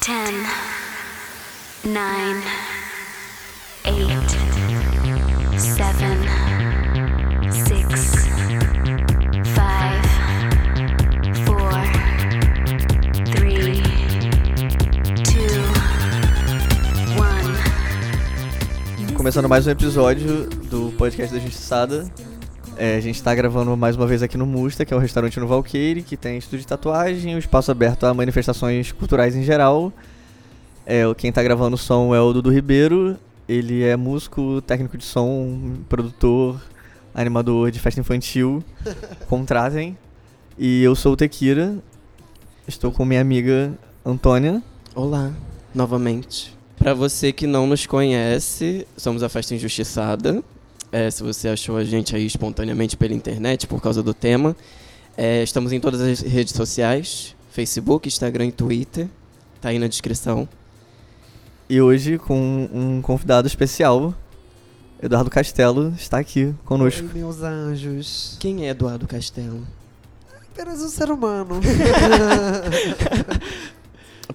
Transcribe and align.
Ten, 0.00 0.34
nine, 1.84 2.42
eight, 3.84 4.30
seven, 5.58 6.18
six, 7.52 8.14
five, 9.54 10.04
four, 11.44 11.70
three, 13.26 13.82
two. 15.22 15.60
Começando 19.14 19.48
mais 19.48 19.66
um 19.66 19.70
episódio 19.70 20.46
do 20.70 20.92
podcast 20.96 21.34
da 21.34 21.40
Justiçada. 21.40 22.10
É, 22.82 22.96
a 22.96 23.00
gente 23.00 23.16
está 23.16 23.34
gravando 23.34 23.76
mais 23.76 23.94
uma 23.94 24.06
vez 24.06 24.22
aqui 24.22 24.38
no 24.38 24.46
Musta, 24.46 24.86
que 24.86 24.94
é 24.94 24.96
o 24.96 25.00
restaurante 25.00 25.38
no 25.38 25.46
Valqueire, 25.46 26.02
que 26.02 26.16
tem 26.16 26.38
estúdio 26.38 26.60
de 26.60 26.66
tatuagem, 26.66 27.34
um 27.34 27.38
espaço 27.38 27.70
aberto 27.70 28.06
a 28.06 28.14
manifestações 28.14 28.90
culturais 28.90 29.36
em 29.36 29.42
geral. 29.42 29.92
É, 30.86 31.06
o- 31.06 31.14
quem 31.14 31.28
está 31.28 31.42
gravando 31.42 31.74
o 31.74 31.78
som 31.78 32.14
é 32.14 32.20
o 32.20 32.32
Dudu 32.32 32.50
Ribeiro. 32.50 33.18
Ele 33.46 33.82
é 33.82 33.96
músico, 33.96 34.62
técnico 34.62 34.96
de 34.96 35.04
som, 35.04 35.74
produtor, 35.90 36.58
animador 37.14 37.70
de 37.70 37.78
festa 37.78 38.00
infantil. 38.00 38.64
Contratem. 39.28 39.94
E 40.58 40.82
eu 40.82 40.94
sou 40.94 41.12
o 41.12 41.16
Tequira. 41.16 41.76
Estou 42.66 42.90
com 42.90 43.04
minha 43.04 43.20
amiga 43.20 43.72
Antônia. 44.06 44.62
Olá, 44.94 45.32
novamente. 45.74 46.56
Pra 46.78 46.94
você 46.94 47.30
que 47.30 47.46
não 47.46 47.66
nos 47.66 47.84
conhece, 47.84 48.86
somos 48.96 49.22
a 49.22 49.28
Festa 49.28 49.54
Injustiçada. 49.54 50.42
É, 50.92 51.10
se 51.10 51.22
você 51.22 51.48
achou 51.48 51.76
a 51.76 51.84
gente 51.84 52.16
aí 52.16 52.26
espontaneamente 52.26 52.96
pela 52.96 53.14
internet 53.14 53.66
por 53.66 53.80
causa 53.80 54.02
do 54.02 54.12
tema, 54.12 54.56
é, 55.16 55.42
estamos 55.42 55.72
em 55.72 55.78
todas 55.78 56.00
as 56.00 56.20
redes 56.20 56.54
sociais: 56.54 57.36
Facebook, 57.50 58.08
Instagram 58.08 58.46
e 58.46 58.52
Twitter. 58.52 59.08
Tá 59.60 59.68
aí 59.68 59.78
na 59.78 59.86
descrição. 59.86 60.48
E 61.68 61.80
hoje 61.80 62.18
com 62.18 62.68
um 62.72 63.00
convidado 63.00 63.46
especial, 63.46 64.12
Eduardo 65.00 65.30
Castelo, 65.30 65.94
está 65.96 66.18
aqui 66.18 66.52
conosco. 66.64 67.06
Oi, 67.06 67.10
meus 67.14 67.42
anjos. 67.42 68.36
Quem 68.40 68.66
é 68.66 68.70
Eduardo 68.70 69.06
Castelo? 69.06 69.64
Apenas 70.52 70.82
um 70.82 70.88
ser 70.88 71.10
humano. 71.10 71.60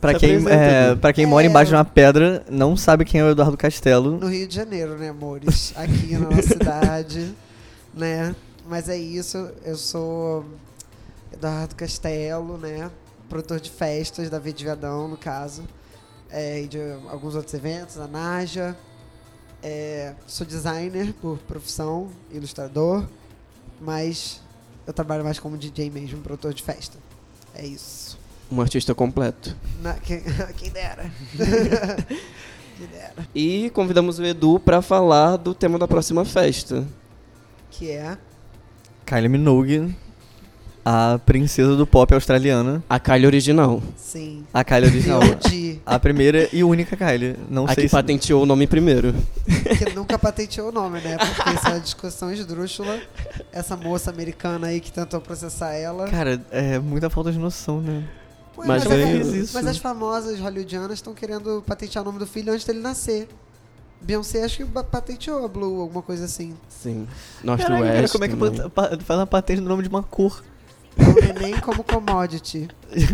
Pra 0.09 0.19
Se 0.19 0.25
quem, 0.25 0.47
é, 0.49 0.91
Edu. 0.91 0.99
pra 1.01 1.13
quem 1.13 1.23
É. 1.23 1.27
mora 1.27 1.45
embaixo 1.47 1.69
de 1.69 1.75
uma 1.75 1.85
pedra, 1.85 2.45
não 2.49 2.75
sabe 2.77 3.05
quem 3.05 3.21
é 3.21 3.23
o 3.23 3.29
Eduardo 3.31 3.57
Castelo. 3.57 4.17
no 4.19 4.27
Rio 4.27 4.47
de 4.47 4.55
Janeiro, 4.55 4.97
né, 4.97 5.09
amores? 5.09 5.73
Aqui 5.77 6.13
na 6.13 6.29
nossa 6.29 6.41
cidade, 6.43 7.33
né? 7.93 8.35
Mas 8.67 8.89
é 8.89 8.97
isso, 8.97 9.49
eu 9.63 9.75
sou 9.77 10.45
Eduardo 11.33 11.75
Castelo, 11.75 12.57
né? 12.57 12.89
Produtor 13.29 13.59
de 13.59 13.69
festas 13.71 14.29
da 14.29 14.39
Viadão, 14.39 15.07
no 15.07 15.17
caso. 15.17 15.63
É, 16.29 16.61
e 16.61 16.67
de 16.67 16.79
alguns 17.09 17.35
outros 17.35 17.53
eventos, 17.53 17.97
a 17.99 18.07
Naja. 18.07 18.75
É, 19.63 20.13
sou 20.27 20.45
designer 20.45 21.13
por 21.21 21.37
profissão, 21.39 22.09
ilustrador. 22.31 23.05
Mas 23.81 24.41
eu 24.85 24.93
trabalho 24.93 25.23
mais 25.23 25.39
como 25.39 25.57
DJ 25.57 25.89
mesmo, 25.89 26.21
produtor 26.21 26.53
de 26.53 26.61
festa. 26.63 26.97
É 27.53 27.65
isso. 27.65 28.17
Um 28.51 28.61
artista 28.61 28.93
completo. 28.93 29.55
Na- 29.81 29.93
quem, 29.95 30.21
quem 30.57 30.69
dera. 30.69 31.11
quem 31.38 32.88
dera. 32.88 33.27
E 33.33 33.69
convidamos 33.73 34.19
o 34.19 34.23
Edu 34.25 34.59
pra 34.59 34.81
falar 34.81 35.38
do 35.38 35.53
tema 35.53 35.79
da 35.79 35.88
próxima 35.88 36.23
festa. 36.25 36.85
Que 37.71 37.91
é. 37.91 38.17
Kylie 39.05 39.29
Minogue, 39.29 39.95
a 40.83 41.19
princesa 41.25 41.75
do 41.75 41.85
pop 41.85 42.13
australiana. 42.13 42.83
A 42.89 42.99
Kylie 42.99 43.25
original. 43.25 43.81
Sim. 43.97 44.45
A 44.53 44.63
Kylie 44.63 44.89
original. 44.89 45.19
a 45.85 45.99
primeira 45.99 46.47
e 46.53 46.63
única 46.63 46.95
Kylie. 46.95 47.35
Não 47.49 47.66
A 47.66 47.73
sei 47.73 47.83
que 47.83 47.89
se... 47.89 47.95
patenteou 47.95 48.43
o 48.43 48.45
nome 48.45 48.67
primeiro. 48.67 49.13
que 49.77 49.93
nunca 49.93 50.17
patenteou 50.17 50.69
o 50.69 50.71
nome, 50.71 51.01
né? 51.01 51.17
Porque 51.17 51.49
isso 51.49 51.67
é 51.67 51.69
uma 51.71 51.79
discussão 51.79 52.31
esdrúxula. 52.31 53.00
Essa 53.51 53.75
moça 53.75 54.09
americana 54.12 54.67
aí 54.67 54.79
que 54.79 54.91
tentou 54.91 55.19
processar 55.19 55.73
ela. 55.73 56.07
Cara, 56.07 56.39
é 56.51 56.77
muita 56.79 57.09
falta 57.09 57.31
de 57.31 57.39
noção, 57.39 57.81
né? 57.81 58.03
Ué, 58.57 58.67
mas 58.67 58.85
mas, 58.85 59.27
isso. 59.33 59.53
mas 59.53 59.67
as 59.67 59.77
famosas 59.77 60.39
hollywoodianas 60.39 60.93
estão 60.93 61.13
querendo 61.13 61.63
patentear 61.66 62.03
o 62.03 62.05
nome 62.05 62.19
do 62.19 62.27
filho 62.27 62.53
antes 62.53 62.66
dele 62.66 62.79
nascer. 62.79 63.27
Beyoncé 64.01 64.43
acho 64.43 64.57
que 64.57 64.66
patenteou 64.66 65.43
a 65.45 65.47
Blue, 65.47 65.81
alguma 65.81 66.01
coisa 66.01 66.25
assim. 66.25 66.53
Sim. 66.69 67.07
North 67.44 67.61
Caraca, 67.61 67.83
cara, 67.85 68.01
West. 68.01 68.11
como 68.11 68.23
é 68.25 68.27
que 68.27 68.35
pa- 68.69 68.97
faz 68.99 69.19
uma 69.19 69.25
patente 69.27 69.61
no 69.61 69.67
nome 69.69 69.83
de 69.83 69.89
uma 69.89 70.03
cor? 70.03 70.44
É 70.97 71.03
o 71.03 71.13
neném 71.33 71.59
como 71.59 71.83
commodity. 71.83 72.67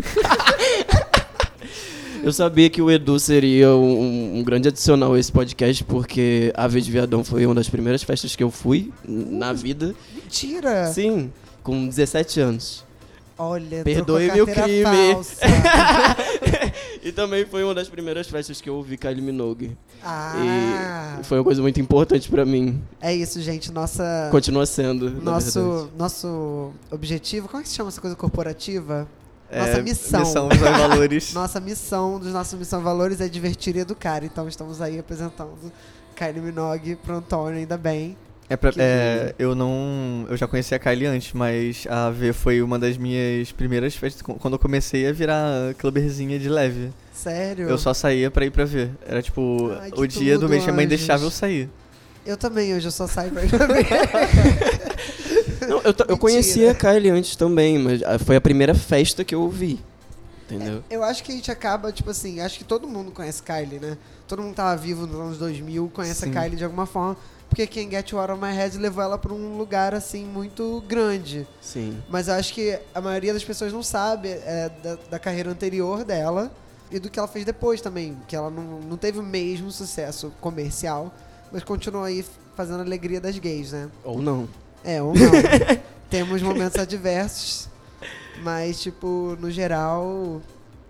Eu 2.23 2.31
sabia 2.31 2.69
que 2.69 2.79
o 2.81 2.91
Edu 2.91 3.19
seria 3.19 3.69
um, 3.71 4.37
um 4.39 4.43
grande 4.43 4.67
adicional 4.67 5.13
a 5.13 5.19
esse 5.19 5.31
podcast, 5.31 5.83
porque 5.85 6.53
a 6.55 6.67
Vez 6.67 6.85
de 6.85 6.91
Viadão 6.91 7.23
foi 7.23 7.45
uma 7.47 7.55
das 7.55 7.67
primeiras 7.67 8.03
festas 8.03 8.35
que 8.35 8.43
eu 8.43 8.51
fui 8.51 8.93
na 9.07 9.51
vida. 9.53 9.95
Mentira! 10.13 10.85
Sim, 10.93 11.33
com 11.63 11.87
17 11.87 12.39
anos. 12.39 12.85
Olha, 13.43 13.83
Perdoe 13.83 14.31
meu 14.31 14.45
crime. 14.45 15.17
E 17.03 17.11
também 17.11 17.45
foi 17.47 17.63
uma 17.63 17.73
das 17.73 17.89
primeiras 17.89 18.27
festas 18.29 18.61
que 18.61 18.69
eu 18.69 18.75
ouvi 18.75 18.95
Kylie 18.95 19.23
Minogue. 19.23 19.75
Ah, 20.03 21.17
E 21.19 21.23
foi 21.23 21.39
uma 21.39 21.43
coisa 21.43 21.59
muito 21.59 21.81
importante 21.81 22.29
pra 22.29 22.45
mim. 22.45 22.79
é 23.01 23.13
isso, 23.15 23.41
gente. 23.41 23.71
Nossa, 23.71 24.27
Continua 24.29 24.67
sendo. 24.67 25.09
nosso, 25.09 25.89
nosso 25.97 26.71
objetivo, 26.91 27.47
como 27.47 27.61
é 27.61 27.63
que 27.63 27.69
se 27.69 27.75
chama 27.75 27.89
essa 27.89 27.99
coisa 27.99 28.15
corporativa? 28.15 29.07
Nossa 29.51 29.79
É, 29.79 29.81
missão. 29.81 30.19
Missão, 30.19 30.49
e 30.51 30.57
valores. 30.57 31.33
Nossa 31.35 31.59
missão 31.59 32.19
dos 32.19 32.31
nossos 32.31 32.57
missão 32.57 32.81
valores 32.81 33.19
é 33.19 33.27
divertir 33.27 33.75
e 33.75 33.79
educar. 33.79 34.23
Então 34.23 34.47
estamos 34.47 34.79
aí 34.79 34.99
apresentando 34.99 35.71
Kylie 36.15 36.39
Minogue 36.39 36.95
pro 36.97 37.15
Antônio, 37.15 37.57
ainda 37.57 37.77
bem. 37.77 38.15
É 38.51 38.57
pra, 38.57 38.69
é, 38.77 39.33
eu 39.39 39.55
não. 39.55 40.25
Eu 40.29 40.35
já 40.35 40.45
conhecia 40.45 40.75
a 40.75 40.79
Kylie 40.79 41.05
antes, 41.05 41.31
mas 41.31 41.87
a 41.89 42.09
V 42.09 42.33
foi 42.33 42.61
uma 42.61 42.77
das 42.77 42.97
minhas 42.97 43.49
primeiras 43.53 43.95
festas. 43.95 44.21
Quando 44.21 44.55
eu 44.55 44.59
comecei 44.59 45.07
a 45.07 45.13
virar 45.13 45.73
clubberzinha 45.77 46.37
de 46.37 46.49
leve. 46.49 46.89
Sério. 47.13 47.69
Eu 47.69 47.77
só 47.77 47.93
saía 47.93 48.29
pra 48.29 48.45
ir 48.45 48.51
pra 48.51 48.65
ver. 48.65 48.91
Era 49.07 49.21
tipo, 49.21 49.71
Ai, 49.79 49.91
o 49.95 50.05
dia 50.05 50.37
do 50.37 50.49
mês 50.49 50.65
que 50.65 50.69
a 50.69 50.73
mãe 50.73 50.85
deixava 50.85 51.23
eu 51.23 51.31
sair. 51.31 51.69
Eu 52.25 52.35
também, 52.35 52.75
hoje 52.75 52.85
eu 52.85 52.91
só 52.91 53.07
saio 53.07 53.31
pra 53.31 53.45
ir 53.45 53.49
pra 53.49 53.67
ver. 53.67 53.87
Não, 55.69 55.77
eu, 55.77 55.95
eu 56.09 56.17
conhecia 56.17 56.71
a 56.71 56.75
Kylie 56.75 57.09
antes 57.09 57.37
também, 57.37 57.79
mas 57.79 58.03
ah, 58.03 58.19
foi 58.19 58.35
a 58.35 58.41
primeira 58.41 58.75
festa 58.75 59.23
que 59.23 59.33
eu 59.33 59.43
ouvi. 59.43 59.79
Entendeu? 60.43 60.83
Eu 60.89 61.05
acho 61.05 61.23
que 61.23 61.31
a 61.31 61.35
gente 61.35 61.49
acaba, 61.49 61.89
tipo 61.93 62.09
assim, 62.09 62.41
acho 62.41 62.57
que 62.57 62.65
todo 62.65 62.85
mundo 62.85 63.11
conhece 63.11 63.41
Kylie, 63.41 63.79
né? 63.79 63.97
Todo 64.27 64.41
mundo 64.41 64.53
tava 64.53 64.75
vivo 64.75 65.07
nos 65.07 65.15
anos 65.15 65.37
2000, 65.37 65.89
conhece 65.93 66.25
Sim. 66.25 66.31
a 66.31 66.41
Kylie 66.41 66.57
de 66.57 66.65
alguma 66.65 66.85
forma. 66.85 67.15
Porque 67.51 67.67
quem 67.67 67.91
Get 67.91 68.11
You 68.11 68.17
Out 68.17 68.31
of 68.31 68.41
My 68.41 68.53
Head 68.53 68.77
levou 68.77 69.03
ela 69.03 69.17
pra 69.17 69.33
um 69.33 69.57
lugar, 69.57 69.93
assim, 69.93 70.23
muito 70.23 70.81
grande. 70.87 71.45
Sim. 71.59 72.01
Mas 72.09 72.29
eu 72.29 72.35
acho 72.35 72.53
que 72.53 72.79
a 72.95 73.01
maioria 73.01 73.33
das 73.33 73.43
pessoas 73.43 73.73
não 73.73 73.83
sabe 73.83 74.29
é, 74.29 74.71
da, 74.81 74.97
da 75.09 75.19
carreira 75.19 75.51
anterior 75.51 76.05
dela 76.05 76.49
e 76.89 76.97
do 76.97 77.09
que 77.09 77.19
ela 77.19 77.27
fez 77.27 77.43
depois 77.43 77.81
também. 77.81 78.17
Que 78.25 78.37
ela 78.37 78.49
não, 78.49 78.79
não 78.79 78.95
teve 78.95 79.19
o 79.19 79.23
mesmo 79.23 79.69
sucesso 79.69 80.31
comercial, 80.39 81.13
mas 81.51 81.61
continuou 81.61 82.05
aí 82.05 82.23
fazendo 82.55 82.79
a 82.79 82.83
alegria 82.83 83.19
das 83.19 83.37
gays, 83.37 83.73
né? 83.73 83.89
Ou 84.05 84.21
não. 84.21 84.47
É, 84.81 85.01
ou 85.01 85.13
não. 85.13 85.31
Temos 86.09 86.41
momentos 86.41 86.79
adversos, 86.79 87.67
mas, 88.41 88.81
tipo, 88.81 89.37
no 89.41 89.51
geral, 89.51 90.41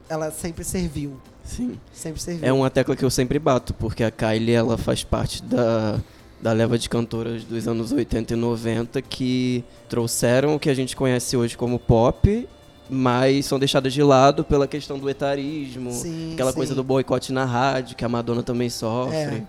ela 0.08 0.30
sempre 0.30 0.64
serviu. 0.64 1.20
Sim. 1.44 1.80
Sempre 1.92 2.22
serviu. 2.22 2.48
É 2.48 2.54
uma 2.54 2.70
tecla 2.70 2.96
que 2.96 3.04
eu 3.04 3.10
sempre 3.10 3.40
bato, 3.40 3.74
porque 3.74 4.04
a 4.04 4.12
Kylie 4.12 4.54
ela 4.54 4.78
faz 4.78 5.04
parte 5.04 5.42
da, 5.42 6.00
da 6.42 6.52
leva 6.54 6.78
de 6.78 6.90
cantoras 6.90 7.44
dos 7.44 7.68
anos 7.68 7.92
80 7.92 8.34
e 8.34 8.36
90 8.36 9.02
que 9.02 9.64
trouxeram 9.88 10.56
o 10.56 10.60
que 10.60 10.70
a 10.70 10.74
gente 10.74 10.96
conhece 10.96 11.38
hoje 11.38 11.56
como 11.56 11.78
pop, 11.78 12.48
mas 12.90 13.46
são 13.46 13.60
deixadas 13.60 13.94
de 13.94 14.02
lado 14.02 14.44
pela 14.44 14.68
questão 14.68 14.98
do 14.98 15.10
etarismo, 15.10 15.92
Sim, 15.92 16.34
aquela 16.34 16.52
sim. 16.52 16.58
coisa 16.58 16.74
do 16.76 16.84
boicote 16.84 17.32
na 17.32 17.46
rádio, 17.46 17.96
que 17.96 18.04
a 18.04 18.10
Madonna 18.10 18.42
também 18.44 18.70
sofre. 18.70 19.16
É. 19.16 19.44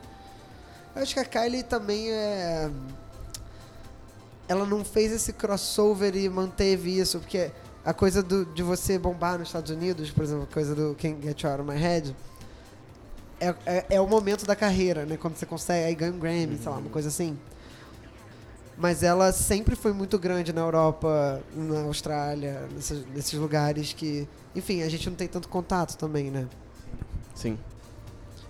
Eu 0.94 1.02
acho 1.02 1.14
que 1.14 1.20
a 1.20 1.24
Kylie 1.24 1.62
também 1.62 2.10
é. 2.10 2.70
Ela 4.48 4.66
não 4.66 4.84
fez 4.84 5.12
esse 5.12 5.32
crossover 5.32 6.14
e 6.14 6.28
manteve 6.28 6.98
isso, 6.98 7.18
porque 7.20 7.50
a 7.84 7.94
coisa 7.94 8.22
do- 8.22 8.44
de 8.44 8.62
você 8.62 8.98
bombar 8.98 9.38
nos 9.38 9.48
Estados 9.48 9.70
Unidos, 9.70 10.10
por 10.10 10.22
exemplo, 10.24 10.46
a 10.50 10.52
coisa 10.52 10.74
do 10.74 10.94
Can't 11.00 11.16
Get 11.22 11.40
You 11.42 11.50
Out 11.50 11.62
of 11.62 11.70
My 11.70 11.78
Head, 11.78 12.14
é, 13.48 13.54
é, 13.66 13.86
é 13.90 14.00
o 14.00 14.06
momento 14.06 14.46
da 14.46 14.54
carreira, 14.56 15.04
né? 15.04 15.16
Quando 15.16 15.36
você 15.36 15.44
consegue, 15.46 15.86
aí 15.86 15.94
ganha 15.94 16.12
um 16.12 16.18
Grammy, 16.18 16.58
sei 16.58 16.70
lá, 16.70 16.78
uma 16.78 16.90
coisa 16.90 17.08
assim. 17.08 17.36
Mas 18.76 19.02
ela 19.02 19.32
sempre 19.32 19.76
foi 19.76 19.92
muito 19.92 20.18
grande 20.18 20.52
na 20.52 20.60
Europa, 20.62 21.40
na 21.54 21.82
Austrália, 21.82 22.62
nesses, 22.74 23.04
nesses 23.14 23.38
lugares 23.38 23.92
que. 23.92 24.26
Enfim, 24.56 24.82
a 24.82 24.88
gente 24.88 25.08
não 25.08 25.16
tem 25.16 25.28
tanto 25.28 25.48
contato 25.48 25.96
também, 25.96 26.30
né? 26.30 26.46
Sim. 27.34 27.58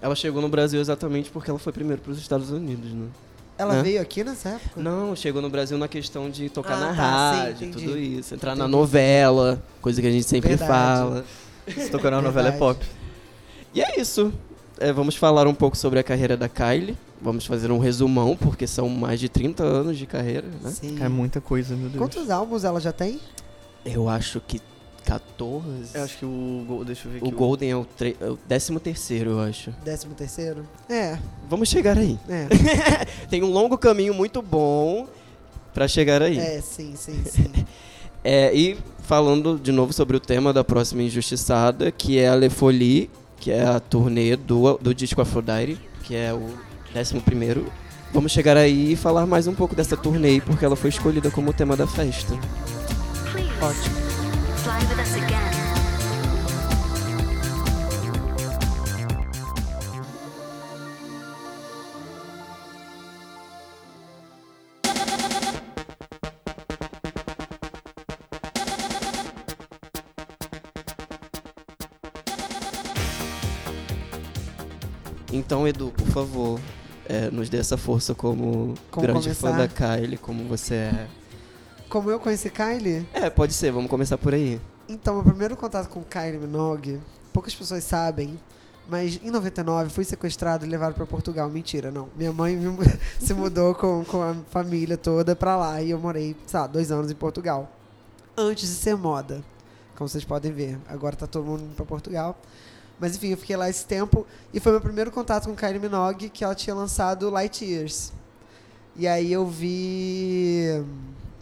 Ela 0.00 0.14
chegou 0.14 0.40
no 0.42 0.48
Brasil 0.48 0.80
exatamente 0.80 1.30
porque 1.30 1.48
ela 1.50 1.58
foi 1.58 1.72
primeiro 1.72 2.00
para 2.02 2.12
os 2.12 2.18
Estados 2.18 2.50
Unidos, 2.50 2.92
né? 2.92 3.06
Ela 3.58 3.74
Né? 3.74 3.82
veio 3.82 4.00
aqui 4.00 4.24
nessa 4.24 4.48
época? 4.50 4.80
Não, 4.80 5.14
chegou 5.14 5.40
no 5.42 5.50
Brasil 5.50 5.76
na 5.78 5.86
questão 5.86 6.28
de 6.30 6.48
tocar 6.48 6.74
Ah, 6.74 6.80
na 6.80 6.86
tá, 6.86 6.94
sim, 6.94 7.38
rádio, 7.40 7.66
entendi. 7.68 7.84
tudo 7.86 7.98
isso. 7.98 8.34
Entrar 8.34 8.56
na 8.56 8.64
Entendi. 8.64 8.72
novela, 8.76 9.62
coisa 9.80 10.00
que 10.00 10.06
a 10.06 10.10
gente 10.10 10.24
sempre 10.26 10.48
Verdade. 10.56 10.70
fala. 10.72 11.24
Se 11.68 11.90
tocou 11.90 12.10
na 12.10 12.20
novela 12.22 12.48
é 12.48 12.52
pop. 12.52 12.84
E 13.74 13.80
é 13.82 14.00
isso. 14.00 14.32
É, 14.82 14.92
vamos 14.92 15.16
falar 15.16 15.46
um 15.46 15.54
pouco 15.54 15.76
sobre 15.76 15.98
a 15.98 16.02
carreira 16.02 16.36
da 16.36 16.48
Kylie. 16.48 16.96
Vamos 17.20 17.46
fazer 17.46 17.70
um 17.70 17.78
resumão, 17.78 18.36
porque 18.36 18.66
são 18.66 18.88
mais 18.88 19.20
de 19.20 19.28
30 19.28 19.62
anos 19.62 19.96
de 19.96 20.06
carreira, 20.06 20.46
né? 20.60 20.70
Sim. 20.70 20.98
É 21.00 21.08
muita 21.08 21.40
coisa, 21.40 21.76
meu 21.76 21.88
Deus. 21.88 21.98
Quantos 21.98 22.30
álbuns 22.30 22.64
ela 22.64 22.80
já 22.80 22.92
tem? 22.92 23.20
Eu 23.84 24.08
acho 24.08 24.40
que 24.40 24.60
14. 25.04 25.66
Eu 25.94 26.02
acho 26.02 26.18
que 26.18 26.24
o 26.24 26.82
deixa 26.84 27.06
eu 27.06 27.12
ver 27.12 27.18
aqui. 27.18 27.28
O 27.28 27.30
Golden 27.30 27.70
é 27.70 27.76
o, 27.76 27.84
tre- 27.84 28.16
é 28.20 28.26
o 28.28 28.36
13 28.36 28.78
terceiro, 28.80 29.30
eu 29.30 29.40
acho. 29.40 29.70
Décimo 29.84 30.14
terceiro? 30.14 30.64
É, 30.88 31.18
Vamos 31.48 31.68
chegar 31.68 31.96
aí. 31.98 32.18
é. 32.28 32.46
Tem 33.30 33.42
um 33.42 33.50
longo 33.52 33.76
caminho 33.78 34.14
muito 34.14 34.40
bom 34.42 35.06
pra 35.74 35.86
chegar 35.88 36.22
aí. 36.22 36.38
é, 36.38 36.60
sim, 36.60 36.94
sim, 36.96 37.22
sim. 37.24 37.50
É, 38.24 38.54
e 38.54 38.78
falando 39.00 39.58
de 39.60 39.72
novo 39.72 39.92
sobre 39.92 40.16
o 40.16 40.20
tema 40.20 40.52
da 40.52 40.62
próxima 40.62 41.02
Injustiçada, 41.02 41.90
que 41.90 42.20
é 42.20 42.28
a 42.28 42.36
Le 42.36 42.48
Folie, 42.48 43.10
que 43.42 43.50
é 43.50 43.64
a 43.64 43.80
turnê 43.80 44.36
do, 44.36 44.78
do 44.78 44.94
disco 44.94 45.20
Aphrodite, 45.20 45.76
que 46.04 46.14
é 46.14 46.32
o 46.32 46.54
11 46.96 47.18
primeiro. 47.22 47.66
Vamos 48.12 48.30
chegar 48.30 48.56
aí 48.56 48.92
e 48.92 48.96
falar 48.96 49.26
mais 49.26 49.48
um 49.48 49.54
pouco 49.54 49.74
dessa 49.74 49.96
turnê, 49.96 50.40
porque 50.40 50.64
ela 50.64 50.76
foi 50.76 50.90
escolhida 50.90 51.28
como 51.28 51.52
tema 51.52 51.76
da 51.76 51.84
festa. 51.84 52.34
Ótimo. 53.60 55.21
Então, 75.52 75.68
Edu, 75.68 75.92
por 75.94 76.06
favor, 76.06 76.58
é, 77.06 77.30
nos 77.30 77.50
dê 77.50 77.58
essa 77.58 77.76
força 77.76 78.14
como, 78.14 78.72
Como 78.90 79.06
grande 79.06 79.34
fã 79.34 79.50
começar? 79.50 79.58
da 79.58 79.68
Kylie, 79.98 80.16
como 80.16 80.44
você 80.48 80.74
é. 80.76 81.06
Como 81.90 82.10
eu 82.10 82.18
conheci 82.18 82.48
Kylie, 82.48 83.06
É, 83.12 83.28
pode 83.28 83.52
ser, 83.52 83.70
vamos 83.70 83.90
começar 83.90 84.16
por 84.16 84.32
aí. 84.32 84.58
então, 84.88 85.16
meu 85.16 85.24
primeiro 85.24 85.54
contato 85.54 85.90
com 85.90 86.02
Kylie 86.02 86.38
Minogue, 86.38 86.98
poucas 87.34 87.54
pessoas 87.54 87.84
sabem, 87.84 88.40
mas 88.88 89.20
em 89.22 89.30
99 89.30 89.90
fui 89.90 90.04
sequestrado 90.04 90.64
e 90.64 90.68
levado 90.70 90.94
para 90.94 91.04
Portugal. 91.04 91.50
Mentira, 91.50 91.90
não. 91.90 92.08
Minha 92.16 92.32
mãe 92.32 92.58
se 93.20 93.34
mudou 93.34 93.74
com, 93.74 94.06
com 94.06 94.22
a 94.22 94.34
família 94.48 94.96
toda 94.96 95.36
pra 95.36 95.54
lá 95.54 95.82
e 95.82 95.90
eu 95.90 95.98
morei, 95.98 96.34
sei 96.46 96.60
lá, 96.60 96.66
dois 96.66 96.90
anos 96.90 97.10
em 97.10 97.14
Portugal. 97.14 97.70
Antes 98.34 98.70
de 98.70 98.74
ser 98.76 98.96
moda, 98.96 99.44
como 99.98 100.08
vocês 100.08 100.24
podem 100.24 100.50
ver. 100.50 100.78
Agora 100.88 101.14
tá 101.14 101.26
todo 101.26 101.44
mundo 101.44 101.62
pra 101.76 101.84
Portugal. 101.84 102.38
Mas 103.02 103.16
enfim, 103.16 103.30
eu 103.30 103.36
fiquei 103.36 103.56
lá 103.56 103.68
esse 103.68 103.84
tempo 103.84 104.24
e 104.54 104.60
foi 104.60 104.70
meu 104.70 104.80
primeiro 104.80 105.10
contato 105.10 105.48
com 105.48 105.56
Kylie 105.56 105.80
Minogue, 105.80 106.28
que 106.28 106.44
ela 106.44 106.54
tinha 106.54 106.72
lançado 106.72 107.28
Light 107.30 107.64
Years. 107.64 108.12
E 108.94 109.08
aí 109.08 109.32
eu 109.32 109.44
vi. 109.44 110.84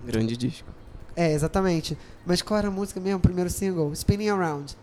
Grande 0.03 0.39
disco. 0.39 0.67
É, 1.15 1.31
exatamente. 1.35 1.99
Mas 2.25 2.41
qual 2.41 2.57
era 2.57 2.69
a 2.69 2.71
música 2.71 2.99
mesmo? 2.99 3.19
O 3.19 3.21
primeiro 3.21 3.51
single? 3.51 3.93
Spinning 3.93 4.31
Around. 4.31 4.75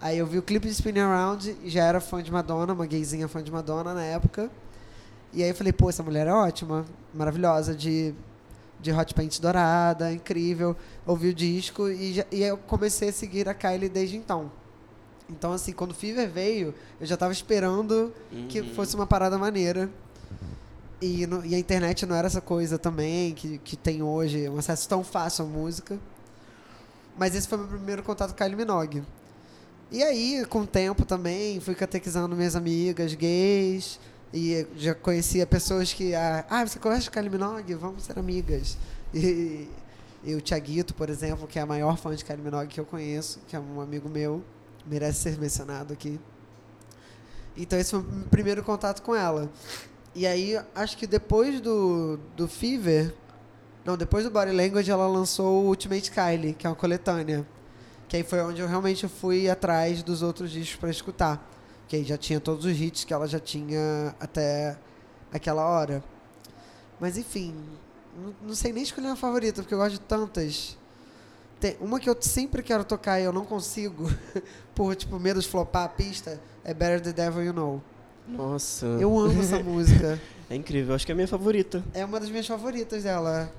Aí 0.00 0.18
eu 0.18 0.26
vi 0.26 0.36
o 0.38 0.42
clipe 0.42 0.66
de 0.66 0.74
Spinning 0.74 0.98
Around 0.98 1.58
e 1.62 1.70
já 1.70 1.84
era 1.84 2.00
fã 2.00 2.20
de 2.20 2.32
Madonna, 2.32 2.72
uma 2.72 2.86
gayzinha 2.86 3.28
fã 3.28 3.40
de 3.40 3.52
Madonna 3.52 3.94
na 3.94 4.02
época. 4.02 4.50
E 5.32 5.44
aí 5.44 5.50
eu 5.50 5.54
falei, 5.54 5.72
pô, 5.72 5.88
essa 5.88 6.02
mulher 6.02 6.26
é 6.26 6.32
ótima, 6.32 6.84
maravilhosa, 7.14 7.72
de, 7.72 8.12
de 8.80 8.90
hot 8.90 9.14
paint 9.14 9.38
dourada, 9.38 10.12
incrível. 10.12 10.76
Ouvi 11.06 11.28
o 11.28 11.34
disco 11.34 11.88
e, 11.88 12.14
já, 12.14 12.26
e 12.32 12.42
eu 12.42 12.56
comecei 12.56 13.10
a 13.10 13.12
seguir 13.12 13.48
a 13.48 13.54
Kylie 13.54 13.88
desde 13.88 14.16
então. 14.16 14.50
Então, 15.28 15.52
assim, 15.52 15.72
quando 15.72 15.90
o 15.90 15.94
Fever 15.94 16.28
veio, 16.30 16.72
eu 17.00 17.06
já 17.06 17.16
tava 17.16 17.32
esperando 17.32 18.12
que 18.48 18.60
Uhum. 18.60 18.74
fosse 18.74 18.94
uma 18.94 19.06
parada 19.06 19.36
maneira. 19.36 19.90
E, 21.02 21.26
no- 21.26 21.44
e 21.44 21.54
a 21.54 21.58
internet 21.58 22.06
não 22.06 22.14
era 22.16 22.26
essa 22.26 22.40
coisa 22.40 22.78
também 22.78 23.34
que, 23.34 23.58
que 23.58 23.76
tem 23.76 24.02
hoje, 24.02 24.48
um 24.48 24.56
acesso 24.58 24.88
tão 24.88 25.02
fácil 25.04 25.44
à 25.44 25.48
música. 25.48 25.98
Mas 27.18 27.34
esse 27.34 27.48
foi 27.48 27.58
meu 27.58 27.66
primeiro 27.66 28.02
contato 28.02 28.28
com 28.30 28.34
a 28.34 28.46
Kylie 28.46 28.56
Minogue. 28.56 29.02
E 29.90 30.02
aí, 30.02 30.44
com 30.48 30.60
o 30.60 30.66
tempo 30.66 31.04
também, 31.04 31.60
fui 31.60 31.74
catequizando 31.74 32.34
minhas 32.36 32.54
amigas 32.56 33.14
gays. 33.14 33.98
E 34.34 34.66
já 34.76 34.94
conhecia 34.94 35.46
pessoas 35.46 35.92
que... 35.92 36.14
Ah, 36.14 36.44
ah, 36.50 36.66
você 36.66 36.78
conhece 36.78 37.08
a 37.08 37.10
Kylie 37.12 37.30
Minogue? 37.30 37.74
Vamos 37.74 38.02
ser 38.04 38.18
amigas. 38.18 38.76
E, 39.14 39.68
e 40.24 40.34
o 40.34 40.40
Thiaguito, 40.40 40.94
por 40.94 41.08
exemplo, 41.08 41.46
que 41.46 41.58
é 41.58 41.62
a 41.62 41.66
maior 41.66 41.96
fã 41.96 42.14
de 42.14 42.24
Kylie 42.24 42.42
Minogue 42.42 42.66
que 42.68 42.80
eu 42.80 42.84
conheço, 42.84 43.38
que 43.48 43.54
é 43.56 43.60
um 43.60 43.80
amigo 43.80 44.08
meu, 44.08 44.42
merece 44.86 45.22
ser 45.22 45.38
mencionado 45.38 45.92
aqui. 45.92 46.20
Então 47.56 47.78
esse 47.78 47.90
foi 47.90 48.00
o 48.00 48.02
meu 48.02 48.28
primeiro 48.28 48.62
contato 48.62 49.02
com 49.02 49.14
ela. 49.14 49.50
E 50.14 50.26
aí, 50.26 50.58
acho 50.74 50.96
que 50.96 51.06
depois 51.06 51.60
do, 51.60 52.18
do 52.34 52.48
Fever, 52.48 53.14
não, 53.84 53.96
depois 53.96 54.24
do 54.24 54.30
Body 54.30 54.50
Language, 54.50 54.90
ela 54.90 55.06
lançou 55.06 55.64
o 55.64 55.68
Ultimate 55.68 56.10
Kylie, 56.10 56.54
que 56.54 56.66
é 56.66 56.70
uma 56.70 56.76
coletânea. 56.76 57.46
Que 58.08 58.16
aí 58.16 58.22
foi 58.22 58.40
onde 58.40 58.60
eu 58.60 58.66
realmente 58.66 59.06
fui 59.08 59.48
atrás 59.48 60.02
dos 60.02 60.22
outros 60.22 60.50
discos 60.50 60.76
para 60.76 60.90
escutar. 60.90 61.50
Que 61.86 61.96
aí 61.96 62.04
já 62.04 62.16
tinha 62.16 62.40
todos 62.40 62.64
os 62.64 62.80
hits 62.80 63.04
que 63.04 63.12
ela 63.12 63.28
já 63.28 63.38
tinha 63.38 64.14
até 64.18 64.78
aquela 65.32 65.64
hora. 65.64 66.02
Mas 66.98 67.18
enfim, 67.18 67.54
não 68.42 68.54
sei 68.54 68.72
nem 68.72 68.82
escolher 68.82 69.08
uma 69.08 69.16
favorita, 69.16 69.62
porque 69.62 69.74
eu 69.74 69.78
gosto 69.78 69.92
de 69.92 70.00
tantas. 70.00 70.76
Tem 71.60 71.76
uma 71.80 71.98
que 71.98 72.08
eu 72.08 72.16
sempre 72.20 72.62
quero 72.62 72.84
tocar 72.84 73.20
e 73.20 73.24
eu 73.24 73.32
não 73.32 73.44
consigo, 73.44 74.10
por 74.74 74.94
tipo 74.94 75.18
medo 75.18 75.40
de 75.40 75.48
flopar 75.48 75.84
a 75.84 75.88
pista, 75.88 76.40
é 76.64 76.74
Better 76.74 77.00
the 77.00 77.12
Devil 77.12 77.44
You 77.44 77.52
Know. 77.52 77.82
Nossa. 78.28 78.86
Eu 78.86 79.18
amo 79.18 79.40
essa 79.40 79.58
música. 79.62 80.20
É 80.50 80.54
incrível, 80.54 80.94
acho 80.94 81.06
que 81.06 81.12
é 81.12 81.14
a 81.14 81.16
minha 81.16 81.28
favorita. 81.28 81.82
É 81.94 82.04
uma 82.04 82.20
das 82.20 82.28
minhas 82.28 82.46
favoritas 82.46 83.04
dela. 83.04 83.50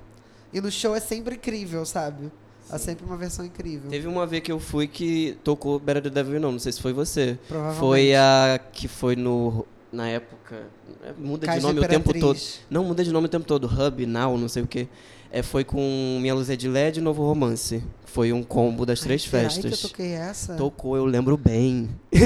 E 0.53 0.61
no 0.61 0.71
show 0.71 0.95
é 0.95 0.99
sempre 0.99 1.35
incrível, 1.35 1.85
sabe? 1.85 2.31
É 2.71 2.77
sempre 2.77 3.05
uma 3.05 3.15
versão 3.15 3.45
incrível. 3.45 3.89
Teve 3.89 4.07
uma 4.07 4.27
vez 4.27 4.43
que 4.43 4.51
eu 4.51 4.59
fui 4.59 4.87
que 4.87 5.37
tocou 5.43 5.79
Better 5.79 6.03
the 6.03 6.09
Devil 6.09 6.39
não, 6.39 6.51
não 6.51 6.59
sei 6.59 6.71
se 6.73 6.81
foi 6.81 6.91
você. 6.91 7.39
Provavelmente. 7.47 7.79
Foi 7.79 8.15
a 8.15 8.59
que 8.73 8.87
foi 8.87 9.15
no 9.15 9.65
na 9.91 10.07
época, 10.09 10.67
é, 11.03 11.13
muda 11.17 11.45
Cais 11.45 11.61
de 11.61 11.65
nome 11.67 11.79
o 11.79 11.87
tempo 11.87 12.11
todo. 12.11 12.17
Imperatriz. 12.17 12.59
Não, 12.69 12.83
muda 12.83 13.03
de 13.03 13.11
nome 13.11 13.27
o 13.27 13.29
tempo 13.29 13.45
todo, 13.45 13.67
Hub, 13.67 14.05
Now, 14.05 14.37
não 14.37 14.49
sei 14.49 14.63
o 14.63 14.67
que. 14.67 14.87
É, 15.31 15.43
foi 15.43 15.63
com 15.63 16.17
Minha 16.21 16.33
Luz 16.33 16.49
é 16.49 16.55
de 16.55 16.67
LED 16.67 16.99
e 16.99 17.01
Novo 17.01 17.25
Romance. 17.25 17.83
Foi 18.05 18.31
um 18.31 18.41
combo 18.43 18.85
das 18.85 18.99
três 19.01 19.23
Ai, 19.23 19.29
será 19.29 19.49
festas. 19.49 19.79
que 19.79 19.85
eu 19.85 19.89
toquei 19.89 20.11
essa? 20.13 20.55
Tocou, 20.55 20.95
eu 20.95 21.05
lembro 21.05 21.37
bem. 21.37 21.89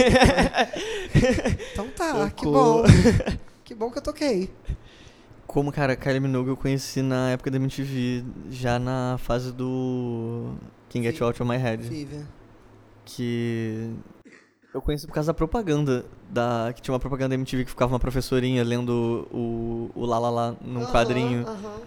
Então 1.74 1.88
tá, 1.90 2.30
que 2.30 2.44
Tocou. 2.44 2.52
bom. 2.54 2.84
que 3.64 3.76
bom 3.76 3.92
que 3.92 3.98
eu 3.98 4.02
toquei. 4.02 4.50
Como, 5.46 5.72
cara, 5.72 5.96
Kylie 5.96 6.20
Minogue 6.20 6.50
eu 6.50 6.58
conheci 6.58 7.02
na 7.02 7.32
época 7.32 7.52
da 7.52 7.58
MTV, 7.58 8.24
já 8.50 8.80
na 8.80 9.18
fase 9.20 9.52
do 9.52 10.54
King 10.90 11.06
Get 11.06 11.22
Out 11.22 11.42
of 11.42 11.52
My 11.52 11.58
Head. 11.58 11.90
Que 13.04 13.90
eu 14.74 14.82
conheci 14.82 15.06
por 15.06 15.14
causa 15.14 15.28
da 15.28 15.34
propaganda, 15.34 16.06
da, 16.30 16.72
que 16.74 16.82
tinha 16.82 16.94
uma 16.94 17.00
propaganda 17.00 17.30
da 17.30 17.36
MTV 17.36 17.66
que 17.66 17.70
ficava 17.72 17.92
uma 17.94 18.00
professorinha 18.00 18.64
lendo 18.64 19.28
o, 19.32 19.92
o 19.94 20.06
Lá 20.06 20.18
Lá 20.18 20.30
Lá 20.30 20.56
num 20.62 20.84
Aham, 20.84 20.92
quadrinho. 20.92 21.46
aham. 21.48 21.82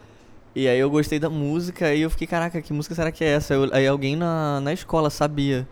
E 0.54 0.68
aí 0.68 0.78
eu 0.78 0.88
gostei 0.88 1.18
da 1.18 1.28
música 1.28 1.92
e 1.94 2.02
eu 2.02 2.10
fiquei, 2.10 2.26
caraca, 2.26 2.62
que 2.62 2.72
música 2.72 2.94
será 2.94 3.10
que 3.10 3.24
é 3.24 3.28
essa? 3.28 3.54
Eu- 3.54 3.70
aí 3.72 3.86
alguém 3.86 4.14
na, 4.16 4.60
na 4.60 4.72
escola 4.72 5.10
sabia. 5.10 5.66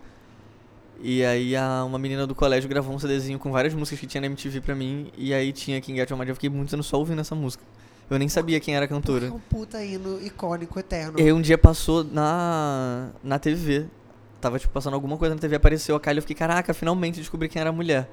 E 1.01 1.23
aí 1.23 1.55
a, 1.55 1.83
uma 1.85 1.97
menina 1.99 2.25
do 2.27 2.35
colégio 2.35 2.69
gravou 2.69 2.93
um 2.93 2.99
CDzinho 2.99 3.37
com 3.39 3.51
várias 3.51 3.73
músicas 3.73 3.99
que 3.99 4.07
tinha 4.07 4.21
na 4.21 4.27
MTV 4.27 4.61
pra 4.61 4.75
mim. 4.75 5.09
E 5.17 5.33
aí 5.33 5.51
tinha 5.53 5.79
King 5.81 5.97
Get 5.99 6.09
Your. 6.09 6.21
Eu 6.27 6.35
fiquei 6.35 6.49
muitos 6.49 6.73
anos 6.73 6.85
só 6.85 6.97
ouvindo 6.97 7.21
essa 7.21 7.35
música. 7.35 7.63
Eu 8.09 8.19
nem 8.19 8.27
sabia 8.29 8.59
quem 8.59 8.75
era 8.75 8.85
a 8.85 8.87
cantora. 8.87 9.27
é 9.27 9.31
um 9.31 9.39
puta 9.39 9.83
hino 9.83 10.21
icônico, 10.21 10.77
eterno. 10.79 11.19
E 11.19 11.23
aí 11.23 11.31
um 11.33 11.41
dia 11.41 11.57
passou 11.57 12.03
na, 12.03 13.09
na 13.23 13.39
TV. 13.39 13.85
Tava, 14.39 14.59
tipo, 14.59 14.73
passando 14.73 14.93
alguma 14.93 15.17
coisa 15.17 15.33
na 15.33 15.39
TV, 15.39 15.55
apareceu 15.55 15.95
a 15.95 15.99
Kylie. 15.99 16.17
Eu 16.17 16.21
fiquei, 16.21 16.35
caraca, 16.35 16.73
finalmente 16.73 17.19
descobri 17.19 17.47
quem 17.47 17.59
era 17.61 17.69
a 17.69 17.73
mulher. 17.73 18.09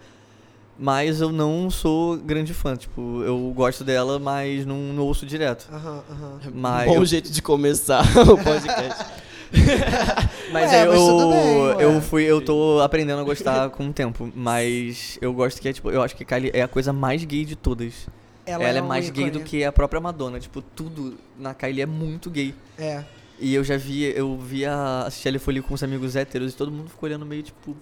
Mas 0.83 1.21
eu 1.21 1.31
não 1.31 1.69
sou 1.71 2.17
grande 2.17 2.55
fã. 2.55 2.75
Tipo, 2.75 3.23
eu 3.23 3.53
gosto 3.55 3.85
dela, 3.85 4.19
mas 4.19 4.65
não, 4.65 4.77
não 4.79 5.03
ouço 5.05 5.27
direto. 5.27 5.69
Aham, 5.71 6.03
aham. 6.11 6.39
Mas 6.55 6.87
Bom 6.89 6.95
eu- 6.97 7.05
jeito 7.05 7.31
de 7.31 7.43
começar 7.43 8.03
o 8.27 8.43
podcast. 8.43 9.05
Mas 10.53 10.71
Ué, 10.71 10.87
eu, 10.87 10.93
mas 10.93 11.01
tudo 11.01 11.31
bem, 11.31 11.57
ué. 11.63 11.85
eu 11.85 12.01
fui, 12.01 12.23
eu 12.25 12.41
tô 12.41 12.81
aprendendo 12.81 13.21
a 13.21 13.25
gostar 13.25 13.69
com 13.71 13.89
o 13.89 13.93
tempo. 13.93 14.31
Mas 14.35 15.19
eu 15.21 15.33
gosto 15.33 15.61
que 15.61 15.69
é, 15.69 15.73
tipo, 15.73 15.91
eu 15.91 16.03
acho 16.03 16.15
que 16.17 16.25
Kylie 16.25 16.51
é 16.55 16.63
a 16.63 16.69
coisa 16.69 16.93
mais 16.93 17.25
gay 17.25 17.45
de 17.45 17.55
todas. 17.57 18.07
Ela, 18.47 18.65
é, 18.65 18.83
um 18.83 18.87
mais 18.87 19.11
gay 19.11 19.25
do 19.31 19.39
ícone. 19.39 19.45
que 19.45 19.65
a 19.65 19.71
própria 19.73 20.01
Madonna. 20.01 20.39
Tipo, 20.41 20.61
tudo 20.63 21.17
na 21.39 21.53
Kylie 21.55 21.83
é 21.83 21.87
muito 21.87 22.31
gay. 22.31 22.55
É. 22.79 23.05
E 23.39 23.55
eu 23.55 23.63
já 23.65 23.77
vi, 23.77 24.05
eu 24.05 24.37
vi 24.39 24.65
a 24.67 25.03
assistir 25.07 25.35
a 25.35 25.39
Folie 25.41 25.63
com 25.63 25.75
os 25.75 25.83
amigos 25.83 26.15
héteros 26.17 26.53
e 26.53 26.57
todo 26.57 26.71
mundo 26.71 26.89
ficou 26.91 27.09
olhando 27.09 27.25
meio 27.27 27.43
tipo, 27.43 27.77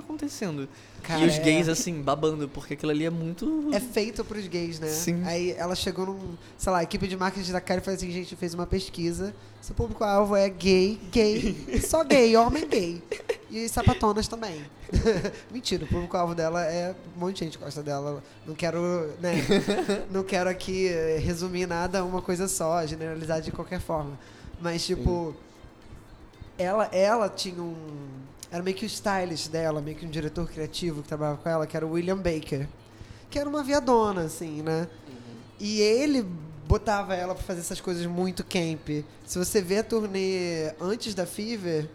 tá 0.00 0.04
acontecendo? 0.04 0.68
Cara, 1.02 1.20
e 1.20 1.28
os 1.28 1.34
é- 1.34 1.42
gays, 1.42 1.68
assim, 1.68 2.02
babando, 2.02 2.48
porque 2.48 2.74
aquilo 2.74 2.90
ali 2.90 3.04
é 3.04 3.10
muito. 3.10 3.70
É 3.72 3.80
feito 3.80 4.24
pros 4.24 4.46
gays, 4.46 4.80
né? 4.80 4.88
Sim. 4.88 5.22
Aí 5.24 5.52
ela 5.52 5.74
chegou 5.74 6.06
num. 6.06 6.36
Sei 6.58 6.72
lá, 6.72 6.78
a 6.78 6.82
equipe 6.82 7.06
de 7.06 7.16
marketing 7.16 7.52
da 7.52 7.60
Kylie 7.60 7.80
falou 7.80 7.96
assim: 7.96 8.10
gente, 8.10 8.34
fez 8.36 8.54
uma 8.54 8.66
pesquisa. 8.66 9.34
Seu 9.60 9.74
público-alvo 9.74 10.36
é 10.36 10.48
gay, 10.48 10.98
gay. 11.10 11.80
Só 11.82 12.04
gay, 12.04 12.36
homem 12.36 12.68
gay. 12.68 13.02
E 13.50 13.68
sapatonas 13.68 14.28
também. 14.28 14.64
Mentira, 15.50 15.84
o 15.84 15.88
público-alvo 15.88 16.34
dela 16.34 16.64
é 16.64 16.94
um 17.16 17.20
monte 17.20 17.38
de 17.38 17.44
gente 17.44 17.58
que 17.58 17.64
gosta 17.64 17.82
dela. 17.82 18.22
Não 18.46 18.54
quero, 18.54 18.78
né? 19.20 19.34
não 20.10 20.22
quero 20.22 20.50
aqui 20.50 20.88
resumir 21.20 21.66
nada 21.66 22.00
a 22.00 22.04
uma 22.04 22.22
coisa 22.22 22.48
só, 22.48 22.84
generalizar 22.86 23.40
de 23.40 23.50
qualquer 23.50 23.80
forma. 23.80 24.18
Mas, 24.60 24.84
tipo, 24.84 25.34
ela, 26.58 26.86
ela 26.92 27.28
tinha 27.28 27.62
um. 27.62 27.74
Era 28.50 28.62
meio 28.62 28.76
que 28.76 28.84
o 28.84 28.86
stylist 28.86 29.48
dela, 29.48 29.80
meio 29.80 29.96
que 29.96 30.06
um 30.06 30.10
diretor 30.10 30.48
criativo 30.48 31.02
que 31.02 31.08
trabalhava 31.08 31.38
com 31.38 31.48
ela, 31.48 31.66
que 31.66 31.76
era 31.76 31.86
o 31.86 31.92
William 31.92 32.16
Baker. 32.16 32.68
Que 33.28 33.38
era 33.38 33.48
uma 33.48 33.62
viadona, 33.62 34.22
assim, 34.22 34.62
né? 34.62 34.88
E 35.58 35.80
ele 35.80 36.24
botava 36.66 37.14
ela 37.14 37.34
pra 37.34 37.42
fazer 37.42 37.60
essas 37.60 37.80
coisas 37.80 38.04
muito 38.06 38.44
camp. 38.44 39.04
Se 39.24 39.38
você 39.38 39.60
vê 39.60 39.78
a 39.78 39.84
turnê 39.84 40.72
antes 40.80 41.14
da 41.14 41.26
Fever 41.26 41.88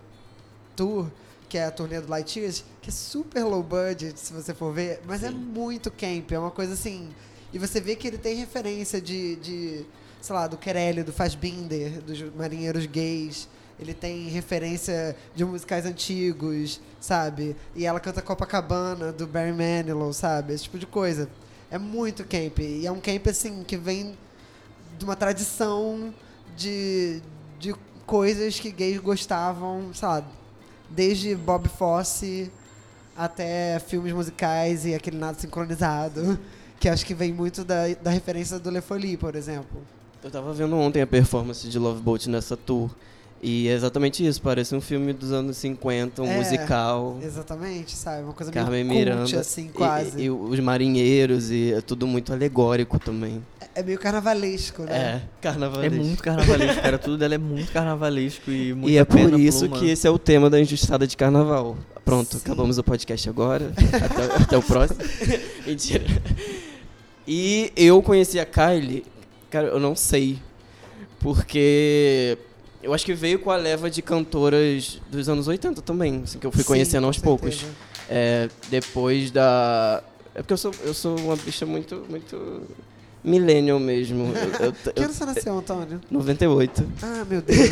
Tour, 0.75 1.08
que 1.48 1.58
é 1.58 1.65
a 1.65 1.72
turnê 1.72 2.00
do 2.00 2.10
Light 2.10 2.39
Years, 2.39 2.63
que 2.81 2.89
é 2.89 2.91
super 2.93 3.43
low 3.43 3.62
budget, 3.62 4.20
se 4.20 4.34
você 4.34 4.53
for 4.53 4.74
ver, 4.74 5.01
mas 5.05 5.24
é 5.24 5.29
Sim. 5.29 5.36
muito 5.36 5.91
camp, 5.91 6.31
é 6.31 6.39
uma 6.39 6.51
coisa 6.51 6.74
assim. 6.74 7.10
E 7.53 7.60
você 7.60 7.81
vê 7.81 7.96
que 7.96 8.08
ele 8.08 8.17
tem 8.17 8.36
referência 8.38 9.01
de, 9.01 9.36
de 9.36 9.86
sei 10.22 10.36
lá, 10.36 10.48
do 10.48 10.58
Querelli, 10.58 11.03
do 11.03 11.12
Fassbinder, 11.12 12.01
dos 12.01 12.22
marinheiros 12.36 12.86
gays. 12.86 13.50
Ele 13.81 13.95
tem 13.95 14.27
referência 14.27 15.15
de 15.35 15.43
musicais 15.43 15.88
antigos, 15.88 16.79
sabe? 17.00 17.55
E 17.75 17.83
ela 17.83 18.00
canta 18.00 18.21
Copacabana, 18.21 19.11
do 19.11 19.25
Barry 19.25 19.51
Manilow, 19.51 20.13
sabe? 20.13 20.53
Esse 20.53 20.65
tipo 20.65 20.77
de 20.77 20.85
coisa. 20.85 21.27
É 21.71 21.79
muito 21.79 22.23
camp. 22.23 22.59
E 22.59 22.85
é 22.85 22.91
um 22.91 23.00
camp, 23.00 23.27
assim, 23.27 23.63
que 23.63 23.75
vem 23.75 24.15
de 25.00 25.03
uma 25.03 25.15
tradição 25.15 26.13
de, 26.55 27.21
de 27.59 27.73
coisas 28.05 28.59
que 28.59 28.71
gays 28.71 29.00
gostavam, 29.00 29.91
sabe? 29.95 30.27
Desde 30.88 31.35
Bob 31.35 31.67
Fosse 31.67 32.51
até 33.17 33.79
filmes 33.79 34.13
musicais 34.13 34.85
e 34.85 34.93
aquele 34.93 35.17
nada 35.17 35.39
sincronizado, 35.39 36.39
que 36.79 36.88
acho 36.88 37.05
que 37.05 37.15
vem 37.15 37.33
muito 37.33 37.63
da, 37.63 37.88
da 38.01 38.11
referência 38.11 38.59
do 38.59 38.69
Le 38.69 38.81
Folie, 38.81 39.17
por 39.17 39.35
exemplo. 39.35 39.81
Eu 40.23 40.29
tava 40.29 40.53
vendo 40.53 40.77
ontem 40.77 41.01
a 41.01 41.07
performance 41.07 41.67
de 41.67 41.79
Love 41.79 42.01
Boat 42.01 42.29
nessa 42.29 42.55
tour. 42.55 42.91
E 43.43 43.67
é 43.67 43.71
exatamente 43.74 44.24
isso, 44.25 44.39
parece 44.39 44.75
um 44.75 44.81
filme 44.81 45.13
dos 45.13 45.31
anos 45.31 45.57
50, 45.57 46.21
um 46.21 46.27
É. 46.27 46.38
musical. 46.38 47.17
Exatamente, 47.24 47.95
sabe? 47.95 48.24
Uma 48.24 48.33
coisa 48.33 48.51
Carmen 48.51 48.83
meio 48.83 49.03
cult, 49.03 49.15
Miranda. 49.15 49.39
assim, 49.39 49.65
e- 49.65 49.69
quase. 49.69 50.19
E, 50.19 50.25
e 50.25 50.29
os 50.29 50.60
marinheiros, 50.60 51.50
e 51.50 51.74
é 51.74 51.81
tudo 51.81 52.05
muito 52.05 52.31
alegórico 52.31 53.00
também. 53.00 53.43
É 53.74 53.81
meio 53.81 53.98
carnavalesco, 53.98 54.83
né? 54.83 54.91
É, 54.93 55.21
carnaval. 55.41 55.81
É 55.83 55.89
muito 55.89 56.21
carnavalesco, 56.21 56.81
cara. 56.83 57.00
Tudo 57.00 57.17
dela 57.17 57.33
é 57.33 57.38
muito 57.39 57.71
carnavalesco 57.71 58.51
e 58.51 58.74
muito 58.74 58.89
E 58.91 58.98
é 58.98 59.05
por 59.05 59.39
isso 59.39 59.67
que 59.69 59.89
esse 59.89 60.05
é 60.05 60.10
o 60.12 60.19
tema 60.19 60.48
da 60.50 60.60
injustiçada 60.60 61.07
de 61.07 61.17
carnaval. 61.17 61.77
Pronto, 62.05 62.33
Sim. 62.36 62.41
acabamos 62.43 62.77
o 62.77 62.83
podcast 62.83 63.27
agora. 63.29 63.71
até, 64.05 64.43
até 64.43 64.57
o 64.57 64.62
próximo. 64.62 65.00
Mentira. 65.65 66.03
E 67.27 67.71
eu 67.75 68.01
conheci 68.03 68.39
a 68.39 68.45
Kylie, 68.45 69.03
cara, 69.50 69.67
eu 69.67 69.79
não 69.79 69.95
sei. 69.95 70.38
Porque 71.19 72.38
eu 72.83 72.93
acho 72.93 73.05
que 73.05 73.13
veio 73.13 73.39
com 73.39 73.51
a 73.51 73.55
leva 73.57 73.89
de 73.89 74.01
cantoras 74.01 75.00
dos 75.11 75.27
anos 75.29 75.47
80 75.47 75.81
também, 75.81 76.21
assim, 76.23 76.39
que 76.39 76.45
eu 76.47 76.51
fui 76.51 76.61
Sim, 76.61 76.67
conhecendo 76.67 77.05
aos 77.07 77.17
poucos. 77.17 77.65
É, 78.09 78.50
depois 78.69 79.31
da. 79.31 80.03
É 80.35 80.39
porque 80.41 80.53
eu 80.53 80.57
sou, 80.57 80.71
eu 80.83 80.93
sou 80.93 81.17
uma 81.19 81.35
bicha 81.35 81.65
muito. 81.65 82.05
muito. 82.09 82.61
millennial 83.23 83.79
mesmo. 83.79 84.33
Eu, 84.59 84.65
eu, 84.67 84.73
Que 84.93 85.00
eu, 85.00 85.03
ano 85.05 85.13
você 85.13 85.25
nasceu, 85.25 85.57
Antônio? 85.57 86.01
98. 86.09 86.83
Ah, 87.03 87.25
meu 87.29 87.41
Deus. 87.41 87.59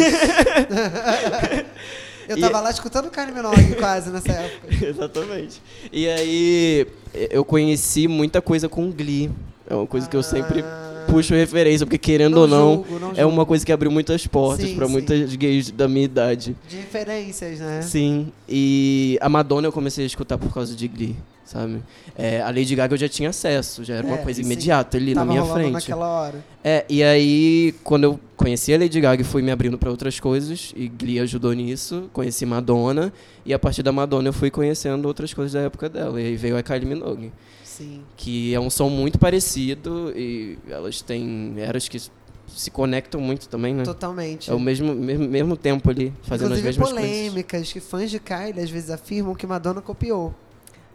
Eu 2.28 2.38
E- 2.38 2.42
tava 2.42 2.60
lá 2.62 2.70
escutando 2.70 3.10
Kylie 3.10 3.34
Minogue 3.34 3.74
quase 3.80 4.12
nessa 4.12 4.32
época. 4.32 4.68
Exatamente. 4.86 5.60
E 5.92 6.08
aí 6.08 6.86
eu 7.32 7.44
conheci 7.44 8.08
muita 8.08 8.40
coisa 8.40 8.70
com 8.70 8.92
Glee. 8.92 9.32
É 9.68 9.74
uma 9.74 9.88
coisa 9.88 10.08
que 10.08 10.16
eu 10.16 10.22
sempre 10.22 10.62
Ah, 10.62 10.89
puxo 11.10 11.34
referência, 11.34 11.86
porque 11.86 11.98
querendo 11.98 12.36
não 12.36 12.42
ou 12.42 12.48
não, 12.48 12.74
julgo, 12.76 13.00
não 13.00 13.14
é 13.16 13.26
uma 13.26 13.46
coisa 13.46 13.66
que 13.66 13.72
abriu 13.72 13.92
muitas 13.92 14.26
portas 14.28 14.70
sim. 14.70 14.76
muitas 14.88 15.36
gays 15.36 15.72
da 15.72 15.88
minha 15.88 16.06
idade. 16.06 16.56
De 16.68 16.78
referências, 16.78 17.60
né? 17.60 17.82
Sim. 17.82 18.32
E 18.48 19.18
a 19.22 19.30
Madonna 19.30 19.68
eu 19.68 19.72
comecei 19.72 20.04
a 20.04 20.08
escutar 20.08 20.38
por 20.38 20.54
causa 20.54 20.76
de 20.76 20.88
Glee, 20.88 21.16
sabe? 21.46 21.80
É, 22.18 22.42
a 22.42 22.48
Lady 22.48 22.76
Gaga 22.76 22.94
eu 22.94 22.98
já 22.98 23.08
tinha 23.10 23.30
acesso, 23.30 23.84
já 23.84 23.96
era 23.96 24.06
uma 24.06 24.18
É, 24.18 24.22
coisa 24.24 24.42
sim. 24.42 24.46
imediata 24.46 24.98
ali 24.98 25.14
na 25.16 25.26
minha 25.26 25.46
frente. 25.46 25.72
naquela 25.72 26.08
hora. 26.08 26.44
É, 26.64 26.86
e 26.90 27.02
aí, 27.04 27.74
quando 27.84 28.04
eu 28.04 28.20
conheci 28.36 28.74
a 28.74 28.78
Lady 28.78 29.00
Gaga 29.00 29.22
e 29.22 29.26
fui 29.26 29.42
me 29.42 29.52
abrindo 29.52 29.78
pra 29.78 29.90
outras 29.90 30.20
coisas, 30.20 30.74
e 30.76 30.88
Glee 30.88 31.20
ajudou 31.20 31.54
nisso, 31.54 32.10
conheci 32.14 32.46
Madonna, 32.46 33.12
e 33.46 33.54
a 33.54 33.60
partir 33.60 33.84
da 33.84 33.92
Madonna 33.92 34.30
eu 34.30 34.34
fui 34.34 34.50
conhecendo 34.52 35.06
outras 35.08 35.34
coisas 35.34 35.54
da 35.54 35.62
época 35.62 35.90
dela. 35.90 36.22
E 36.22 36.26
aí 36.26 36.36
veio 36.36 36.58
a 36.58 36.64
Kylie 36.64 36.86
Minogue, 36.86 37.32
Sim. 37.80 38.04
que 38.16 38.54
é 38.54 38.60
um 38.60 38.70
som 38.70 38.90
muito 38.90 39.18
parecido, 39.18 40.14
e 40.16 40.60
elas 40.70 41.02
têm 41.02 41.56
eras 41.58 41.88
que 41.88 42.00
se 42.48 42.70
conectam 42.72 43.20
muito 43.22 43.48
também, 43.50 43.74
né? 43.74 43.84
Totalmente. 43.84 44.52
É 44.52 44.54
o 44.54 44.60
mesmo, 44.60 44.94
mesmo, 44.94 45.28
mesmo 45.28 45.56
tempo 45.58 45.90
ali, 45.90 46.14
fazendo 46.24 46.48
Inclusive 46.48 46.70
as 46.70 46.78
mesmas 46.78 46.90
polêmicas 46.94 47.72
que 47.72 47.80
fãs 47.80 48.12
de 48.12 48.20
Kylie 48.20 48.62
às 48.62 48.70
vezes 48.70 48.90
afirmam 48.90 49.34
que 49.34 49.48
Madonna 49.48 49.82
copiou, 49.82 50.34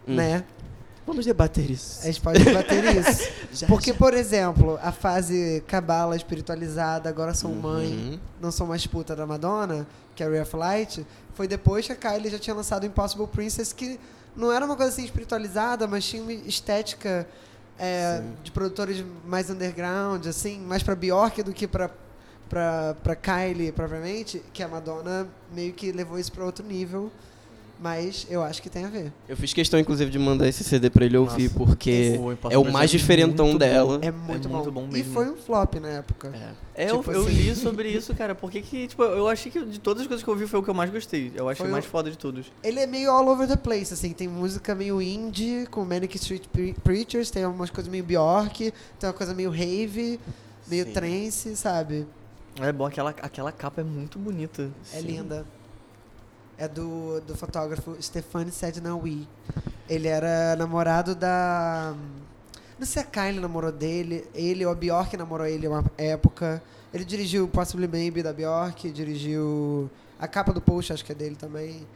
Hum. 0.06 0.14
né? 0.14 0.44
Vamos 1.06 1.26
debater 1.26 1.70
isso. 1.70 2.00
A 2.02 2.06
gente 2.06 2.20
pode 2.20 2.42
debater 2.42 2.82
isso. 2.96 3.30
Já, 3.52 3.66
Porque, 3.66 3.92
já. 3.92 3.96
por 3.98 4.14
exemplo, 4.14 4.78
a 4.82 4.90
fase 4.90 5.62
cabala 5.66 6.16
espiritualizada, 6.16 7.08
agora 7.10 7.34
sou 7.34 7.54
mãe, 7.54 7.86
Uhum. 7.92 8.18
não 8.40 8.50
sou 8.50 8.66
mais 8.66 8.86
puta 8.86 9.14
da 9.14 9.26
Madonna, 9.26 9.86
que 10.16 10.22
é 10.22 10.28
Ray 10.28 10.40
of 10.40 10.56
Light, 10.56 11.06
foi 11.34 11.46
depois 11.46 11.86
que 11.86 11.92
a 11.92 11.96
Kylie 11.96 12.30
já 12.30 12.38
tinha 12.38 12.54
lançado 12.56 12.86
Impossible 12.86 13.26
Princess, 13.26 13.72
que 13.72 13.98
não 14.36 14.52
era 14.52 14.64
uma 14.64 14.76
coisa 14.76 14.90
assim 14.90 15.04
espiritualizada, 15.04 15.86
mas 15.86 16.04
tinha 16.04 16.22
uma 16.22 16.32
estética 16.32 17.26
é, 17.78 18.22
de 18.42 18.50
produtores 18.50 19.04
mais 19.24 19.50
underground, 19.50 20.26
assim, 20.26 20.60
mais 20.60 20.82
pra 20.82 20.94
Bjork 20.94 21.42
do 21.42 21.52
que 21.52 21.66
pra, 21.66 21.90
pra 22.48 23.16
Kylie 23.16 23.72
propriamente, 23.72 24.42
que 24.52 24.62
a 24.62 24.68
Madonna 24.68 25.28
meio 25.52 25.72
que 25.72 25.92
levou 25.92 26.18
isso 26.18 26.32
pra 26.32 26.44
outro 26.44 26.64
nível. 26.64 27.10
Mas 27.80 28.26
eu 28.30 28.42
acho 28.42 28.62
que 28.62 28.70
tem 28.70 28.84
a 28.84 28.88
ver. 28.88 29.12
Eu 29.28 29.36
fiz 29.36 29.52
questão, 29.52 29.78
inclusive, 29.78 30.10
de 30.10 30.18
mandar 30.18 30.48
esse 30.48 30.62
CD 30.64 30.88
pra 30.88 31.04
ele 31.04 31.16
ouvir, 31.18 31.44
Nossa. 31.52 31.54
porque 31.58 32.18
é 32.50 32.56
o 32.56 32.64
mais 32.72 32.90
é 32.90 32.96
diferentão 32.96 33.46
muito 33.46 33.58
dela. 33.58 33.98
É 34.00 34.10
muito, 34.10 34.48
muito 34.48 34.70
bom. 34.70 34.82
bom 34.82 34.88
E 34.90 34.92
mesmo. 34.98 35.12
foi 35.12 35.28
um 35.28 35.36
flop 35.36 35.74
na 35.74 35.88
época. 35.88 36.32
É. 36.76 36.84
É, 36.86 36.90
eu, 36.90 36.98
Tipo 36.98 37.12
eu 37.12 37.22
assim. 37.22 37.30
li 37.32 37.54
sobre 37.56 37.88
isso, 37.88 38.14
cara. 38.14 38.34
Porque 38.34 38.62
que, 38.62 38.86
tipo, 38.88 39.02
eu 39.02 39.28
achei 39.28 39.50
que 39.52 39.62
de 39.64 39.78
todas 39.80 40.02
as 40.02 40.06
coisas 40.08 40.24
que 40.24 40.30
eu 40.30 40.36
vi 40.36 40.46
foi 40.46 40.60
o 40.60 40.62
que 40.62 40.70
eu 40.70 40.74
mais 40.74 40.90
gostei. 40.90 41.30
Eu 41.34 41.48
achei 41.48 41.58
Foi 41.62 41.68
o 41.68 41.72
mais 41.72 41.84
o- 41.84 41.88
foda 41.88 42.10
de 42.10 42.16
todos. 42.16 42.46
Ele 42.62 42.80
é 42.80 42.86
meio 42.86 43.10
all 43.10 43.26
over 43.28 43.46
the 43.46 43.56
place, 43.56 43.92
assim. 43.92 44.12
Tem 44.12 44.28
música 44.28 44.74
meio 44.74 45.02
indie, 45.02 45.66
com 45.70 45.84
Manic 45.84 46.16
Street 46.16 46.44
Pre- 46.52 46.74
Preachers, 46.82 47.30
tem 47.30 47.44
algumas 47.44 47.70
coisas 47.70 47.90
meio 47.90 48.04
Bjork, 48.04 48.72
tem 48.98 49.06
uma 49.08 49.12
coisa 49.12 49.34
meio 49.34 49.50
rave, 49.50 50.18
meio 50.68 50.84
Sim. 50.86 50.92
trance, 50.92 51.56
sabe? 51.56 52.06
É 52.60 52.72
bom, 52.72 52.86
aquela, 52.86 53.10
aquela 53.10 53.50
capa 53.52 53.80
é 53.80 53.84
muito 53.84 54.16
bonita. 54.18 54.70
É 54.92 55.00
Sim. 55.00 55.06
linda. 55.08 55.44
É 56.56 56.68
do, 56.68 57.20
do 57.26 57.34
fotógrafo 57.36 57.96
Stefani 58.00 58.50
Sednawi. 58.52 59.26
Ele 59.88 60.08
era 60.08 60.54
namorado 60.56 61.14
da... 61.14 61.94
Não 62.78 62.86
sei 62.86 62.94
se 62.94 62.98
a 63.00 63.04
Kylie 63.04 63.40
namorou 63.40 63.70
dele, 63.72 64.24
ele 64.34 64.64
ou 64.64 64.72
a 64.72 64.74
Bjork 64.74 65.16
namorou 65.16 65.46
ele 65.46 65.66
uma 65.68 65.84
época. 65.98 66.62
Ele 66.92 67.04
dirigiu 67.04 67.48
Possibly 67.48 67.86
Maybe 67.88 68.22
da 68.22 68.32
Bjork, 68.32 68.90
dirigiu 68.90 69.90
a 70.18 70.26
capa 70.28 70.52
do 70.52 70.60
post, 70.60 70.92
acho 70.92 71.04
que 71.04 71.12
é 71.12 71.14
dele 71.14 71.36
também. 71.36 71.86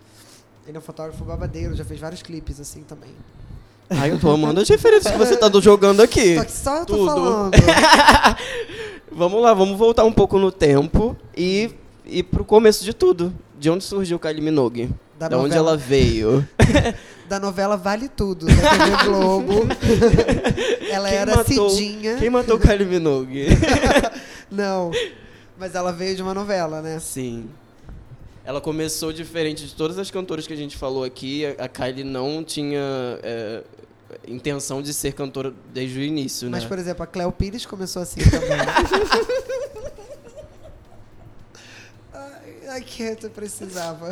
Ele 0.66 0.76
é 0.76 0.78
um 0.78 0.82
fotógrafo 0.82 1.24
babadeiro, 1.24 1.74
já 1.74 1.84
fez 1.84 1.98
vários 2.00 2.20
clipes 2.22 2.60
assim 2.60 2.82
também. 2.82 3.10
Ai, 3.90 4.10
eu 4.10 4.18
tô 4.20 4.30
amando 4.30 4.60
as 4.60 4.68
referências 4.68 5.10
que 5.10 5.18
você 5.18 5.36
tá 5.36 5.48
do- 5.48 5.62
jogando 5.62 6.02
aqui. 6.02 6.36
Só 6.36 6.44
que 6.44 6.52
só 6.52 6.76
eu 6.78 6.86
tô 6.86 6.96
Tudo. 6.96 7.06
falando. 7.06 7.52
Vamos 9.10 9.42
lá, 9.42 9.54
vamos 9.54 9.76
voltar 9.78 10.04
um 10.04 10.12
pouco 10.12 10.38
no 10.38 10.52
tempo 10.52 11.16
e 11.36 11.70
ir 12.08 12.22
pro 12.24 12.44
começo 12.44 12.84
de 12.84 12.92
tudo. 12.92 13.32
De 13.58 13.68
onde 13.70 13.84
surgiu 13.84 14.18
Kylie 14.18 14.40
Minogue? 14.42 14.90
Da 15.18 15.28
Da 15.28 15.36
onde 15.36 15.48
novela- 15.48 15.70
ela 15.70 15.76
veio? 15.76 16.46
Da 17.28 17.38
novela 17.38 17.76
Vale 17.76 18.08
Tudo, 18.08 18.46
da 18.46 18.54
TV 18.54 19.04
Globo. 19.04 19.52
ela 20.90 21.08
Quem 21.10 21.18
era 21.18 21.36
matou- 21.36 21.68
Cidinha. 21.68 22.16
Quem 22.16 22.30
matou 22.30 22.58
Kylie 22.58 22.86
Minogue? 22.86 23.48
Não. 24.50 24.90
Mas 25.58 25.74
ela 25.74 25.92
veio 25.92 26.16
de 26.16 26.22
uma 26.22 26.32
novela, 26.32 26.80
né? 26.80 26.98
Sim. 27.00 27.50
Ela 28.46 28.62
começou 28.62 29.12
diferente 29.12 29.66
de 29.66 29.74
todas 29.74 29.98
as 29.98 30.10
cantoras 30.10 30.46
que 30.46 30.54
a 30.54 30.56
gente 30.56 30.74
falou 30.78 31.04
aqui. 31.04 31.44
A 31.58 31.68
Kylie 31.68 32.02
não 32.02 32.42
tinha 32.42 32.80
é, 33.22 33.62
intenção 34.26 34.80
de 34.80 34.94
ser 34.94 35.12
cantora 35.12 35.52
desde 35.74 35.98
o 35.98 36.02
início, 36.02 36.48
Mas, 36.50 36.62
né? 36.62 36.68
por 36.68 36.78
exemplo, 36.78 37.02
a 37.02 37.06
Cleo 37.06 37.30
Pires 37.30 37.66
começou 37.66 38.00
assim 38.00 38.20
também. 38.22 38.56
Que 42.80 43.02
eu 43.02 43.30
precisava. 43.30 44.10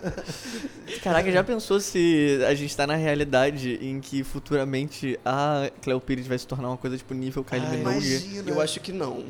Caraca, 1.02 1.30
já 1.30 1.42
pensou 1.44 1.80
se 1.80 2.38
a 2.46 2.54
gente 2.54 2.76
tá 2.76 2.86
na 2.86 2.96
realidade 2.96 3.78
em 3.80 4.00
que 4.00 4.22
futuramente 4.24 5.18
a 5.24 5.70
Cleo 5.82 6.00
Pires 6.00 6.26
vai 6.26 6.38
se 6.38 6.46
tornar 6.46 6.68
uma 6.68 6.76
coisa 6.76 6.96
tipo 6.96 7.14
nível 7.14 7.44
Kylie 7.44 7.66
Ai, 7.66 7.76
Minogue? 7.76 7.96
Imagina. 7.96 8.50
Eu 8.50 8.60
acho 8.60 8.80
que 8.80 8.92
não. 8.92 9.24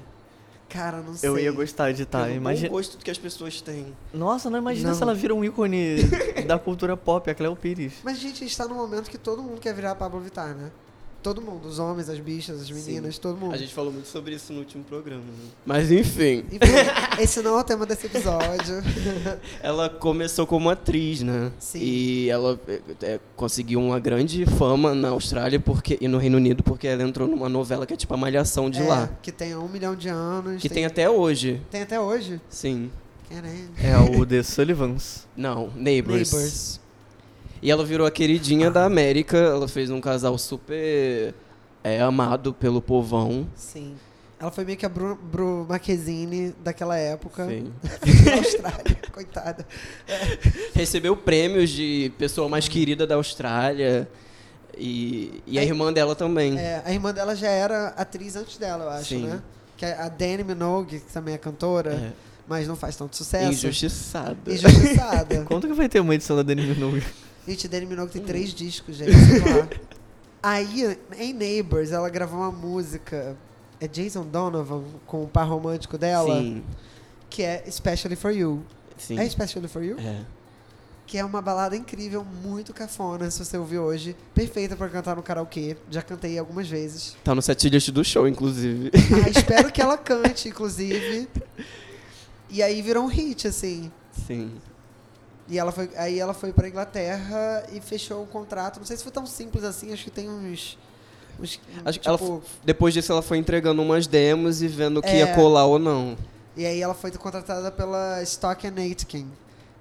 Cara, 0.68 1.02
não 1.02 1.14
sei. 1.14 1.28
Eu 1.28 1.38
ia 1.38 1.50
gostar 1.50 1.92
de 1.92 2.04
estar. 2.04 2.20
Pelo 2.22 2.30
bom 2.30 2.36
Imagina... 2.36 2.68
gosto 2.68 2.98
que 2.98 3.10
as 3.10 3.18
pessoas 3.18 3.60
têm. 3.60 3.94
Nossa, 4.14 4.48
não 4.48 4.58
imagina 4.58 4.90
Não. 4.90 4.96
se 4.96 5.02
ela 5.02 5.14
vira 5.14 5.34
um 5.34 5.44
ícone 5.44 5.96
da 6.46 6.58
cultura 6.58 6.96
pop, 6.96 7.28
a 7.28 7.34
Cleo 7.34 7.56
Pires. 7.56 7.94
Mas, 8.04 8.18
gente, 8.18 8.44
a 8.44 8.46
gente 8.46 8.56
tá 8.56 8.66
num 8.68 8.76
momento 8.76 9.10
que 9.10 9.18
todo 9.18 9.42
mundo 9.42 9.60
quer 9.60 9.74
virar 9.74 9.90
a 9.90 9.94
Pablo 9.96 10.20
Vittar, 10.20 10.54
né? 10.54 10.70
Todo 11.22 11.42
mundo, 11.42 11.68
os 11.68 11.78
homens, 11.78 12.08
as 12.08 12.18
bichas, 12.18 12.62
as 12.62 12.70
meninas, 12.70 13.18
todo 13.18 13.36
mundo. 13.36 13.54
A 13.54 13.58
gente 13.58 13.74
falou 13.74 13.92
muito 13.92 14.08
sobre 14.08 14.34
isso 14.34 14.52
no 14.52 14.60
último 14.60 14.82
programa. 14.84 15.20
Né? 15.22 15.50
Mas 15.66 15.90
enfim, 15.90 16.44
Enfim, 16.50 17.20
esse 17.20 17.42
não 17.42 17.58
é 17.58 17.60
o 17.60 17.64
tema 17.64 17.84
desse 17.84 18.06
episódio. 18.06 18.76
ela 19.62 19.90
começou 19.90 20.46
como 20.46 20.70
atriz, 20.70 21.22
né? 21.22 21.52
Sim. 21.58 21.78
E 21.80 22.30
ela 22.30 22.58
é, 22.66 22.80
é, 23.02 23.20
conseguiu 23.36 23.80
uma 23.80 24.00
grande 24.00 24.46
fama 24.46 24.94
na 24.94 25.10
Austrália 25.10 25.60
porque, 25.60 25.98
e 26.00 26.08
no 26.08 26.16
Reino 26.16 26.38
Unido 26.38 26.62
porque 26.62 26.86
ela 26.86 27.02
entrou 27.02 27.28
numa 27.28 27.48
novela 27.48 27.86
que 27.86 27.92
é 27.92 27.96
tipo 27.96 28.14
a 28.14 28.16
Malhação 28.16 28.70
de 28.70 28.80
É, 28.80 28.86
lá. 28.88 29.10
Que 29.20 29.30
tem 29.30 29.52
há 29.52 29.58
um 29.58 29.68
milhão 29.68 29.94
de 29.94 30.08
anos. 30.08 30.62
Que 30.62 30.68
tem 30.68 30.86
até 30.86 31.08
hoje. 31.10 31.60
tem 31.70 31.82
até 31.82 32.00
hoje. 32.00 32.40
Sim. 32.48 32.90
Caramba. 33.28 33.50
É 33.78 33.96
o 34.18 34.26
The 34.26 34.42
Sullivans. 34.42 35.26
Não, 35.36 35.70
Neighbors. 35.76 36.32
Neighbors. 36.32 36.80
E 37.62 37.70
ela 37.70 37.84
virou 37.84 38.06
a 38.06 38.10
queridinha 38.10 38.70
da 38.70 38.84
América. 38.84 39.36
Ela 39.36 39.68
fez 39.68 39.90
um 39.90 40.00
casal 40.00 40.36
super 40.38 41.34
é, 41.84 42.00
amado 42.00 42.52
pelo 42.54 42.80
povão. 42.80 43.46
Sim. 43.54 43.94
Ela 44.40 44.50
foi 44.50 44.64
meio 44.64 44.78
que 44.78 44.86
a 44.86 44.88
Bru, 44.88 45.16
Bru 45.16 45.66
Marquezine 45.68 46.54
daquela 46.64 46.96
época. 46.96 47.46
Sim. 47.46 47.70
Na 48.24 48.32
Austrália, 48.40 48.96
coitada. 49.12 49.66
Recebeu 50.74 51.14
prêmios 51.16 51.68
de 51.68 52.10
pessoa 52.18 52.48
mais 52.48 52.66
querida 52.66 53.06
da 53.06 53.16
Austrália. 53.16 54.08
E, 54.78 55.42
e 55.46 55.58
a 55.58 55.60
Aí- 55.60 55.68
irmã 55.68 55.92
dela 55.92 56.14
também. 56.16 56.58
É, 56.58 56.80
a 56.84 56.90
irmã 56.92 57.12
dela 57.12 57.36
já 57.36 57.48
era 57.48 57.88
atriz 57.88 58.34
antes 58.36 58.56
dela, 58.56 58.84
eu 58.84 58.90
acho, 58.90 59.08
Sim. 59.10 59.26
né? 59.26 59.42
Que 59.76 59.84
é 59.84 59.94
a 60.00 60.08
Dani 60.08 60.42
Minogue, 60.44 61.00
que 61.00 61.12
também 61.12 61.34
é 61.34 61.38
cantora, 61.38 61.92
É. 61.92 62.12
mas 62.48 62.66
não 62.66 62.76
faz 62.76 62.96
tanto 62.96 63.16
sucesso. 63.16 63.52
Injustiçada. 63.52 64.36
Injustiçada. 64.46 65.44
Quando 65.48 65.66
que 65.68 65.74
vai 65.74 65.88
ter 65.88 66.00
uma 66.00 66.14
edição 66.14 66.34
da 66.36 66.42
Dani 66.42 66.62
Minogue? 66.66 67.02
Gente, 67.50 67.66
Dani 67.66 67.84
Minogue 67.84 68.12
tem 68.12 68.22
três 68.22 68.54
discos, 68.54 68.94
gente. 68.96 69.10
Aí, 70.40 70.96
em 71.18 71.32
Neighbors, 71.32 71.90
ela 71.90 72.08
gravou 72.08 72.38
uma 72.38 72.52
música. 72.52 73.36
É 73.80 73.88
Jason 73.88 74.24
Donovan, 74.24 74.84
com 75.04 75.24
o 75.24 75.26
par 75.26 75.48
romântico 75.48 75.98
dela, 75.98 76.38
Sim. 76.38 76.62
que 77.28 77.42
é 77.42 77.64
Especially 77.66 78.14
for 78.14 78.30
You. 78.30 78.62
Sim. 78.96 79.18
É 79.18 79.26
Especially 79.26 79.66
for 79.66 79.82
You? 79.82 79.98
É. 79.98 80.24
Que 81.08 81.18
é 81.18 81.24
uma 81.24 81.42
balada 81.42 81.74
incrível, 81.74 82.24
muito 82.24 82.72
cafona, 82.72 83.28
se 83.32 83.44
você 83.44 83.58
ouvir 83.58 83.80
hoje. 83.80 84.14
Perfeita 84.32 84.76
pra 84.76 84.88
cantar 84.88 85.16
no 85.16 85.22
karaokê. 85.22 85.76
Já 85.90 86.02
cantei 86.02 86.38
algumas 86.38 86.68
vezes. 86.68 87.16
Tá 87.24 87.34
no 87.34 87.42
setlist 87.42 87.90
do 87.90 88.04
show, 88.04 88.28
inclusive. 88.28 88.92
Ah, 88.94 89.26
espero 89.36 89.72
que 89.72 89.82
ela 89.82 89.98
cante, 89.98 90.48
inclusive. 90.48 91.28
E 92.48 92.62
aí 92.62 92.80
virou 92.80 93.02
um 93.02 93.08
hit, 93.08 93.48
assim. 93.48 93.90
Sim. 94.24 94.52
E 95.50 95.58
ela 95.58 95.72
foi, 95.72 95.90
aí 95.96 96.18
ela 96.18 96.32
foi 96.32 96.52
pra 96.52 96.68
Inglaterra 96.68 97.64
e 97.72 97.80
fechou 97.80 98.22
um 98.22 98.26
contrato. 98.26 98.78
Não 98.78 98.86
sei 98.86 98.96
se 98.96 99.02
foi 99.02 99.10
tão 99.10 99.26
simples 99.26 99.64
assim, 99.64 99.92
acho 99.92 100.04
que 100.04 100.10
tem 100.10 100.28
uns. 100.30 100.78
uns 101.40 101.60
Acho 101.84 101.98
que 101.98 102.08
tipo, 102.08 102.24
ela 102.24 102.40
Depois 102.64 102.94
disso, 102.94 103.10
ela 103.10 103.20
foi 103.20 103.36
entregando 103.38 103.82
umas 103.82 104.06
demos 104.06 104.62
e 104.62 104.68
vendo 104.68 104.98
o 104.98 105.02
que 105.02 105.08
É. 105.08 105.18
ia 105.18 105.34
colar 105.34 105.66
ou 105.66 105.78
não. 105.78 106.16
E 106.56 106.64
aí 106.64 106.80
ela 106.80 106.94
foi 106.94 107.10
contratada 107.10 107.70
pela 107.72 108.22
Stock 108.22 108.64
and 108.64 108.74
Aitken, 108.76 109.26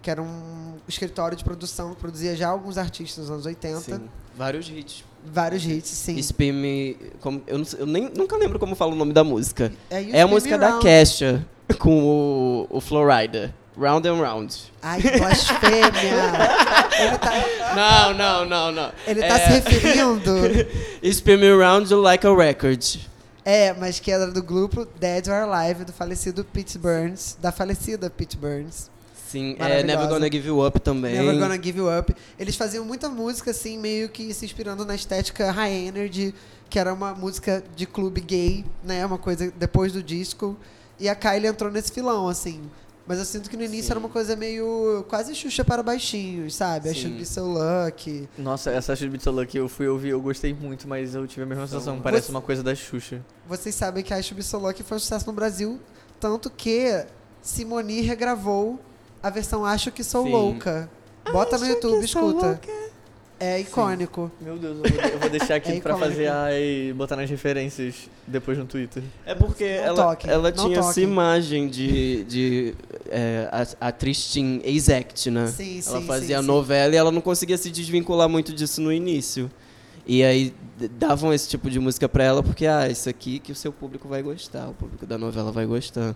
que 0.02 0.10
era 0.10 0.22
um 0.22 0.74
escritório 0.88 1.38
de 1.38 1.44
produção 1.44 1.94
que 1.94 2.00
produzia 2.02 2.36
já 2.36 2.48
alguns 2.50 2.78
artistas 2.78 3.26
nos 3.26 3.32
anos 3.32 3.46
80. 3.46 3.80
Sim. 3.82 4.10
Vários 4.36 4.68
hits. 4.70 5.04
Vários 5.24 5.66
hits, 5.66 5.90
sim. 5.90 6.18
Spin 6.18 6.52
Me... 6.54 6.98
Como, 7.20 7.44
eu 7.46 7.58
não 7.60 7.66
eu 7.78 7.86
nem, 7.86 8.10
nunca 8.16 8.38
lembro 8.38 8.58
como 8.58 8.76
fala 8.76 8.94
o 8.94 8.96
nome 8.96 9.14
da 9.14 9.24
música. 9.24 9.72
É, 9.90 10.18
É 10.18 10.22
a 10.22 10.28
música 10.28 10.58
da. 10.58 10.80
Kesha 10.80 11.46
com 11.78 12.04
o, 12.04 12.78
o 12.78 12.82
Florida. 12.82 13.54
Round 13.80 14.08
and 14.08 14.22
Round. 14.22 14.72
Ai, 14.82 15.02
blasfêmia! 15.02 15.90
ele 17.00 17.18
tá, 17.18 17.76
Não, 17.76 18.14
não, 18.14 18.46
não, 18.46 18.72
não. 18.72 18.92
ele 19.08 19.22
tá 19.22 19.40
é, 19.40 19.40
se 19.40 19.52
referindo. 19.52 20.36
Spin 21.02 21.38
Me 21.38 21.52
Round 21.52 21.94
Like 21.94 22.28
a 22.28 22.36
Record. 22.36 22.98
É, 23.46 23.74
mas 23.74 24.00
que 24.00 24.12
era 24.12 24.28
do 24.28 24.44
grupo 24.44 24.86
Dead 25.00 25.28
or 25.28 25.50
Alive, 25.50 25.86
do 25.86 25.94
falecido 25.94 26.44
Pete 26.44 26.78
Burns, 26.78 27.38
da 27.42 27.52
falecida 27.52 28.10
Pete 28.10 28.38
Burns. 28.38 28.90
Sim, 29.30 29.56
é. 29.60 29.84
Never 29.84 30.08
Gonna 30.08 30.30
Give 30.30 30.48
You 30.48 30.66
Up 30.66 30.80
também. 30.80 31.16
Never 31.16 31.40
Gonna 31.40 31.62
Give 31.62 31.78
You 31.78 32.00
Up. 32.00 32.14
Eles 32.38 32.56
faziam 32.56 32.84
muita 32.84 33.08
música, 33.08 33.52
assim, 33.52 33.78
meio 33.78 34.10
que 34.10 34.34
se 34.34 34.44
inspirando 34.44 34.84
na 34.84 34.96
estética 34.96 35.52
high 35.52 35.72
energy, 35.88 36.34
que 36.70 36.80
era 36.80 36.94
uma 36.94 37.14
música 37.14 37.64
de 37.76 37.86
clube 37.86 38.22
gay, 38.22 38.66
né? 38.84 39.06
Uma 39.06 39.20
coisa 39.20 39.54
depois 39.56 39.94
do 39.94 40.02
disco. 40.02 40.58
E 41.00 41.08
a 41.08 41.16
Kylie 41.16 41.48
entrou 41.48 41.72
nesse 41.72 41.92
filão, 41.92 42.28
assim. 42.28 42.62
Mas 43.10 43.18
eu 43.18 43.26
sinto 43.26 43.50
que 43.50 43.58
no 43.58 43.64
início 43.64 43.86
Sim. 43.86 43.92
era 43.94 44.00
uma 44.00 44.08
coisa 44.08 44.36
meio 44.36 45.04
quase 45.10 45.34
Xuxa 45.34 45.66
para 45.66 45.82
baixinhos, 45.82 46.54
sabe? 46.54 46.90
Sim. 46.90 46.94
Should 46.94 47.18
Be 47.18 47.26
So 47.26 47.44
Lucky. 47.44 48.30
Nossa, 48.38 48.70
essa 48.70 48.96
Should 48.96 49.18
Be 49.18 49.24
So 49.24 49.32
Lucky 49.32 49.58
eu 49.58 49.68
fui 49.68 49.88
ouvir, 49.88 50.10
eu 50.10 50.22
gostei 50.22 50.54
muito, 50.54 50.88
mas 50.88 51.16
eu 51.16 51.26
tive 51.26 51.42
a 51.42 51.46
mesma 51.48 51.66
sensação. 51.66 52.00
Parece 52.02 52.28
Você- 52.28 52.32
uma 52.32 52.42
coisa 52.42 52.62
da 52.62 52.76
Xuxa. 52.76 53.26
Vocês 53.48 53.74
sabem 53.74 54.04
que 54.04 54.14
I 54.14 54.22
Should 54.22 54.36
Be 54.36 54.44
So 54.44 54.60
Lucky 54.60 54.84
foi 54.84 54.98
um 54.98 55.00
sucesso 55.00 55.26
no 55.26 55.34
Brasil, 55.34 55.80
tanto 56.20 56.52
que 56.52 57.04
Simone 57.42 58.02
regravou 58.02 58.80
a 59.24 59.32
versão 59.32 59.66
Acho 59.66 59.92
Que 59.92 60.04
Sou 60.04 60.26
Sim. 60.26 60.32
Louca. 60.32 60.88
Bota 61.34 61.58
no 61.58 61.66
YouTube, 61.66 62.04
escuta. 62.06 62.62
É 63.40 63.60
icônico. 63.62 64.30
Meu 64.42 64.58
Deus, 64.58 64.78
eu 64.84 64.92
vou, 64.92 65.02
eu 65.14 65.20
vou 65.20 65.30
deixar 65.30 65.56
aqui 65.56 65.72
É 65.72 65.80
pra 65.80 65.94
icônico. 65.94 66.00
fazer 66.12 66.28
a 66.30 66.50
e 66.60 66.92
botar 66.94 67.16
nas 67.16 67.30
referências 67.30 68.10
depois 68.28 68.58
no 68.58 68.66
Twitter. 68.66 69.02
É 69.26 69.34
porque 69.34 69.64
ela, 69.64 69.96
toquem, 70.10 70.30
ela 70.30 70.52
não 70.52 70.66
tinha 70.68 70.80
essa 70.80 70.90
toquem. 70.90 71.04
imagem 71.06 71.68
de, 71.70 72.24
de 72.26 72.74
é, 73.10 73.48
a- 73.52 73.88
atriz 73.88 74.30
teen 74.34 74.60
ex-act, 74.64 75.32
né? 75.32 75.48
Sim, 75.48 75.82
ela 75.88 76.02
sim, 76.02 76.06
fazia 76.08 76.28
sim, 76.28 76.34
a 76.34 76.42
sim. 76.42 76.48
novela 76.48 76.94
e 76.94 76.98
ela 76.98 77.12
não 77.12 77.22
conseguia 77.22 77.58
se 77.58 77.72
desvincular 77.72 78.28
muito 78.28 78.52
disso 78.54 78.82
no 78.82 78.92
início. 78.92 79.50
E 80.06 80.24
aí 80.24 80.54
davam 80.98 81.34
esse 81.34 81.48
tipo 81.48 81.70
de 81.70 81.80
música 81.80 82.10
pra 82.10 82.24
ela 82.24 82.44
porque, 82.44 82.66
ah, 82.66 82.90
isso 82.90 83.08
aqui 83.10 83.40
que 83.40 83.52
o 83.52 83.56
seu 83.56 83.72
público 83.72 84.08
vai 84.08 84.22
gostar, 84.22 84.68
o 84.68 84.74
público 84.74 85.06
da 85.06 85.18
novela 85.18 85.52
vai 85.52 85.66
gostar. 85.66 86.14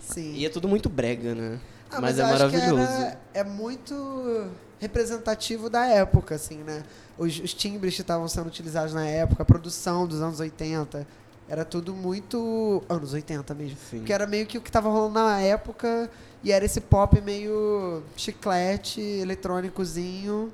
Sim. 0.00 0.34
E 0.34 0.44
é 0.44 0.48
tudo 0.48 0.68
muito 0.68 0.88
brega, 0.88 1.34
né? 1.34 1.58
Ah, 1.90 2.00
mas, 2.00 2.18
eu 2.18 2.26
é 2.26 2.32
acho 2.32 2.48
que 2.50 2.56
maravilhoso. 2.56 2.82
era- 2.92 3.18
é 3.34 3.44
muito 3.44 4.50
representativo 4.78 5.68
da 5.70 5.86
época, 5.86 6.34
assim, 6.34 6.58
né? 6.58 6.82
Os, 7.16 7.38
os 7.40 7.54
timbres 7.54 7.94
que 7.94 8.02
estavam 8.02 8.28
sendo 8.28 8.46
utilizados 8.46 8.92
na 8.94 9.06
época, 9.06 9.42
a 9.42 9.46
produção 9.46 10.06
dos 10.06 10.20
anos 10.20 10.38
80, 10.40 11.06
era 11.48 11.64
tudo 11.64 11.94
muito. 11.94 12.82
anos 12.88 13.12
80 13.12 13.54
mesmo. 13.54 13.76
Sim. 13.90 13.98
Porque 13.98 14.12
era 14.12 14.26
meio 14.26 14.46
que 14.46 14.58
o 14.58 14.60
que 14.60 14.70
tava 14.70 14.88
rolando 14.88 15.14
na 15.14 15.40
época 15.40 16.10
e 16.44 16.52
era 16.52 16.64
esse 16.64 16.80
pop 16.80 17.20
meio 17.20 18.02
chiclete, 18.16 19.00
eletrônicozinho, 19.00 20.52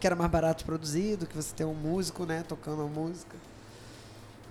que 0.00 0.06
era 0.06 0.14
mais 0.16 0.30
barato 0.30 0.64
produzido, 0.64 1.26
que 1.26 1.36
você 1.36 1.52
tem 1.54 1.66
um 1.66 1.74
músico, 1.74 2.24
né, 2.24 2.44
tocando 2.46 2.82
a 2.82 2.86
música. 2.86 3.36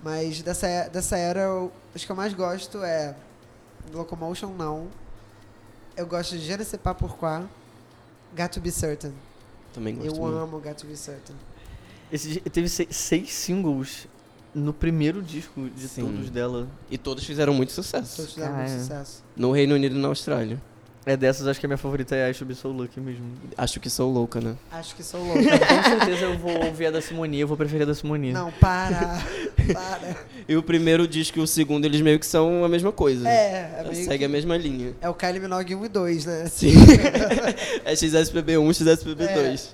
Mas 0.02 0.42
dessa, 0.42 0.88
dessa 0.92 1.16
era, 1.16 1.40
eu, 1.40 1.72
acho 1.94 2.04
que 2.04 2.12
eu 2.12 2.16
mais 2.16 2.34
gosto 2.34 2.82
é 2.84 3.14
Locomotion, 3.92 4.50
não. 4.50 4.88
Eu 5.96 6.06
gosto 6.06 6.36
de 6.36 6.44
Je 6.44 6.56
ne 6.56 6.64
sais 6.64 6.80
pas 6.82 6.94
pourquoi, 6.94 7.46
Got 8.36 8.48
to 8.52 8.60
be 8.60 8.70
certain. 8.70 9.12
Também 9.72 9.94
gosto 9.94 10.08
Eu 10.08 10.20
muito. 10.20 10.36
amo 10.38 10.60
Got 10.60 10.74
to 10.74 10.86
be 10.86 10.96
certain. 10.96 11.34
Esse, 12.12 12.40
teve 12.40 12.68
seis, 12.68 13.32
singles 13.32 14.06
no 14.54 14.72
primeiro 14.72 15.22
disco 15.22 15.68
de 15.70 15.88
Sim. 15.88 16.02
todos 16.04 16.30
dela. 16.30 16.68
E 16.90 16.96
todos 16.98 17.24
fizeram 17.24 17.52
muito 17.54 17.72
sucesso. 17.72 18.16
Todos 18.16 18.34
fizeram 18.34 18.54
muito 18.54 18.68
Cara. 18.68 18.80
sucesso. 18.80 19.24
No 19.36 19.50
Reino 19.52 19.74
Unido 19.74 19.94
e 19.96 19.98
na 19.98 20.08
Austrália. 20.08 20.60
É 21.06 21.16
dessas, 21.18 21.46
acho 21.46 21.60
que 21.60 21.66
a 21.66 21.68
minha 21.68 21.76
favorita 21.76 22.16
é 22.16 22.30
I 22.30 22.32
Should 22.34 22.52
Be 22.54 22.58
So 22.58 22.68
Lucky 22.68 22.98
mesmo. 22.98 23.26
Acho 23.58 23.78
que 23.78 23.90
sou 23.90 24.10
louca, 24.10 24.40
né? 24.40 24.56
Acho 24.72 24.96
que 24.96 25.02
sou 25.02 25.22
louca. 25.22 25.38
Com 25.42 25.82
certeza 25.82 26.24
eu 26.24 26.38
vou 26.38 26.64
ouvir 26.64 26.86
a 26.86 26.90
da 26.90 27.02
Simonia, 27.02 27.42
eu 27.42 27.46
vou 27.48 27.58
preferir 27.58 27.82
a 27.82 27.86
da 27.86 27.94
Simonia. 27.94 28.32
não, 28.32 28.50
para. 28.52 29.22
para. 29.74 30.16
E 30.48 30.56
o 30.56 30.62
primeiro 30.62 31.06
disco 31.06 31.38
e 31.38 31.42
o 31.42 31.46
segundo, 31.46 31.84
eles 31.84 32.00
meio 32.00 32.18
que 32.18 32.24
são 32.24 32.64
a 32.64 32.68
mesma 32.70 32.90
coisa. 32.90 33.28
É, 33.28 33.80
é 33.80 33.82
meio 33.82 33.94
Segue 34.04 34.18
que- 34.18 34.24
a 34.24 34.28
mesma 34.30 34.56
linha. 34.56 34.94
É 35.02 35.08
o 35.08 35.14
Kylie 35.14 35.40
Minogue 35.40 35.74
1 35.74 35.84
e 35.84 35.88
2, 35.88 36.24
né? 36.24 36.46
Sim. 36.46 36.72
é 37.84 37.92
XSPB1, 37.94 38.66
XSPB2. 38.70 39.68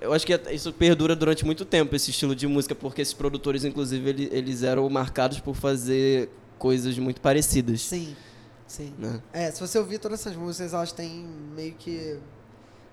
Eu 0.00 0.12
acho 0.12 0.24
que 0.26 0.32
isso 0.52 0.72
perdura 0.72 1.14
durante 1.16 1.44
muito 1.44 1.64
tempo, 1.64 1.94
esse 1.96 2.10
estilo 2.10 2.34
de 2.36 2.46
música, 2.46 2.74
porque 2.74 3.02
esses 3.02 3.14
produtores, 3.14 3.64
inclusive, 3.64 4.08
ele- 4.08 4.28
eles 4.32 4.62
eram 4.62 4.88
marcados 4.88 5.40
por 5.40 5.54
fazer 5.56 6.28
coisas 6.58 6.96
muito 6.98 7.20
parecidas. 7.20 7.80
Sim, 7.82 8.14
sim. 8.72 8.92
Né? 8.98 9.20
É, 9.32 9.50
se 9.50 9.60
você 9.60 9.78
ouvir 9.78 9.98
todas 9.98 10.20
essas 10.20 10.34
músicas, 10.36 10.72
elas 10.72 10.92
têm 10.92 11.26
meio 11.54 11.74
que 11.74 12.18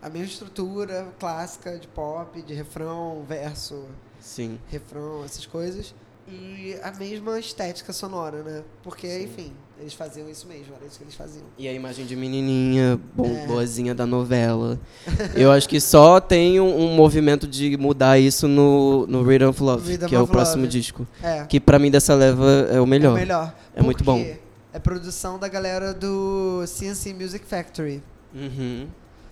a 0.01 0.09
mesma 0.09 0.27
estrutura 0.27 1.07
clássica 1.19 1.77
de 1.77 1.87
pop, 1.87 2.41
de 2.41 2.53
refrão, 2.53 3.23
verso, 3.27 3.83
Sim. 4.19 4.57
refrão, 4.69 5.23
essas 5.25 5.45
coisas. 5.45 5.93
E 6.31 6.75
a 6.83 6.91
mesma 6.91 7.39
estética 7.39 7.91
sonora, 7.91 8.43
né? 8.43 8.63
Porque, 8.83 9.07
Sim. 9.09 9.23
enfim, 9.23 9.51
eles 9.79 9.93
faziam 9.95 10.29
isso 10.29 10.45
mesmo, 10.47 10.75
era 10.75 10.85
isso 10.85 10.97
que 10.99 11.03
eles 11.03 11.15
faziam. 11.15 11.43
E 11.57 11.67
a 11.67 11.73
imagem 11.73 12.05
de 12.05 12.15
menininha, 12.15 12.99
bo 13.15 13.25
É. 13.25 13.47
boazinha 13.47 13.95
da 13.95 14.05
novela. 14.05 14.79
Eu 15.35 15.51
acho 15.51 15.67
que 15.67 15.81
só 15.81 16.19
tem 16.19 16.59
um, 16.59 16.81
um 16.91 16.95
movimento 16.95 17.47
de 17.47 17.75
mudar 17.77 18.19
isso 18.19 18.47
no, 18.47 19.07
no 19.07 19.23
Rhythm 19.23 19.49
of 19.49 19.63
Love, 19.63 19.91
Rhythm 19.91 20.05
que 20.07 20.15
é 20.15 20.19
o 20.19 20.23
of 20.23 20.31
próximo 20.31 20.63
Love. 20.65 20.71
disco. 20.79 21.07
É. 21.23 21.45
Que 21.45 21.59
pra 21.59 21.79
mim 21.79 21.89
dessa 21.89 22.13
leva 22.13 22.45
é 22.71 22.79
o 22.79 22.85
melhor. 22.85 23.11
É 23.11 23.13
o 23.13 23.19
melhor. 23.25 23.55
É 23.73 23.81
muito 23.81 24.03
Por 24.03 24.13
bom. 24.13 24.25
É 24.73 24.79
produção 24.79 25.37
da 25.39 25.47
galera 25.47 25.93
do 25.93 26.63
CNC 26.67 27.13
Music 27.13 27.45
Factory, 27.45 28.03
Uhum. 28.33 28.87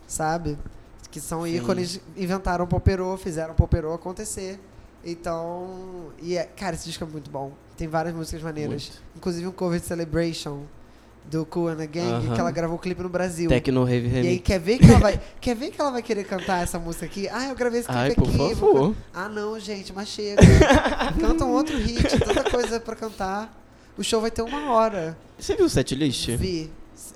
sabe? 0.08 0.58
Que 1.12 1.20
são 1.22 1.44
Sim. 1.44 1.56
ícones, 1.58 2.02
inventaram 2.16 2.66
o 2.66 2.68
Popero, 2.68 3.16
fizeram 3.18 3.54
o 3.54 3.56
Popero 3.56 3.94
acontecer. 3.94 4.60
Então, 5.06 6.08
e 6.22 6.36
é, 6.38 6.44
cara, 6.44 6.76
esse 6.76 6.86
disco 6.86 7.04
é 7.04 7.08
muito 7.08 7.30
bom. 7.32 7.52
Tem 7.78 7.88
várias 7.88 8.14
músicas 8.14 8.42
maneiras. 8.42 8.84
Muito. 8.90 9.02
Inclusive 9.16 9.48
um 9.48 9.52
cover 9.52 9.80
de 9.80 9.86
Celebration 9.86 10.64
do 11.24 11.46
Cool 11.46 11.70
and 11.70 11.76
the 11.78 11.88
Gang, 11.88 12.10
Aham. 12.26 12.34
que 12.36 12.40
ela 12.40 12.52
gravou 12.52 12.76
o 12.78 12.80
clipe 12.80 13.02
no 13.04 13.10
Brasil. 13.10 13.50
Tecno 13.50 13.84
Rave 13.84 14.08
E 14.08 14.16
aí, 14.16 14.22
Remix. 14.24 14.44
quer 14.44 14.60
ver 14.60 14.78
que 14.80 14.86
ela 14.86 15.00
vai, 15.00 15.22
quer 15.40 15.56
ver 15.56 15.72
que 15.72 15.80
ela 15.80 15.92
vai 15.92 16.02
querer 16.02 16.24
cantar 16.26 16.64
essa 16.64 16.80
música 16.80 17.06
aqui? 17.06 17.28
Ah, 17.30 17.48
eu 17.48 17.56
gravei 17.56 17.80
esse 17.82 17.88
clipe 17.88 18.02
Ai, 18.02 18.16
por 18.16 18.28
aqui. 18.28 18.38
vou 18.38 18.56
favor. 18.56 18.96
ah, 19.14 19.30
não, 19.30 19.58
gente, 19.60 19.94
mas 19.94 20.08
chega. 20.10 20.42
Canta 21.20 21.46
um 21.46 21.52
outro 21.52 21.78
hit, 21.78 22.20
tanta 22.20 22.50
coisa 22.50 22.80
pra 22.80 22.96
cantar. 22.96 23.54
O 23.98 24.04
show 24.04 24.22
vai 24.22 24.32
ter 24.32 24.42
uma 24.42 24.72
hora. 24.72 25.18
Você 25.40 25.56
viu 25.56 25.66
o 25.66 25.70
setlist? 25.70 26.30
Vi. 26.38 26.70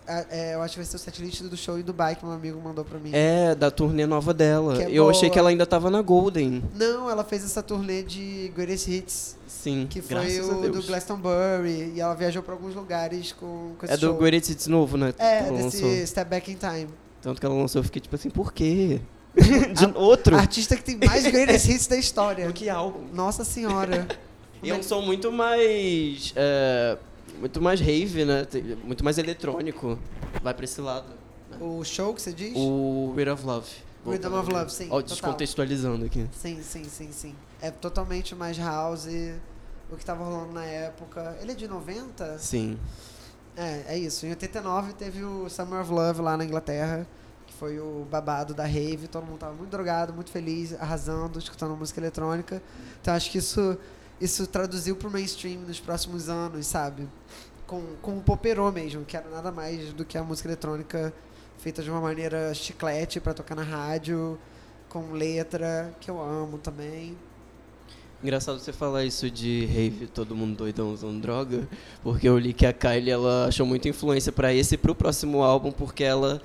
É, 0.07 0.55
eu 0.55 0.61
acho 0.61 0.73
que 0.73 0.79
vai 0.79 0.85
ser 0.85 0.95
o 0.95 0.99
setlist 0.99 1.41
do 1.43 1.55
show 1.55 1.79
e 1.79 1.83
do 1.83 1.93
bike 1.93 2.19
que 2.19 2.25
meu 2.25 2.35
amigo 2.35 2.59
mandou 2.61 2.83
pra 2.83 2.99
mim. 2.99 3.11
É, 3.13 3.55
da 3.55 3.71
turnê 3.71 4.05
nova 4.05 4.33
dela. 4.33 4.81
É 4.81 4.89
Eu 4.91 5.09
achei 5.09 5.23
boa. 5.29 5.33
que 5.33 5.39
ela 5.39 5.49
ainda 5.49 5.65
tava 5.65 5.89
na 5.89 6.01
Golden. 6.01 6.63
Não, 6.75 7.09
ela 7.09 7.23
fez 7.23 7.43
essa 7.43 7.63
turnê 7.63 8.03
de 8.03 8.51
Greatest 8.55 8.87
Hits, 8.87 9.37
Sim, 9.47 9.87
que 9.89 10.01
foi 10.01 10.17
a 10.39 10.43
o 10.43 10.69
do 10.71 10.83
Glastonbury. 10.83 11.93
E 11.95 12.01
ela 12.01 12.13
viajou 12.13 12.43
pra 12.43 12.53
alguns 12.53 12.75
lugares 12.75 13.31
com, 13.31 13.73
com 13.77 13.85
esse 13.85 13.93
É 13.93 13.97
do 13.97 14.07
show. 14.07 14.17
Greatest 14.17 14.51
Hits 14.51 14.67
novo, 14.67 14.97
né? 14.97 15.13
É, 15.17 15.43
desse 15.43 15.83
lançou. 15.83 16.07
Step 16.07 16.29
Back 16.29 16.51
in 16.51 16.55
Time. 16.55 16.87
Tanto 17.21 17.39
que 17.39 17.45
ela 17.45 17.55
lançou, 17.55 17.79
eu 17.79 17.83
fiquei 17.83 18.01
tipo 18.01 18.15
assim, 18.15 18.29
por 18.29 18.51
quê? 18.51 18.99
De 19.35 19.85
outro? 19.95 20.35
Artista 20.35 20.75
que 20.75 20.83
tem 20.83 20.97
mais 20.97 21.23
Greatest 21.25 21.67
Hits 21.69 21.87
da 21.87 21.95
história. 21.95 22.51
que 22.51 22.69
álbum? 22.69 23.05
Nossa 23.13 23.43
senhora. 23.45 24.07
E 24.63 24.69
é 24.69 24.75
um 24.75 24.83
som 24.83 25.01
muito 25.01 25.31
mais. 25.31 26.33
é, 26.35 26.97
muito 27.39 27.61
mais 27.61 27.79
rave, 27.79 28.25
né? 28.25 28.47
Muito 28.83 29.03
mais 29.03 29.17
eletrônico. 29.17 29.97
Vai 30.41 30.53
pra 30.53 30.63
esse 30.65 30.79
lado. 30.81 31.07
O 31.59 31.83
show 31.83 32.13
que 32.13 32.21
você 32.21 32.31
diz? 32.31 32.53
O 32.55 33.13
Rhythm 33.15 33.33
of 33.33 33.45
Love. 33.45 33.69
Rhythm 34.05 34.33
of 34.33 34.51
Love, 34.51 34.71
sim, 34.71 34.87
Ó, 34.89 35.01
descontextualizando 35.01 36.05
aqui. 36.05 36.27
Sim, 36.31 36.61
sim, 36.63 36.83
sim, 36.85 37.11
sim. 37.11 37.35
É 37.61 37.69
totalmente 37.69 38.33
mais 38.33 38.57
house, 38.57 39.07
o 39.91 39.95
que 39.97 40.05
tava 40.05 40.23
rolando 40.23 40.53
na 40.53 40.63
época. 40.65 41.37
Ele 41.41 41.51
é 41.51 41.55
de 41.55 41.67
90? 41.67 42.39
Sim. 42.39 42.79
É, 43.55 43.83
é 43.89 43.97
isso. 43.97 44.25
Em 44.25 44.29
89 44.29 44.93
teve 44.93 45.23
o 45.23 45.49
Summer 45.49 45.81
of 45.81 45.91
Love 45.91 46.21
lá 46.21 46.35
na 46.37 46.45
Inglaterra, 46.45 47.05
que 47.45 47.53
foi 47.53 47.79
o 47.79 48.07
babado 48.09 48.53
da 48.53 48.65
rave. 48.65 49.07
Todo 49.07 49.25
mundo 49.25 49.39
tava 49.39 49.53
muito 49.53 49.69
drogado, 49.69 50.13
muito 50.13 50.31
feliz, 50.31 50.73
arrasando, 50.79 51.37
escutando 51.37 51.75
música 51.75 51.99
eletrônica. 51.99 52.61
Então 53.01 53.13
acho 53.13 53.29
que 53.29 53.37
isso, 53.37 53.77
isso 54.21 54.45
traduziu 54.45 54.95
pro 54.95 55.09
mainstream 55.09 55.61
nos 55.61 55.79
próximos 55.79 56.29
anos, 56.29 56.67
sabe? 56.67 57.09
Com, 57.65 57.81
com 58.01 58.17
o 58.17 58.21
poperô 58.21 58.71
mesmo, 58.71 59.03
que 59.03 59.17
era 59.17 59.29
nada 59.29 59.51
mais 59.51 59.91
do 59.93 60.05
que 60.05 60.17
a 60.17 60.23
música 60.23 60.47
eletrônica 60.47 61.13
feita 61.57 61.81
de 61.81 61.89
uma 61.89 62.01
maneira 62.01 62.53
chiclete 62.53 63.19
pra 63.19 63.33
tocar 63.33 63.55
na 63.55 63.63
rádio, 63.63 64.37
com 64.89 65.11
letra, 65.11 65.93
que 65.99 66.09
eu 66.09 66.21
amo 66.21 66.57
também. 66.57 67.17
Engraçado 68.23 68.59
você 68.59 68.71
falar 68.71 69.03
isso 69.03 69.31
de 69.31 69.65
rave, 69.65 70.05
todo 70.05 70.35
mundo 70.35 70.55
doidão 70.55 70.93
usando 70.93 71.19
droga, 71.19 71.67
porque 72.03 72.29
eu 72.29 72.37
li 72.37 72.53
que 72.53 72.67
a 72.67 72.73
Kylie 72.73 73.09
ela 73.09 73.47
achou 73.47 73.65
muita 73.65 73.89
influência 73.89 74.31
pra 74.31 74.53
esse 74.53 74.75
e 74.75 74.77
pro 74.77 74.93
próximo 74.93 75.41
álbum, 75.41 75.71
porque 75.71 76.03
ela 76.03 76.39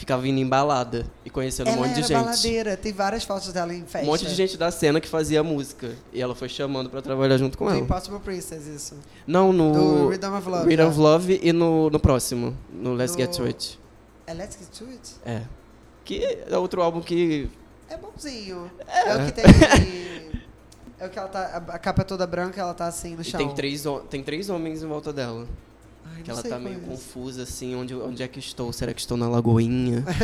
ficava 0.00 0.26
indo 0.26 0.38
em 0.40 0.46
balada 0.48 1.06
e 1.24 1.30
conhecendo 1.30 1.68
Ela 1.68 1.76
um 1.76 1.80
monte 1.82 1.92
de 1.92 1.98
era 2.00 2.06
gente. 2.08 2.24
baladeira, 2.24 2.76
tem 2.76 2.92
várias 2.92 3.22
fotos 3.22 3.52
dela 3.52 3.72
em 3.74 3.82
festa. 3.84 4.00
Um 4.06 4.10
monte 4.10 4.26
de 4.26 4.34
gente 4.34 4.56
da 4.56 4.70
cena 4.70 5.00
que 5.00 5.06
fazia 5.08 5.42
música. 5.42 5.94
E 6.12 6.20
ela 6.20 6.34
foi 6.34 6.48
chamando 6.48 6.88
pra 6.90 7.02
trabalhar 7.02 7.36
junto 7.36 7.56
com 7.58 7.68
ela. 7.70 7.78
Impossible 7.78 8.18
Princess, 8.20 8.66
isso. 8.66 8.96
Não, 9.26 9.52
no. 9.52 9.72
Do 9.72 10.08
Rhythm 10.08 10.34
of 10.36 10.48
Love. 10.48 10.68
Rhythm 10.68 10.88
of 10.88 10.98
Love 10.98 11.40
e 11.42 11.52
no, 11.52 11.90
no 11.90 12.00
próximo, 12.00 12.56
no 12.72 12.94
Let's 12.94 13.12
No- 13.14 13.20
Get 13.20 13.36
To 13.36 13.44
It. 13.44 13.78
É 14.26 14.34
Let's 14.34 14.56
Get 14.58 14.68
To 14.78 14.84
It? 14.90 15.10
É. 15.24 15.42
Que 16.04 16.24
é 16.48 16.56
outro 16.58 16.82
álbum 16.82 17.00
que. 17.00 17.48
É 17.88 17.96
bonzinho. 17.96 18.70
É, 18.88 19.16
o 19.16 19.26
que 19.26 19.32
tem... 19.32 19.44
É 20.98 21.06
o 21.06 21.08
que 21.10 21.18
ela 21.18 21.28
tá... 21.28 21.62
A 21.68 21.78
capa 21.78 22.02
é 22.02 22.04
toda 22.04 22.26
branca, 22.26 22.60
ela 22.60 22.74
tá 22.74 22.86
assim 22.86 23.14
no 23.16 23.22
e 23.22 23.24
chão. 23.24 23.38
tem 23.38 23.54
três, 23.54 23.84
tem 24.10 24.22
três 24.22 24.50
homens 24.50 24.82
em 24.82 24.86
volta 24.86 25.12
dela. 25.12 25.46
Ai, 26.04 26.22
Que 26.22 26.30
ela 26.30 26.42
tá 26.42 26.58
meio 26.58 26.76
é 26.76 26.80
confusa, 26.80 27.42
assim, 27.42 27.74
onde, 27.74 27.94
onde 27.94 28.22
é 28.22 28.28
que 28.28 28.38
estou? 28.38 28.72
Será 28.72 28.92
que 28.92 29.00
estou 29.00 29.16
na 29.16 29.28
Lagoinha? 29.28 30.04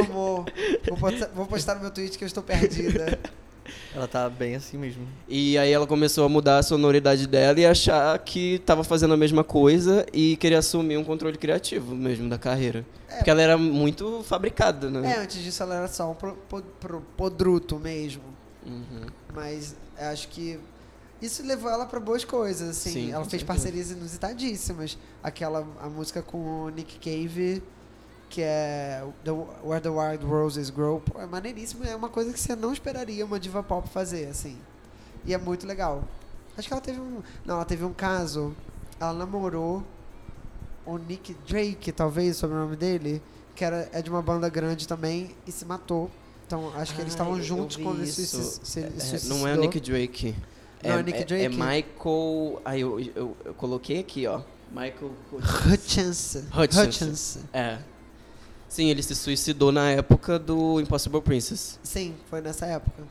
Amo. 0.00 0.44
Vou 0.88 0.96
postar, 0.98 1.26
vou 1.34 1.46
postar 1.46 1.74
no 1.76 1.80
meu 1.82 1.90
tweet 1.90 2.16
que 2.18 2.24
eu 2.24 2.26
estou 2.26 2.42
perdida. 2.42 3.18
Ela 3.94 4.08
tá 4.08 4.28
bem 4.28 4.56
assim 4.56 4.76
mesmo. 4.76 5.06
E 5.28 5.56
aí 5.56 5.70
ela 5.70 5.86
começou 5.86 6.24
a 6.24 6.28
mudar 6.28 6.58
a 6.58 6.62
sonoridade 6.62 7.26
dela 7.26 7.58
e 7.60 7.66
achar 7.66 8.18
que 8.18 8.58
tava 8.66 8.82
fazendo 8.82 9.14
a 9.14 9.16
mesma 9.16 9.44
coisa 9.44 10.04
e 10.12 10.36
queria 10.36 10.58
assumir 10.58 10.96
um 10.96 11.04
controle 11.04 11.36
criativo 11.38 11.94
mesmo 11.94 12.28
da 12.28 12.38
carreira. 12.38 12.84
É. 13.08 13.16
Porque 13.16 13.30
ela 13.30 13.42
era 13.42 13.56
muito 13.56 14.22
fabricada, 14.24 14.88
É, 14.88 14.90
né? 14.90 15.16
antes 15.20 15.42
disso 15.42 15.62
ela 15.62 15.74
era 15.76 15.88
só 15.88 16.10
um 16.10 16.14
pro, 16.14 16.34
pro- 16.48 16.62
pro- 16.80 17.00
podruto 17.16 17.78
mesmo. 17.78 18.22
Uhum. 18.66 19.06
Mas 19.34 19.76
acho 19.96 20.28
que 20.28 20.58
isso 21.20 21.42
levou 21.44 21.70
ela 21.70 21.86
pra 21.86 22.00
boas 22.00 22.24
coisas, 22.24 22.68
assim. 22.70 22.90
Sim, 22.92 23.10
ela 23.12 23.24
fez 23.24 23.42
certeza. 23.42 23.46
parcerias 23.46 23.90
inusitadíssimas. 23.90 24.98
Aquela 25.22 25.66
a 25.80 25.88
música 25.88 26.22
com 26.22 26.64
o 26.64 26.68
Nick 26.70 26.98
Cave, 26.98 27.62
que 28.28 28.42
é 28.42 29.04
The, 29.24 29.30
Where 29.64 29.80
the 29.82 29.88
Wild 29.90 30.24
Roses 30.24 30.70
Grow. 30.70 31.02
É 31.16 31.26
maneiríssimo, 31.26 31.84
é 31.84 31.94
uma 31.96 32.08
coisa 32.08 32.32
que 32.32 32.40
você 32.40 32.54
não 32.56 32.72
esperaria 32.72 33.24
uma 33.24 33.38
diva 33.40 33.62
pop 33.62 33.88
fazer, 33.88 34.26
assim. 34.28 34.56
E 35.24 35.34
é 35.34 35.38
muito 35.38 35.66
legal. 35.66 36.04
Acho 36.56 36.68
que 36.68 36.74
ela 36.74 36.80
teve 36.80 37.00
um, 37.00 37.22
não, 37.44 37.56
ela 37.56 37.64
teve 37.64 37.84
um 37.84 37.92
caso, 37.92 38.54
ela 38.98 39.12
namorou 39.12 39.82
o 40.86 40.96
Nick 40.98 41.34
Drake, 41.46 41.92
talvez, 41.92 42.36
sobre 42.36 42.56
o 42.56 42.60
nome 42.60 42.76
dele, 42.76 43.22
que 43.54 43.64
era, 43.64 43.88
é 43.92 44.00
de 44.02 44.10
uma 44.10 44.22
banda 44.22 44.48
grande 44.48 44.86
também 44.88 45.34
e 45.46 45.52
se 45.52 45.64
matou. 45.64 46.10
Então, 46.46 46.72
acho 46.74 46.94
que 46.94 47.00
eles 47.00 47.12
Ah, 47.12 47.14
estavam 47.14 47.34
eu- 47.34 47.38
eu 47.38 47.44
juntos 47.44 47.76
quando 47.76 48.02
isso. 48.02 48.20
ele 48.20 48.26
se, 48.26 48.60
se, 48.64 48.80
É, 48.80 49.18
se 49.18 49.28
não 49.28 49.46
é 49.46 49.54
o. 49.54 49.60
Nick 49.60 49.78
Drake. 49.78 50.34
Não 50.82 50.98
é 50.98 51.02
Nick 51.02 51.24
Drake? 51.24 51.44
É 51.44 51.48
Michael. 51.48 52.62
Aí 52.64 52.80
eu, 52.80 53.00
eu, 53.14 53.36
eu 53.44 53.54
coloquei 53.54 54.00
aqui, 54.00 54.26
ó. 54.26 54.40
Michael. 54.70 55.12
Hutchinson. 55.32 56.42
Hutchinson. 56.54 56.82
Hutchinson. 56.82 57.40
É. 57.52 57.78
Sim, 58.68 58.88
ele 58.88 59.02
se 59.02 59.14
suicidou 59.16 59.72
na 59.72 59.90
época 59.90 60.38
do 60.38 60.80
Impossible 60.80 61.20
Princess. 61.20 61.78
Sim, 61.82 62.14
foi 62.28 62.40
nessa 62.40 62.66
época. 62.66 63.02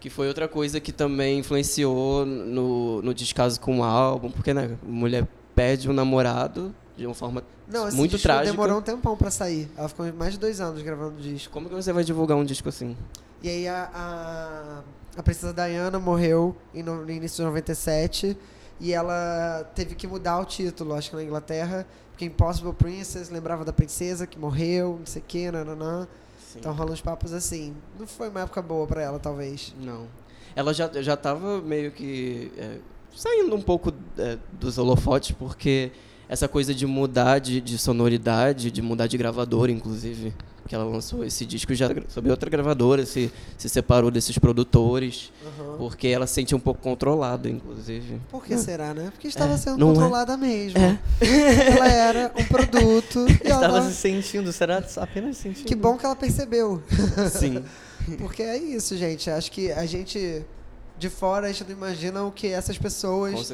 Que 0.00 0.08
foi 0.08 0.28
outra 0.28 0.48
coisa 0.48 0.80
que 0.80 0.92
também 0.92 1.40
influenciou 1.40 2.24
no, 2.24 3.02
no 3.02 3.12
descaso 3.12 3.60
com 3.60 3.80
o 3.80 3.84
álbum, 3.84 4.30
porque, 4.30 4.54
né, 4.54 4.78
mulher 4.82 5.26
perde 5.54 5.90
um 5.90 5.92
namorado 5.92 6.74
de 6.96 7.04
uma 7.04 7.14
forma 7.14 7.42
Não, 7.68 7.86
esse 7.88 7.96
muito 7.96 8.12
disco 8.12 8.26
trágica. 8.26 8.50
demorou 8.50 8.78
um 8.78 8.82
tempão 8.82 9.16
pra 9.16 9.30
sair. 9.30 9.68
Ela 9.76 9.88
ficou 9.88 10.10
mais 10.14 10.32
de 10.32 10.38
dois 10.38 10.60
anos 10.60 10.80
gravando 10.82 11.18
o 11.18 11.20
disco. 11.20 11.52
Como 11.52 11.68
que 11.68 11.74
você 11.74 11.92
vai 11.92 12.02
divulgar 12.02 12.38
um 12.38 12.44
disco 12.44 12.68
assim? 12.68 12.96
E 13.42 13.48
aí 13.48 13.68
a, 13.68 13.90
a, 13.92 14.82
a 15.16 15.22
princesa 15.22 15.52
Diana 15.52 15.98
morreu 15.98 16.56
em 16.74 16.82
no, 16.82 17.04
no 17.04 17.10
início 17.10 17.38
de 17.38 17.42
97 17.42 18.36
e 18.80 18.92
ela 18.92 19.68
teve 19.74 19.94
que 19.94 20.06
mudar 20.06 20.38
o 20.40 20.44
título, 20.44 20.94
acho 20.94 21.10
que 21.10 21.16
na 21.16 21.22
Inglaterra, 21.22 21.86
porque 22.10 22.24
Impossible 22.24 22.72
Princess 22.72 23.28
lembrava 23.28 23.64
da 23.64 23.72
princesa 23.72 24.26
que 24.26 24.38
morreu, 24.38 24.96
não 24.98 25.06
sei 25.06 25.22
o 25.22 25.24
que, 25.26 25.50
nananã. 25.50 26.06
Sim. 26.52 26.58
Então 26.60 26.72
rola 26.72 26.92
uns 26.92 27.00
papos 27.00 27.32
assim. 27.32 27.74
Não 27.98 28.06
foi 28.06 28.28
uma 28.28 28.40
época 28.40 28.62
boa 28.62 28.86
pra 28.86 29.02
ela, 29.02 29.18
talvez. 29.18 29.74
Não. 29.80 30.06
Ela 30.54 30.72
já, 30.72 30.90
já 31.02 31.16
tava 31.16 31.60
meio 31.60 31.92
que 31.92 32.50
é, 32.56 32.78
saindo 33.14 33.54
um 33.54 33.62
pouco 33.62 33.92
é, 34.16 34.38
dos 34.52 34.78
holofotes, 34.78 35.32
porque 35.32 35.92
essa 36.28 36.46
coisa 36.46 36.74
de 36.74 36.86
mudar 36.86 37.38
de, 37.38 37.60
de 37.60 37.78
sonoridade, 37.78 38.70
de 38.70 38.82
mudar 38.82 39.06
de 39.06 39.16
gravadora, 39.16 39.72
inclusive, 39.72 40.34
que 40.68 40.74
ela 40.74 40.84
lançou 40.84 41.24
esse 41.24 41.46
disco 41.46 41.74
já 41.74 41.88
sobre 42.08 42.30
outra 42.30 42.50
gravadora, 42.50 43.06
se, 43.06 43.32
se 43.56 43.68
separou 43.68 44.10
desses 44.10 44.36
produtores, 44.38 45.32
Aham. 45.44 45.76
porque 45.78 46.06
ela 46.08 46.26
se 46.26 46.34
sentia 46.34 46.56
um 46.56 46.60
pouco 46.60 46.80
controlada, 46.82 47.48
inclusive. 47.48 48.20
Por 48.30 48.44
que 48.44 48.56
será, 48.58 48.92
né? 48.92 49.08
Porque 49.10 49.28
estava 49.28 49.54
É, 49.54 49.56
sendo 49.56 49.78
não 49.78 49.90
é? 49.90 49.94
controlada 49.94 50.36
mesmo. 50.36 50.78
É. 50.78 50.98
Ela 51.76 51.88
era 51.88 52.32
um 52.36 52.44
produto 52.44 53.26
e 53.28 53.32
Estava 53.32 53.64
ela... 53.78 53.82
se 53.88 53.94
sentindo, 53.94 54.52
será 54.52 54.84
apenas 54.98 55.38
sentindo? 55.38 55.66
Que 55.66 55.74
bom 55.74 55.96
que 55.96 56.04
ela 56.04 56.14
percebeu. 56.14 56.82
Sim. 57.32 57.64
Porque 58.18 58.42
é 58.42 58.56
isso, 58.56 58.96
gente. 58.96 59.30
Acho 59.30 59.50
que 59.50 59.70
a 59.72 59.84
gente, 59.86 60.42
de 60.98 61.08
fora, 61.10 61.46
a 61.48 61.52
gente 61.52 61.64
não 61.64 61.72
imagina 61.76 62.22
o 62.24 62.30
que 62.32 62.46
essas 62.48 62.76
pessoas, 62.78 63.52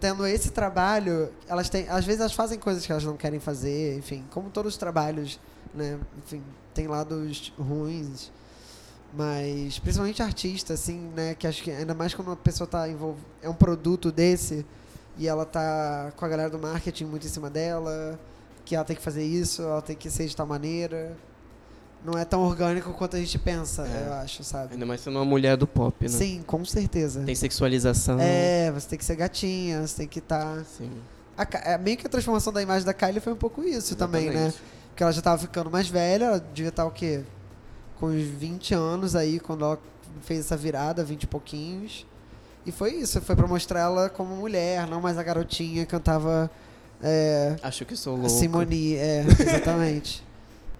tendo 0.00 0.26
esse 0.26 0.50
trabalho, 0.50 1.28
elas 1.48 1.68
têm. 1.68 1.86
Às 1.88 2.04
vezes 2.04 2.20
elas 2.20 2.32
fazem 2.32 2.58
coisas 2.58 2.84
que 2.84 2.92
elas 2.92 3.04
não 3.04 3.16
querem 3.16 3.40
fazer, 3.40 3.96
enfim, 3.98 4.24
como 4.30 4.50
todos 4.50 4.72
os 4.74 4.78
trabalhos, 4.78 5.38
né? 5.74 5.98
Enfim, 6.18 6.42
tem 6.72 6.86
lados 6.86 7.52
ruins. 7.58 8.30
Mas, 9.16 9.78
principalmente 9.78 10.22
artista, 10.22 10.74
assim, 10.74 11.08
né? 11.14 11.34
Que 11.34 11.46
acho 11.46 11.62
que 11.62 11.70
ainda 11.70 11.94
mais 11.94 12.12
quando 12.14 12.28
uma 12.28 12.36
pessoa 12.36 12.66
tá 12.66 12.88
envolvida. 12.88 13.24
É 13.42 13.48
um 13.48 13.54
produto 13.54 14.10
desse 14.10 14.66
e 15.16 15.28
ela 15.28 15.44
tá 15.46 16.12
com 16.16 16.24
a 16.24 16.28
galera 16.28 16.50
do 16.50 16.58
marketing 16.58 17.04
muito 17.04 17.24
em 17.26 17.30
cima 17.30 17.48
dela, 17.48 18.18
que 18.64 18.74
ela 18.74 18.84
tem 18.84 18.96
que 18.96 19.02
fazer 19.02 19.22
isso, 19.24 19.62
ela 19.62 19.80
tem 19.80 19.94
que 19.94 20.10
ser 20.10 20.26
de 20.26 20.34
tal 20.34 20.46
maneira. 20.46 21.16
não 22.04 22.18
é 22.18 22.24
tão 22.26 22.42
orgânico 22.42 22.92
quanto 22.92 23.16
a 23.16 23.18
gente 23.18 23.38
pensa, 23.38 23.86
É. 23.86 24.08
eu 24.08 24.12
acho, 24.14 24.44
sabe? 24.44 24.74
Ainda 24.74 24.84
mais 24.84 25.00
sendo 25.00 25.16
uma 25.16 25.24
mulher 25.24 25.56
do 25.56 25.66
pop, 25.66 26.04
né? 26.04 26.10
Sim, 26.10 26.42
com 26.46 26.62
certeza. 26.62 27.22
Tem 27.24 27.34
sexualização. 27.34 28.18
É, 28.20 28.70
você 28.72 28.88
tem 28.88 28.98
que 28.98 29.04
ser 29.06 29.16
gatinha, 29.16 29.86
você 29.86 29.96
tem 29.98 30.08
que 30.08 30.18
estar. 30.18 30.62
Sim. 30.66 30.90
meio 31.80 31.96
que 31.96 32.06
a 32.06 32.10
transformação 32.10 32.52
da 32.52 32.60
imagem 32.60 32.84
da 32.84 32.92
Kylie 32.92 33.20
foi 33.20 33.32
um 33.32 33.36
pouco 33.36 33.62
isso 33.64 33.96
também, 33.96 34.28
né? 34.28 34.52
Porque 34.94 35.02
ela 35.02 35.10
já 35.10 35.20
tava 35.20 35.42
ficando 35.42 35.68
mais 35.68 35.88
velha, 35.88 36.26
ela 36.26 36.38
devia 36.38 36.68
estar 36.68 36.84
o 36.84 36.90
quê? 36.90 37.24
Com 37.98 38.06
uns 38.06 38.22
20 38.22 38.74
anos 38.74 39.16
aí, 39.16 39.40
quando 39.40 39.64
ela 39.64 39.78
fez 40.22 40.40
essa 40.40 40.56
virada, 40.56 41.02
20 41.02 41.24
e 41.24 41.26
pouquinhos. 41.26 42.06
E 42.64 42.70
foi 42.70 42.92
isso, 42.92 43.20
foi 43.20 43.34
pra 43.34 43.46
mostrar 43.46 43.80
ela 43.80 44.08
como 44.08 44.36
mulher, 44.36 44.86
não 44.86 45.00
mais 45.00 45.18
a 45.18 45.22
garotinha 45.22 45.84
que 45.84 45.90
cantava 45.90 46.48
é, 47.02 47.56
Acho 47.62 47.84
que 47.84 47.96
sou 47.96 48.14
louco. 48.14 48.30
Simone. 48.30 48.94
É, 48.94 49.26
exatamente. 49.38 50.22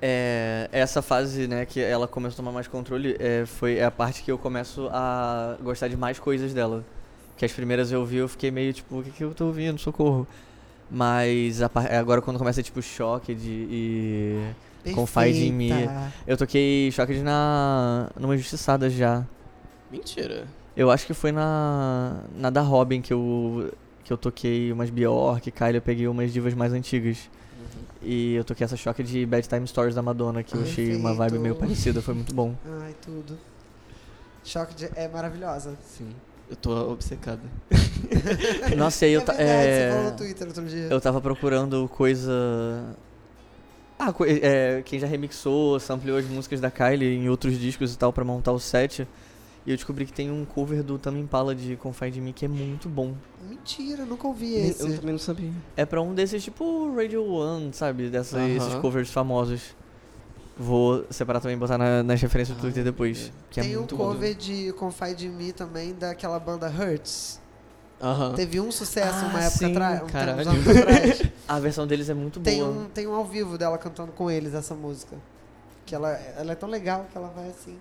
É, 0.01 0.69
essa 0.73 1.03
fase, 1.03 1.47
né, 1.47 1.67
que 1.67 1.81
ela 1.81 2.07
começou 2.07 2.35
a 2.35 2.37
tomar 2.37 2.53
mais 2.53 2.67
controle, 2.67 3.17
é, 3.19 3.45
foi 3.45 3.83
a 3.83 3.91
parte 3.91 4.23
que 4.23 4.31
eu 4.31 4.39
começo 4.39 4.89
a 4.91 5.57
gostar 5.63 5.89
de 5.89 5.97
mais 5.97 6.19
coisas 6.19 6.55
dela. 6.55 6.85
Que 7.37 7.45
as 7.45 7.53
primeiras 7.53 7.91
eu 7.91 8.07
vi, 8.07 8.19
eu 8.19 8.29
fiquei 8.29 8.51
meio 8.51 8.73
tipo, 8.73 9.01
o 9.01 9.03
que, 9.03 9.11
que 9.11 9.25
eu 9.25 9.35
tô 9.35 9.47
ouvindo? 9.47 9.79
Socorro. 9.79 10.27
Mas 10.91 11.63
a 11.63 11.71
agora 11.99 12.21
quando 12.21 12.39
começa 12.39 12.63
tipo 12.63 12.81
choque 12.83 13.35
de. 13.35 13.67
E... 13.71 14.55
Confide 14.95 15.47
em 15.47 15.53
mim. 15.53 15.71
Eu 16.27 16.37
toquei 16.37 16.91
choque 16.93 17.15
na. 17.21 18.11
numa 18.19 18.35
injustiçada 18.35 18.91
já. 18.91 19.25
Mentira. 19.91 20.47
Eu 20.77 20.91
acho 20.91 21.07
que 21.07 21.15
foi 21.15 21.33
na. 21.33 22.23
na 22.37 22.51
da 22.51 22.61
Robin 22.61 23.01
que 23.01 23.13
eu. 23.13 23.73
que 24.05 24.13
eu 24.13 24.19
toquei 24.19 24.73
umas 24.73 24.91
Bjork, 24.91 25.51
Kylie, 25.51 25.77
eu 25.77 25.83
peguei 25.83 26.07
umas 26.07 26.33
divas 26.33 26.55
mais 26.55 26.73
antigas. 26.73 27.31
E 28.03 28.35
eu 28.35 28.45
toquei 28.45 28.67
essa 28.67 28.77
choque 28.77 29.03
de 29.03 29.25
Bad 29.25 29.49
Time 29.49 29.67
Stories 29.67 29.95
da 29.95 30.03
Madonna, 30.03 30.43
que 30.43 30.55
eu 30.55 30.63
achei 30.63 30.95
uma 30.95 31.15
vibe 31.15 31.39
meio 31.39 31.55
parecida, 31.55 32.03
foi 32.03 32.13
muito 32.13 32.35
bom. 32.35 32.55
Ai, 32.83 32.95
tudo. 33.01 33.39
Choque 34.45 34.75
de... 34.75 34.91
é 34.95 35.09
maravilhosa. 35.09 35.75
Sim. 35.83 36.11
Eu 36.49 36.57
tô 36.57 36.93
obcecada. 36.93 37.41
Nossa, 38.77 39.05
e 39.05 39.09
aí 39.09 39.15
eu, 39.15 39.21
é 39.21 39.25
ta- 39.25 39.33
verdade, 39.33 39.59
é, 39.69 39.89
você 39.89 39.97
falou 39.97 40.11
no 40.11 40.17
Twitter 40.17 40.47
outro 40.49 40.65
dia. 40.67 40.89
eu 40.91 41.01
tava 41.01 41.21
procurando 41.21 41.89
coisa. 41.89 42.33
Ah, 43.99 44.13
co- 44.13 44.25
é, 44.27 44.83
quem 44.85 44.99
já 44.99 45.07
remixou, 45.07 45.79
sampleou 45.81 46.19
as 46.19 46.27
músicas 46.27 46.61
da 46.61 46.71
Kylie 46.71 47.17
em 47.17 47.29
outros 47.29 47.59
discos 47.59 47.95
e 47.95 47.99
tal 47.99 48.13
pra 48.13 48.25
montar 48.25 48.53
o 48.53 48.59
set. 48.61 49.07
E 49.67 49.71
eu 49.71 49.77
descobri 49.77 50.05
que 50.05 50.13
tem 50.13 50.31
um 50.31 50.45
cover 50.45 50.83
do 50.83 50.99
Tame 50.99 51.19
Impala 51.21 51.55
de 51.55 51.75
Confide 51.77 52.21
Me 52.21 52.35
que 52.35 52.45
é 52.45 52.49
muito 52.49 52.87
bom. 52.87 53.15
Mentira, 53.49 54.05
nunca 54.05 54.27
ouvi 54.29 54.55
esse. 54.57 54.83
Eu 54.83 54.97
também 54.97 55.13
não 55.13 55.19
sabia. 55.19 55.51
É 55.75 55.87
pra 55.87 56.03
um 56.03 56.13
desses 56.15 56.45
tipo 56.45 56.95
Radio 56.95 57.25
One, 57.25 57.73
sabe? 57.73 58.11
Dessas, 58.11 58.35
Aham. 58.39 58.49
Esses 58.57 58.75
covers 58.75 59.11
famosos. 59.11 59.75
Vou 60.57 61.05
separar 61.11 61.41
também 61.41 61.57
e 61.57 61.59
botar 61.59 61.77
na, 61.77 62.03
nas 62.03 62.21
referências 62.21 62.57
do 62.57 62.61
Twitter 62.61 62.83
Ah, 62.83 62.85
depois. 62.85 63.33
Que 63.51 63.61
Tem 63.61 63.73
é 63.73 63.77
um 63.77 63.81
muito 63.81 63.97
bom. 63.97 64.05
cover 64.13 64.35
de 64.35 64.73
Confide 64.75 65.27
in 65.27 65.31
Me 65.31 65.53
também 65.53 65.93
daquela 65.95 66.39
banda 66.39 66.69
Hurts. 66.69 67.41
Aham. 68.01 68.35
Teve 68.35 68.61
um 68.61 68.71
sucesso 68.71 69.25
Ah, 69.25 69.29
uma 69.29 69.41
época 69.41 69.59
sim, 69.59 69.71
atrás. 69.73 70.03
Um 70.03 70.07
caralho. 70.07 70.41
atrás. 70.43 71.23
A 71.49 71.59
versão 71.59 71.87
deles 71.87 72.09
é 72.09 72.15
muito 72.15 72.39
tem, 72.41 72.59
boa. 72.61 72.71
um, 72.71 72.85
tem 72.87 73.07
um 73.07 73.15
ao 73.15 73.25
vivo 73.25 73.57
dela 73.59 73.77
cantando 73.79 74.13
com 74.13 74.31
eles 74.31 74.55
essa 74.55 74.75
música. 74.75 75.17
Que 75.87 75.95
ela, 75.95 76.11
ela 76.11 76.53
é 76.53 76.55
tão 76.55 76.69
legal 76.69 77.07
que 77.11 77.17
ela 77.19 77.33
vai 77.35 77.49
assim. 77.49 77.77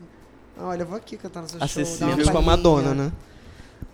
"Ah, 0.57 0.67
olha, 0.67 0.81
eu 0.83 0.87
vou 0.87 0.97
aqui 0.97 1.15
cantar 1.17 1.41
no 1.41 1.49
seu 1.49 1.59
show. 1.59 1.65
Acessível. 1.65 2.07
uma 2.07 2.15
Menos 2.15 2.29
com 2.31 2.37
a 2.37 2.41
palhinha." 2.41 2.57
Madonna, 2.57 2.93
né? 2.95 3.11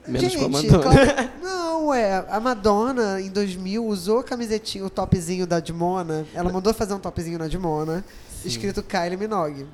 Menos 0.08 0.36
com 0.36 0.46
a 0.46 0.62
Gente, 0.62 0.72
Madonna. 0.72 0.84
claro- 0.84 1.30
não, 1.44 1.94
é. 1.94 2.26
A 2.30 2.40
Madonna, 2.40 3.22
em 3.22 3.30
2000, 3.30 3.86
usou 3.86 4.20
a 4.20 4.24
camisetinha, 4.24 4.86
o 4.86 4.90
topzinho 4.90 5.46
da 5.46 5.60
Dimona. 5.60 6.26
Ela 6.34 6.52
mandou 6.52 6.74
fazer 6.74 6.94
um 6.94 7.00
topzinho 7.00 7.38
na 7.40 7.48
Dimona, 7.48 8.04
escrito 8.46 8.84
Kylie 8.84 9.18
Minogue. 9.18 9.66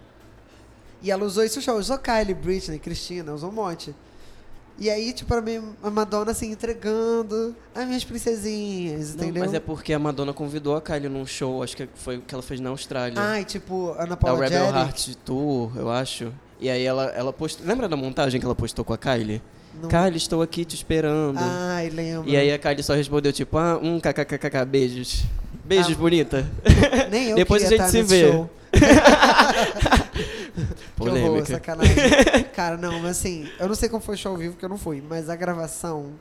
E 1.01 1.11
ela 1.11 1.23
usou 1.23 1.43
isso 1.43 1.57
no 1.57 1.61
show. 1.61 1.77
Usou 1.77 1.97
Kylie, 1.97 2.33
Britney, 2.33 2.79
Cristina, 2.79 3.33
usou 3.33 3.49
um 3.49 3.53
monte. 3.53 3.93
E 4.77 4.89
aí, 4.89 5.13
tipo, 5.13 5.39
mim, 5.41 5.73
a 5.81 5.89
Madonna, 5.89 6.31
assim, 6.31 6.51
entregando 6.51 7.55
as 7.73 7.85
minhas 7.85 8.03
princesinhas, 8.03 9.15
Não, 9.15 9.23
entendeu? 9.23 9.43
mas 9.45 9.53
é 9.53 9.59
porque 9.59 9.93
a 9.93 9.99
Madonna 9.99 10.33
convidou 10.33 10.75
a 10.75 10.81
Kylie 10.81 11.07
num 11.07 11.25
show, 11.25 11.63
acho 11.63 11.77
que 11.77 11.87
foi 11.95 12.17
o 12.17 12.21
que 12.21 12.33
ela 12.35 12.43
fez 12.43 12.59
na 12.59 12.71
Austrália. 12.71 13.17
Ai, 13.17 13.45
tipo, 13.45 13.91
Ana 13.97 14.11
é 14.11 14.13
o 14.13 14.17
Paula 14.17 14.43
Rebel. 14.43 14.65
Heart 14.65 15.15
Tour, 15.23 15.71
eu 15.77 15.89
acho. 15.89 16.33
E 16.59 16.69
aí 16.69 16.83
ela, 16.83 17.05
ela 17.11 17.31
postou. 17.31 17.65
Lembra 17.65 17.87
da 17.87 17.95
montagem 17.95 18.39
que 18.39 18.45
ela 18.45 18.55
postou 18.55 18.83
com 18.83 18.91
a 18.91 18.97
Kylie? 18.97 19.41
Não- 19.81 19.87
Kylie, 19.87 20.17
estou 20.17 20.41
aqui 20.41 20.65
te 20.65 20.75
esperando. 20.75 21.37
Ai, 21.39 21.89
lembro. 21.89 22.29
E 22.29 22.35
aí 22.35 22.51
a 22.51 22.57
Kylie 22.59 22.83
só 22.83 22.93
respondeu, 22.95 23.31
tipo, 23.31 23.57
ah, 23.57 23.77
um 23.81 23.99
kkkk, 23.99 24.65
beijos. 24.65 25.23
Beijos, 25.65 25.93
Ah. 25.93 25.99
bonita. 25.99 26.51
Nem 27.11 27.29
eu 27.29 27.35
Depois 27.35 27.63
a 27.65 27.69
gente 27.69 27.89
se 27.89 28.01
vê. 28.03 28.31
show. 28.31 28.49
Que 30.95 31.01
horror, 31.01 31.19
Polêmica. 31.21 31.45
sacanagem. 31.45 32.43
Cara, 32.55 32.77
não, 32.77 32.99
mas 33.01 33.11
assim, 33.17 33.49
eu 33.59 33.67
não 33.67 33.75
sei 33.75 33.89
como 33.89 34.01
foi 34.01 34.15
o 34.15 34.17
show 34.17 34.31
ao 34.31 34.37
vivo, 34.37 34.53
porque 34.53 34.63
eu 34.65 34.69
não 34.69 34.77
fui, 34.77 35.03
mas 35.07 35.29
a 35.29 35.35
gravação. 35.35 36.11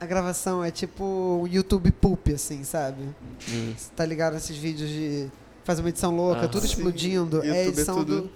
A 0.00 0.06
gravação 0.06 0.62
é 0.64 0.70
tipo 0.70 1.04
um 1.42 1.46
YouTube 1.46 1.90
poop, 1.90 2.32
assim, 2.32 2.62
sabe? 2.64 3.02
Hum. 3.48 3.74
Você 3.76 3.90
tá 3.96 4.04
ligado 4.04 4.34
nesses 4.34 4.56
vídeos 4.56 4.88
de 4.88 5.28
fazer 5.64 5.80
uma 5.82 5.88
edição 5.88 6.14
louca, 6.14 6.42
Ah, 6.44 6.48
tudo 6.48 6.66
sim. 6.66 6.74
explodindo. 6.74 7.36
YouTube 7.38 7.48
é 7.48 7.52
a 7.52 7.56
é 7.56 7.66
edição 7.68 7.96
tudo. 7.96 8.22
do, 8.22 8.30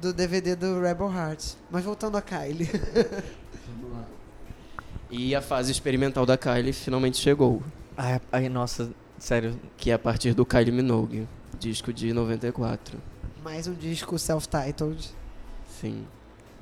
do 0.00 0.12
DVD 0.12 0.54
do 0.54 0.80
Rebel 0.80 1.12
Heart. 1.12 1.44
Mas 1.70 1.84
voltando 1.84 2.16
a 2.16 2.22
Kylie. 2.22 2.70
E 5.10 5.34
a 5.34 5.42
fase 5.42 5.70
experimental 5.70 6.24
da 6.26 6.36
Kylie 6.36 6.72
finalmente 6.72 7.16
chegou, 7.18 7.62
Ai, 7.96 8.20
ai, 8.32 8.48
nossa, 8.48 8.90
sério. 9.24 9.58
que 9.76 9.90
é 9.90 9.94
a 9.94 9.98
partir 9.98 10.34
do 10.34 10.44
Kylie 10.44 10.72
Minogue, 10.72 11.26
disco 11.58 11.92
de 11.92 12.12
94. 12.12 12.98
Mais 13.42 13.66
um 13.66 13.74
disco 13.74 14.18
self-titled. 14.18 15.10
Sim. 15.80 16.06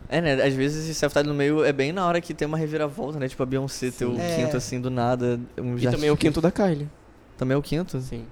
É, 0.09 0.21
né? 0.21 0.43
Às 0.43 0.55
vezes 0.55 0.85
esse 0.85 0.95
self 0.95 1.23
no 1.23 1.35
meio 1.35 1.65
é 1.65 1.73
bem 1.73 1.93
na 1.93 2.07
hora 2.07 2.21
que 2.21 2.35
tem 2.35 2.47
uma 2.47 2.59
reviravolta, 2.59 3.19
né? 3.19 3.29
Tipo 3.29 3.43
a 3.43 3.47
Beyoncé 3.47 3.91
ter 3.91 4.05
o. 4.05 4.19
É. 4.19 4.37
quinto 4.37 4.57
assim 4.57 4.81
do 4.81 4.91
nada. 4.91 5.41
Um 5.59 5.77
E 5.79 5.83
também 5.83 6.09
é 6.09 6.13
o 6.13 6.17
quinto 6.17 6.41
da 6.41 6.51
Kylie. 6.51 6.89
Também 7.37 7.55
é 7.55 7.59
o 7.59 7.63
quinto? 7.63 8.01
Sim. 8.01 8.27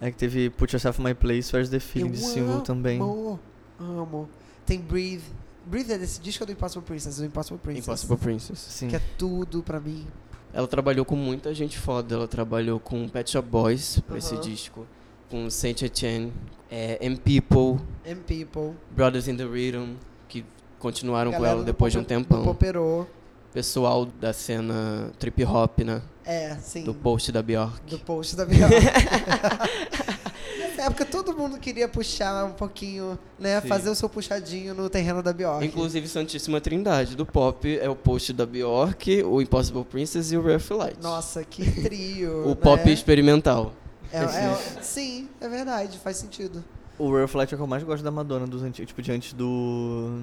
É 0.00 0.10
que 0.10 0.16
teve 0.16 0.50
Put 0.50 0.74
Yourself 0.74 1.00
in 1.00 1.04
My 1.04 1.14
Place, 1.14 1.54
Where's 1.54 1.70
the 1.70 1.80
Feeling 1.80 2.12
de 2.12 2.18
single 2.18 2.60
também. 2.62 3.00
Amo, 3.00 3.38
amo. 3.78 4.28
Tem 4.64 4.78
Breathe. 4.80 5.22
Breathe 5.66 5.92
é 5.92 5.98
desse 5.98 6.20
disco 6.20 6.44
do 6.46 6.52
Impossible 6.52 6.84
Princess? 6.84 7.16
Do 7.18 7.24
Impossible 7.24 7.58
Princess. 7.58 7.86
Impossible 7.86 8.16
Princess. 8.16 8.58
Sim. 8.58 8.88
Que 8.88 8.96
é 8.96 9.02
tudo 9.18 9.62
pra 9.62 9.78
mim. 9.78 10.06
Ela 10.52 10.66
trabalhou 10.66 11.04
com 11.04 11.16
muita 11.16 11.54
gente 11.54 11.78
foda. 11.78 12.14
Ela 12.14 12.28
trabalhou 12.28 12.80
com 12.80 13.08
Pet 13.08 13.30
Shop 13.30 13.48
Boys 13.48 14.00
pra 14.06 14.18
esse 14.18 14.34
Aham. 14.34 14.42
disco. 14.42 14.86
Com 15.30 15.48
Saint 15.48 15.80
Etienne, 15.82 16.32
é, 16.70 16.98
M 17.00 17.16
People, 17.16 17.80
M 18.04 18.20
People. 18.26 18.72
Brothers 18.90 19.28
in 19.28 19.36
the 19.36 19.44
Rhythm, 19.44 19.94
que 20.28 20.44
continuaram 20.80 21.32
com 21.32 21.44
ela 21.44 21.62
depois 21.62 21.92
de 21.92 21.98
um 21.98 22.04
tempão. 22.04 22.42
Poperô. 22.42 23.06
Pessoal 23.52 24.06
da 24.06 24.32
cena 24.32 25.12
trip 25.18 25.44
hop, 25.44 25.80
né? 25.80 26.02
É, 26.24 26.54
sim. 26.56 26.82
Do 26.84 26.94
post 26.94 27.30
da 27.32 27.42
Bjork. 27.42 27.80
Do 27.88 27.98
post 28.00 28.34
da 28.36 28.44
Bjork. 28.44 28.74
Nessa 30.80 30.90
época 30.92 31.04
todo 31.04 31.36
mundo 31.36 31.58
queria 31.58 31.86
puxar 31.86 32.46
um 32.46 32.52
pouquinho, 32.52 33.18
né? 33.38 33.60
Sim. 33.60 33.68
Fazer 33.68 33.90
o 33.90 33.94
seu 33.94 34.08
puxadinho 34.08 34.74
no 34.74 34.88
terreno 34.88 35.22
da 35.22 35.30
Bjork. 35.30 35.62
Inclusive 35.66 36.08
Santíssima 36.08 36.58
Trindade 36.58 37.14
do 37.14 37.26
pop 37.26 37.78
é 37.78 37.88
o 37.88 37.94
post 37.94 38.32
da 38.32 38.46
Bjork, 38.46 39.22
o 39.22 39.42
Impossible 39.42 39.84
Princess 39.84 40.32
e 40.32 40.38
o 40.38 40.40
Rough 40.40 40.70
Light. 40.70 40.98
Nossa, 41.02 41.44
que 41.44 41.70
trio. 41.82 42.44
o 42.46 42.48
né? 42.50 42.54
pop 42.54 42.90
experimental. 42.90 43.74
É, 44.10 44.22
é- 44.22 44.82
sim, 44.82 45.28
é 45.38 45.48
verdade, 45.50 45.98
faz 45.98 46.16
sentido. 46.16 46.64
O 46.98 47.10
Rough 47.10 47.34
Light 47.34 47.52
é 47.52 47.54
o 47.54 47.58
que 47.58 47.62
eu 47.62 47.66
mais 47.66 47.82
gosto 47.82 48.02
da 48.02 48.10
Madonna, 48.10 48.46
dos 48.46 48.62
antigos, 48.62 48.88
tipo, 48.88 49.02
de 49.02 49.12
antes 49.12 49.34
do. 49.34 50.22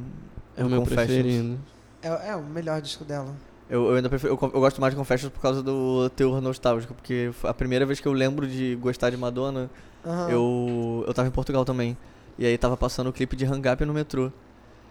É 0.55 0.65
o 0.65 0.69
meu 0.69 0.81
preferido. 0.81 1.59
É, 2.01 2.29
é 2.29 2.35
o 2.35 2.41
melhor 2.41 2.81
disco 2.81 3.05
dela. 3.05 3.35
Eu, 3.69 3.89
eu 3.89 3.95
ainda 3.95 4.07
prefiro. 4.09 4.33
Eu, 4.33 4.51
eu 4.53 4.59
gosto 4.59 4.79
mais 4.79 4.93
de 4.93 4.97
Confessions 4.97 5.31
por 5.31 5.41
causa 5.41 5.61
do 5.61 6.09
teor 6.15 6.41
nostálgico, 6.41 6.93
porque 6.93 7.31
a 7.43 7.53
primeira 7.53 7.85
vez 7.85 7.99
que 7.99 8.07
eu 8.07 8.13
lembro 8.13 8.47
de 8.47 8.75
gostar 8.75 9.09
de 9.09 9.17
Madonna, 9.17 9.69
Aham. 10.05 10.29
eu, 10.29 11.03
eu 11.07 11.13
tava 11.13 11.27
em 11.27 11.31
Portugal 11.31 11.65
também. 11.65 11.97
E 12.39 12.45
aí 12.45 12.57
tava 12.57 12.77
passando 12.77 13.07
o 13.07 13.13
clipe 13.13 13.35
de 13.35 13.45
Hang 13.45 13.67
Up 13.69 13.83
no 13.83 13.93
metrô. 13.93 14.31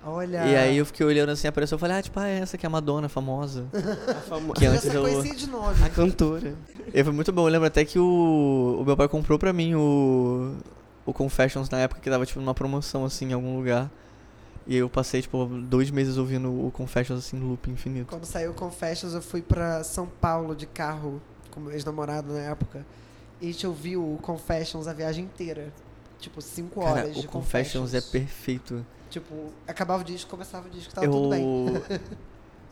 Olha. 0.05 0.47
E 0.47 0.55
aí 0.57 0.77
eu 0.77 0.87
fiquei 0.87 1.05
olhando 1.05 1.31
assim, 1.31 1.49
apareceu, 1.49 1.75
eu 1.75 1.79
falei, 1.81 1.97
ah, 1.97 2.03
tipo, 2.03 2.21
ah, 2.21 2.29
é 2.29 2.39
essa 2.39 2.57
que 2.57 2.65
é 2.65 2.69
a 2.69 2.71
Madonna, 2.71 3.09
famosa. 3.09 3.67
A, 4.09 4.15
famo... 4.21 4.53
Que 4.53 4.67
antes 4.67 4.85
eu- 4.93 5.23
de 5.35 5.49
nome. 5.49 5.75
a 5.85 5.89
cantora. 5.89 6.55
E 6.95 7.03
foi 7.03 7.13
muito 7.13 7.33
bom, 7.33 7.43
eu 7.49 7.53
lembro 7.53 7.67
até 7.67 7.85
que 7.85 7.99
o, 7.99 8.79
o 8.81 8.85
meu 8.85 8.97
pai 8.97 9.09
comprou 9.09 9.37
pra 9.39 9.53
mim 9.53 9.75
o, 9.75 10.55
o 11.05 11.13
Confessions 11.13 11.69
na 11.71 11.79
época 11.79 12.01
que 12.01 12.09
tava, 12.09 12.25
tipo, 12.25 12.39
numa 12.39 12.55
promoção, 12.55 13.05
assim, 13.05 13.31
em 13.31 13.33
algum 13.33 13.57
lugar. 13.57 13.91
E 14.67 14.77
eu 14.77 14.89
passei, 14.91 15.23
tipo, 15.23 15.47
dois 15.47 15.91
meses 15.91 16.17
ouvindo 16.17 16.49
o 16.67 16.71
Confessions, 16.73 17.21
assim, 17.21 17.39
loop 17.39 17.71
infinito. 17.71 18.09
Quando 18.09 18.25
saiu 18.25 18.51
o 18.51 18.55
Confessions, 18.55 19.15
eu 19.15 19.23
fui 19.23 19.41
pra 19.41 19.85
São 19.85 20.07
Paulo 20.07 20.57
de 20.57 20.67
carro 20.67 21.23
com 21.53 21.61
meu 21.61 21.73
ex-namorado 21.73 22.33
na 22.33 22.41
época. 22.41 22.85
E 23.41 23.49
a 23.49 23.53
gente 23.53 23.67
ouviu 23.67 24.03
o 24.03 24.19
Confessions 24.19 24.89
a 24.89 24.93
viagem 24.93 25.25
inteira. 25.25 25.73
Tipo, 26.19 26.41
cinco 26.41 26.81
Cara, 26.81 27.03
horas 27.03 27.17
o 27.17 27.21
de 27.21 27.29
Confessions 27.29 27.95
é 27.95 28.01
perfeito. 28.01 28.85
Tipo, 29.09 29.53
acabava 29.69 30.03
o 30.03 30.05
disco, 30.05 30.29
começava 30.29 30.67
o 30.67 30.71
disco, 30.71 30.93
tava 30.93 31.07
tudo 31.07 31.31
bem. 31.31 31.45
Eu. 31.45 31.83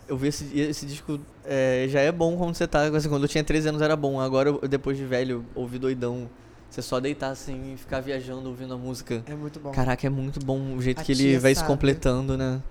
Eu 0.07 0.15
vi 0.17 0.27
esse, 0.27 0.59
esse 0.59 0.85
disco. 0.85 1.19
é, 1.43 1.87
já 1.89 1.99
é 1.99 2.11
bom 2.11 2.37
quando 2.37 2.53
você 2.53 2.67
tá. 2.67 2.83
Assim, 2.95 3.09
quando 3.09 3.23
eu 3.23 3.27
tinha 3.27 3.43
13 3.43 3.69
anos 3.69 3.81
era 3.81 3.95
bom. 3.95 4.19
Agora, 4.19 4.49
eu, 4.49 4.67
depois 4.67 4.95
de 4.97 5.03
velho, 5.03 5.43
ouvi 5.55 5.79
doidão. 5.79 6.29
Você 6.75 6.81
só 6.81 6.99
deitar 6.99 7.29
assim 7.29 7.73
e 7.73 7.77
ficar 7.77 8.01
viajando 8.01 8.49
ouvindo 8.49 8.73
a 8.73 8.77
música. 8.77 9.23
É 9.27 9.33
muito 9.33 9.61
bom. 9.61 9.71
Caraca, 9.71 10.05
é 10.05 10.09
muito 10.09 10.41
bom 10.45 10.75
o 10.75 10.81
jeito 10.81 10.99
A 10.99 11.03
que 11.05 11.13
ele 11.13 11.37
vai 11.37 11.53
se 11.55 11.59
sabe. 11.61 11.71
completando, 11.71 12.37
né? 12.37 12.61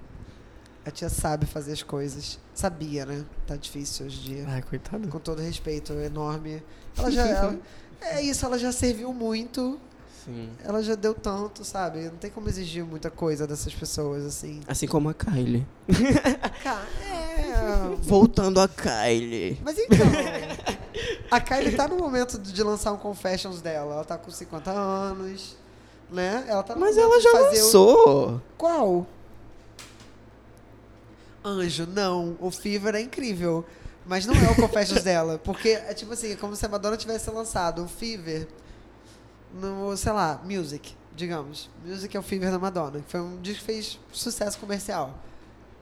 A 0.84 0.90
tia 0.90 1.08
sabe 1.08 1.46
fazer 1.46 1.72
as 1.72 1.82
coisas. 1.82 2.38
Sabia, 2.54 3.06
né? 3.06 3.24
Tá 3.46 3.56
difícil 3.56 4.04
hoje 4.04 4.18
em 4.20 4.34
dia. 4.34 4.44
Ai, 4.46 4.60
coitado. 4.60 5.08
Com 5.08 5.18
todo 5.18 5.40
respeito, 5.40 5.94
enorme. 5.94 6.62
Ela 6.98 7.10
já. 7.10 7.26
ela- 7.26 7.58
é 8.02 8.20
isso, 8.20 8.44
ela 8.44 8.58
já 8.58 8.70
serviu 8.72 9.10
muito. 9.14 9.80
Sim. 10.22 10.50
Ela 10.62 10.82
já 10.82 10.94
deu 10.94 11.14
tanto, 11.14 11.64
sabe? 11.64 12.00
Não 12.04 12.16
tem 12.16 12.30
como 12.30 12.46
exigir 12.46 12.84
muita 12.84 13.10
coisa 13.10 13.46
dessas 13.46 13.74
pessoas, 13.74 14.22
assim. 14.26 14.60
Assim 14.68 14.86
como 14.86 15.08
a 15.08 15.14
Kylie. 15.14 15.66
É. 17.06 17.96
Voltando 18.02 18.60
a 18.60 18.68
Kylie. 18.68 19.58
Mas 19.64 19.78
então. 19.78 19.96
A 21.30 21.40
Kylie 21.40 21.76
tá 21.76 21.88
no 21.88 21.96
momento 21.96 22.38
de 22.38 22.62
lançar 22.62 22.92
um 22.92 22.96
Confessions 22.96 23.60
dela. 23.60 23.94
Ela 23.94 24.04
tá 24.04 24.16
com 24.18 24.30
50 24.30 24.70
anos, 24.70 25.56
né? 26.10 26.44
Ela 26.48 26.62
tá 26.62 26.76
Mas 26.76 26.96
ela 26.96 27.20
já 27.20 27.30
fazer 27.30 27.60
o- 27.60 27.64
lançou. 27.64 28.42
Qual? 28.56 29.06
Anjo, 31.44 31.86
não. 31.86 32.36
O 32.40 32.50
Fever 32.50 32.94
é 32.94 33.00
incrível. 33.00 33.64
Mas 34.06 34.26
não 34.26 34.34
é 34.34 34.50
o 34.50 34.54
Confessions 34.56 35.02
dela. 35.04 35.38
Porque 35.42 35.70
é 35.70 35.94
tipo 35.94 36.12
assim, 36.12 36.32
é 36.32 36.36
como 36.36 36.54
se 36.56 36.64
a 36.64 36.68
Madonna 36.68 36.96
tivesse 36.96 37.30
lançado 37.30 37.84
o 37.84 37.88
Fever 37.88 38.46
no, 39.52 39.96
sei 39.96 40.12
lá, 40.12 40.40
Music, 40.44 40.94
digamos. 41.14 41.70
Music 41.84 42.14
é 42.16 42.20
o 42.20 42.22
Fever 42.22 42.50
da 42.50 42.58
Madonna. 42.58 43.00
Que 43.00 43.10
foi 43.10 43.20
um 43.20 43.40
disco 43.40 43.60
que 43.60 43.66
fez 43.66 43.98
sucesso 44.12 44.58
comercial. 44.58 45.14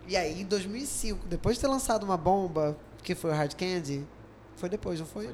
E 0.06 0.16
aí, 0.16 0.40
em 0.40 0.44
2005, 0.44 1.26
depois 1.26 1.56
de 1.56 1.60
ter 1.62 1.68
lançado 1.68 2.02
uma 2.02 2.16
bomba, 2.16 2.76
que 3.02 3.14
foi 3.14 3.30
o 3.30 3.34
Hard 3.34 3.54
Candy, 3.54 4.04
foi 4.62 4.68
depois, 4.68 5.00
não 5.00 5.06
foi? 5.06 5.28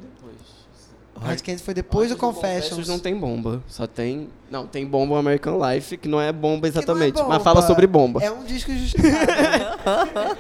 O 1.15 1.21
Hard 1.21 1.43
Candy 1.43 1.63
foi 1.63 1.75
depois 1.75 2.09
do 2.09 2.17
Confessions. 2.17 2.89
não 2.89 2.99
tem 2.99 3.15
bomba. 3.15 3.63
Só 3.69 3.87
tem. 3.87 4.31
Não, 4.51 4.67
tem 4.67 4.87
bomba 4.87 5.19
American 5.19 5.61
Life, 5.63 5.99
que 5.99 6.09
não 6.09 6.19
é 6.19 6.33
bomba 6.33 6.67
é 6.67 6.71
exatamente. 6.71 7.17
bomba. 7.17 7.29
Mas 7.29 7.43
fala 7.43 7.61
sobre 7.61 7.87
bomba. 7.87 8.25
É 8.25 8.31
um 8.31 8.43
disco 8.43 8.71
injustiçado. 8.71 9.13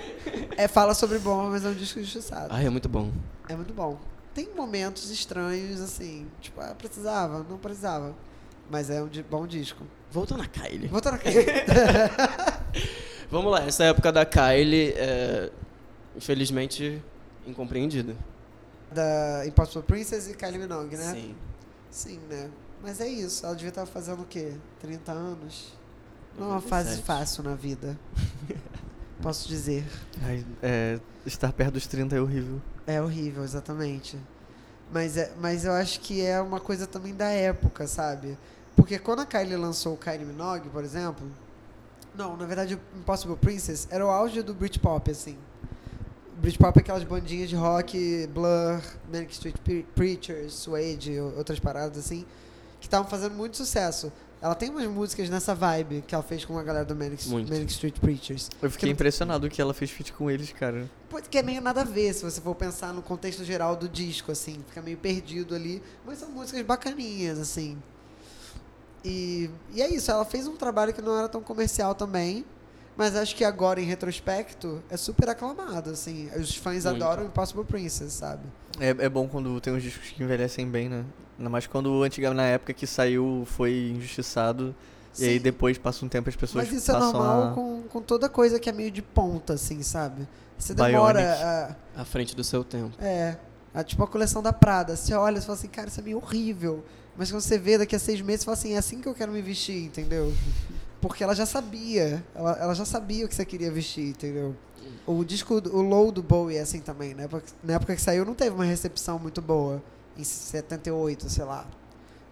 é, 0.57 0.66
fala 0.66 0.94
sobre 0.94 1.18
bomba, 1.18 1.51
mas 1.51 1.66
é 1.66 1.68
um 1.68 1.74
disco 1.74 1.98
injustiçado. 1.98 2.46
Ai, 2.48 2.64
é 2.64 2.70
muito 2.70 2.88
bom. 2.88 3.11
É 3.46 3.55
muito 3.55 3.74
bom. 3.74 3.98
Tem 4.33 4.48
momentos 4.57 5.11
estranhos, 5.11 5.83
assim, 5.83 6.27
tipo, 6.40 6.59
ah, 6.62 6.74
precisava, 6.79 7.44
não 7.46 7.59
precisava. 7.59 8.14
Mas 8.70 8.88
é 8.88 9.03
um 9.03 9.09
di- 9.09 9.22
bom 9.22 9.46
disco. 9.46 9.85
Voltando 10.11 10.44
a 10.44 10.46
Kylie. 10.46 10.88
Voltando 10.88 11.16
aqui. 11.16 11.29
Vamos 13.31 13.53
lá, 13.53 13.66
essa 13.66 13.85
época 13.85 14.11
da 14.11 14.24
Kylie 14.24 14.94
é, 14.96 15.51
infelizmente, 16.16 17.03
incompreendida. 17.46 18.16
Da 18.92 19.46
Impossible 19.46 19.83
Princess 19.83 20.29
e 20.29 20.35
Kylie 20.35 20.59
Minogue, 20.59 20.96
né? 20.96 21.12
Sim. 21.12 21.35
Sim, 21.90 22.20
né? 22.29 22.51
Mas 22.83 23.01
é 23.01 23.09
isso, 23.09 23.44
ela 23.44 23.55
devia 23.55 23.70
estar 23.70 23.87
fazendo 23.87 24.22
o 24.22 24.27
quê? 24.27 24.55
30 24.81 25.12
anos? 25.12 25.77
Não 26.38 26.46
é 26.46 26.51
uma 26.53 26.61
fase 26.61 26.90
97. 26.90 27.07
fácil 27.07 27.42
na 27.42 27.55
vida. 27.55 27.98
Posso 29.20 29.48
dizer. 29.48 29.85
Ai, 30.22 30.44
é, 30.62 31.01
estar 31.27 31.53
perto 31.53 31.74
dos 31.74 31.87
30 31.87 32.16
é 32.16 32.20
horrível. 32.20 32.62
É 32.87 33.03
horrível, 33.03 33.42
exatamente. 33.42 34.16
Mas, 34.92 35.16
é, 35.16 35.33
mas 35.40 35.64
eu 35.64 35.72
acho 35.72 36.01
que 36.01 36.24
é 36.24 36.40
uma 36.40 36.61
coisa 36.61 36.87
também 36.87 37.14
da 37.14 37.29
época, 37.29 37.87
sabe? 37.88 38.38
Porque 38.77 38.98
quando 38.98 39.20
a 39.20 39.27
Kylie 39.27 39.57
lançou 39.57 39.94
o 39.94 39.96
Kylie 39.96 40.24
Minogue, 40.24 40.68
por 40.68 40.85
exemplo... 40.85 41.27
Não, 42.14 42.37
na 42.37 42.46
verdade, 42.46 42.74
o 42.74 42.98
Impossible 42.98 43.37
Princess 43.37 43.87
era 43.90 44.05
o 44.07 44.09
auge 44.09 44.40
do 44.42 44.55
Britpop, 44.55 45.11
assim. 45.11 45.37
Britpop 46.40 46.79
é 46.79 46.81
aquelas 46.81 47.05
bandinhas 47.05 47.48
de 47.48 47.57
rock, 47.57 48.27
Blur, 48.33 48.81
Manic 49.12 49.33
Street 49.33 49.57
Pre- 49.62 49.87
Preachers, 49.94 50.53
Suede, 50.55 51.18
ou- 51.18 51.37
outras 51.37 51.59
paradas 51.59 51.98
assim, 51.98 52.24
que 52.81 52.87
estavam 52.87 53.09
fazendo 53.09 53.35
muito 53.35 53.57
sucesso. 53.57 54.12
Ela 54.40 54.55
tem 54.55 54.70
umas 54.70 54.87
músicas 54.87 55.29
nessa 55.29 55.53
vibe 55.53 56.05
que 56.07 56.14
ela 56.14 56.22
fez 56.22 56.44
com 56.44 56.57
a 56.57 56.62
galera 56.62 56.85
do 56.85 56.94
Manic. 56.94 57.29
Manic 57.29 57.72
Street 57.72 57.98
Preachers. 57.98 58.48
Eu 58.62 58.70
fiquei 58.70 58.88
não- 58.88 58.92
impressionado 58.92 59.48
que 59.51 59.61
ela 59.61 59.74
fez 59.74 59.90
feat 59.90 60.12
com 60.12 60.31
eles, 60.31 60.53
cara. 60.53 60.88
Porque 61.11 61.38
é 61.38 61.42
meio 61.42 61.61
nada 61.61 61.81
a 61.81 61.85
ver, 61.85 62.14
se 62.14 62.22
você 62.22 62.40
for 62.40 62.55
pensar 62.55 62.92
no 62.94 63.03
contexto 63.03 63.44
geral 63.44 63.74
do 63.74 63.88
disco, 63.88 64.31
assim. 64.31 64.62
Fica 64.68 64.81
meio 64.81 64.96
perdido 64.96 65.57
ali. 65.57 65.83
Mas 66.07 66.18
são 66.18 66.31
músicas 66.31 66.62
bacaninhas, 66.64 67.37
assim. 67.40 67.77
E, 69.05 69.51
e 69.74 69.83
é 69.83 69.88
isso, 69.92 70.09
ela 70.11 70.24
fez 70.24 70.46
um 70.46 70.57
trabalho 70.57 70.92
que 70.94 71.03
não 71.03 71.18
era 71.18 71.29
tão 71.29 71.42
comercial 71.42 71.94
também. 71.96 72.44
Mas 72.99 73.15
acho 73.15 73.37
que 73.37 73.45
agora, 73.45 73.81
em 73.81 73.85
retrospecto, 73.85 74.83
é 74.91 74.97
super 74.97 75.29
aclamado, 75.29 75.91
assim. 75.91 76.29
Os 76.37 76.57
fãs 76.57 76.85
Muito. 76.85 77.05
adoram 77.05 77.27
Impossible 77.27 77.65
Princess, 77.65 78.13
sabe? 78.13 78.43
É, 78.81 78.89
é 78.89 79.09
bom 79.09 79.29
quando 79.29 79.61
tem 79.61 79.73
uns 79.73 79.85
discos 79.85 80.11
que 80.11 80.21
envelhecem 80.21 80.69
bem, 80.69 80.89
né? 80.89 81.05
Ainda 81.39 81.49
mais 81.49 81.65
quando 81.69 82.03
antiga, 82.03 82.35
na 82.35 82.43
época 82.43 82.73
que 82.75 82.89
saiu 82.89 83.45
foi 83.47 83.93
injustiçado. 83.95 84.75
E 85.17 85.25
aí 85.25 85.37
Sim. 85.37 85.41
depois 85.41 85.79
passa 85.79 86.05
um 86.05 86.09
tempo 86.09 86.29
as 86.29 86.35
pessoas 86.35 86.67
Mas 86.69 86.77
isso 86.77 86.91
é 86.91 86.99
normal 86.99 87.45
a... 87.45 87.53
com, 87.53 87.83
com 87.89 88.03
toda 88.03 88.29
coisa 88.29 88.59
que 88.59 88.69
é 88.69 88.73
meio 88.73 88.91
de 88.91 89.01
ponta, 89.01 89.53
assim, 89.53 89.81
sabe? 89.81 90.27
Você 90.59 90.75
Bionic. 90.75 90.93
demora 90.93 91.77
a, 91.95 92.01
À 92.01 92.05
frente 92.05 92.35
do 92.35 92.43
seu 92.43 92.65
tempo. 92.65 93.01
É. 93.01 93.37
A, 93.73 93.85
tipo 93.85 94.03
a 94.03 94.09
coleção 94.09 94.43
da 94.43 94.53
Prada. 94.53 94.97
Você 94.97 95.15
olha 95.15 95.39
e 95.39 95.41
fala 95.41 95.55
assim, 95.55 95.69
cara, 95.69 95.87
isso 95.87 96.01
é 96.01 96.03
meio 96.03 96.17
horrível. 96.17 96.85
Mas 97.17 97.31
quando 97.31 97.43
você 97.43 97.59
vê 97.59 97.79
daqui 97.79 97.95
a 97.95 97.99
seis 98.01 98.21
meses, 98.21 98.41
você 98.41 98.45
fala 98.47 98.57
assim, 98.57 98.75
é 98.75 98.79
assim 98.79 99.01
que 99.01 99.09
eu 99.09 99.15
quero 99.15 99.31
me 99.31 99.41
vestir, 99.41 99.85
entendeu? 99.85 100.35
Porque 101.01 101.23
ela 101.23 101.35
já 101.35 101.47
sabia. 101.47 102.25
Ela, 102.35 102.53
ela 102.59 102.75
já 102.75 102.85
sabia 102.85 103.25
o 103.25 103.29
que 103.29 103.35
você 103.35 103.45
queria 103.45 103.71
vestir, 103.71 104.09
entendeu? 104.09 104.55
O 105.07 105.25
disco, 105.25 105.55
o 105.55 105.83
Low 105.83 106.11
do 106.11 106.23
Bowie 106.23 106.57
é 106.57 106.61
assim 106.61 106.81
também. 106.81 107.15
Na 107.15 107.23
época, 107.23 107.45
na 107.63 107.75
época 107.75 107.95
que 107.95 108.03
saiu, 108.03 108.25
não 108.25 108.35
teve 108.35 108.55
uma 108.55 108.65
recepção 108.65 109.19
muito 109.19 109.41
boa. 109.41 109.83
Em 110.17 110.25
78, 110.25 111.31
sei 111.31 111.45
lá. 111.45 111.67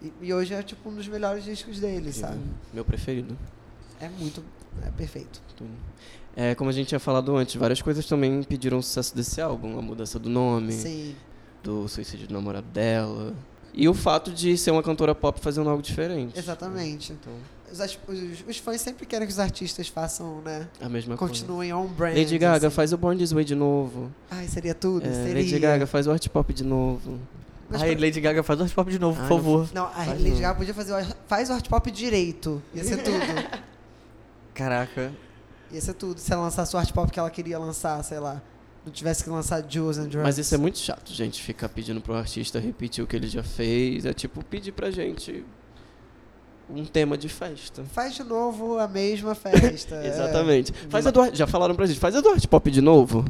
E, 0.03 0.13
e 0.21 0.35
hoje 0.35 0.53
é 0.53 0.63
tipo 0.63 0.89
um 0.89 0.95
dos 0.95 1.07
melhores 1.09 1.45
discos 1.45 1.81
dele, 1.81 2.13
sabe? 2.13 2.41
Meu 2.73 2.85
preferido. 2.85 3.37
É 4.01 4.09
muito. 4.09 4.43
É 4.85 4.91
perfeito. 4.91 5.41
Tudo. 5.57 5.71
É, 6.35 6.55
como 6.55 6.69
a 6.69 6.73
gente 6.73 6.89
tinha 6.89 6.99
falado 6.99 7.35
antes, 7.35 7.55
várias 7.55 7.81
coisas 7.81 8.05
também 8.05 8.41
impediram 8.41 8.79
o 8.79 8.83
sucesso 8.83 9.17
desse 9.17 9.41
álbum. 9.41 9.79
A 9.79 9.83
mudança 9.83 10.19
do 10.19 10.29
nome, 10.29 10.73
Sim. 10.73 11.17
do 11.63 11.89
suicídio 11.89 12.29
do 12.29 12.35
namorado 12.35 12.67
dela. 12.69 13.35
E 13.73 13.89
o 13.89 13.95
fato 13.95 14.31
de 14.31 14.57
ser 14.59 14.71
uma 14.71 14.83
cantora 14.83 15.15
pop 15.15 15.41
fazendo 15.41 15.71
algo 15.71 15.83
diferente. 15.83 16.39
Exatamente. 16.39 17.13
Então, 17.13 17.33
Os, 17.73 17.81
os, 17.81 18.45
os 18.49 18.57
fãs 18.59 18.81
sempre 18.81 19.05
querem 19.07 19.27
que 19.27 19.33
os 19.33 19.39
artistas 19.39 19.89
façam, 19.89 20.41
né? 20.43 20.69
a 20.81 20.89
mesma 20.89 21.17
Continuem 21.17 21.73
on 21.73 21.87
brand. 21.87 22.13
coisa. 22.13 22.21
Lady 22.21 22.39
Gaga, 22.39 22.67
assim. 22.69 22.77
faz 22.77 22.93
o 22.93 22.97
Born 22.99 23.19
This 23.19 23.33
Way 23.33 23.45
de 23.45 23.55
novo. 23.55 24.13
Ai, 24.31 24.47
seria 24.49 24.75
tudo? 24.75 25.07
É, 25.07 25.13
seria. 25.13 25.35
Lady 25.35 25.59
Gaga, 25.59 25.87
faz 25.87 26.07
o 26.07 26.13
art 26.13 26.29
pop 26.29 26.53
de 26.53 26.65
novo. 26.65 27.19
Mas 27.69 27.83
Ai, 27.83 27.97
pra- 27.97 28.05
Lady 28.07 28.21
Gaga, 28.21 28.43
faz 28.45 28.61
o 28.61 28.67
pop 28.75 28.91
de 28.91 28.99
novo, 28.99 29.21
Ai, 29.21 29.29
por 29.29 29.35
não 29.35 29.43
favor. 29.45 29.69
Não, 29.75 29.87
a 29.87 29.91
Faz 29.91 30.09
Lady 30.09 30.31
não. 30.31 30.41
Gaga 30.41 30.55
podia 30.59 30.75
fazer. 30.75 30.93
o- 30.95 31.15
Faz 31.27 31.51
o 31.51 31.53
art 31.53 31.69
pop 31.69 31.91
direito. 31.91 32.63
Ia 32.75 32.85
ser 32.85 32.99
tudo. 33.03 33.17
Caraca. 34.55 35.13
Ia 35.73 35.81
ser 35.81 35.95
tudo. 35.95 36.19
Se 36.21 36.33
ela 36.33 36.43
lançasse 36.43 36.75
o 36.75 36.79
art 36.79 36.93
pop 36.93 37.11
que 37.11 37.19
ela 37.19 37.31
queria 37.31 37.59
lançar, 37.59 38.03
sei 38.05 38.19
lá. 38.19 38.41
Não 38.85 38.93
tivesse 38.93 39.25
que 39.25 39.31
lançar 39.31 39.65
Jules 39.69 39.99
and 39.99 40.05
Drugs. 40.05 40.23
Mas 40.23 40.39
isso 40.39 40.55
é 40.55 40.59
muito 40.59 40.79
chato, 40.79 41.13
gente, 41.13 41.43
ficar 41.43 41.69
pedindo 41.69 42.01
pro 42.01 42.15
artista 42.15 42.61
repetir 42.61 43.03
o 43.03 43.07
que 43.07 43.17
ele 43.17 43.27
já 43.27 43.43
fez. 43.43 44.05
É 44.07 44.13
tipo 44.13 44.45
pedir 44.45 44.71
pra 44.71 44.93
gente 44.93 45.45
um 46.69 46.85
tema 46.85 47.17
de 47.17 47.29
festa. 47.29 47.85
Faz 47.85 48.15
de 48.15 48.25
novo 48.25 48.79
a 48.79 48.89
mesma 48.89 49.35
festa. 49.35 49.95
é. 50.03 50.09
Exatamente. 50.09 50.73
Faz 50.89 51.07
a 51.07 51.11
do, 51.11 51.21
art- 51.21 51.35
já 51.35 51.47
falaram 51.47 51.75
pra 51.75 51.87
gente, 51.87 51.99
faz 52.01 52.15
a 52.17 52.21
do 52.21 52.29
art 52.29 52.45
pop 52.47 52.71
de 52.71 52.81
novo? 52.81 53.25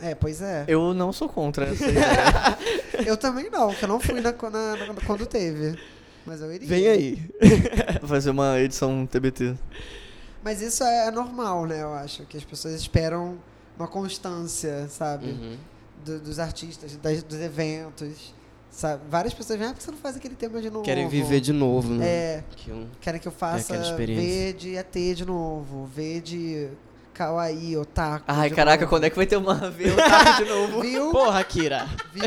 É, 0.00 0.14
pois 0.14 0.42
é. 0.42 0.64
Eu 0.68 0.92
não 0.92 1.12
sou 1.12 1.28
contra 1.28 1.66
essa 1.66 1.84
ideia. 1.88 2.58
Eu 3.06 3.16
também 3.16 3.48
não, 3.50 3.72
que 3.74 3.84
eu 3.84 3.88
não 3.88 3.98
fui 3.98 4.20
na, 4.20 4.32
na- 4.32 4.76
na- 4.86 4.94
quando 5.06 5.24
teve. 5.26 5.78
Mas 6.26 6.40
eu 6.40 6.52
iria. 6.52 6.68
Vem 6.68 6.86
aí. 6.88 7.30
Fazer 8.06 8.30
uma 8.30 8.58
edição 8.60 9.06
TBT. 9.06 9.54
Mas 10.44 10.60
isso 10.60 10.84
é 10.84 11.10
normal, 11.10 11.66
né? 11.66 11.82
Eu 11.82 11.92
acho. 11.94 12.24
Que 12.26 12.36
as 12.36 12.44
pessoas 12.44 12.74
esperam 12.74 13.38
uma 13.78 13.88
constância, 13.88 14.86
sabe? 14.88 15.26
Uhum. 15.26 15.56
Do- 16.04 16.20
dos 16.20 16.38
artistas, 16.38 16.94
das- 16.96 17.22
dos 17.22 17.40
eventos. 17.40 18.34
Sabe? 18.76 19.00
Várias 19.08 19.32
pessoas 19.32 19.58
vêm, 19.58 19.68
ah, 19.68 19.70
por 19.70 19.78
que 19.78 19.84
você 19.84 19.90
não 19.90 19.96
faz 19.96 20.16
aquele 20.16 20.34
tema 20.34 20.60
de 20.60 20.68
novo? 20.68 20.84
Querem 20.84 21.08
viver 21.08 21.40
de 21.40 21.50
novo, 21.50 21.94
né? 21.94 22.06
É, 22.06 22.44
Que 22.56 22.70
um- 22.70 22.86
querem 23.00 23.18
que 23.18 23.26
eu 23.26 23.32
faça 23.32 23.72
aquela 23.72 23.88
experiência. 23.90 24.22
V 24.26 24.52
de 24.52 24.76
ET 24.76 25.14
de 25.14 25.24
novo, 25.24 25.86
V 25.86 26.20
de 26.20 26.68
Kawaii, 27.14 27.74
Otaku. 27.78 28.26
Ai, 28.28 28.50
de 28.50 28.54
caraca, 28.54 28.82
novo. 28.82 28.90
quando 28.90 29.04
é 29.04 29.10
que 29.10 29.16
vai 29.16 29.24
ter 29.24 29.38
uma 29.38 29.54
V 29.70 29.92
otaku 29.92 30.44
de 30.44 30.50
novo? 30.50 30.80
Viu? 30.82 31.10
Porra, 31.10 31.42
Kira! 31.42 31.86
Viu? 32.12 32.22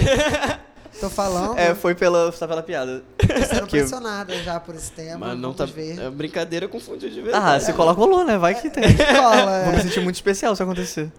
Tô 1.00 1.08
falando, 1.08 1.56
É, 1.56 1.76
foi 1.76 1.93
pela, 1.93 2.32
só 2.32 2.47
pela 2.47 2.64
piada. 2.64 3.04
tô 3.16 3.28
sendo 3.45 3.68
que- 3.68 3.78
pressionada 3.78 4.34
já 4.41 4.60
por 4.60 4.74
esse 4.74 4.91
tema, 4.91 5.28
Mas 5.28 5.38
não 5.39 5.54
tá. 5.54 5.66
ver. 5.66 6.00
É 6.00 6.10
brincadeira 6.10 6.68
confundiu 6.68 7.12
de 7.12 7.20
Ah, 7.20 7.24
verdade. 7.24 7.64
se 7.66 7.74
colar, 7.74 7.91
rolou, 7.91 8.26
né? 8.26 8.39
Vai 8.39 8.56
que 8.60 8.72
tem. 8.72 8.84
Cola, 8.97 9.66
Vou 9.66 9.74
me 9.74 9.78
é. 9.78 9.82
sentir 9.84 10.02
muito 10.02 10.16
especial 10.16 10.56
se 10.56 10.64
acontecer. 10.64 11.12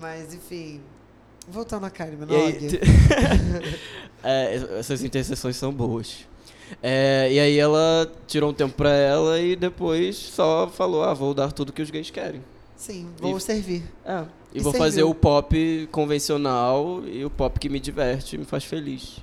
Mas, 0.00 0.34
enfim, 0.34 0.80
voltando 1.48 1.86
a 1.86 1.90
Kylie 1.90 2.14
aí, 2.14 2.16
Minogue. 2.18 2.68
te- 2.68 2.80
É, 4.22 4.78
essas 4.78 5.02
interseções 5.02 5.56
são 5.56 5.72
boas. 5.72 6.26
É, 6.82 7.28
e 7.32 7.40
aí 7.40 7.58
ela 7.58 8.10
tirou 8.26 8.50
um 8.50 8.54
tempo 8.54 8.74
pra 8.74 8.90
ela 8.90 9.40
e 9.40 9.56
depois 9.56 10.16
só 10.16 10.68
falou, 10.68 11.02
ah, 11.02 11.12
vou 11.14 11.34
dar 11.34 11.50
tudo 11.52 11.72
que 11.72 11.82
os 11.82 11.90
gays 11.90 12.10
querem. 12.10 12.42
Sim, 12.76 13.08
vou 13.18 13.36
E- 13.36 13.40
servir. 13.40 13.82
É. 14.04 14.24
E, 14.54 14.58
E 14.58 14.60
vou 14.60 14.72
serviu. 14.72 14.78
fazer 14.86 15.02
o 15.02 15.14
pop 15.14 15.88
convencional 15.92 17.02
e 17.06 17.24
o 17.24 17.30
pop 17.30 17.58
que 17.58 17.68
me 17.68 17.80
diverte 17.80 18.36
e 18.36 18.38
me 18.38 18.44
faz 18.44 18.64
feliz. 18.64 19.18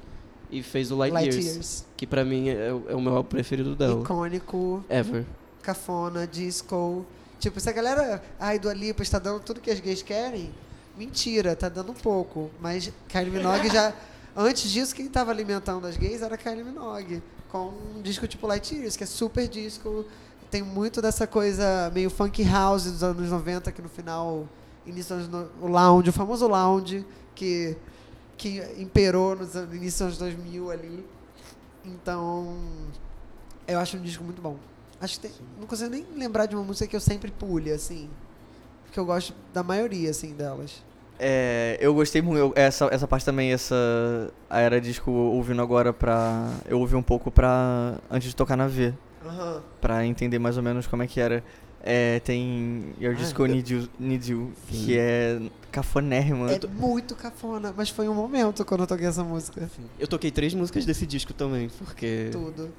e 0.49 0.63
fez 0.63 0.91
o 0.91 0.95
Light, 0.95 1.13
Years, 1.13 1.45
Years. 1.45 1.85
que 1.97 2.07
pra 2.07 2.23
mim 2.23 2.47
é, 2.47 2.71
o- 2.71 2.83
é 2.87 2.95
o 2.95 3.01
meu 3.01 3.17
álbum 3.17 3.27
preferido 3.27 3.75
dela. 3.75 4.01
Icônico, 4.01 4.81
Ever. 4.89 5.25
cafona, 5.61 6.25
disco. 6.25 7.05
Tipo, 7.37 7.59
se 7.59 7.69
a 7.69 7.73
galera, 7.73 8.23
ai, 8.39 8.57
do 8.57 8.69
Alipa 8.69 9.03
está 9.03 9.19
dando 9.19 9.41
tudo 9.41 9.59
que 9.59 9.69
as 9.69 9.81
gays 9.81 10.01
querem, 10.01 10.49
mentira, 10.97 11.53
tá 11.53 11.67
dando 11.67 11.91
um 11.91 11.95
pouco. 11.95 12.49
Mas 12.61 12.89
Kylie 13.09 13.29
Minogue 13.29 13.67
já. 13.69 13.93
Antes 14.39 14.69
disso, 14.69 14.93
quem 14.93 15.09
tava 15.09 15.31
alimentando 15.31 15.87
as 15.87 15.97
gays 15.97 16.21
era 16.21 16.37
Kylie 16.37 16.63
Minogue. 16.63 17.23
Com 17.49 17.73
um 17.95 18.01
disco 18.03 18.27
tipo 18.27 18.45
Light 18.45 18.71
Years, 18.71 18.95
que 18.95 19.03
é 19.03 19.07
super 19.07 19.47
disco. 19.47 20.05
Tem 20.51 20.61
muito 20.61 21.01
dessa 21.01 21.25
coisa 21.25 21.91
meio 21.91 22.11
funk 22.11 22.43
house 22.43 22.83
dos 22.83 23.01
anos 23.01 23.31
90, 23.31 23.71
que 23.71 23.81
no 23.81 23.89
final, 23.89 24.47
início 24.85 25.15
dos 25.15 25.25
anos 25.25 25.49
no, 25.59 25.65
o 25.65 25.67
lounge, 25.67 26.11
o 26.11 26.13
famoso 26.13 26.47
lounge, 26.47 27.03
que, 27.33 27.75
que 28.37 28.59
imperou 28.77 29.35
nos 29.35 29.55
início 29.55 30.05
dos 30.05 30.21
anos 30.21 30.37
2000 30.37 30.69
ali. 30.69 31.05
Então, 31.83 32.55
eu 33.67 33.79
acho 33.79 33.97
um 33.97 34.01
disco 34.03 34.23
muito 34.23 34.39
bom. 34.39 34.55
Acho 35.01 35.15
que 35.19 35.27
tem, 35.27 35.31
não 35.59 35.65
consigo 35.65 35.89
nem 35.89 36.05
lembrar 36.15 36.45
de 36.45 36.55
uma 36.55 36.63
música 36.63 36.85
que 36.87 36.95
eu 36.95 37.01
sempre 37.01 37.31
pule, 37.31 37.71
assim. 37.71 38.07
Porque 38.83 38.99
eu 38.99 39.05
gosto 39.05 39.33
da 39.51 39.63
maioria, 39.63 40.11
assim, 40.11 40.35
delas. 40.35 40.83
É, 41.19 41.77
eu 41.81 41.93
gostei 41.93 42.21
muito, 42.21 42.37
eu- 42.39 42.53
essa, 42.55 42.85
essa 42.91 43.07
parte 43.07 43.25
também, 43.25 43.51
essa 43.51 43.75
a 44.49 44.59
era 44.59 44.79
disco 44.79 45.09
ouvindo 45.11 45.61
agora 45.61 45.91
pra. 45.91 46.47
Eu 46.67 46.79
ouvi 46.79 46.95
um 46.95 47.01
pouco 47.01 47.31
pra. 47.31 47.95
antes 48.09 48.29
de 48.29 48.35
tocar 48.35 48.55
na 48.55 48.67
V, 48.67 48.93
Aham. 49.25 49.61
pra 49.81 50.05
entender 50.05 50.37
mais 50.39 50.57
ou 50.57 50.63
menos 50.63 50.85
como 50.87 51.01
é 51.03 51.07
que 51.07 51.19
era. 51.19 51.43
É, 51.83 52.19
tem 52.19 52.93
Your 52.99 53.13
Ah, 53.13 53.17
Disco 53.17 53.43
eu- 53.43 53.47
Need 53.47 53.73
You, 53.73 53.87
Need 53.99 54.31
you 54.31 54.51
Sim. 54.69 54.85
que 54.85 54.97
é 54.97 55.39
cafonérrimo. 55.71 56.47
É 56.49 56.59
muito 56.67 57.15
cafona, 57.15 57.73
mas 57.75 57.89
foi 57.89 58.09
um 58.09 58.13
momento 58.13 58.65
quando 58.65 58.81
eu 58.81 58.87
toquei 58.87 59.07
essa 59.07 59.23
música. 59.23 59.69
Eu 59.97 60.07
toquei 60.07 60.29
três 60.29 60.53
músicas 60.53 60.85
desse 60.85 61.05
disco 61.05 61.33
também, 61.33 61.69
porque 61.79 62.29
Tudo. 62.31 62.69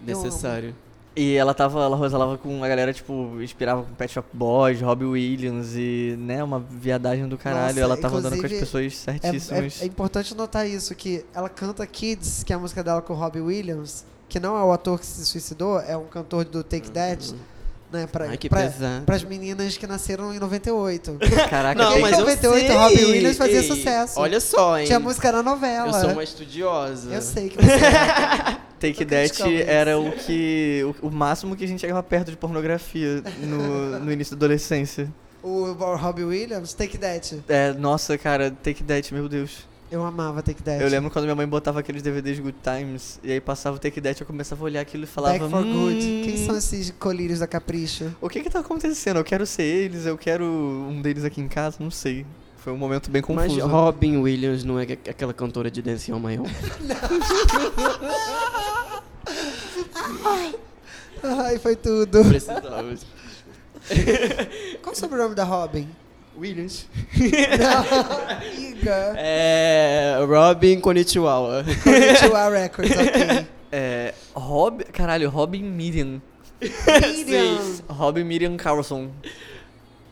necessário. 0.00 0.74
E 1.14 1.34
ela 1.34 1.52
tava, 1.52 1.82
ela 1.84 1.94
rosalava 1.94 2.38
com 2.38 2.64
a 2.64 2.68
galera, 2.68 2.90
tipo, 2.92 3.36
inspirava 3.42 3.82
com 3.82 3.92
Pet 3.94 4.10
Shop 4.14 4.26
Boys, 4.32 4.80
Robbie 4.80 5.04
Williams 5.04 5.74
e, 5.76 6.16
né, 6.18 6.42
uma 6.42 6.58
viadagem 6.58 7.28
do 7.28 7.36
caralho. 7.36 7.66
Nossa, 7.68 7.80
ela 7.80 7.96
tava 7.98 8.16
andando 8.16 8.38
com 8.40 8.46
as 8.46 8.52
pessoas 8.52 9.04
É, 9.06 9.18
certíssimas. 9.18 9.80
é- 9.82 9.84
é 9.84 9.86
importante 9.86 10.34
notar 10.34 10.66
isso, 10.66 10.94
que 10.94 11.22
ela 11.34 11.50
canta 11.50 11.86
Kids, 11.86 12.42
que 12.42 12.52
é 12.52 12.56
a 12.56 12.58
música 12.58 12.82
dela 12.82 13.02
com 13.02 13.12
o 13.12 13.16
Robbie 13.16 13.40
Williams, 13.42 14.06
que 14.26 14.40
não 14.40 14.56
é 14.56 14.62
o 14.64 14.72
ator 14.72 14.98
que 14.98 15.04
se 15.04 15.26
suicidou, 15.26 15.78
é 15.80 15.94
um 15.94 16.06
cantor 16.06 16.46
do 16.46 16.64
Take 16.64 16.90
That, 16.90 17.34
né? 17.92 18.06
Pra, 18.06 18.28
Ai, 18.30 18.38
que 18.38 18.48
pra, 18.48 18.62
pesado. 18.62 19.04
pras 19.04 19.22
meninas 19.22 19.76
que 19.76 19.86
nasceram 19.86 20.32
em 20.32 20.38
98. 20.38 21.18
Caraca, 21.50 21.78
Não, 21.78 21.98
Em 21.98 22.00
mas 22.00 22.12
eu 22.12 22.20
98, 22.20 22.66
sei. 22.66 22.74
Robbie 22.74 23.04
Williams 23.04 23.36
fazia 23.36 23.60
Ei, 23.60 23.68
sucesso. 23.68 24.18
Olha 24.18 24.40
só, 24.40 24.78
hein? 24.78 24.86
Tinha 24.86 24.98
música 24.98 25.30
na 25.30 25.42
novela. 25.42 25.88
Eu 25.88 26.00
sou 26.00 26.10
uma 26.12 26.24
estudiosa. 26.24 27.12
Eu 27.12 27.20
sei 27.20 27.50
que 27.50 27.56
você 27.58 27.70
é. 27.70 28.56
Take 28.82 29.04
That 29.04 29.32
isso. 29.32 29.44
era 29.66 29.98
o 29.98 30.12
que. 30.12 30.82
O, 31.02 31.08
o 31.08 31.10
máximo 31.10 31.54
que 31.56 31.64
a 31.64 31.68
gente 31.68 31.80
chegava 31.80 32.02
perto 32.02 32.30
de 32.30 32.36
pornografia 32.36 33.22
no, 33.40 34.00
no 34.00 34.12
início 34.12 34.34
da 34.36 34.44
adolescência. 34.46 35.08
O 35.42 35.72
Robbie 35.72 36.24
Williams, 36.24 36.72
Take 36.72 36.98
That. 36.98 37.42
É, 37.48 37.72
nossa, 37.72 38.16
cara, 38.18 38.50
Take 38.50 38.84
That, 38.84 39.12
meu 39.12 39.28
Deus. 39.28 39.66
Eu 39.90 40.02
amava 40.04 40.42
Take 40.42 40.62
That. 40.62 40.80
Eu 40.82 40.88
lembro 40.88 41.10
quando 41.10 41.24
minha 41.26 41.34
mãe 41.34 41.46
botava 41.46 41.80
aqueles 41.80 42.00
DVDs 42.00 42.38
Good 42.40 42.56
Times 42.62 43.20
e 43.22 43.30
aí 43.30 43.40
passava 43.40 43.76
o 43.76 43.78
Take 43.78 44.00
That, 44.00 44.20
eu 44.20 44.26
começava 44.26 44.62
a 44.62 44.64
olhar 44.64 44.80
aquilo 44.80 45.04
e 45.04 45.06
falava. 45.06 45.38
Back 45.38 45.50
for 45.50 45.62
Good. 45.64 46.06
"Hum, 46.06 46.22
Quem 46.24 46.46
são 46.46 46.56
esses 46.56 46.90
colírios 46.98 47.40
da 47.40 47.46
Capricho? 47.46 48.10
O 48.20 48.28
que 48.28 48.40
que 48.40 48.48
tá 48.48 48.60
acontecendo? 48.60 49.18
Eu 49.18 49.24
quero 49.24 49.44
ser 49.44 49.64
eles, 49.64 50.06
eu 50.06 50.16
quero 50.16 50.44
um 50.44 51.02
deles 51.02 51.24
aqui 51.24 51.40
em 51.42 51.48
casa, 51.48 51.76
não 51.78 51.90
sei. 51.90 52.24
Foi 52.62 52.72
um 52.72 52.76
momento 52.76 53.10
bem 53.10 53.22
Mas 53.28 53.48
confuso. 53.52 53.66
Robin 53.66 54.18
Williams 54.18 54.62
não 54.64 54.78
é 54.78 54.86
que- 54.86 55.10
aquela 55.10 55.34
cantora 55.34 55.70
de 55.70 55.82
Dance 55.82 56.12
on 56.12 56.20
My 56.20 56.38
Own? 56.38 56.46
Ai, 61.22 61.58
foi 61.58 61.76
tudo. 61.76 62.24
Precisava. 62.24 62.84
Qual 64.82 64.86
é 64.86 64.90
o 64.90 64.94
sobrenome 64.94 65.34
da 65.34 65.44
Robin? 65.44 65.88
Williams. 66.38 66.86
Não, 67.18 68.62
Iga. 68.70 69.14
É. 69.16 70.16
Robin 70.26 70.80
Konnichiwa. 70.80 71.64
Konnichiwa 71.82 72.48
Records, 72.50 72.92
ok. 72.92 73.46
É. 73.74 74.12
Rob. 74.34 74.84
Caralho, 74.92 75.30
Robin 75.30 75.62
Miriam. 75.62 76.20
Miriam. 76.60 77.58
Robin 77.88 78.22
Miriam 78.24 78.54
Carlson. 78.58 79.08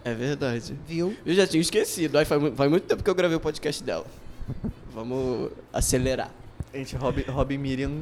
É 0.04 0.14
verdade. 0.14 0.76
Viu? 0.86 1.16
Eu 1.24 1.34
já 1.34 1.46
tinha 1.46 1.60
esquecido. 1.60 2.16
Aí 2.18 2.24
faz, 2.24 2.40
faz 2.54 2.70
muito 2.70 2.84
tempo 2.84 3.02
que 3.02 3.10
eu 3.10 3.14
gravei 3.14 3.36
o 3.36 3.40
podcast 3.40 3.82
dela. 3.82 4.06
Vamos 4.92 5.50
acelerar. 5.72 6.30
Gente, 6.74 6.96
Robin, 6.96 7.22
Robin 7.22 7.58
Miriam. 7.58 7.92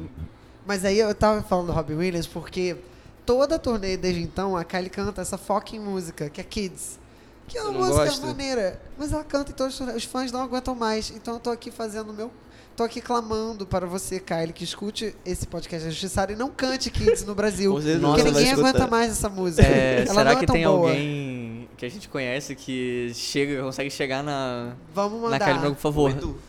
Mas 0.65 0.85
aí 0.85 0.99
eu 0.99 1.13
tava 1.15 1.41
falando 1.41 1.67
do 1.67 1.73
Robin 1.73 1.95
Williams 1.95 2.27
porque 2.27 2.77
toda 3.25 3.55
a 3.55 3.59
turnê 3.59 3.97
desde 3.97 4.21
então 4.21 4.55
a 4.55 4.63
Kylie 4.63 4.89
canta 4.89 5.21
essa 5.21 5.37
fucking 5.37 5.79
música, 5.79 6.29
que 6.29 6.39
é 6.39 6.43
Kids. 6.43 6.99
Que 7.47 7.57
é 7.57 7.63
uma 7.63 7.71
música 7.71 8.05
gosta? 8.05 8.25
maneira. 8.27 8.79
Mas 8.97 9.11
ela 9.11 9.23
canta 9.23 9.51
e 9.51 9.53
todos 9.53 9.79
os 9.79 10.03
fãs 10.03 10.31
não 10.31 10.41
aguentam 10.41 10.75
mais. 10.75 11.09
Então 11.09 11.35
eu 11.35 11.39
tô 11.39 11.49
aqui 11.49 11.71
fazendo 11.71 12.11
o 12.11 12.13
meu. 12.13 12.31
Tô 12.79 12.83
aqui 12.85 13.01
clamando 13.01 13.67
para 13.67 13.85
você, 13.85 14.21
Kylie, 14.21 14.53
que 14.53 14.63
escute 14.63 15.13
esse 15.25 15.45
podcast 15.45 15.83
da 15.83 15.91
Justiçara 15.91 16.31
e 16.31 16.35
não 16.37 16.49
cante 16.49 16.89
Kids 16.89 17.25
no 17.25 17.35
Brasil. 17.35 17.73
Certeza 17.75 17.99
porque 17.99 18.23
ninguém 18.23 18.43
escutar. 18.45 18.69
aguenta 18.69 18.87
mais 18.87 19.11
essa 19.11 19.27
música. 19.27 19.67
É, 19.67 20.03
ela 20.03 20.13
será 20.13 20.23
não 20.23 20.31
é 20.31 20.35
que 20.37 20.45
tão 20.45 20.53
tem 20.55 20.63
boa. 20.63 20.89
alguém 20.89 21.67
que 21.75 21.85
a 21.85 21.89
gente 21.89 22.07
conhece 22.07 22.55
que 22.55 23.11
chega, 23.13 23.61
consegue 23.63 23.89
chegar 23.89 24.23
na. 24.23 24.77
Vamos 24.95 25.21
Na 25.23 25.31
mandar. 25.31 25.39
Kylie 25.39 25.57
Minogue, 25.59 25.75
por 25.75 25.81
favor. 25.81 26.11
Edu. 26.11 26.39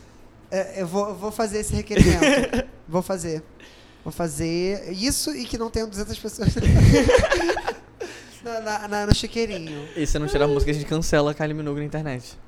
É, 0.49 0.81
eu, 0.81 0.87
vou, 0.87 1.09
eu 1.09 1.15
vou 1.15 1.31
fazer 1.33 1.59
esse 1.59 1.75
requerimento. 1.75 2.65
vou 2.87 3.01
fazer. 3.01 3.43
Vou 4.01 4.13
fazer 4.13 4.89
isso 4.93 5.35
e 5.35 5.43
que 5.43 5.57
não 5.57 5.69
tenham 5.69 5.89
200 5.89 6.17
pessoas 6.17 6.47
na, 8.41 8.61
na- 8.61 8.87
na- 8.87 9.05
no 9.05 9.13
chiqueirinho. 9.13 9.85
E 9.97 10.07
se 10.07 10.17
não 10.17 10.27
tirar 10.27 10.45
a 10.45 10.47
música, 10.47 10.71
a 10.71 10.73
gente 10.73 10.85
cancela 10.85 11.31
a 11.31 11.33
Kylie 11.33 11.53
Minogue 11.55 11.81
na 11.81 11.85
internet. 11.87 12.39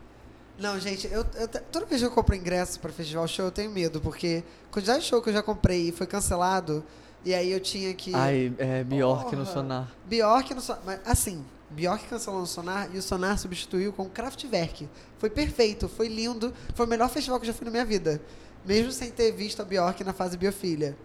Não, 0.57 0.79
gente, 0.79 1.07
eu, 1.07 1.25
eu 1.35 1.47
toda 1.47 1.85
vez 1.85 2.01
que 2.01 2.07
eu 2.07 2.11
compro 2.11 2.35
ingresso 2.35 2.79
pra 2.79 2.91
festival 2.91 3.27
show, 3.27 3.45
eu 3.45 3.51
tenho 3.51 3.71
medo, 3.71 3.99
porque 3.99 4.43
quantidade 4.71 5.01
de 5.01 5.07
show 5.07 5.21
que 5.21 5.29
eu 5.29 5.33
já 5.33 5.41
comprei 5.41 5.89
e 5.89 5.91
foi 5.91 6.05
cancelado, 6.05 6.83
e 7.25 7.33
aí 7.33 7.51
eu 7.51 7.59
tinha 7.59 7.93
que. 7.93 8.13
Ai, 8.13 8.53
é 8.57 8.83
Bjork 8.83 9.35
no 9.35 9.45
sonar. 9.45 9.91
Bjork 10.05 10.53
no 10.53 10.61
Sonar. 10.61 10.83
Mas, 10.85 10.99
assim, 11.05 11.43
Bjork 11.69 12.05
cancelou 12.07 12.41
no 12.41 12.47
Sonar 12.47 12.89
e 12.93 12.97
o 12.97 13.01
Sonar 13.01 13.37
substituiu 13.39 13.91
com 13.93 14.09
Kraftwerk. 14.09 14.87
Foi 15.17 15.29
perfeito, 15.29 15.87
foi 15.87 16.07
lindo. 16.07 16.53
Foi 16.75 16.85
o 16.85 16.89
melhor 16.89 17.09
festival 17.09 17.39
que 17.39 17.45
eu 17.45 17.47
já 17.47 17.53
fui 17.53 17.65
na 17.65 17.71
minha 17.71 17.85
vida. 17.85 18.21
Mesmo 18.65 18.91
sem 18.91 19.09
ter 19.09 19.31
visto 19.31 19.61
a 19.61 19.65
Bjork 19.65 20.03
na 20.03 20.13
fase 20.13 20.37
biofilha. 20.37 20.95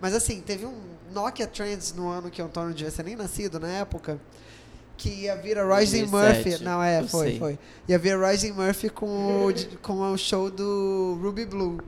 Mas 0.00 0.14
assim, 0.14 0.40
teve 0.40 0.66
um 0.66 0.74
Nokia 1.12 1.46
Trends 1.46 1.92
no 1.94 2.08
ano 2.08 2.30
que 2.30 2.42
o 2.42 2.44
Antônio 2.44 2.74
devia 2.74 2.90
ser 2.90 3.04
nem 3.04 3.16
nascido 3.16 3.58
na 3.58 3.68
época. 3.68 4.20
Que 4.96 5.08
ia 5.08 5.34
vir 5.36 5.58
a 5.58 5.64
Rising 5.78 6.06
2007, 6.06 6.48
Murphy. 6.50 6.64
Não, 6.64 6.82
é, 6.82 7.02
foi, 7.02 7.26
sei. 7.30 7.38
foi. 7.38 7.58
Ia 7.88 7.98
vir 7.98 8.12
a 8.14 8.30
Rising 8.30 8.52
Murphy 8.52 8.88
com 8.90 9.48
o, 9.48 9.52
com 9.80 10.12
o 10.12 10.16
show 10.18 10.50
do 10.50 11.18
Ruby 11.22 11.44
Blue. 11.46 11.78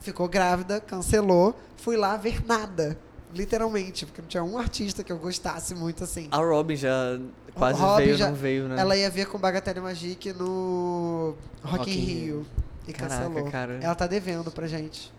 Ficou 0.00 0.28
grávida, 0.28 0.80
cancelou. 0.80 1.54
Fui 1.76 1.96
lá 1.96 2.16
ver 2.16 2.44
nada. 2.46 2.96
Literalmente, 3.34 4.06
porque 4.06 4.22
não 4.22 4.28
tinha 4.28 4.42
um 4.44 4.56
artista 4.56 5.02
que 5.04 5.12
eu 5.12 5.18
gostasse 5.18 5.74
muito 5.74 6.02
assim. 6.04 6.28
A 6.30 6.38
Robin 6.38 6.76
já 6.76 7.18
quase 7.54 7.78
Robin 7.80 8.04
veio, 8.04 8.16
já- 8.16 8.28
não 8.28 8.34
veio, 8.34 8.68
né? 8.68 8.76
Ela 8.80 8.96
ia 8.96 9.10
ver 9.10 9.26
com 9.26 9.36
Bagatelle 9.38 9.80
Magic 9.80 10.32
no 10.32 11.34
Rock, 11.62 11.78
Rock 11.78 11.90
in 11.90 11.94
Rio. 11.94 12.16
Rio. 12.16 12.46
E 12.88 12.92
Caraca, 12.92 13.24
cancelou. 13.26 13.50
cara. 13.50 13.78
Ela 13.82 13.94
tá 13.94 14.06
devendo 14.06 14.50
pra 14.50 14.66
gente. 14.66 15.12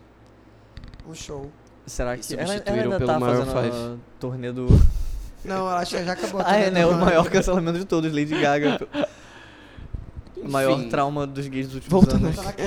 Um 1.08 1.14
show. 1.14 1.52
Será 1.86 2.16
E 2.16 2.20
que 2.20 2.34
ela, 2.34 2.42
ela 2.44 2.52
substituíram 2.54 2.84
ainda 2.86 2.98
pelo 2.98 3.12
tá 3.12 3.20
Maroon 3.20 3.46
fazendo 3.46 3.62
five. 3.72 3.76
a 3.76 3.98
turnê 4.20 4.52
do... 4.52 4.68
Não, 5.46 5.58
eu 5.60 5.68
acho 5.70 5.96
que 5.98 6.04
já 6.04 6.14
acabou. 6.14 6.42
ah, 6.44 6.56
é, 6.58 6.70
né? 6.72 6.86
O 6.86 6.94
maior 6.96 7.30
cancelamento 7.30 7.80
de 7.80 7.86
todos, 7.86 8.12
Lady 8.12 8.40
Gaga. 8.40 8.80
O 10.38 10.50
maior 10.50 10.80
Enfim. 10.80 10.90
trauma 10.90 11.26
dos 11.26 11.48
gays 11.48 11.66
dos 11.66 11.76
últimos 11.76 11.92
Voltando 11.92 12.26
anos. 12.28 12.40
Carga. 12.40 12.64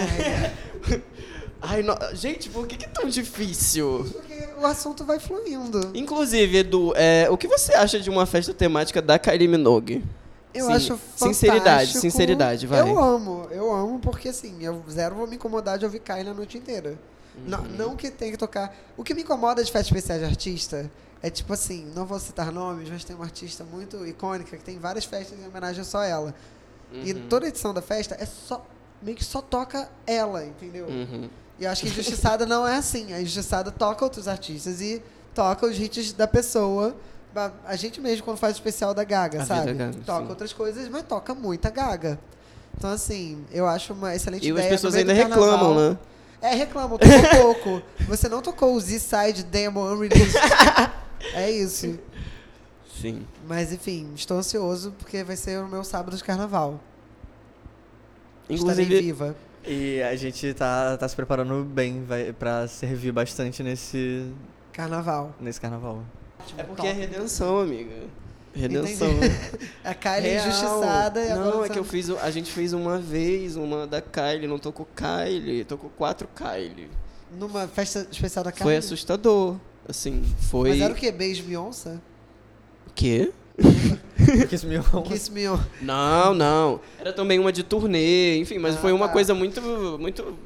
Ai, 1.63 1.83
no- 1.83 1.97
gente, 2.15 2.49
por 2.51 2.67
que, 2.67 2.77
que 2.77 2.85
é 2.85 2.89
tão 2.89 3.09
difícil? 3.09 4.07
Porque 4.13 4.49
o 4.61 4.67
assunto 4.67 5.05
vai 5.05 5.21
fluindo. 5.21 5.91
Inclusive, 5.95 6.59
Edu, 6.59 6.93
é, 6.97 7.29
o 7.31 7.37
que 7.39 7.47
você 7.47 7.73
acha 7.75 8.01
de 8.01 8.11
uma 8.11 8.27
festa 8.27 8.53
temática 8.53 9.01
da 9.01 9.19
Kylie 9.19 9.47
Minogue? 9.47 10.03
Eu 10.53 10.67
Sim, 10.67 10.73
acho 10.73 10.89
fantástico. 10.97 11.27
sinceridade, 11.29 11.93
sinceridade, 11.99 12.67
vai. 12.67 12.81
Eu 12.81 12.99
amo, 12.99 13.47
eu 13.53 13.73
amo, 13.73 13.99
porque 14.01 14.31
assim, 14.31 14.57
eu 14.61 14.83
zero 14.91 15.15
vou 15.15 15.27
me 15.29 15.37
incomodar 15.37 15.79
de 15.79 15.85
ouvir 15.85 16.01
Kylie 16.01 16.29
a 16.31 16.35
noite 16.35 16.59
inteira. 16.59 16.99
Não, 17.47 17.61
Uhum. 17.61 17.67
não 17.79 17.97
que 17.97 18.11
tenha 18.11 18.33
que 18.33 18.37
tocar. 18.39 18.75
O 18.97 19.05
que 19.05 19.15
me 19.15 19.23
incomoda 19.23 19.63
de 19.63 19.71
festas 19.71 19.87
especiais 19.87 20.21
de 20.21 20.27
artista 20.27 20.91
é 21.23 21.29
tipo 21.31 21.53
assim, 21.53 21.91
não 21.95 22.07
vou 22.07 22.19
citar 22.19 22.51
nomes, 22.53 22.89
mas 22.89 23.05
tem 23.05 23.15
uma 23.15 23.25
artista 23.25 23.65
muito 23.65 24.07
icônica 24.07 24.57
que 24.57 24.63
tem 24.65 24.79
várias 24.79 25.05
festas 25.05 25.39
em 25.39 25.47
homenagem 25.47 25.83
a 25.83 25.85
só 25.85 26.03
ela. 26.03 26.35
E 26.93 27.13
Uhum. 27.13 27.27
toda 27.29 27.47
edição 27.49 27.73
da 27.75 27.83
festa 27.83 28.17
é 28.19 28.27
só. 28.27 28.65
meio 29.03 29.17
que 29.17 29.25
só 29.25 29.41
toca 29.41 29.89
ela, 30.07 30.45
entendeu? 30.45 30.87
Uhum. 30.87 31.29
E 31.59 31.65
eu 31.65 31.71
acho 31.71 31.83
que 31.83 31.89
Injustiçada 31.89 32.45
não 32.45 32.67
é 32.67 32.77
assim. 32.77 33.13
A 33.15 33.21
Injustiçada 33.21 33.71
toca 33.71 34.05
outros 34.05 34.27
artistas 34.29 34.81
e 34.81 35.03
toca 35.35 35.67
os 35.67 35.79
hits 35.79 36.13
da 36.13 36.27
pessoa. 36.27 36.95
A 37.65 37.77
gente 37.77 38.01
mesmo, 38.01 38.25
quando 38.25 38.37
faz 38.39 38.55
o 38.55 38.59
especial 38.59 38.93
da 38.93 39.05
Gaga, 39.05 39.43
A 39.43 39.47
sabe? 39.47 39.73
Gaga, 39.73 39.95
toca 40.05 40.23
sim. 40.25 40.29
outras 40.31 40.53
coisas, 40.53 40.89
mas 40.89 41.03
toca 41.05 41.33
muita 41.35 41.71
Gaga. 41.71 42.19
Então, 42.77 42.91
assim, 42.91 43.45
eu 43.53 43.67
acho 43.69 43.93
uma 43.93 44.15
excelente 44.15 44.47
E 44.47 44.51
ideia. 44.51 44.65
as 44.67 44.71
pessoas 44.71 44.95
ainda 44.95 45.15
carnaval- 45.15 45.51
reclamam, 45.51 45.91
né? 45.93 45.99
É, 46.43 46.55
reclamam, 46.55 46.99
tocou 46.99 47.31
pouco. 47.55 47.83
Você 48.09 48.29
não 48.29 48.41
tocou 48.43 48.75
o 48.75 48.81
Z-Side 48.81 49.45
Demo 49.45 49.81
Unreleased. 49.87 50.33
é 51.35 51.51
isso. 51.51 51.99
Sim. 53.01 53.27
Mas 53.47 53.73
enfim, 53.73 54.13
estou 54.15 54.37
ansioso 54.39 54.93
porque 54.99 55.23
vai 55.25 55.37
ser 55.37 55.59
o 55.63 55.69
meu 55.69 55.83
sábado 55.85 56.17
de 56.17 56.23
carnaval. 56.25 56.81
Estarei 58.49 58.85
Inclusive, 58.85 59.01
viva. 59.01 59.37
E 59.67 60.03
a 60.03 60.17
gente 60.17 60.53
tá, 60.55 60.97
tá 60.97 61.09
se 61.09 61.15
preparando 61.15 61.63
bem 61.65 62.03
vai, 62.05 62.33
pra 62.33 62.67
servir 62.67 63.13
bastante 63.13 63.63
nesse, 63.63 64.33
Carnaval. 64.73 65.35
nesse 65.41 65.61
carnaval. 65.61 66.03
é 66.57 66.63
porque 66.63 66.87
é 66.87 66.93
redenção, 66.93 67.61
amiga. 67.61 68.05
Redenção. 68.55 69.09
A 69.85 69.95
Kylie 69.95 70.31
Real. 70.31 70.49
injustiçada 70.49 71.21
e 71.25 71.31
agora 71.31 71.51
Não, 71.51 71.65
é 71.65 71.69
tá- 71.69 71.75
que 71.75 71.79
eu 71.79 71.85
fiz. 71.85 72.11
A 72.11 72.31
gente 72.31 72.51
fez 72.51 72.73
uma 72.73 72.99
vez 72.99 73.55
uma 73.55 73.87
da 73.87 74.01
Kylie, 74.01 74.49
não 74.49 74.59
tocou 74.59 74.89
Kylie, 74.97 75.65
tocou 75.65 75.91
quatro 75.91 76.27
Kylie. 76.35 76.91
Numa 77.39 77.67
festa 77.69 78.07
especial 78.11 78.45
da 78.45 78.51
Kylie. 78.53 78.65
Foi 78.65 78.77
assustador. 78.77 79.57
Assim, 79.89 80.23
foi. 80.51 80.71
Mas 80.71 80.81
era 80.81 80.93
o 80.93 80.97
quê? 80.97 81.11
Beijo 81.11 81.43
Beyoncé? 81.45 81.99
Quê? 82.95 83.33
Kiss 84.49 84.65
me 84.67 84.79
on. 84.79 85.03
Kiss 85.03 85.31
me 85.31 85.49
on. 85.49 85.59
Não, 85.83 86.35
não. 86.35 86.81
Era 86.99 87.13
também 87.13 87.39
uma 87.39 87.53
de 87.53 87.63
turnê, 87.63 88.39
enfim, 88.39 88.59
mas 88.59 88.77
Ah, 88.77 88.79
foi 88.79 88.93
uma 88.93 89.07
tá. 89.07 89.13
coisa 89.13 89.35
muito. 89.35 89.61
muito 89.99 90.37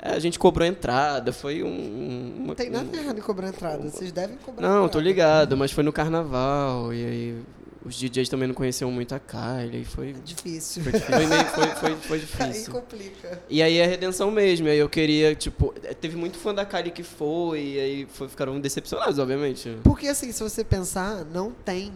é, 0.00 0.10
a 0.12 0.18
gente 0.18 0.38
cobrou 0.38 0.66
entrada, 0.66 1.32
foi 1.32 1.62
um. 1.62 2.34
uma, 2.38 2.46
Não 2.48 2.54
tem 2.54 2.70
nada 2.70 2.86
um- 2.88 3.00
errado 3.00 3.18
em 3.18 3.22
cobrar 3.22 3.48
entrada. 3.48 3.82
Vocês 3.90 4.12
devem 4.12 4.36
cobrar 4.36 4.62
Não, 4.66 4.74
entrada. 4.84 4.92
tô 4.92 5.00
ligado, 5.00 5.56
mas 5.56 5.72
foi 5.72 5.82
no 5.82 5.92
carnaval, 5.92 6.92
e 6.94 7.04
aí 7.04 7.42
os 7.84 7.94
DJs 7.96 8.28
também 8.28 8.48
não 8.48 8.54
conheciam 8.54 8.90
muito 8.90 9.14
a 9.14 9.18
Kylie, 9.20 9.82
e 9.82 9.84
foi. 9.84 10.12
Difícil. 10.24 10.82
Foi 10.82 10.92
difícil. 10.92 11.14
Foi, 11.14 11.26
meio, 11.26 11.44
foi, 11.46 11.66
foi, 11.76 11.96
foi 11.96 12.18
Aí 12.44 12.50
difícil. 12.52 12.72
complica. 12.72 13.42
E 13.48 13.62
aí 13.62 13.78
é 13.78 13.86
redenção 13.86 14.30
mesmo. 14.30 14.66
Aí 14.68 14.78
eu 14.78 14.88
queria, 14.88 15.34
tipo, 15.34 15.72
teve 16.00 16.16
muito 16.16 16.38
fã 16.38 16.52
da 16.54 16.64
Kylie 16.64 16.90
que 16.90 17.02
foi, 17.02 17.60
e 17.60 17.80
aí 17.80 18.06
foi, 18.10 18.28
ficaram 18.28 18.58
decepcionados, 18.60 19.18
obviamente. 19.18 19.78
Porque 19.84 20.08
assim, 20.08 20.32
se 20.32 20.42
você 20.42 20.64
pensar, 20.64 21.24
não 21.24 21.52
tem. 21.52 21.92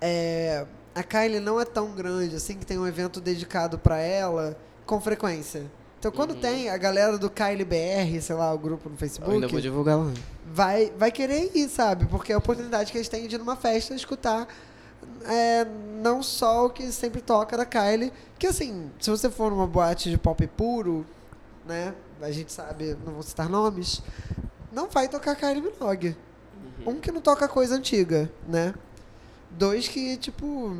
é, 0.00 0.66
a 0.94 1.02
Kylie 1.02 1.40
não 1.40 1.60
é 1.60 1.64
tão 1.64 1.92
grande 1.94 2.36
assim 2.36 2.58
que 2.58 2.66
tem 2.66 2.78
um 2.78 2.86
evento 2.86 3.20
dedicado 3.20 3.78
pra 3.78 3.98
ela 3.98 4.56
com 4.84 5.00
frequência. 5.00 5.70
Então 6.02 6.10
quando 6.10 6.32
Uhum. 6.32 6.40
tem 6.40 6.68
a 6.68 6.76
galera 6.76 7.16
do 7.16 7.30
Kylie 7.30 7.64
BR, 7.64 8.20
sei 8.20 8.34
lá, 8.34 8.52
o 8.52 8.58
grupo 8.58 8.88
no 8.88 8.96
Eu 8.96 8.98
Facebook, 8.98 9.32
ainda 9.32 9.46
vou 9.46 9.60
divulgar 9.60 9.96
lá. 9.96 10.12
vai, 10.52 10.92
vai 10.98 11.12
querer 11.12 11.52
ir, 11.54 11.68
sabe? 11.68 12.06
Porque 12.06 12.32
é 12.32 12.34
a 12.34 12.38
oportunidade 12.38 12.90
que 12.90 12.98
eles 12.98 13.06
têm 13.06 13.28
de 13.28 13.36
ir 13.36 13.38
numa 13.38 13.54
festa 13.54 13.94
escutar 13.94 14.48
é, 15.24 15.64
não 16.02 16.20
só 16.20 16.66
o 16.66 16.70
que 16.70 16.90
sempre 16.90 17.20
toca 17.20 17.56
da 17.56 17.64
Kylie. 17.64 18.12
Que 18.36 18.48
assim, 18.48 18.90
se 18.98 19.10
você 19.10 19.30
for 19.30 19.48
numa 19.52 19.64
boate 19.64 20.10
de 20.10 20.18
pop 20.18 20.44
puro, 20.48 21.06
né? 21.64 21.94
A 22.20 22.32
gente 22.32 22.52
sabe, 22.52 22.96
não 23.06 23.12
vou 23.12 23.22
citar 23.22 23.48
nomes, 23.48 24.02
não 24.72 24.88
vai 24.88 25.06
tocar 25.06 25.36
Kylie 25.36 25.62
Minogue. 25.62 26.16
Um 26.84 26.96
que 26.96 27.12
não 27.12 27.20
toca 27.20 27.46
coisa 27.46 27.76
antiga, 27.76 28.28
né? 28.48 28.74
Dois 29.52 29.86
que, 29.86 30.16
tipo. 30.16 30.76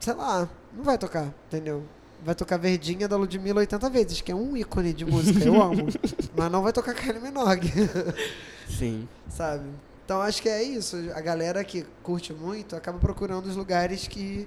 Sei 0.00 0.12
lá, 0.12 0.48
não 0.74 0.82
vai 0.82 0.98
tocar, 0.98 1.32
entendeu? 1.46 1.84
Vai 2.24 2.34
tocar 2.34 2.58
Verdinha 2.58 3.08
da 3.08 3.16
Ludmilla 3.16 3.60
80 3.60 3.88
vezes, 3.90 4.20
que 4.20 4.30
é 4.30 4.34
um 4.34 4.56
ícone 4.56 4.92
de 4.92 5.04
música, 5.06 5.42
eu 5.44 5.60
amo. 5.60 5.86
Mas 6.36 6.52
não 6.52 6.62
vai 6.62 6.72
tocar 6.72 6.94
Kylie 6.94 7.20
Minogue. 7.20 7.70
Sim. 8.68 9.08
sabe? 9.28 9.64
Então 10.04 10.20
acho 10.20 10.42
que 10.42 10.48
é 10.48 10.62
isso. 10.62 10.96
A 11.14 11.20
galera 11.20 11.62
que 11.64 11.86
curte 12.02 12.32
muito 12.32 12.76
acaba 12.76 12.98
procurando 12.98 13.46
os 13.46 13.56
lugares 13.56 14.06
que 14.08 14.46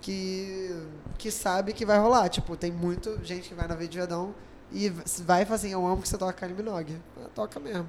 que 0.00 0.74
que 1.18 1.30
sabe 1.30 1.72
que 1.72 1.84
vai 1.84 1.98
rolar. 1.98 2.28
Tipo, 2.28 2.56
tem 2.56 2.72
muito 2.72 3.20
gente 3.22 3.48
que 3.48 3.54
vai 3.54 3.68
na 3.68 3.74
Verde 3.74 3.98
Vedão 3.98 4.34
e 4.72 4.88
vai 5.24 5.42
e 5.42 5.44
fala 5.44 5.56
assim, 5.56 5.70
eu 5.70 5.86
amo 5.86 6.00
que 6.00 6.08
você 6.08 6.16
toca 6.16 6.32
Kylie 6.32 6.56
Minogue. 6.56 6.96
Ah, 7.18 7.28
Toca 7.34 7.60
mesmo. 7.60 7.86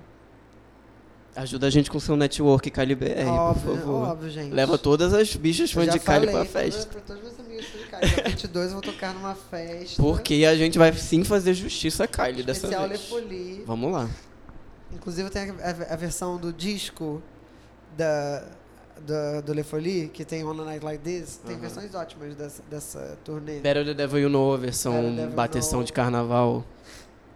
Ajuda 1.33 1.67
a 1.67 1.69
gente 1.69 1.89
com 1.89 1.97
o 1.97 2.01
seu 2.01 2.17
network 2.17 2.69
óbvio, 3.39 3.71
por 3.71 3.77
favor. 3.79 4.07
óbvio, 4.09 4.29
gente. 4.29 4.53
Leva 4.53 4.77
todas 4.77 5.13
as 5.13 5.33
bichas 5.33 5.71
fãs 5.71 5.89
de 5.89 5.97
falei 5.97 6.29
pra 6.29 6.43
festa. 6.43 6.85
Pra, 6.87 6.99
pra 6.99 7.15
todos 7.15 7.23
meus 7.23 7.39
amigos. 7.39 7.65
Dia 8.01 8.23
22 8.29 8.67
eu 8.67 8.71
vou 8.73 8.81
tocar 8.81 9.13
numa 9.13 9.35
festa. 9.35 10.01
Porque 10.01 10.45
a 10.45 10.55
gente 10.55 10.77
vai 10.77 10.91
sim 10.93 11.23
fazer 11.23 11.53
justiça 11.53 12.03
a 12.05 12.07
Kylie 12.07 12.43
dessa 12.43 12.67
Le 12.67 12.87
vez. 12.89 13.01
Folie. 13.07 13.63
Vamos 13.65 13.91
lá. 13.91 14.09
Inclusive 14.93 15.29
tem 15.29 15.51
a, 15.51 15.93
a- 15.93 15.95
versão 15.95 16.37
do 16.37 16.51
disco 16.51 17.21
da, 17.95 18.43
da, 19.05 19.41
do 19.41 19.53
Le 19.53 19.63
Folie, 19.63 20.07
que 20.09 20.25
tem 20.25 20.43
On 20.43 20.51
a 20.51 20.65
Night 20.65 20.83
Like 20.83 21.03
This. 21.03 21.37
Tem 21.45 21.57
versões 21.57 21.93
ótimas 21.95 22.35
dessa, 22.35 22.63
dessa 22.69 23.17
turnê. 23.23 23.59
Better 23.59 23.85
the 23.85 23.93
Devil 23.93 24.19
You 24.19 24.29
Know, 24.29 24.53
a 24.53 24.57
versão 24.57 25.15
bateção 25.33 25.79
Know. 25.79 25.85
de 25.85 25.93
carnaval. 25.93 26.65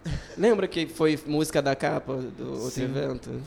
Lembra 0.36 0.68
que 0.68 0.86
foi 0.86 1.18
música 1.26 1.62
da 1.62 1.74
capa 1.74 2.14
do 2.16 2.52
outro 2.52 2.70
Sim. 2.70 2.84
evento? 2.84 3.40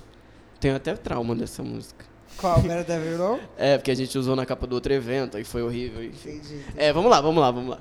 Tenho 0.60 0.76
até 0.76 0.94
trauma 0.96 1.36
dessa 1.36 1.62
música. 1.64 2.06
Qual? 2.38 2.62
You 2.62 3.18
Know? 3.18 3.40
É, 3.58 3.78
porque 3.78 3.92
a 3.92 3.96
gente 3.96 4.18
usou 4.18 4.36
na 4.36 4.46
capa 4.46 4.66
do 4.66 4.74
outro 4.76 4.94
evento, 4.94 5.38
aí 5.38 5.44
foi 5.44 5.62
horrível. 5.62 6.04
Enfim. 6.04 6.30
Entendi. 6.32 6.56
entendi. 6.56 6.64
É, 6.78 6.94
vamos 6.94 7.10
lá, 7.12 7.20
vamos 7.22 7.42
lá, 7.42 7.52
vamos 7.52 7.70
lá. 7.72 7.80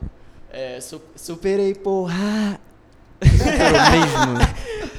É, 0.50 0.80
su- 0.80 1.00
superei, 1.14 1.74
porra. 1.74 2.58
mesmo. 3.22 4.98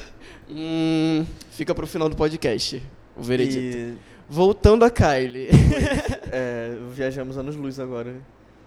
Hum, 0.52 1.24
fica 1.52 1.72
pro 1.72 1.86
final 1.86 2.08
do 2.08 2.16
podcast. 2.16 2.82
O 3.16 3.22
veredito. 3.22 3.60
E 3.60 3.94
Voltando 4.28 4.84
a 4.84 4.90
Kylie. 4.90 5.48
é, 6.32 6.76
viajamos 6.92 7.38
anos 7.38 7.54
luz 7.54 7.78
agora. 7.78 8.16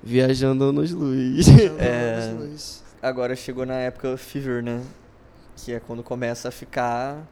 Viajando 0.01 0.71
nos 0.71 0.91
luz. 0.91 1.47
Então, 1.47 1.77
É. 1.79 2.33
Luiz. 2.37 2.83
Agora 3.01 3.35
chegou 3.35 3.65
na 3.65 3.75
época 3.75 4.15
Fever, 4.15 4.63
né? 4.63 4.81
Que 5.57 5.73
é 5.73 5.79
quando 5.79 6.01
começa 6.03 6.47
a 6.47 6.51
ficar 6.51 7.27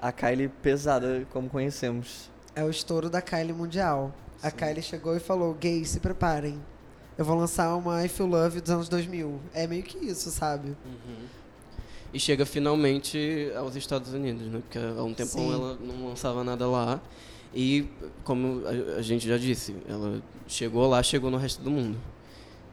a 0.00 0.12
Kylie 0.12 0.48
pesada, 0.62 1.26
como 1.32 1.48
conhecemos. 1.48 2.30
É 2.56 2.64
o 2.64 2.70
estouro 2.70 3.08
da 3.08 3.20
Kylie 3.22 3.52
mundial. 3.52 4.12
A 4.42 4.50
Sim. 4.50 4.56
Kylie 4.56 4.82
chegou 4.82 5.14
e 5.16 5.20
falou: 5.20 5.54
gays, 5.54 5.90
se 5.90 6.00
preparem. 6.00 6.58
Eu 7.16 7.24
vou 7.24 7.36
lançar 7.36 7.74
uma 7.76 8.04
I 8.04 8.08
Feel 8.08 8.28
Love 8.28 8.60
dos 8.60 8.70
anos 8.70 8.88
2000. 8.88 9.38
É 9.54 9.66
meio 9.66 9.82
que 9.82 9.96
isso, 10.04 10.30
sabe? 10.30 10.68
Uhum. 10.68 11.26
E 12.12 12.18
chega 12.20 12.44
finalmente 12.46 13.50
aos 13.56 13.76
Estados 13.76 14.12
Unidos, 14.12 14.46
né? 14.48 14.60
Porque 14.60 14.78
há 14.78 15.02
um 15.02 15.12
tempão 15.14 15.40
Sim. 15.42 15.52
ela 15.52 15.78
não 15.80 16.08
lançava 16.08 16.42
nada 16.42 16.66
lá. 16.66 17.00
E, 17.54 17.88
como 18.24 18.62
a, 18.66 18.98
a 18.98 19.02
gente 19.02 19.26
já 19.28 19.38
disse, 19.38 19.74
ela 19.88 20.20
chegou 20.46 20.86
lá, 20.88 21.02
chegou 21.02 21.30
no 21.30 21.36
resto 21.38 21.62
do 21.62 21.70
mundo. 21.70 21.98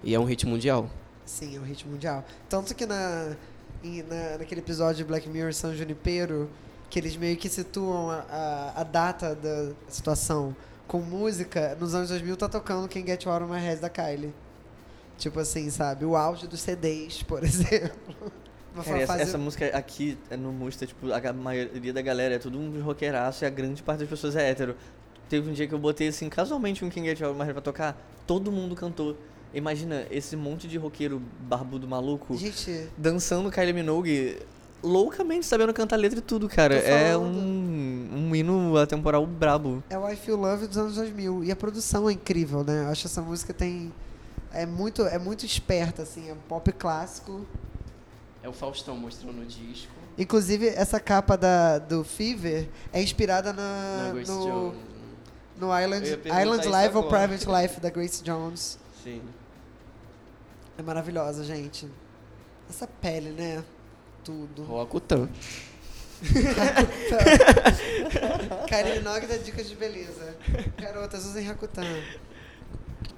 E 0.03 0.13
é 0.13 0.19
um 0.19 0.25
hit 0.25 0.45
mundial. 0.45 0.89
Sim, 1.25 1.55
é 1.55 1.59
um 1.59 1.63
hit 1.63 1.87
mundial. 1.87 2.25
Tanto 2.49 2.75
que 2.75 2.85
na, 2.85 3.35
na- 3.83 4.37
naquele 4.39 4.59
episódio 4.59 4.97
de 4.97 5.03
Black 5.05 5.29
Mirror 5.29 5.53
São 5.53 5.73
Junipero, 5.73 6.49
que 6.93 6.99
eles 6.99 7.17
meio 7.17 7.35
que 7.35 7.49
situam 7.49 8.11
a, 8.11 8.19
a, 8.29 8.81
a 8.81 8.83
data 8.83 9.33
da 9.33 9.73
situação 9.89 10.55
com 10.85 10.99
música, 10.99 11.75
nos 11.79 11.95
anos 11.95 12.09
2000 12.09 12.37
tá 12.37 12.47
tocando 12.47 12.87
Quem 12.87 13.03
Get 13.03 13.23
You 13.23 13.31
Out 13.31 13.45
of 13.45 13.51
My 13.51 13.59
Head 13.59 13.81
da 13.81 13.89
Kylie. 13.89 14.31
Tipo 15.17 15.39
assim, 15.39 15.71
sabe? 15.71 16.05
O 16.05 16.15
auge 16.15 16.45
dos 16.45 16.61
CDs, 16.61 17.23
por 17.23 17.41
exemplo. 17.43 18.31
Cara, 18.85 19.01
essa, 19.01 19.17
essa 19.17 19.37
música 19.39 19.65
aqui 19.75 20.19
é 20.29 20.37
no 20.37 20.51
Musta, 20.51 20.85
tipo, 20.85 21.11
a 21.11 21.33
maioria 21.33 21.91
da 21.91 22.01
galera 22.03 22.35
é 22.35 22.37
tudo 22.37 22.59
um 22.59 22.79
roqueiraço 22.83 23.43
e 23.43 23.47
a 23.47 23.49
grande 23.49 23.81
parte 23.81 24.01
das 24.01 24.09
pessoas 24.09 24.35
é 24.35 24.51
hétero. 24.51 24.75
Teve 25.27 25.49
um 25.49 25.53
dia 25.53 25.67
que 25.67 25.73
eu 25.73 25.79
botei, 25.79 26.09
assim, 26.09 26.29
casualmente 26.29 26.85
um 26.85 26.91
King 26.91 27.07
Get 27.07 27.23
Out 27.23 27.35
pra 27.35 27.59
tocar, 27.59 27.99
todo 28.27 28.51
mundo 28.51 28.75
cantou. 28.75 29.17
Imagina 29.51 30.05
esse 30.11 30.35
monte 30.35 30.67
de 30.67 30.77
roqueiro 30.77 31.21
barbudo 31.41 31.87
maluco 31.87 32.35
Gente, 32.35 32.87
dançando 32.97 33.51
Kylie 33.51 33.73
Minogue 33.73 34.37
loucamente 34.83 35.45
sabendo 35.45 35.73
cantar 35.73 35.95
letra 35.95 36.19
e 36.19 36.21
tudo, 36.21 36.49
cara. 36.49 36.75
É 36.75 37.17
um, 37.17 38.09
um 38.13 38.35
hino 38.35 38.77
atemporal 38.77 39.25
brabo. 39.25 39.83
é 39.89 39.97
o 39.97 40.07
I 40.09 40.15
Feel 40.15 40.37
Love 40.37 40.67
dos 40.67 40.77
anos 40.77 40.95
2000. 40.95 41.43
E 41.45 41.51
a 41.51 41.55
produção 41.55 42.09
é 42.09 42.13
incrível, 42.13 42.63
né? 42.63 42.83
Eu 42.83 42.89
acho 42.89 43.01
que 43.01 43.07
essa 43.07 43.21
música 43.21 43.53
tem... 43.53 43.93
É 44.51 44.65
muito, 44.65 45.01
é 45.03 45.17
muito 45.17 45.45
esperta, 45.45 46.03
assim. 46.03 46.29
É 46.29 46.33
um 46.33 46.37
pop 46.47 46.71
clássico. 46.73 47.45
É 48.43 48.49
o 48.49 48.53
Faustão 48.53 48.95
mostrando 48.97 49.41
o 49.41 49.45
disco. 49.45 49.91
Inclusive, 50.17 50.67
essa 50.67 50.99
capa 50.99 51.35
da, 51.35 51.79
do 51.79 52.03
Fever 52.03 52.69
é 52.91 53.01
inspirada 53.01 53.51
na, 53.51 54.03
na 54.03 54.13
Grace 54.13 54.31
no, 54.31 54.43
Jones. 54.43 54.77
no 55.57 55.79
Island, 55.79 56.19
Island 56.25 56.67
Life 56.67 56.97
ou. 56.97 57.03
Private 57.07 57.47
Life 57.47 57.79
da 57.79 57.89
Grace 57.89 58.23
Jones. 58.23 58.77
Sim. 59.03 59.21
É 60.77 60.83
maravilhosa, 60.83 61.43
gente. 61.43 61.87
Essa 62.69 62.85
pele, 62.85 63.29
né? 63.29 63.63
Tudo. 64.23 64.63
Roacutan. 64.63 65.29
Minogue 68.95 69.27
dá 69.27 69.37
dicas 69.37 69.69
de 69.69 69.75
beleza. 69.75 70.35
Garotas, 70.77 71.25
usem 71.25 71.45
Rakuten. 71.45 71.83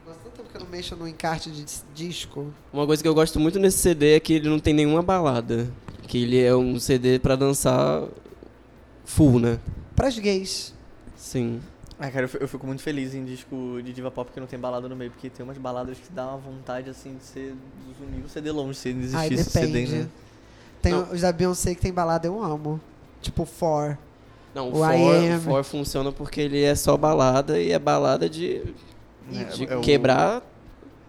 Nossa, 0.06 0.20
tanto 0.24 0.38
tempo 0.38 0.50
que 0.50 0.58
eu 0.58 0.62
não 0.62 0.68
mexo 0.68 0.96
no 0.96 1.08
encarte 1.08 1.52
de 1.52 1.66
disco. 1.94 2.52
Uma 2.74 2.86
coisa 2.88 3.04
que 3.04 3.08
eu 3.08 3.14
gosto 3.14 3.40
muito 3.40 3.60
nesse 3.60 3.78
CD 3.78 4.16
é 4.16 4.20
que 4.20 4.34
ele 4.34 4.50
não 4.50 4.60
tem 4.60 4.74
nenhuma 4.74 5.04
balada. 5.04 5.70
Que 6.08 6.24
ele 6.24 6.42
é 6.42 6.56
um 6.56 6.80
CD 6.80 7.20
pra 7.20 7.36
dançar 7.36 8.04
full, 9.06 9.40
né? 9.40 9.60
Pras 9.96 10.18
gays. 10.18 10.74
Sim. 11.16 11.62
Ah, 11.98 12.12
cara, 12.12 12.30
eu 12.40 12.48
fico, 12.48 12.68
muito 12.68 12.82
feliz 12.82 13.16
em 13.16 13.24
disco 13.24 13.80
de 13.82 13.94
diva 13.94 14.12
pop 14.12 14.30
que 14.32 14.40
não 14.40 14.48
tem 14.48 14.60
balada 14.60 14.90
no 14.90 14.96
meio, 14.96 15.12
porque 15.12 15.30
tem 15.30 15.46
umas 15.46 15.58
baladas 15.58 15.98
que 15.98 16.12
dá 16.12 16.28
uma 16.28 16.38
vontade, 16.38 16.90
assim, 16.90 17.16
de 17.16 17.24
ser 17.24 17.56
zumir 17.98 18.26
o 18.26 18.28
CD 18.28 18.52
longe, 18.52 18.78
se 18.78 18.90
Ai, 18.90 19.28
existisse 19.28 19.52
CD, 19.52 19.68
depende. 19.68 19.96
né? 20.00 20.10
Tem 20.86 20.94
Não. 20.94 21.12
os 21.12 21.22
da 21.22 21.32
Beyoncé 21.32 21.74
que 21.74 21.82
tem 21.82 21.92
balada, 21.92 22.28
eu 22.28 22.44
amo. 22.44 22.80
Tipo, 23.22 23.44
For. 23.46 23.98
Não, 24.54 24.70
O 24.70 24.78
o 24.82 24.86
I 24.94 24.98
For, 24.98 25.16
Am. 25.16 25.38
o 25.38 25.42
For 25.42 25.64
funciona 25.64 26.12
porque 26.12 26.42
ele 26.42 26.62
é 26.64 26.76
só 26.76 26.96
balada 26.96 27.60
e 27.60 27.72
é 27.72 27.80
balada 27.80 28.30
de, 28.30 28.62
É, 29.34 29.44
de 29.46 29.66
é 29.68 29.76
o- 29.76 29.82
quebrar. 29.82 30.44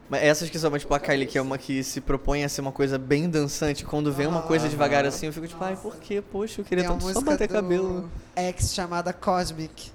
Mas 0.09 0.23
essas 0.23 0.49
que 0.49 0.59
são 0.59 0.71
tipo 0.79 0.95
a 0.95 0.99
Kylie, 1.01 1.27
que 1.27 1.37
é 1.37 1.43
uma 1.43 1.59
que 1.59 1.83
se 1.83 2.01
propõe 2.01 2.43
a 2.45 2.49
ser 2.49 2.61
uma 2.63 2.73
coisa 2.73 2.97
bem 2.97 3.29
dançante. 3.29 3.85
Quando 3.85 4.11
vem 4.13 4.27
uma 4.27 4.43
coisa 4.43 4.65
Aham. 4.65 4.71
devagar 4.71 5.05
assim, 5.05 5.27
eu 5.27 5.33
fico 5.33 5.47
tipo, 5.49 5.63
ai, 5.63 5.77
por 5.77 5.97
quê? 5.97 6.23
Poxa, 6.23 6.61
eu 6.61 6.65
queria 6.65 6.85
tanto 6.85 7.13
só 7.13 7.21
bater 7.21 7.47
do 7.49 7.53
cabelo. 7.55 8.11
X 8.35 8.73
chamada 8.73 9.13
Cosmic. 9.13 9.91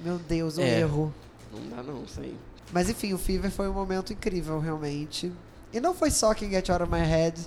Meu 0.00 0.18
Deus, 0.18 0.58
um 0.58 0.62
É. 0.62 0.80
erro. 0.80 1.14
Não 1.52 1.76
dá 1.76 1.82
não, 1.82 2.02
isso 2.04 2.20
aí. 2.20 2.36
Mas 2.72 2.90
enfim, 2.90 3.12
o 3.14 3.18
Fever 3.18 3.50
foi 3.50 3.68
um 3.68 3.72
momento 3.72 4.12
incrível, 4.12 4.58
realmente. 4.60 5.32
E 5.72 5.80
não 5.80 5.94
foi 5.94 6.10
só 6.10 6.34
Can 6.34 6.50
Get 6.50 6.68
Out 6.68 6.82
of 6.82 6.92
My 6.92 7.00
Head. 7.00 7.40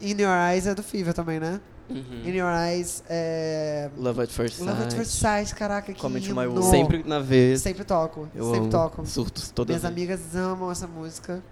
In 0.00 0.20
Your 0.20 0.30
Eyes 0.52 0.66
é 0.66 0.74
do 0.74 0.82
Fever 0.82 1.12
também, 1.14 1.40
né? 1.40 1.60
Uhum. 1.90 2.22
In 2.24 2.30
Your 2.36 2.50
Eyes 2.50 3.02
é. 3.08 3.90
Love 3.96 4.22
at 4.22 4.28
First 4.30 4.56
Sight. 4.56 4.68
Love 4.70 4.82
at 4.84 4.92
First 4.92 5.12
Sight, 5.12 5.54
caraca, 5.54 5.92
que 5.92 6.00
Come 6.00 6.20
to 6.20 6.34
My. 6.34 6.46
World. 6.46 6.66
Sempre 6.66 7.02
na 7.04 7.18
vez. 7.18 7.60
Sempre 7.62 7.84
toco, 7.84 8.28
Eu 8.34 8.44
sempre 8.44 8.60
amo. 8.60 8.70
toco. 8.70 9.06
Surtos 9.06 9.50
toda 9.50 9.70
Minhas 9.72 9.82
vez. 9.82 9.92
amigas 9.92 10.36
amam 10.36 10.70
essa 10.70 10.86
música. 10.86 11.42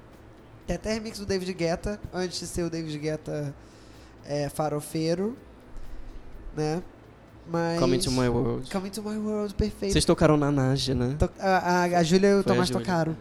Tem 0.66 0.76
até 0.76 0.92
remix 0.94 1.18
do 1.18 1.26
David 1.26 1.52
Guetta, 1.54 1.98
antes 2.12 2.38
de 2.40 2.46
ser 2.46 2.64
o 2.64 2.70
David 2.70 2.98
Guetta 2.98 3.54
é, 4.24 4.48
farofeiro, 4.48 5.36
né? 6.56 6.82
Mas... 7.48 7.78
Come 7.78 7.96
to 7.98 8.10
My 8.10 8.28
World. 8.28 8.68
Come 8.70 8.90
to 8.90 9.02
My 9.02 9.16
World, 9.16 9.54
perfeito. 9.54 9.92
Vocês 9.92 10.04
tocaram 10.04 10.36
na 10.36 10.50
Naja, 10.50 10.94
né? 10.94 11.14
To- 11.18 11.30
A, 11.38 11.58
a, 11.58 11.82
a 11.84 12.02
Júlia 12.02 12.28
e 12.30 12.32
o 12.34 12.42
Foi 12.42 12.52
Tomás 12.52 12.68
tocaram. 12.70 13.16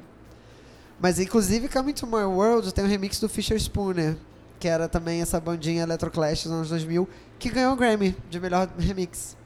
Mas 0.99 1.19
inclusive 1.19 1.67
Come 1.69 1.93
to 1.93 2.07
My 2.07 2.23
World 2.23 2.73
tem 2.73 2.83
um 2.83 2.87
remix 2.87 3.19
do 3.19 3.29
Fisher 3.29 3.59
Spooner, 3.59 4.17
que 4.65 4.69
era 4.69 4.89
também 4.89 5.21
essa 5.21 5.39
bandinha 5.39 5.83
Electroclash 5.83 6.45
dos 6.45 6.51
anos 6.51 6.69
2000, 6.69 7.07
que 7.37 7.51
ganhou 7.51 7.73
o 7.73 7.75
Grammy 7.75 8.15
de 8.31 8.39
melhor 8.39 8.67
remix 8.79 9.37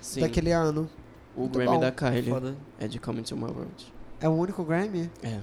Sim. 0.00 0.18
daquele 0.18 0.50
ano. 0.50 0.90
O 1.36 1.42
Muito 1.42 1.60
Grammy 1.60 1.74
bom. 1.74 1.80
da 1.80 1.92
Kylie 1.92 2.28
Foda. 2.28 2.56
é 2.80 2.88
de 2.88 2.98
Come 2.98 3.22
to 3.22 3.36
My 3.36 3.44
World. 3.44 3.94
É 4.20 4.28
o 4.28 4.32
único 4.32 4.64
Grammy? 4.64 5.08
É. 5.22 5.38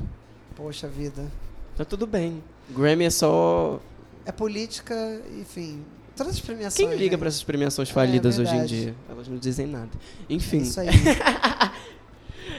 Poxa 0.53 0.89
vida. 0.89 1.31
Tá 1.77 1.85
tudo 1.85 2.05
bem. 2.05 2.43
Grammy 2.69 3.05
é 3.05 3.09
só. 3.09 3.79
É 4.25 4.33
política, 4.33 4.93
enfim. 5.39 5.85
Todas 6.13 6.33
as 6.33 6.41
premiações. 6.41 6.89
Quem 6.89 6.97
liga 6.97 7.15
né? 7.15 7.17
pra 7.17 7.29
essas 7.29 7.43
premiações 7.43 7.89
falidas 7.89 8.37
hoje 8.37 8.53
em 8.53 8.65
dia? 8.65 8.95
Elas 9.07 9.29
não 9.29 9.37
dizem 9.37 9.65
nada. 9.65 9.91
Enfim. 10.29 10.57
Isso 10.57 10.77
aí. 10.77 10.89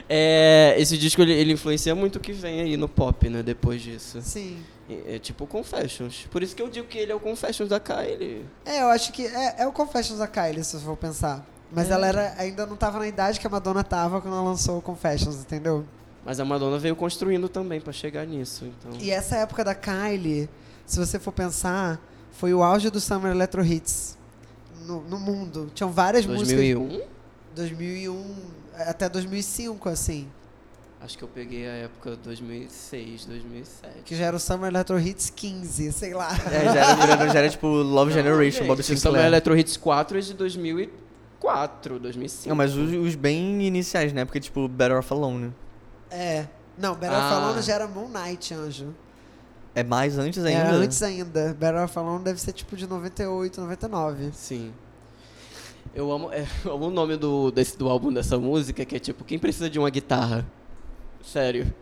É, 0.09 0.75
esse 0.77 0.97
disco 0.97 1.21
ele, 1.21 1.33
ele 1.33 1.53
influencia 1.53 1.93
muito 1.93 2.15
o 2.17 2.19
que 2.19 2.31
vem 2.31 2.61
aí 2.61 2.77
no 2.77 2.87
pop, 2.87 3.29
né? 3.29 3.43
Depois 3.43 3.81
disso. 3.81 4.21
Sim. 4.21 4.57
É, 4.89 5.15
é 5.15 5.19
tipo 5.19 5.43
o 5.43 5.47
Confessions. 5.47 6.27
Por 6.31 6.41
isso 6.41 6.55
que 6.55 6.61
eu 6.61 6.69
digo 6.69 6.87
que 6.87 6.97
ele 6.97 7.11
é 7.11 7.15
o 7.15 7.19
Confessions 7.19 7.69
da 7.69 7.79
Kylie. 7.79 8.45
É, 8.65 8.81
eu 8.81 8.87
acho 8.87 9.11
que 9.11 9.25
é, 9.25 9.55
é 9.59 9.67
o 9.67 9.71
Confessions 9.71 10.19
da 10.19 10.27
Kylie, 10.27 10.63
se 10.63 10.75
eu 10.75 10.79
for 10.81 10.95
pensar. 10.95 11.45
Mas 11.71 11.89
É. 11.89 11.93
ela 11.93 12.07
era, 12.07 12.33
ainda 12.37 12.65
não 12.65 12.77
tava 12.77 12.99
na 12.99 13.07
idade 13.07 13.39
que 13.39 13.45
a 13.47 13.49
Madonna 13.49 13.83
tava 13.83 14.21
quando 14.21 14.33
ela 14.35 14.43
lançou 14.43 14.77
o 14.77 14.81
Confessions, 14.81 15.41
entendeu? 15.41 15.85
Mas 16.25 16.39
a 16.39 16.45
Madonna 16.45 16.77
veio 16.79 16.95
construindo 16.95 17.49
também 17.49 17.81
pra 17.81 17.91
chegar 17.91 18.25
nisso. 18.25 18.65
Então. 18.65 18.97
E 19.01 19.11
essa 19.11 19.35
época 19.37 19.63
da 19.63 19.75
Kylie, 19.75 20.47
se 20.85 20.97
você 20.99 21.19
for 21.19 21.31
pensar, 21.33 21.99
foi 22.31 22.53
o 22.53 22.63
auge 22.63 22.89
do 22.89 22.99
Summer 23.01 23.31
Electro 23.31 23.63
Hits 23.65 24.17
no, 24.85 25.01
no 25.01 25.19
mundo. 25.19 25.69
Tinham 25.73 25.91
várias 25.91 26.25
músicas. 26.25 26.47
2001? 26.53 27.01
2001 27.55 28.35
até 28.83 29.09
2005, 29.09 29.89
assim. 29.89 30.27
Acho 30.99 31.15
que 31.17 31.23
eu 31.23 31.27
peguei 31.27 31.67
a 31.67 31.73
época 31.73 32.15
2006, 32.15 33.25
2007. 33.25 34.01
Que 34.03 34.15
já 34.15 34.25
era 34.25 34.35
o 34.35 34.39
Summer 34.39 34.69
Electro 34.71 34.99
Hits 34.99 35.29
15, 35.29 35.91
sei 35.91 36.13
lá. 36.13 36.29
É, 36.51 36.65
já 36.73 37.13
era, 37.13 37.29
já 37.29 37.39
era 37.39 37.49
tipo 37.49 37.67
Love 37.67 38.11
Generation, 38.11 38.61
Não, 38.61 38.67
Bob 38.67 38.77
gente, 38.81 38.85
Summer 38.99 38.99
Sinclair. 39.01 39.25
Electro 39.27 39.55
Hits 39.57 39.77
4 39.77 40.17
é 40.17 40.21
de 40.21 40.33
2004, 40.33 41.99
2005. 41.99 42.49
Não, 42.49 42.55
mas 42.55 42.75
os, 42.75 42.91
os 42.93 43.15
bem 43.15 43.61
iniciais, 43.61 44.11
né? 44.11 44.25
Porque 44.25 44.39
tipo 44.39 44.67
Better 44.67 44.97
Off 44.97 45.13
Alone. 45.13 45.53
É. 46.09 46.47
Não, 46.77 46.95
Better 46.95 47.15
Ah. 47.15 47.25
Off 47.27 47.33
Alone 47.43 47.61
já 47.61 47.73
era 47.75 47.87
Moon 47.87 48.09
Knight, 48.09 48.53
anjo. 48.53 48.93
É 49.75 49.83
mais 49.83 50.17
antes 50.17 50.43
ainda? 50.43 50.59
Era 50.59 50.71
antes 50.71 51.03
ainda. 51.03 51.53
Better 51.53 51.83
Off 51.83 51.97
Alone 51.99 52.23
deve 52.23 52.41
ser 52.41 52.53
tipo 52.53 52.75
de 52.75 52.87
98, 52.87 53.61
99. 53.61 54.31
Sim. 54.33 54.73
Eu 55.97 56.11
amo, 56.11 56.31
é, 56.31 56.45
eu 56.63 56.75
amo 56.75 56.85
o 56.85 56.91
nome 56.91 57.17
do, 57.17 57.49
desse, 57.49 57.75
do 57.75 57.89
álbum 57.89 58.13
dessa 58.13 58.37
música, 58.37 58.85
que 58.85 58.95
é 58.95 58.99
tipo, 58.99 59.23
quem 59.23 59.39
precisa 59.39 59.67
de 59.67 59.79
uma 59.79 59.89
guitarra? 59.89 60.45
Sério. 61.23 61.73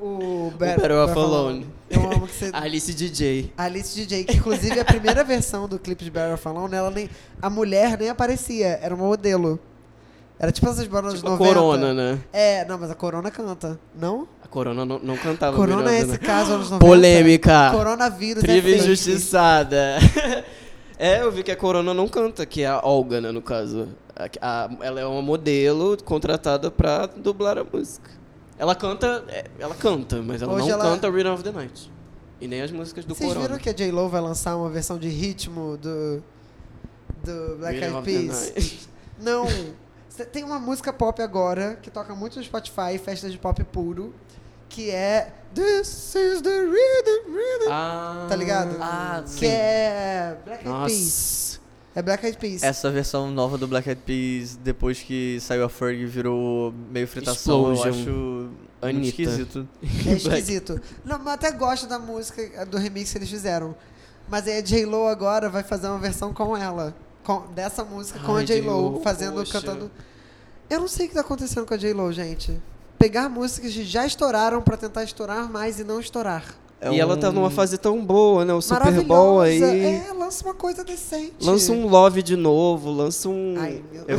O 0.00 0.52
Better 0.56 0.92
Off 0.92 1.18
Alone. 1.18 1.66
Eu 1.90 2.12
amo 2.12 2.28
que 2.28 2.32
você... 2.32 2.50
Alice 2.54 2.94
DJ. 2.94 3.52
Alice 3.56 3.92
DJ, 3.92 4.22
que 4.22 4.36
inclusive 4.36 4.78
a 4.78 4.84
primeira 4.84 5.24
versão 5.24 5.66
do 5.66 5.80
clipe 5.80 6.04
de 6.04 6.12
Better 6.12 6.34
Off 6.34 6.46
Alone, 6.46 6.76
ela 6.76 6.92
nem, 6.92 7.10
a 7.42 7.50
mulher 7.50 7.98
nem 7.98 8.08
aparecia, 8.08 8.78
era 8.80 8.94
uma 8.94 9.04
modelo. 9.04 9.58
Era 10.38 10.52
tipo 10.52 10.68
essas 10.68 10.86
bandas 10.86 11.14
Tipo 11.14 11.26
de 11.26 11.32
a 11.32 11.36
90. 11.36 11.54
Corona, 11.54 11.92
né? 11.94 12.20
É, 12.32 12.64
não, 12.66 12.78
mas 12.78 12.90
a 12.90 12.94
Corona 12.94 13.32
canta, 13.32 13.80
não? 13.96 14.28
A 14.44 14.46
Corona 14.46 14.84
não, 14.84 15.00
não 15.00 15.16
cantava 15.16 15.56
Corona 15.56 15.90
é 15.90 15.94
Miranda, 15.94 16.12
esse 16.12 16.12
né? 16.12 16.18
caso, 16.18 16.52
anos 16.52 16.70
90. 16.70 16.86
Polêmica. 16.86 17.70
Coronavírus 17.72 18.42
Triva 18.44 18.68
é 18.68 18.78
injustiçada. 18.78 19.98
É, 20.98 21.22
eu 21.22 21.30
vi 21.32 21.42
que 21.42 21.50
a 21.50 21.56
Corona 21.56 21.92
não 21.94 22.08
canta, 22.08 22.44
que 22.46 22.62
é 22.62 22.66
a 22.66 22.80
Olga, 22.84 23.20
né, 23.20 23.30
no 23.32 23.42
caso. 23.42 23.88
A- 24.16 24.28
a- 24.64 24.70
ela 24.80 25.00
é 25.00 25.04
uma 25.06 25.22
modelo 25.22 25.96
contratada 26.04 26.70
pra 26.70 27.06
dublar 27.06 27.58
a 27.58 27.64
música. 27.64 28.10
Ela 28.58 28.74
canta, 28.74 29.24
é, 29.28 29.46
ela 29.58 29.74
canta, 29.74 30.22
mas 30.22 30.40
ela 30.40 30.52
Hoje 30.52 30.68
não 30.68 30.74
ela- 30.74 30.84
canta 30.84 31.10
Rhythm 31.10 31.32
of 31.34 31.42
the 31.42 31.50
Night. 31.50 31.90
E 32.40 32.46
nem 32.46 32.62
as 32.62 32.70
músicas 32.70 33.04
do 33.04 33.14
Vocês 33.14 33.28
Corona. 33.28 33.46
viram 33.48 33.60
que 33.60 33.68
a 33.68 33.72
J-Lo 33.72 34.08
vai 34.08 34.20
lançar 34.20 34.56
uma 34.56 34.68
versão 34.70 34.98
de 34.98 35.08
ritmo 35.08 35.76
do, 35.76 36.22
do 37.24 37.56
Black 37.58 37.78
Rhythm 37.80 37.96
Eyed 37.96 38.04
Peas? 38.04 38.88
Não. 39.20 39.46
Tem 40.32 40.44
uma 40.44 40.58
música 40.60 40.92
pop 40.92 41.20
agora 41.20 41.76
que 41.82 41.90
toca 41.90 42.14
muito 42.14 42.36
no 42.38 42.44
Spotify, 42.44 42.98
festas 43.02 43.32
de 43.32 43.38
pop 43.38 43.62
puro, 43.64 44.14
que 44.68 44.90
é 44.90 45.32
This 45.54 46.14
is 46.16 46.42
the 46.42 46.50
rhythm, 46.60 47.32
rhythm. 47.32 47.70
Ah, 47.70 48.26
Tá 48.28 48.36
ligado? 48.36 48.76
Ah, 48.80 49.22
que 49.24 49.30
sim. 49.30 49.46
é 49.46 50.36
Black 50.44 50.66
Eyed 50.66 50.86
Peas. 50.86 51.60
É 51.94 52.02
Black 52.02 52.26
Eyed 52.26 52.38
Peas. 52.38 52.62
Essa 52.62 52.90
versão 52.90 53.30
nova 53.30 53.56
do 53.56 53.68
Black 53.68 53.88
Eyed 53.88 54.00
Peas, 54.04 54.56
depois 54.56 55.00
que 55.00 55.38
saiu 55.40 55.64
a 55.64 55.68
Ferg, 55.68 56.04
virou 56.06 56.72
meio 56.90 57.06
fritação, 57.06 57.72
Explosion. 57.72 57.86
eu 57.86 57.92
acho 57.94 58.48
Anitta. 58.82 59.06
esquisito. 59.08 59.68
É 60.06 60.12
esquisito. 60.14 60.80
Não, 61.04 61.18
mas 61.20 61.34
até 61.34 61.52
gosto 61.52 61.86
da 61.86 61.98
música, 61.98 62.66
do 62.66 62.76
remix 62.78 63.12
que 63.12 63.18
eles 63.18 63.30
fizeram. 63.30 63.74
Mas 64.28 64.48
aí 64.48 64.58
a 64.58 64.60
J-Lo 64.60 65.06
agora 65.06 65.48
vai 65.48 65.62
fazer 65.62 65.86
uma 65.86 65.98
versão 65.98 66.32
com 66.34 66.56
ela. 66.56 66.94
Com, 67.22 67.46
dessa 67.54 67.84
música 67.84 68.18
com 68.20 68.34
Ai, 68.36 68.42
a 68.42 68.46
J-Lo, 68.46 68.88
J.Lo, 68.90 69.00
fazendo, 69.02 69.34
poxa. 69.36 69.52
cantando. 69.60 69.90
Eu 70.68 70.80
não 70.80 70.88
sei 70.88 71.06
o 71.06 71.08
que 71.10 71.14
tá 71.14 71.20
acontecendo 71.20 71.64
com 71.66 71.74
a 71.74 71.76
J-Lo, 71.76 72.10
gente. 72.12 72.60
Pegar 73.04 73.28
músicas 73.28 73.70
que 73.74 73.84
já 73.84 74.06
estouraram 74.06 74.62
pra 74.62 74.78
tentar 74.78 75.04
estourar 75.04 75.50
mais 75.52 75.78
e 75.78 75.84
não 75.84 76.00
estourar. 76.00 76.42
É 76.80 76.90
e 76.90 76.98
ela 76.98 77.18
tá 77.18 77.28
um- 77.28 77.32
numa 77.32 77.50
fase 77.50 77.76
tão 77.76 78.02
boa, 78.02 78.46
né? 78.46 78.54
O 78.54 78.62
Super 78.62 79.02
Bowl 79.02 79.42
aí. 79.42 79.62
É, 79.62 80.10
lança 80.14 80.42
uma 80.42 80.54
coisa 80.54 80.82
decente. 80.82 81.34
Lança 81.38 81.70
um 81.70 81.86
Love 81.86 82.22
de 82.22 82.34
novo, 82.34 82.90
lança 82.90 83.28
um. 83.28 83.56
Ai, 83.58 83.82
meu 83.92 84.04
Eu, 84.08 84.18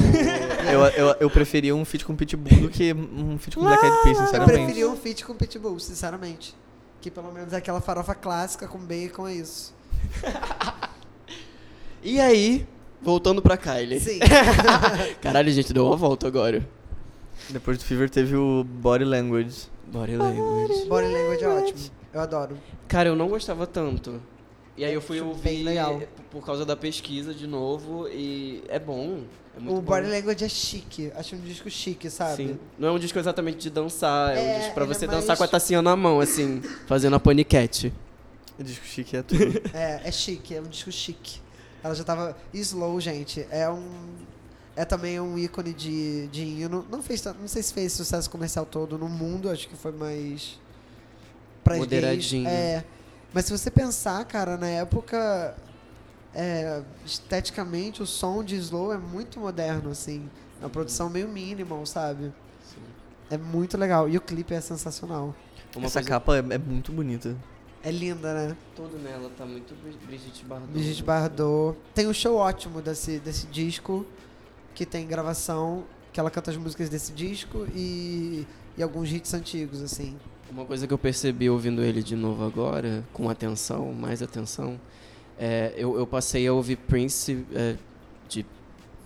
eu, 0.72 0.86
eu, 1.10 1.16
eu 1.22 1.30
preferia 1.32 1.76
um 1.76 1.84
feat 1.84 2.06
com 2.06 2.16
Pitbull 2.16 2.62
do 2.62 2.70
que 2.70 2.94
um 2.94 3.40
feat 3.40 3.58
com 3.58 3.64
Black 3.64 3.84
Eyed 3.84 3.98
Peas, 4.04 4.20
Eu 4.20 4.26
sinceramente. 4.26 4.56
preferia 4.66 4.88
um 4.88 4.96
feat 4.96 5.26
com 5.26 5.34
Pitbull, 5.34 5.80
sinceramente. 5.80 6.56
Que 7.02 7.10
pelo 7.10 7.32
menos 7.32 7.54
é 7.54 7.58
aquela 7.58 7.82
farofa 7.82 8.14
clássica 8.14 8.68
com 8.68 8.78
bacon, 8.78 9.28
é 9.28 9.34
isso. 9.34 9.74
E 12.04 12.20
aí, 12.20 12.68
voltando 13.02 13.42
pra 13.42 13.58
Kylie. 13.58 14.00
Sim. 14.00 14.20
Caralho, 15.22 15.52
gente, 15.52 15.74
deu 15.74 15.88
uma 15.88 15.98
volta 15.98 16.28
agora. 16.28 16.64
Depois 17.50 17.78
do 17.78 17.84
Fever 17.84 18.10
teve 18.10 18.36
o 18.36 18.64
Body 18.64 19.04
Language. 19.06 19.68
Body 19.88 20.16
language. 20.18 20.86
Body 20.88 21.08
language 21.08 21.44
é 21.44 21.48
ótimo. 21.48 21.80
Eu 22.14 22.22
adoro. 22.22 22.58
Cara, 22.88 23.10
eu 23.10 23.16
não 23.16 23.28
gostava 23.28 23.68
tanto. 23.68 24.22
E 24.78 24.84
aí 24.84 24.94
eu 24.94 25.02
fui 25.02 25.22
ouvir 25.22 25.42
bem 25.42 25.64
legal. 25.64 26.02
por 26.32 26.44
causa 26.46 26.66
da 26.66 26.76
pesquisa 26.76 27.34
de 27.34 27.48
novo 27.48 28.08
e 28.10 28.64
é 28.68 28.80
bom. 28.80 29.22
É 29.56 29.60
muito 29.60 29.78
o 29.78 29.82
bom. 29.82 29.94
Body 29.94 30.10
Language 30.10 30.44
é 30.44 30.50
chique. 30.50 31.12
Acho 31.16 31.36
um 31.36 31.40
disco 31.40 31.70
chique, 31.70 32.10
sabe? 32.10 32.36
Sim. 32.36 32.60
Não 32.78 32.90
é 32.90 32.92
um 32.92 33.00
disco 33.00 33.18
exatamente 33.20 33.58
de 33.58 33.70
dançar, 33.70 34.36
é, 34.36 34.40
É, 34.40 34.56
um 34.56 34.60
disco 34.60 34.74
pra 34.74 34.84
é 34.84 34.88
você 34.88 35.08
mais- 35.08 35.20
dançar 35.22 35.38
com 35.38 35.44
a 35.44 35.48
tacinha 35.48 35.82
na 35.82 35.96
mão, 35.96 36.20
assim, 36.20 36.62
fazendo 36.88 37.16
a 37.16 37.20
paniquete. 37.20 37.94
O 38.60 38.64
disco 38.64 38.86
chique 38.86 39.16
é 39.16 39.22
tudo. 39.22 39.62
É, 39.74 40.02
é 40.04 40.12
chique, 40.12 40.56
é 40.56 40.60
um 40.62 40.64
disco 40.68 40.92
chique. 40.92 41.40
Ela 41.84 41.94
já 41.94 42.04
tava. 42.04 42.36
Slow, 42.54 43.00
gente, 43.00 43.46
é 43.52 43.70
um. 43.70 43.86
É 44.76 44.84
também 44.84 45.20
um 45.20 45.38
ícone 45.38 45.74
de, 45.74 46.28
de 46.28 46.44
hino. 46.44 46.86
Não, 46.92 47.02
fez, 47.02 47.24
não 47.24 47.48
sei 47.48 47.64
se 47.64 47.74
fez 47.74 47.94
sucesso 47.94 48.30
comercial 48.30 48.66
todo 48.66 48.98
no 48.98 49.08
mundo, 49.08 49.50
acho 49.50 49.68
que 49.70 49.76
foi 49.76 49.92
mais. 49.94 50.60
Pra 51.64 51.78
Moderadinho. 51.78 52.44
Gays. 52.44 52.56
É. 52.56 52.86
Mas 53.34 53.46
se 53.46 53.52
você 53.58 53.72
pensar, 53.72 54.24
cara, 54.26 54.58
na 54.58 54.68
época. 54.68 55.56
é, 56.34 56.82
esteticamente, 57.06 58.04
o 58.04 58.06
som 58.06 58.44
de 58.44 58.56
Slow 58.58 58.94
é 58.94 58.98
muito 58.98 59.40
moderno, 59.40 59.90
assim. 59.92 60.30
É 60.62 60.66
uma 60.66 60.70
produção 60.70 61.10
meio 61.10 61.28
minimal, 61.30 61.86
sabe? 61.86 62.34
É 63.30 63.38
muito 63.38 63.78
legal. 63.78 64.08
E 64.10 64.18
o 64.18 64.22
clipe 64.22 64.54
é 64.54 64.62
sensacional. 64.62 65.34
Uma 65.76 65.86
Essa 65.88 66.00
coisa- 66.00 66.10
capa 66.10 66.36
é, 66.36 66.40
é 66.40 66.58
muito 66.58 66.92
bonita. 66.92 67.36
É 67.84 67.92
linda, 67.92 68.34
né? 68.34 68.58
Tudo 68.76 68.98
nela 68.98 69.30
tá 69.38 69.46
muito 69.46 69.74
Bri- 69.76 69.98
Brigitte 70.06 70.44
Bardot. 70.46 70.72
Brigitte 70.72 71.04
Bardot. 71.04 71.78
Tem 71.94 72.08
um 72.08 72.14
show 72.14 72.36
ótimo 72.36 72.82
desse, 72.82 73.20
desse 73.20 73.46
disco, 73.48 74.06
que 74.76 74.86
tem 74.86 75.08
gravação, 75.08 75.86
que 76.14 76.20
ela 76.20 76.30
canta 76.30 76.52
as 76.52 76.58
músicas 76.58 76.90
desse 76.90 77.14
disco 77.14 77.66
e, 77.74 78.46
e 78.78 78.84
alguns 78.84 79.12
hits 79.12 79.34
antigos, 79.34 79.82
assim. 79.82 80.16
Uma 80.52 80.66
coisa 80.66 80.86
que 80.86 80.94
eu 80.94 80.98
percebi 80.98 81.50
ouvindo 81.50 81.82
ele 81.82 82.04
de 82.04 82.16
novo 82.16 82.46
agora, 82.46 83.04
com 83.12 83.30
atenção, 83.30 83.94
mais 83.94 84.22
atenção, 84.22 84.80
é, 85.40 85.74
eu, 85.76 85.98
eu 85.98 86.06
passei 86.06 86.46
a 86.46 86.54
ouvir 86.54 86.76
Prince 86.76 87.46
é, 87.54 87.76
de 88.28 88.46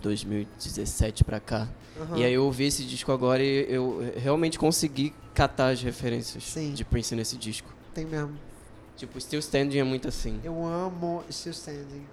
2017 0.02 1.24
pra 1.24 1.40
cá. 1.40 1.70
Aham. 2.00 2.18
E 2.18 2.24
aí 2.24 2.34
eu 2.34 2.44
ouvi 2.46 2.66
esse 2.66 2.84
disco 2.84 3.12
agora 3.12 3.44
e 3.44 3.66
eu 3.70 4.14
realmente 4.18 4.58
consegui 4.58 5.14
catar 5.34 5.70
as 5.70 5.82
referências 5.82 6.44
Sim. 6.44 6.74
de 6.74 6.84
Prince 6.84 7.16
nesse 7.16 7.38
disco. 7.38 7.74
Tem 7.94 8.06
mesmo. 8.06 8.34
Tipo, 8.96 9.20
Still 9.20 9.40
Standing 9.40 9.78
é 9.78 9.84
muito 9.84 10.08
assim. 10.08 10.40
Eu 10.44 10.66
amo 10.66 11.24
Still 11.32 11.52
Standing. 11.52 12.06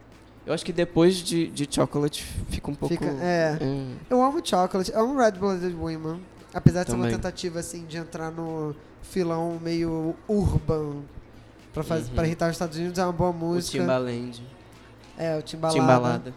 Eu 0.47 0.55
acho 0.55 0.65
que 0.65 0.73
depois 0.73 1.17
de, 1.17 1.49
de 1.49 1.67
Chocolate 1.69 2.23
fica 2.49 2.71
um 2.71 2.75
pouco... 2.75 2.95
Fica, 2.95 3.07
é. 3.07 3.59
Hum, 3.61 3.97
Eu 4.09 4.23
amo 4.23 4.41
Chocolate, 4.45 4.93
amo 4.95 5.19
Red 5.19 5.33
Blooded 5.33 5.75
Women. 5.75 6.21
Apesar 6.55 6.85
de 6.85 6.91
ser 6.91 6.97
Também. 6.97 7.11
uma 7.11 7.17
tentativa, 7.17 7.59
assim, 7.59 7.85
de 7.85 7.97
entrar 7.97 8.31
no 8.31 8.75
filão 9.03 9.59
meio 9.61 10.15
urban 10.29 11.03
pra, 11.75 11.83
fazer, 11.83 12.09
Uhum. 12.11 12.15
pra 12.15 12.27
irritar 12.27 12.47
os 12.47 12.53
Estados 12.53 12.79
Unidos, 12.79 12.99
é 12.99 13.03
uma 13.05 13.13
boa 13.13 13.31
o 13.31 13.35
música. 13.35 13.79
Timbaland. 13.79 14.43
É, 15.19 15.37
o 15.37 15.43
Timbalada. 15.43 15.81
Timbalada. 15.81 16.35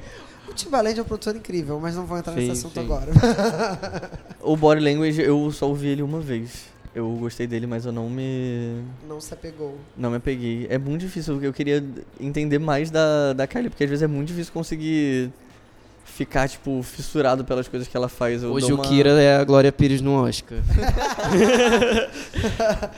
O 0.48 0.52
Timbaland 0.54 0.98
é 0.98 1.02
um 1.02 1.04
produtor 1.04 1.36
incrível, 1.36 1.78
mas 1.78 1.94
não 1.94 2.04
vou 2.06 2.18
entrar 2.18 2.32
nesse 2.34 2.46
Sim, 2.46 2.52
assunto 2.52 2.74
sim. 2.74 2.80
agora. 2.80 3.12
O 4.42 4.56
Body 4.56 4.80
Language 4.80 5.20
eu 5.20 5.50
só 5.52 5.68
ouvi 5.68 5.88
ele 5.88 6.02
uma 6.02 6.18
vez. 6.18 6.64
Eu 6.94 7.08
gostei 7.16 7.46
dele, 7.46 7.66
mas 7.66 7.86
eu 7.86 7.92
não 7.92 8.10
me. 8.10 8.82
não 9.08 9.20
se 9.20 9.32
apegou. 9.32 9.78
Não 9.96 10.10
me 10.10 10.16
apeguei. 10.16 10.66
É 10.68 10.76
muito 10.76 11.02
difícil, 11.02 11.40
eu 11.42 11.52
queria 11.52 11.84
entender 12.18 12.58
mais 12.58 12.90
da, 12.90 13.32
da 13.32 13.46
Kylie, 13.46 13.70
porque 13.70 13.84
às 13.84 13.90
vezes 13.90 14.02
é 14.02 14.08
muito 14.08 14.28
difícil 14.28 14.52
conseguir 14.52 15.30
ficar, 16.10 16.48
tipo, 16.48 16.82
fissurado 16.82 17.44
pelas 17.44 17.66
coisas 17.68 17.88
que 17.88 17.96
ela 17.96 18.08
faz. 18.08 18.42
Eu 18.42 18.52
Hoje 18.52 18.68
dou 18.68 18.76
o 18.76 18.80
uma- 18.80 18.88
Kira 18.88 19.10
é 19.20 19.36
a 19.36 19.44
Glória 19.44 19.72
Pires 19.72 20.00
no 20.00 20.14
Oscar. 20.22 20.58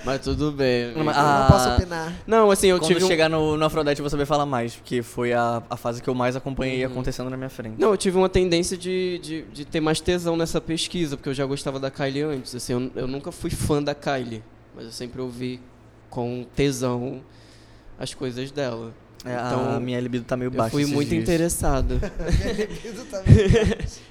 Mas 0.04 0.20
tudo 0.20 0.52
bem. 0.52 0.92
Mas- 0.96 1.16
Eu 1.16 1.22
Ah, 1.22 1.40
não 1.40 1.46
posso 1.58 1.68
opinar. 1.70 2.12
Não, 2.26 2.50
assim, 2.50 2.68
eu 2.68 2.78
Quando 2.78 2.88
tive 2.88 3.04
um... 3.04 3.06
chegar 3.06 3.28
no, 3.28 3.56
no 3.56 3.64
Afrodite 3.64 4.00
eu 4.00 4.04
vou 4.04 4.10
saber 4.10 4.26
falar 4.26 4.46
mais, 4.46 4.74
porque 4.74 5.02
foi 5.02 5.32
a, 5.32 5.62
a 5.68 5.76
fase 5.76 6.02
que 6.02 6.08
eu 6.08 6.14
mais 6.14 6.36
acompanhei 6.36 6.84
Uhum. 6.84 6.92
acontecendo 6.92 7.30
na 7.30 7.36
minha 7.36 7.50
frente. 7.50 7.74
Não, 7.78 7.90
eu 7.90 7.96
tive 7.96 8.16
uma 8.16 8.28
tendência 8.28 8.76
de, 8.76 9.18
de, 9.22 9.42
de 9.52 9.64
ter 9.64 9.80
mais 9.80 10.00
tesão 10.00 10.36
nessa 10.36 10.60
pesquisa, 10.60 11.16
porque 11.16 11.28
eu 11.28 11.34
já 11.34 11.44
gostava 11.46 11.78
da 11.78 11.90
Kylie 11.90 12.22
antes. 12.22 12.54
Assim, 12.54 12.72
eu, 12.72 12.90
eu 13.02 13.06
nunca 13.06 13.30
fui 13.30 13.50
fã 13.50 13.82
da 13.82 13.94
Kylie, 13.94 14.42
mas 14.74 14.84
eu 14.86 14.92
sempre 14.92 15.20
ouvi 15.20 15.60
com 16.10 16.44
tesão 16.54 17.20
as 17.98 18.14
coisas 18.14 18.50
dela. 18.50 18.92
É, 19.24 19.34
Então, 19.34 19.76
a 19.76 19.80
minha 19.80 20.00
libido 20.00 20.24
tá 20.24 20.36
meio 20.36 20.48
Eu 20.48 20.52
baixa. 20.52 20.70
fui 20.70 20.82
esses 20.82 20.92
muito 20.94 21.08
dias. 21.10 21.22
interessado. 21.22 22.00
Minha 22.42 22.52
libido 22.66 23.04
também. 23.04 23.36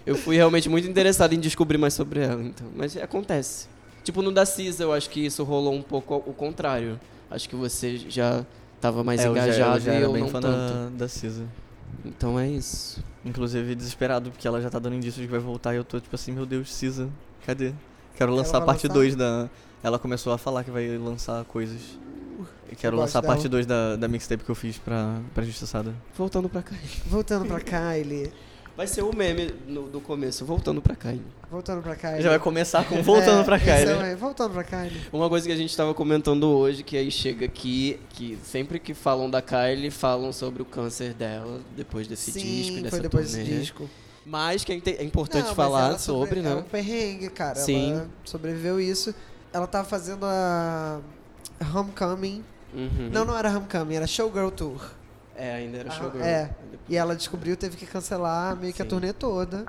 Eu 0.06 0.16
fui 0.16 0.36
realmente 0.38 0.70
muito 0.70 0.88
interessado 0.88 1.34
em 1.34 1.40
descobrir 1.40 1.78
mais 1.78 1.94
sobre 1.94 2.22
ela, 2.22 2.42
então. 2.42 2.68
Mas 2.76 2.96
acontece. 2.98 3.68
Tipo, 4.04 4.22
no 4.22 4.32
da 4.32 4.46
Cisa, 4.46 4.84
eu 4.84 4.94
acho 4.94 5.10
que 5.10 5.20
isso 5.26 5.44
rolou 5.44 5.74
um 5.74 5.82
pouco 5.82 6.16
o 6.26 6.34
contrário. 6.34 7.00
Acho 7.30 7.48
que 7.50 7.56
você 7.56 7.98
já 7.98 8.46
tava 8.80 9.04
mais 9.04 9.20
É, 9.22 9.28
eu 9.28 9.36
já- 9.36 9.44
engajado 9.44 9.78
eu 9.78 9.82
já 9.82 9.94
e 9.96 10.02
eu 10.02 10.14
bem 10.14 10.22
não 10.24 10.30
fã 10.30 10.40
tanto. 10.40 10.74
da, 10.74 10.90
da 10.98 11.08
Cisa. 11.08 11.44
Então 12.06 12.40
é 12.40 12.48
isso. 12.48 13.04
Inclusive 13.24 13.76
desesperado, 13.76 14.32
porque 14.32 14.48
ela 14.48 14.60
já 14.62 14.70
tá 14.70 14.80
dando 14.80 14.96
indícios 14.96 15.18
de 15.22 15.26
que 15.28 15.32
vai 15.32 15.40
voltar 15.40 15.74
e 15.74 15.78
eu 15.78 15.84
tô 15.84 16.00
tipo 16.00 16.16
assim, 16.16 16.32
meu 16.32 16.46
Deus, 16.46 16.74
Cisa, 16.74 17.10
cadê? 17.46 17.74
Quero 18.16 18.34
lançar 18.34 18.58
a 18.58 18.62
parte 18.62 18.88
lançar? 18.88 18.94
2 18.94 19.16
da. 19.16 19.50
Ela 19.84 20.00
começou 20.00 20.32
a 20.34 20.38
falar 20.38 20.64
que 20.64 20.72
vai 20.72 20.98
lançar 20.98 21.44
coisas. 21.46 21.80
Eu 22.72 22.78
quero 22.78 22.98
lançar 22.98 23.20
a 23.20 23.24
parte 23.24 23.48
2 23.50 23.66
da, 23.66 23.96
da 23.98 24.08
mixtape 24.08 24.44
que 24.44 24.50
eu 24.50 24.56
fiz 24.56 24.78
pra, 24.78 25.20
pra 25.34 25.44
Justiçada. 25.44 25.94
Voltando 26.18 26.48
pra 26.50 26.62
cá. 26.62 26.76
Voltando 27.06 27.46
pra 27.46 27.60
Kylie. 27.60 28.32
Vai 28.78 28.88
ser 28.88 29.04
o 29.04 29.14
meme 29.14 29.54
no- 29.68 29.90
do 29.90 30.00
começo, 30.00 30.46
voltando 30.46 30.82
pra 30.82 30.96
cá. 30.96 31.14
Voltando 31.52 31.84
pra 31.84 31.94
Kylie. 31.96 32.22
Já 32.22 32.30
vai 32.30 32.40
começar 32.40 32.86
com 32.88 32.96
voltando 33.04 33.42
É, 33.42 33.44
pra 33.44 33.58
né? 33.58 34.04
aí, 34.12 34.16
Voltando 34.16 34.54
pra 34.54 34.64
Kylie. 34.64 35.02
Uma 35.12 35.28
coisa 35.28 35.46
que 35.46 35.52
a 35.52 35.58
gente 35.58 35.76
tava 35.76 35.94
comentando 35.94 36.46
hoje, 36.48 36.82
que 36.82 36.96
aí 36.96 37.12
chega 37.12 37.46
aqui, 37.46 38.00
que 38.12 38.40
sempre 38.44 38.80
que 38.80 38.94
falam 38.94 39.30
da 39.30 39.42
Kylie, 39.42 39.92
falam 39.92 40.32
sobre 40.32 40.62
o 40.62 40.66
câncer 40.66 41.14
dela, 41.14 41.60
depois 41.76 42.08
desse 42.08 42.32
disco, 42.32 42.76
Sim, 42.78 42.82
dessa 42.84 42.90
foi 42.92 43.00
depois 43.02 43.30
turnê. 43.32 43.44
desse 43.44 43.60
disco. 43.60 43.90
Mas 44.26 44.64
que 44.64 44.72
é 44.72 44.82
é 44.90 45.04
importante 45.04 45.48
Não, 45.48 45.56
falar 45.56 45.90
ela 45.90 46.00
sobre, 46.00 46.40
É 46.40 46.44
um 46.44 46.56
né? 46.58 46.66
perrengue, 46.72 47.30
cara. 47.30 47.56
Sim. 47.60 47.92
Ela 47.92 48.08
sobreviveu 48.24 48.80
isso. 48.80 49.14
Ela 49.52 49.68
tava 49.68 49.84
fazendo 49.88 50.26
a 50.26 51.02
Homecoming. 51.76 52.44
Uhum. 52.74 53.10
Não, 53.12 53.26
não 53.26 53.38
era 53.38 53.50
Homecoming, 53.50 53.96
era 53.96 54.08
Showgirl 54.08 54.50
Tour. 54.50 54.82
É, 55.36 55.56
ainda 55.56 55.78
era 55.78 55.90
Ah, 55.90 55.92
showgirl. 55.94 56.24
é. 56.24 56.50
E 56.88 56.96
ela 56.96 57.16
descobriu, 57.16 57.56
teve 57.58 57.76
que 57.78 57.86
cancelar 57.86 58.56
meio 58.56 58.74
que 58.74 58.82
a 58.82 58.86
turnê 58.86 59.12
toda. 59.14 59.66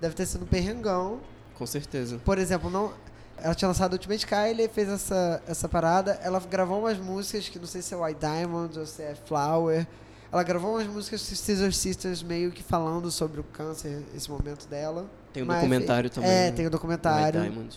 Deve 0.00 0.14
ter 0.14 0.26
sido 0.26 0.42
um 0.44 0.46
perrengão. 0.46 1.20
Com 1.56 1.66
certeza. 1.66 2.20
Por 2.24 2.38
exemplo, 2.38 2.68
não. 2.70 2.92
Ela 3.36 3.54
tinha 3.54 3.68
lançado 3.68 3.92
Ultimate 3.94 4.26
Kylie, 4.26 4.68
fez 4.68 4.88
essa, 4.88 5.42
essa 5.46 5.68
parada. 5.68 6.18
Ela 6.22 6.38
gravou 6.40 6.80
umas 6.80 6.98
músicas 6.98 7.48
que 7.48 7.58
não 7.58 7.66
sei 7.66 7.82
se 7.82 7.94
é 7.94 7.96
White 7.96 8.20
Diamond 8.20 8.78
ou 8.78 8.86
se 8.86 9.02
é 9.02 9.14
Flower. 9.14 9.86
Ela 10.32 10.42
gravou 10.42 10.72
umas 10.72 10.86
músicas 10.86 11.20
de 11.20 11.36
Scissor 11.36 11.72
Sisters 11.72 12.22
meio 12.22 12.50
que 12.50 12.62
falando 12.62 13.10
sobre 13.10 13.40
o 13.40 13.44
câncer, 13.44 14.02
esse 14.14 14.30
momento 14.30 14.66
dela. 14.66 15.06
Tem 15.32 15.42
um 15.42 15.46
Mas, 15.46 15.58
documentário 15.60 16.10
também. 16.10 16.30
É, 16.30 16.34
né? 16.46 16.50
tem 16.52 16.64
White 16.66 16.70
documentário. 16.70 17.40
Diamond. 17.40 17.76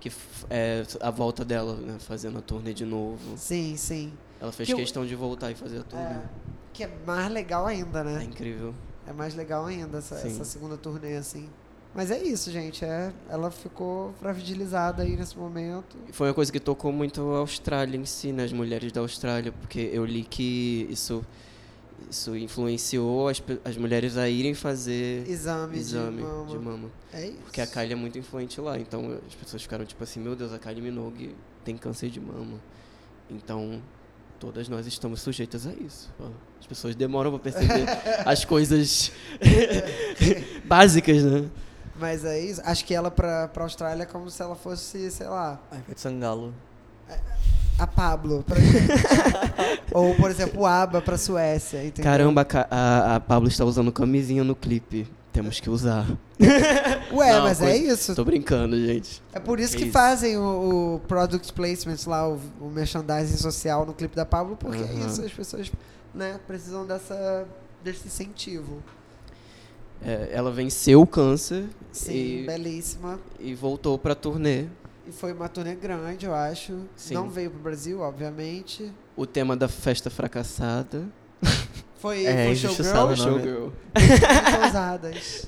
Que 0.00 0.10
é 0.48 0.82
a 1.00 1.10
volta 1.10 1.44
dela, 1.44 1.74
né? 1.76 1.96
Fazendo 2.00 2.38
a 2.38 2.40
turnê 2.42 2.72
de 2.72 2.84
novo. 2.86 3.36
Sim, 3.36 3.76
sim. 3.76 4.12
Ela 4.40 4.50
fez 4.50 4.66
Que 4.66 4.72
eu- 4.72 4.78
questão 4.78 5.04
de 5.04 5.14
voltar 5.14 5.50
e 5.50 5.54
fazer 5.54 5.80
a 5.80 5.82
turnê. 5.82 6.04
É, 6.06 6.22
que 6.72 6.84
é 6.84 6.90
mais 7.06 7.30
legal 7.30 7.66
ainda, 7.66 8.00
É, 8.00 8.04
né? 8.04 8.24
incrível. 8.24 8.74
É 9.06 9.12
mais 9.12 9.34
legal 9.34 9.66
ainda 9.66 9.98
essa, 9.98 10.14
essa 10.16 10.44
segunda 10.44 10.76
turnê, 10.76 11.16
assim. 11.16 11.48
Mas 11.94 12.10
é 12.12 12.22
isso, 12.22 12.50
gente. 12.52 12.84
É, 12.84 13.12
ela 13.28 13.50
ficou 13.50 14.12
fragilizada 14.20 15.02
aí 15.02 15.16
nesse 15.16 15.36
momento. 15.36 15.96
Foi 16.12 16.28
uma 16.28 16.34
coisa 16.34 16.50
que 16.52 16.60
tocou 16.60 16.92
muito 16.92 17.20
a 17.34 17.38
Austrália 17.38 17.96
em 17.98 18.04
si, 18.06 18.30
né? 18.32 18.44
As 18.44 18.52
mulheres 18.52 18.92
da 18.92 19.00
Austrália, 19.00 19.50
porque 19.52 19.90
eu 19.92 20.04
li 20.04 20.22
que 20.22 20.86
isso, 20.88 21.24
isso 22.08 22.36
influenciou 22.36 23.28
as, 23.28 23.42
as 23.64 23.76
mulheres 23.76 24.16
a 24.16 24.28
irem 24.28 24.54
fazer 24.54 25.28
Exame, 25.28 25.78
exame 25.78 26.22
de 26.48 26.58
mama. 26.58 26.90
É 27.12 27.26
isso. 27.26 27.38
Porque 27.44 27.60
a 27.60 27.66
Kylie 27.66 27.92
é 27.92 27.96
muito 27.96 28.18
influente 28.18 28.60
lá, 28.60 28.78
então 28.78 29.18
as 29.26 29.34
pessoas 29.34 29.62
ficaram 29.62 29.84
tipo 29.84 30.02
assim, 30.02 30.20
meu 30.20 30.36
Deus, 30.36 30.52
a 30.52 30.58
Kylie 30.58 30.82
Minogue 30.82 31.34
tem 31.64 31.76
câncer 31.76 32.10
de 32.10 32.20
mama. 32.20 32.58
Então, 33.28 33.80
todas 34.38 34.68
nós 34.68 34.86
estamos 34.86 35.20
sujeitas 35.20 35.66
a 35.66 35.72
isso. 35.72 36.10
As 36.58 36.66
pessoas 36.66 36.94
demoram 36.94 37.30
pra 37.30 37.38
perceber 37.38 37.86
as 38.24 38.44
coisas 38.44 39.12
básicas, 40.64 41.22
né? 41.22 41.50
Mas 41.98 42.24
é 42.24 42.40
isso. 42.40 42.60
Acho 42.64 42.84
que 42.84 42.94
ela 42.94 43.10
pra, 43.10 43.48
pra 43.48 43.64
Austrália 43.64 44.04
é 44.04 44.06
como 44.06 44.30
se 44.30 44.42
ela 44.42 44.56
fosse, 44.56 45.10
sei 45.10 45.28
lá, 45.28 45.60
Ai, 45.70 45.82
vai 45.86 45.94
de 45.94 46.00
Sangalo. 46.00 46.54
A 47.82 47.86
Pablo 47.86 48.44
pra 48.46 48.58
gente. 48.60 48.88
Ou, 49.92 50.14
por 50.14 50.30
exemplo, 50.30 50.60
o 50.62 50.66
ABBA 50.66 51.00
pra 51.02 51.16
Suécia, 51.18 51.84
entendeu? 51.84 52.10
Caramba, 52.10 52.46
a 52.70 53.16
a, 53.16 53.20
Pablo 53.20 53.48
está 53.48 53.64
usando 53.64 53.90
camisinha 53.90 54.44
no 54.44 54.54
clipe. 54.54 55.06
Temos 55.32 55.60
que 55.60 55.70
usar. 55.70 56.06
Ué, 57.12 57.32
Não, 57.32 57.42
mas 57.44 57.58
coisa- 57.58 57.72
é 57.72 57.76
isso. 57.76 58.14
Tô 58.16 58.24
brincando, 58.24 58.76
gente. 58.76 59.22
É 59.32 59.38
por 59.38 59.60
isso 59.60 59.72
Que 59.72 59.78
que 59.78 59.84
isso. 59.84 59.92
fazem 59.92 60.36
o, 60.36 60.96
o 60.96 61.00
product 61.06 61.52
placement 61.52 61.96
lá, 62.06 62.28
o, 62.28 62.38
o 62.60 62.68
merchandising 62.68 63.36
social 63.36 63.86
no 63.86 63.92
clipe 63.94 64.16
da 64.16 64.26
Pablo, 64.26 64.56
porque 64.56 64.78
é 64.82 64.86
Aham. 64.86 65.06
isso, 65.06 65.22
as 65.22 65.32
pessoas 65.32 65.70
né, 66.12 66.38
precisam 66.48 66.84
dessa, 66.84 67.46
desse 67.84 68.08
incentivo. 68.08 68.78
É, 70.02 70.30
ela 70.32 70.50
venceu 70.50 71.00
o 71.02 71.06
câncer 71.06 71.64
Sim, 71.92 72.12
e, 72.42 72.46
belíssima. 72.46 73.20
e 73.38 73.54
voltou 73.54 73.96
pra 73.98 74.14
turnê. 74.14 74.64
E 75.10 75.12
foi 75.12 75.32
uma 75.32 75.48
turnê 75.48 75.74
grande, 75.74 76.24
eu 76.24 76.32
acho. 76.32 76.82
Sim. 76.94 77.14
Não 77.14 77.28
veio 77.28 77.50
pro 77.50 77.58
Brasil, 77.58 77.98
obviamente. 78.00 78.92
O 79.16 79.26
tema 79.26 79.56
da 79.56 79.66
festa 79.66 80.08
fracassada. 80.08 81.04
Foi, 81.96 82.24
É, 82.24 82.44
foi 82.44 82.52
injustiçada, 82.52 83.16
Showgirl. 83.16 83.40
Showgirl. 83.40 83.60
muito 83.92 84.64
ousadas. 84.64 85.46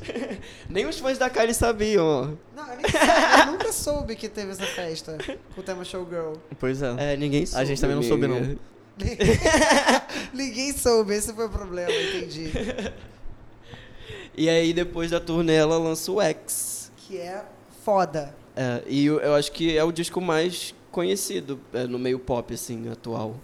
Nem 0.69 0.85
os 0.87 0.99
fãs 0.99 1.17
da 1.17 1.31
Kylie 1.31 1.55
sabiam, 1.55 2.05
ó. 2.05 2.23
Não, 2.57 2.69
eu, 2.73 2.77
nem 2.77 2.91
sei, 2.91 3.01
eu 3.41 3.53
nunca 3.53 3.73
soube 3.73 4.17
que 4.17 4.29
teve 4.29 4.51
essa 4.51 4.67
festa 4.67 5.17
com 5.55 5.61
o 5.61 5.65
tema 5.65 5.85
Showgirl. 5.85 6.35
Pois 6.59 6.83
é. 6.83 7.13
É, 7.13 7.17
ninguém 7.17 7.47
soube. 7.47 7.63
A 7.63 7.65
gente 7.65 7.81
também 7.81 7.95
não 7.97 8.03
soube, 8.03 8.27
não. 8.27 8.59
Ninguém 10.35 10.77
soube, 10.77 11.15
esse 11.15 11.33
foi 11.33 11.47
o 11.47 11.51
problema, 11.51 11.91
entendi. 11.93 12.51
E 14.35 14.49
aí, 14.49 14.73
depois 14.73 15.11
da 15.11 15.21
turnê, 15.21 15.55
ela 15.55 15.77
lança 15.77 16.11
o 16.11 16.19
X. 16.21 16.91
Que 16.97 17.19
é 17.19 17.45
foda. 17.85 18.35
É, 18.57 18.83
e 18.87 19.07
eu, 19.07 19.19
eu 19.21 19.35
acho 19.35 19.51
que 19.53 19.77
é 19.77 19.83
o 19.85 19.91
disco 19.93 20.21
mais 20.21 20.75
conhecido 20.91 21.59
é, 21.73 21.85
no 21.85 21.99
meio 21.99 22.19
pop, 22.19 22.53
assim, 22.53 22.89
atual. 22.91 23.37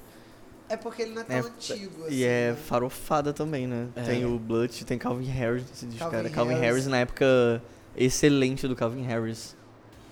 É 0.68 0.76
porque 0.76 1.00
ele 1.02 1.12
não 1.14 1.22
é 1.22 1.24
tão 1.24 1.36
É, 1.36 1.40
antigo, 1.40 2.04
assim. 2.04 2.14
E 2.14 2.24
é 2.24 2.50
né? 2.50 2.56
farofada 2.56 3.32
também, 3.32 3.66
né? 3.66 3.88
É. 3.96 4.02
Tem 4.02 4.24
o 4.26 4.38
Blunt, 4.38 4.82
tem 4.82 4.98
Calvin 4.98 5.24
Harris 5.24 5.62
nesse 5.66 5.86
disco, 5.86 5.98
Calvin 6.00 6.16
cara. 6.16 6.28
Calvin 6.30 6.52
Harris. 6.54 6.66
Harris 6.66 6.86
na 6.88 6.98
época 6.98 7.62
excelente 7.96 8.68
do 8.68 8.76
Calvin 8.76 9.02
Harris. 9.02 9.56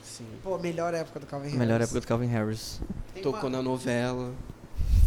Sim. 0.03 0.25
Pô, 0.43 0.57
melhor 0.57 0.95
época 0.95 1.21
do 1.21 1.27
Calvin 1.27 1.49
Harris. 1.49 1.59
Melhor 1.61 1.81
época 1.83 2.01
do 2.01 2.07
Calvin 2.07 2.27
Harris. 2.29 2.81
Tem 3.13 3.23
Tocou 3.23 3.43
uma- 3.43 3.51
na 3.51 3.63
novela. 3.63 4.33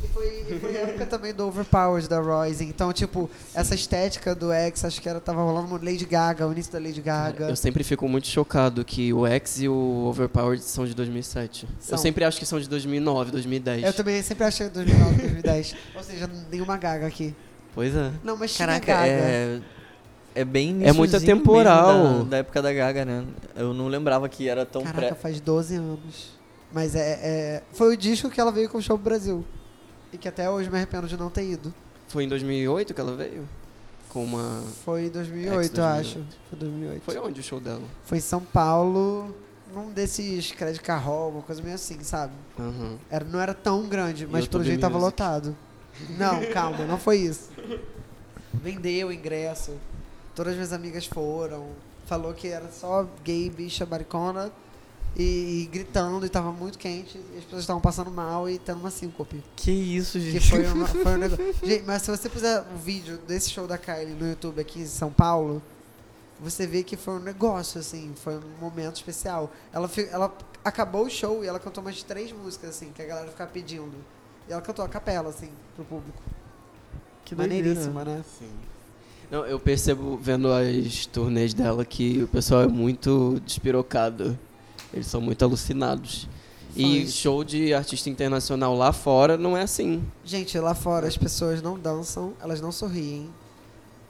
E 0.03 0.07
foi, 0.07 0.45
e 0.49 0.59
foi 0.59 0.77
a 0.77 0.81
época 0.81 1.05
também 1.05 1.33
do 1.33 1.45
Overpowers 1.47 2.07
da 2.07 2.19
Royce. 2.19 2.63
Então, 2.63 2.91
tipo, 2.93 3.29
essa 3.53 3.75
estética 3.75 4.33
do 4.33 4.51
X, 4.51 4.85
acho 4.85 5.01
que 5.01 5.09
era, 5.09 5.19
tava 5.19 5.41
rolando 5.41 5.67
uma 5.67 5.77
Lady 5.77 6.05
Gaga, 6.05 6.47
o 6.47 6.51
início 6.51 6.71
da 6.71 6.79
Lady 6.79 7.01
Gaga. 7.01 7.49
Eu 7.49 7.55
sempre 7.55 7.83
fico 7.83 8.07
muito 8.07 8.27
chocado 8.27 8.85
que 8.85 9.11
o 9.13 9.27
X 9.27 9.61
e 9.61 9.67
o 9.67 10.05
Overpowered 10.07 10.63
são 10.63 10.85
de 10.85 10.93
2007. 10.95 11.67
São. 11.79 11.93
Eu 11.95 11.97
sempre 11.97 12.23
acho 12.23 12.39
que 12.39 12.45
são 12.45 12.59
de 12.59 12.69
2009, 12.69 13.31
2010. 13.31 13.83
Eu 13.83 13.93
também 13.93 14.21
sempre 14.21 14.45
achei 14.45 14.69
2009, 14.69 15.15
2010. 15.15 15.75
Ou 15.95 16.03
seja, 16.03 16.29
nenhuma 16.49 16.77
Gaga 16.77 17.05
aqui. 17.05 17.35
Pois 17.75 17.93
é. 17.95 18.11
Não, 18.23 18.37
mas 18.37 18.55
Caraca, 18.55 18.85
tinha 18.85 18.95
Gaga. 18.95 19.07
é. 19.11 19.61
É 20.35 20.45
bem 20.45 20.79
É 20.83 20.93
muito 20.93 21.19
mesmo 21.19 21.63
Da, 21.63 22.23
da 22.23 22.37
época 22.37 22.61
da 22.61 22.71
Gaga, 22.71 23.03
né? 23.03 23.25
Eu 23.55 23.73
não 23.73 23.87
lembrava 23.87 24.29
que 24.29 24.47
era 24.47 24.65
tão 24.65 24.83
Caraca, 24.83 25.07
pré. 25.07 25.15
faz 25.15 25.41
12 25.41 25.75
anos. 25.75 26.39
Mas 26.71 26.95
é, 26.95 27.19
é- 27.21 27.63
Foi 27.73 27.93
o 27.93 27.97
disco 27.97 28.29
que 28.29 28.39
ela 28.39 28.51
veio 28.51 28.69
com 28.69 28.77
o 28.77 28.81
show 28.81 28.97
pro 28.97 29.05
Brasil. 29.05 29.43
E 30.11 30.17
que 30.17 30.27
até 30.27 30.49
hoje 30.49 30.69
me 30.69 30.77
arrependo 30.77 31.07
de 31.07 31.17
não 31.17 31.29
ter 31.29 31.43
ido. 31.43 31.73
Foi 32.07 32.23
em 32.23 32.27
2008 32.27 32.93
que 32.93 33.01
ela 33.01 33.15
veio? 33.15 33.47
Com 34.09 34.23
uma... 34.23 34.63
Foi 34.83 35.05
em 35.05 35.09
2008, 35.09 35.51
eu 35.51 35.55
2008. 35.55 35.81
acho. 35.81 36.25
Foi 36.49 36.59
2008. 36.59 37.01
Foi 37.03 37.17
onde 37.19 37.39
o 37.39 37.43
show 37.43 37.59
dela? 37.59 37.83
Foi 38.05 38.17
em 38.17 38.21
São 38.21 38.41
Paulo, 38.41 39.35
num 39.73 39.91
desses 39.91 40.51
Credit 40.51 40.81
Carrol, 40.81 41.29
uma 41.31 41.41
coisa 41.43 41.61
meio 41.61 41.75
assim, 41.75 42.01
sabe? 42.01 42.33
Aham. 42.57 42.97
Era, 43.09 43.25
não 43.25 43.39
era 43.39 43.53
tão 43.53 43.87
grande, 43.87 44.25
mas 44.25 44.47
pelo 44.47 44.63
jeito 44.63 44.81
tava 44.81 44.97
lotado. 44.97 45.55
Não, 46.17 46.43
calma, 46.51 46.85
não 46.85 46.97
foi 46.97 47.17
isso. 47.17 47.49
Vendeu 48.53 49.09
o 49.09 49.13
ingresso. 49.13 49.73
Todas 50.33 50.51
as 50.53 50.57
minhas 50.57 50.73
amigas 50.73 51.05
foram. 51.05 51.67
Falou 52.05 52.33
que 52.33 52.47
era 52.47 52.71
só 52.71 53.07
gay, 53.23 53.49
bicha, 53.49 53.85
baricona. 53.85 54.51
E, 55.15 55.63
e 55.63 55.69
gritando, 55.71 56.25
e 56.25 56.29
tava 56.29 56.51
muito 56.51 56.77
quente. 56.77 57.17
E 57.33 57.37
as 57.37 57.43
pessoas 57.43 57.61
estavam 57.61 57.81
passando 57.81 58.11
mal 58.11 58.49
e 58.49 58.57
tendo 58.57 58.79
uma 58.79 58.91
síncope. 58.91 59.43
Que 59.55 59.71
isso, 59.71 60.17
Que 60.17 60.31
gente. 60.31 60.49
foi, 60.49 60.65
uma, 60.65 60.87
foi 60.87 61.13
um 61.13 61.17
negócio. 61.17 61.55
Gente, 61.63 61.83
mas 61.85 62.01
se 62.01 62.11
você 62.11 62.29
puser 62.29 62.63
um 62.73 62.77
vídeo 62.77 63.17
desse 63.27 63.49
show 63.49 63.67
da 63.67 63.77
Kylie 63.77 64.15
no 64.15 64.29
YouTube 64.29 64.61
aqui 64.61 64.79
em 64.79 64.85
São 64.85 65.11
Paulo, 65.11 65.61
você 66.39 66.65
vê 66.65 66.83
que 66.83 66.95
foi 66.95 67.15
um 67.15 67.19
negócio, 67.19 67.79
assim, 67.79 68.13
foi 68.15 68.37
um 68.37 68.61
momento 68.61 68.95
especial. 68.95 69.51
Ela, 69.73 69.89
ela 70.11 70.33
acabou 70.63 71.05
o 71.05 71.09
show 71.09 71.43
e 71.43 71.47
ela 71.47 71.59
cantou 71.59 71.83
umas 71.83 72.01
três 72.03 72.31
músicas, 72.31 72.69
assim, 72.69 72.91
que 72.95 73.01
a 73.01 73.05
galera 73.05 73.27
ficava 73.27 73.49
pedindo. 73.51 73.93
E 74.47 74.53
ela 74.53 74.61
cantou 74.61 74.85
a 74.85 74.87
capela, 74.89 75.29
assim, 75.29 75.49
pro 75.75 75.83
público. 75.83 76.21
Que 77.25 77.35
doideira. 77.35 77.65
Maneiríssima, 77.67 78.05
né? 78.05 78.23
Sim. 78.39 78.49
Não, 79.29 79.45
eu 79.45 79.59
percebo 79.59 80.17
vendo 80.17 80.51
as 80.51 81.05
turnês 81.05 81.53
dela 81.53 81.85
que 81.85 82.23
o 82.23 82.27
pessoal 82.27 82.63
é 82.63 82.67
muito 82.67 83.39
despirocado. 83.45 84.37
Eles 84.93 85.07
são 85.07 85.21
muito 85.21 85.43
alucinados. 85.43 86.27
E 86.75 87.07
show 87.07 87.43
de 87.43 87.73
artista 87.73 88.09
internacional 88.09 88.75
lá 88.75 88.93
fora 88.93 89.37
não 89.37 89.57
é 89.57 89.63
assim. 89.63 90.03
Gente, 90.23 90.57
lá 90.59 90.75
fora 90.75 91.07
as 91.07 91.17
pessoas 91.17 91.61
não 91.61 91.77
dançam, 91.79 92.33
elas 92.41 92.61
não 92.61 92.71
sorriem, 92.71 93.29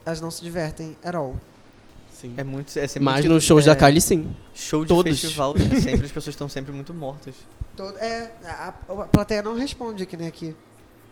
elas 0.04 0.20
não 0.20 0.30
se 0.30 0.42
divertem 0.42 0.96
at 1.02 1.14
all. 1.14 1.36
Sim. 2.12 2.34
É 2.36 2.44
muito. 2.44 2.78
É 2.78 2.86
sempre 2.86 3.04
Mas 3.04 3.24
nos 3.24 3.42
shows 3.44 3.66
é, 3.66 3.74
da 3.74 3.76
Kylie, 3.76 4.00
sim. 4.00 4.36
Show 4.54 4.82
de 4.82 4.88
todos. 4.88 5.20
festival, 5.20 5.54
sempre 5.56 6.04
as 6.06 6.12
pessoas 6.12 6.34
estão 6.34 6.48
sempre 6.48 6.70
muito 6.70 6.92
mortas. 6.92 7.34
Todo, 7.74 7.96
é, 7.96 8.30
a, 8.44 8.68
a 8.88 8.92
plateia 9.06 9.42
não 9.42 9.54
responde 9.54 10.04
que 10.04 10.16
nem 10.16 10.28
aqui. 10.28 10.54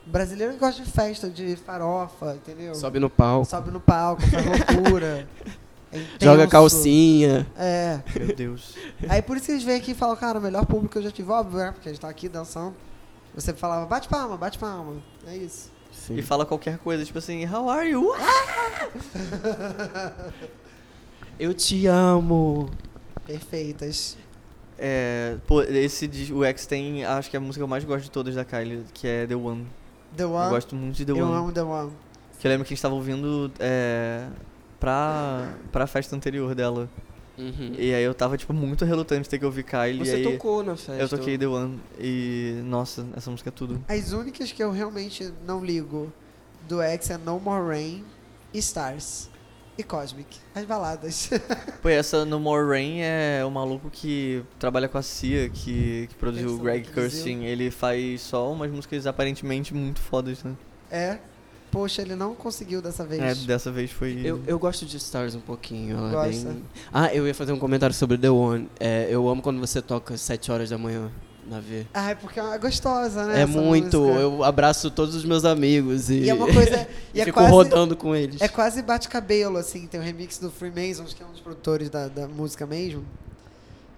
Brasileiro 0.05 0.57
gosta 0.59 0.83
de 0.83 0.91
festa, 0.91 1.29
de 1.31 1.57
farofa, 1.57 2.35
entendeu? 2.37 2.75
Sobe 2.75 2.99
no 2.99 3.11
palco, 3.11 3.47
Sobe 3.47 3.71
no 3.71 3.81
palco, 3.81 4.23
faz 4.23 4.45
loucura. 4.45 5.29
é 5.93 6.01
joga 6.21 6.47
calcinha. 6.47 7.47
É. 7.57 8.01
Meu 8.19 8.35
Deus. 8.35 8.75
Aí 9.09 9.23
por 9.23 9.37
isso 9.37 9.47
que 9.47 9.53
eles 9.53 9.65
vêm 9.65 9.77
aqui 9.77 9.93
e 9.93 9.95
falam, 9.95 10.17
cara, 10.17 10.39
o 10.39 10.43
melhor 10.43 10.67
público 10.67 10.93
que 10.93 10.99
eu 10.99 11.03
já 11.03 11.11
tive, 11.11 11.31
óbvio, 11.31 11.59
né? 11.59 11.73
Porque 11.73 11.89
a 11.89 11.93
gente 11.93 12.01
tá 12.01 12.09
aqui 12.09 12.29
dançando. 12.29 12.75
Você 13.35 13.53
falava, 13.55 13.87
bate 13.87 14.09
palma, 14.09 14.37
bate 14.37 14.59
palma. 14.59 14.97
É 15.27 15.37
isso. 15.37 15.71
Sim. 15.93 16.17
E 16.17 16.23
fala 16.23 16.45
qualquer 16.47 16.79
coisa, 16.79 17.05
tipo 17.05 17.19
assim, 17.19 17.47
how 17.47 17.69
are 17.71 17.89
you? 17.89 18.13
Eu 21.39 21.55
te 21.55 21.87
amo. 21.87 22.69
Perfeitas. 23.27 24.17
É, 24.77 25.37
pô, 25.47 25.63
esse 25.63 26.09
o 26.33 26.45
X 26.45 26.67
tem, 26.67 27.05
acho 27.05 27.29
que 27.31 27.37
é 27.37 27.39
a 27.39 27.41
música 27.41 27.59
que 27.61 27.65
eu 27.65 27.69
mais 27.69 27.85
gosto 27.85 28.05
de 28.05 28.11
todas 28.11 28.35
da 28.35 28.45
Kylie, 28.45 28.85
que 28.95 29.07
é 29.09 29.27
The 29.27 29.35
One. 29.35 29.67
The 30.17 30.23
Eu 30.23 30.33
One. 30.33 30.51
gosto 30.51 30.75
muito 30.77 30.97
de 30.97 31.05
The 31.05 31.13
eu 31.13 31.17
One. 31.19 31.35
amo 31.35 31.53
The 31.53 31.63
One. 31.63 31.93
Que 32.39 32.47
eu 32.47 32.51
lembro 32.51 32.65
que 32.65 32.73
a 32.73 32.77
gente 32.77 32.83
tava 32.83 32.95
ouvindo 32.95 33.51
é, 33.59 34.29
pra, 34.79 35.55
pra 35.73 35.87
festa 35.87 36.15
anterior 36.15 36.55
dela. 36.55 36.89
Uhum. 37.37 37.73
E 37.79 37.95
aí 37.95 38.03
eu 38.03 38.15
tava, 38.15 38.37
tipo, 38.37 38.53
muito 38.53 38.85
relutante 38.85 39.23
de 39.23 39.29
ter 39.29 39.39
que 39.39 39.45
ouvir 39.45 39.63
Kylie. 39.63 40.05
Você 40.05 40.23
e 40.23 40.27
aí 40.27 40.33
tocou 40.33 40.65
na 40.65 40.77
festa. 40.77 40.95
eu 40.95 41.09
toquei 41.09 41.39
The 41.39 41.47
One. 41.47 41.81
E, 41.99 42.61
nossa, 42.65 43.07
essa 43.17 43.31
música 43.31 43.49
é 43.49 43.53
tudo. 43.53 43.81
As 43.89 44.13
únicas 44.13 44.51
que 44.51 44.63
eu 44.63 44.73
realmente 44.73 45.33
não 45.47 45.65
ligo 45.65 46.13
do 46.69 46.83
X 46.83 47.11
é 47.11 47.19
No 47.19 47.39
More 47.39 47.65
Rain, 47.69 48.05
e 48.53 48.59
Stars 48.59 49.31
e 49.77 49.83
Cosmic. 49.83 50.37
As 50.55 50.65
baladas. 50.65 51.31
Pô, 51.81 51.89
essa 51.89 52.25
No 52.25 52.41
More 52.41 52.67
Rain 52.67 53.01
é 53.01 53.45
o 53.45 53.51
maluco 53.51 53.89
que 53.91 54.43
trabalha 54.59 54.89
com 54.89 54.99
a 54.99 55.03
Cia, 55.03 55.49
que, 55.49 56.09
que 56.09 56.15
produziu 56.17 56.55
o 56.55 56.59
Greg. 56.59 56.89
Kurstin. 56.91 57.45
Ele 57.45 57.71
faz 57.71 58.23
só 58.23 58.53
umas 58.53 58.71
músicas 58.71 59.07
aparentemente 59.07 59.73
muito 59.73 60.01
fodas, 60.01 60.43
né? 60.43 60.57
é. 60.91 61.19
Poxa, 61.71 62.03
ele 62.03 62.15
não 62.15 62.35
conseguiu 62.35 62.81
dessa 62.81 63.05
vez. 63.05 63.21
É, 63.23 63.47
dessa 63.47 63.71
vez 63.71 63.91
foi. 63.91 64.21
Eu, 64.25 64.41
eu 64.47 64.59
gosto 64.59 64.87
de 64.87 64.97
Stars 64.97 65.35
um 65.35 65.41
pouquinho. 65.41 65.99
Ela 65.99 66.09
é 66.09 66.13
Gosta? 66.29 66.49
bem... 66.51 66.65
Ah, 66.93 67.15
eu 67.15 67.27
ia 67.27 67.35
fazer 67.35 67.53
um 67.53 67.59
comentário 67.59 67.95
sobre 67.95 68.17
The 68.17 68.31
One. 68.31 68.69
É, 68.81 69.07
eu 69.11 69.29
amo 69.29 69.43
quando 69.43 69.61
você 69.61 69.83
toca 69.83 70.15
às 70.15 70.21
7 70.23 70.51
horas 70.51 70.71
da 70.71 70.79
manhã 70.79 71.11
na 71.47 71.61
V. 71.61 71.87
Ah, 71.93 72.11
é 72.11 72.15
porque 72.15 72.41
é 72.41 72.59
gostosa, 72.59 73.27
né? 73.27 73.41
É 73.41 73.43
essa 73.43 73.53
muito. 73.61 74.01
música. 74.01 74.21
Eu 74.21 74.45
abraço 74.45 74.91
todos 74.91 75.15
os 75.15 75.25
meus 75.25 75.45
amigos 75.45 76.09
e, 76.11 76.21
E 76.21 76.31
é 76.31 76.35
uma 76.35 76.53
coisa. 76.53 76.89
E 77.15 77.21
é 77.21 77.25
fico 77.25 77.39
quase, 77.39 77.53
rodando 77.53 77.97
com 77.97 78.15
eles. 78.15 78.41
É 78.41 78.49
quase 78.49 78.83
bate-cabelo, 78.83 79.57
assim. 79.57 79.87
Tem 79.87 79.99
o 79.99 80.03
remix 80.03 80.39
do 80.39 80.51
Freemasons, 80.51 81.15
que 81.15 81.23
é 81.23 81.27
um 81.27 81.33
dos 81.33 81.41
produtores 81.41 81.91
da, 81.91 82.07
da 82.09 82.29
música 82.29 82.67
mesmo. 82.67 83.05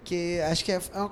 Que 0.04 0.40
acho 0.40 0.64
que 0.64 0.72
é, 0.72 0.80
é, 0.94 0.98
uma- 0.98 1.10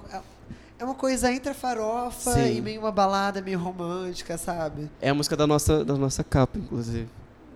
é 0.78 0.84
uma 0.84 0.94
coisa 0.94 1.32
entre 1.32 1.50
a 1.50 1.54
farofa 1.54 2.32
Sim. 2.32 2.56
e 2.56 2.60
meio 2.60 2.80
uma 2.80 2.92
balada 2.92 3.40
meio 3.42 3.58
romântica, 3.58 4.38
sabe? 4.38 4.88
É 5.00 5.10
a 5.10 5.14
música 5.14 5.36
da 5.36 5.46
nossa, 5.46 5.84
da 5.84 5.94
nossa 5.96 6.22
capa, 6.22 6.58
inclusive. 6.58 7.08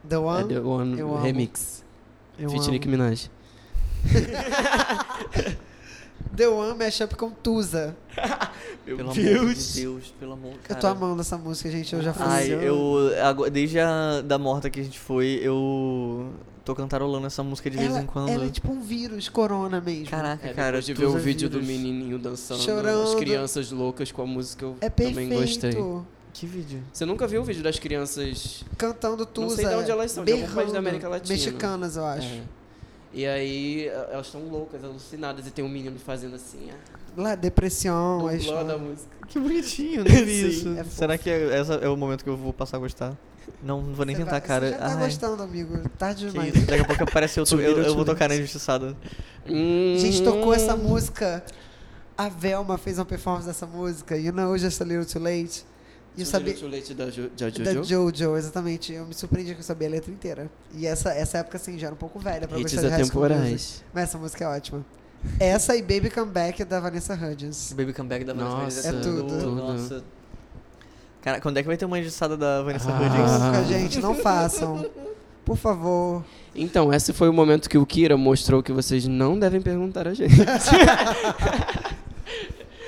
The 0.09 0.17
É 0.17 0.19
One. 0.19 0.49
The 0.49 0.61
One 0.61 0.99
eu 0.99 1.15
amo. 1.15 1.23
Remix. 1.23 1.85
eu 2.39 2.51
Feat 2.51 2.63
amo. 2.63 2.71
Nicki 2.73 2.89
Minaj. 2.89 3.31
The 6.37 6.49
One 6.49 6.77
mashup 6.79 7.15
com 7.17 7.31
Tusa. 7.31 7.95
Meu 8.87 8.97
Pelo 8.97 9.11
amor 9.13 9.55
de 9.55 9.73
Deus, 9.81 10.13
pelo 10.19 10.33
amor 10.33 10.55
Eu 10.69 10.75
tô 10.77 10.87
amando 10.89 11.21
essa 11.21 11.39
música, 11.39 11.71
gente. 11.71 11.95
Eu 11.95 12.03
já 12.03 12.13
fui. 12.13 12.25
Ai, 12.27 12.51
eu. 12.51 13.11
Desde 13.51 13.79
a 13.79 14.21
da 14.23 14.39
morta 14.39 14.69
que 14.69 14.81
a 14.81 14.83
gente 14.83 14.99
foi, 14.99 15.39
eu 15.41 16.33
tô 16.65 16.75
cantarolando 16.75 17.27
essa 17.27 17.43
música 17.43 17.69
de 17.71 17.77
vez 17.77 17.91
ela, 17.91 18.03
em 18.03 18.07
quando. 18.07 18.29
ela 18.29 18.47
é 18.47 18.49
tipo 18.51 18.71
um 18.73 18.81
vírus, 18.81 19.29
corona 19.29 19.81
mesmo. 19.81 20.07
Caraca, 20.11 20.47
É, 20.49 20.53
cara. 20.53 20.81
de 20.81 20.95
ver 20.95 21.07
o 21.07 21.19
vídeo 21.19 21.49
do 21.49 21.61
vírus. 21.61 21.67
menininho 21.83 22.19
dançando, 22.19 22.61
Chorando. 22.61 23.03
as 23.03 23.15
crianças 23.17 23.71
loucas 23.73 24.11
com 24.13 24.23
a 24.23 24.27
música, 24.27 24.65
eu 24.65 24.77
É 24.81 24.89
também 24.89 25.29
gostei. 25.29 25.71
perfeito. 25.73 26.07
Que 26.33 26.47
vídeo? 26.47 26.83
Você 26.93 27.05
nunca 27.05 27.27
viu 27.27 27.43
o 27.43 27.45
vídeo 27.45 27.63
das 27.63 27.79
crianças 27.79 28.65
Cantando 28.79 29.27
Tusa. 29.27 29.57
sei 29.57 29.67
de 29.67 29.75
onde 29.75 29.91
elas 29.91 30.11
são, 30.13 30.25
de 30.25 30.33
algum 30.33 30.43
país 30.47 30.55
da 30.55 30.63
berrando. 30.63 30.79
América 30.79 31.09
Latina. 31.09 31.35
Mexicanas, 31.35 31.97
eu 31.97 32.05
acho. 32.07 32.27
É. 32.27 32.43
E 33.15 33.27
aí 33.27 33.87
elas 34.11 34.27
estão 34.27 34.41
loucas, 34.49 34.83
alucinadas, 34.83 35.47
e 35.47 35.51
tem 35.51 35.63
um 35.63 35.69
menino 35.69 35.99
fazendo 35.99 36.35
assim, 36.37 36.71
ah, 36.71 36.99
Lá, 37.15 37.35
depressão, 37.35 38.27
aí 38.27 38.39
dublando 38.39 38.61
a 38.61 38.65
chora. 38.75 38.79
música. 38.79 39.11
Que 39.29 39.39
bonitinho, 39.39 40.05
não 40.09 40.11
Sim, 40.11 40.25
isso. 40.49 40.69
é. 40.79 40.85
Será 40.85 41.19
que 41.19 41.29
é, 41.29 41.59
essa 41.59 41.75
é 41.75 41.89
o 41.91 41.97
momento 41.99 42.25
que 42.25 42.31
eu 42.31 42.37
vou 42.39 42.55
passar 42.55 42.79
a 42.79 42.81
gostar? 42.81 43.15
Não, 43.63 43.81
não 43.83 43.95
vou 43.95 44.05
nem 44.07 44.15
Você 44.15 44.23
tentar, 44.23 44.39
vai- 44.39 44.41
cara. 44.41 44.67
Você 44.67 44.73
já 44.73 44.79
tá 44.79 44.87
Ai, 44.87 44.97
gostando, 44.97 45.43
amigo. 45.43 45.89
Tarde 45.99 46.27
que 46.27 46.31
demais. 46.33 46.55
isso. 46.55 46.67
Daqui 46.67 46.83
a 46.83 46.85
pouco 46.85 47.03
aparece 47.05 47.39
eu, 47.41 47.45
tô, 47.47 47.57
eu, 47.59 47.79
eu 47.79 47.95
vou 47.95 48.05
Too 48.05 48.15
tocar 48.15 48.29
na 48.29 48.35
late. 48.35 48.41
injustiçada. 48.43 48.97
Hum. 49.49 49.97
Gente 49.99 50.23
tocou 50.23 50.53
essa 50.55 50.77
música. 50.77 51.45
A 52.17 52.29
Velma 52.29 52.77
fez 52.79 52.99
uma 52.99 53.05
performance 53.05 53.47
dessa 53.47 53.67
música. 53.67 54.17
You 54.17 54.33
know, 54.33 54.57
just 54.59 54.81
a 54.81 54.85
little 54.85 55.05
too 55.05 55.23
late. 55.23 55.65
E 56.17 56.21
eu 56.21 56.27
sabia. 56.27 56.55
O 56.63 56.69
leite 56.69 56.93
da, 56.93 57.09
Jo- 57.09 57.31
da 57.39 57.49
Da 57.49 57.73
Jojo? 57.73 57.85
Jojo, 57.85 58.37
exatamente. 58.37 58.93
Eu 58.93 59.07
me 59.07 59.15
surpreendi 59.15 59.55
que 59.55 59.61
eu 59.61 59.65
sabia 59.65 59.89
a 59.89 59.91
letra 59.93 60.11
inteira. 60.13 60.51
E 60.75 60.87
essa, 60.87 61.11
essa 61.15 61.39
época, 61.39 61.57
assim, 61.57 61.79
já 61.79 61.87
era 61.87 61.95
um 61.95 61.99
pouco 61.99 62.19
velha 62.19 62.47
pra 62.47 62.59
Hits 62.59 62.75
gostar 62.75 62.89
de 62.89 62.95
Music. 62.95 63.03
atemporais. 63.11 63.85
Mas 63.95 64.03
essa 64.05 64.19
música 64.19 64.45
é 64.45 64.49
ótima. 64.49 64.85
Essa 65.41 65.75
e 65.77 65.81
Baby 65.81 66.11
Come 66.11 66.31
Back 66.31 66.65
da 66.65 66.81
Vanessa 66.81 67.15
Hudgens. 67.15 67.73
Baby 67.75 67.93
Comeback 67.95 68.25
da 68.25 68.35
Vanessa 68.35 68.57
Nossa, 68.57 68.67
Hudgens 68.67 68.87
é 68.87 69.01
tudo. 69.01 69.27
tudo. 69.29 69.51
Nossa. 69.55 70.05
Cara, 71.23 71.41
quando 71.41 71.57
é 71.57 71.63
que 71.63 71.69
vai 71.69 71.77
ter 71.77 71.85
uma 71.85 71.99
injustiçada 71.99 72.37
da 72.37 72.63
Vanessa 72.63 72.91
Ah. 72.91 73.01
Hudgens? 73.01 73.33
Nunca, 73.41 73.65
gente, 73.65 74.01
não 74.01 74.15
façam. 74.15 74.85
Por 75.45 75.57
favor. 75.57 76.25
Então, 76.55 76.93
esse 76.93 77.13
foi 77.13 77.29
o 77.29 77.33
momento 77.33 77.69
que 77.71 77.79
o 77.79 77.87
Kira 77.87 78.17
mostrou 78.17 78.63
que 78.63 78.73
vocês 78.73 79.07
não 79.07 79.39
devem 79.39 79.61
perguntar 79.61 80.07
a 80.09 80.15
gente. 80.15 80.35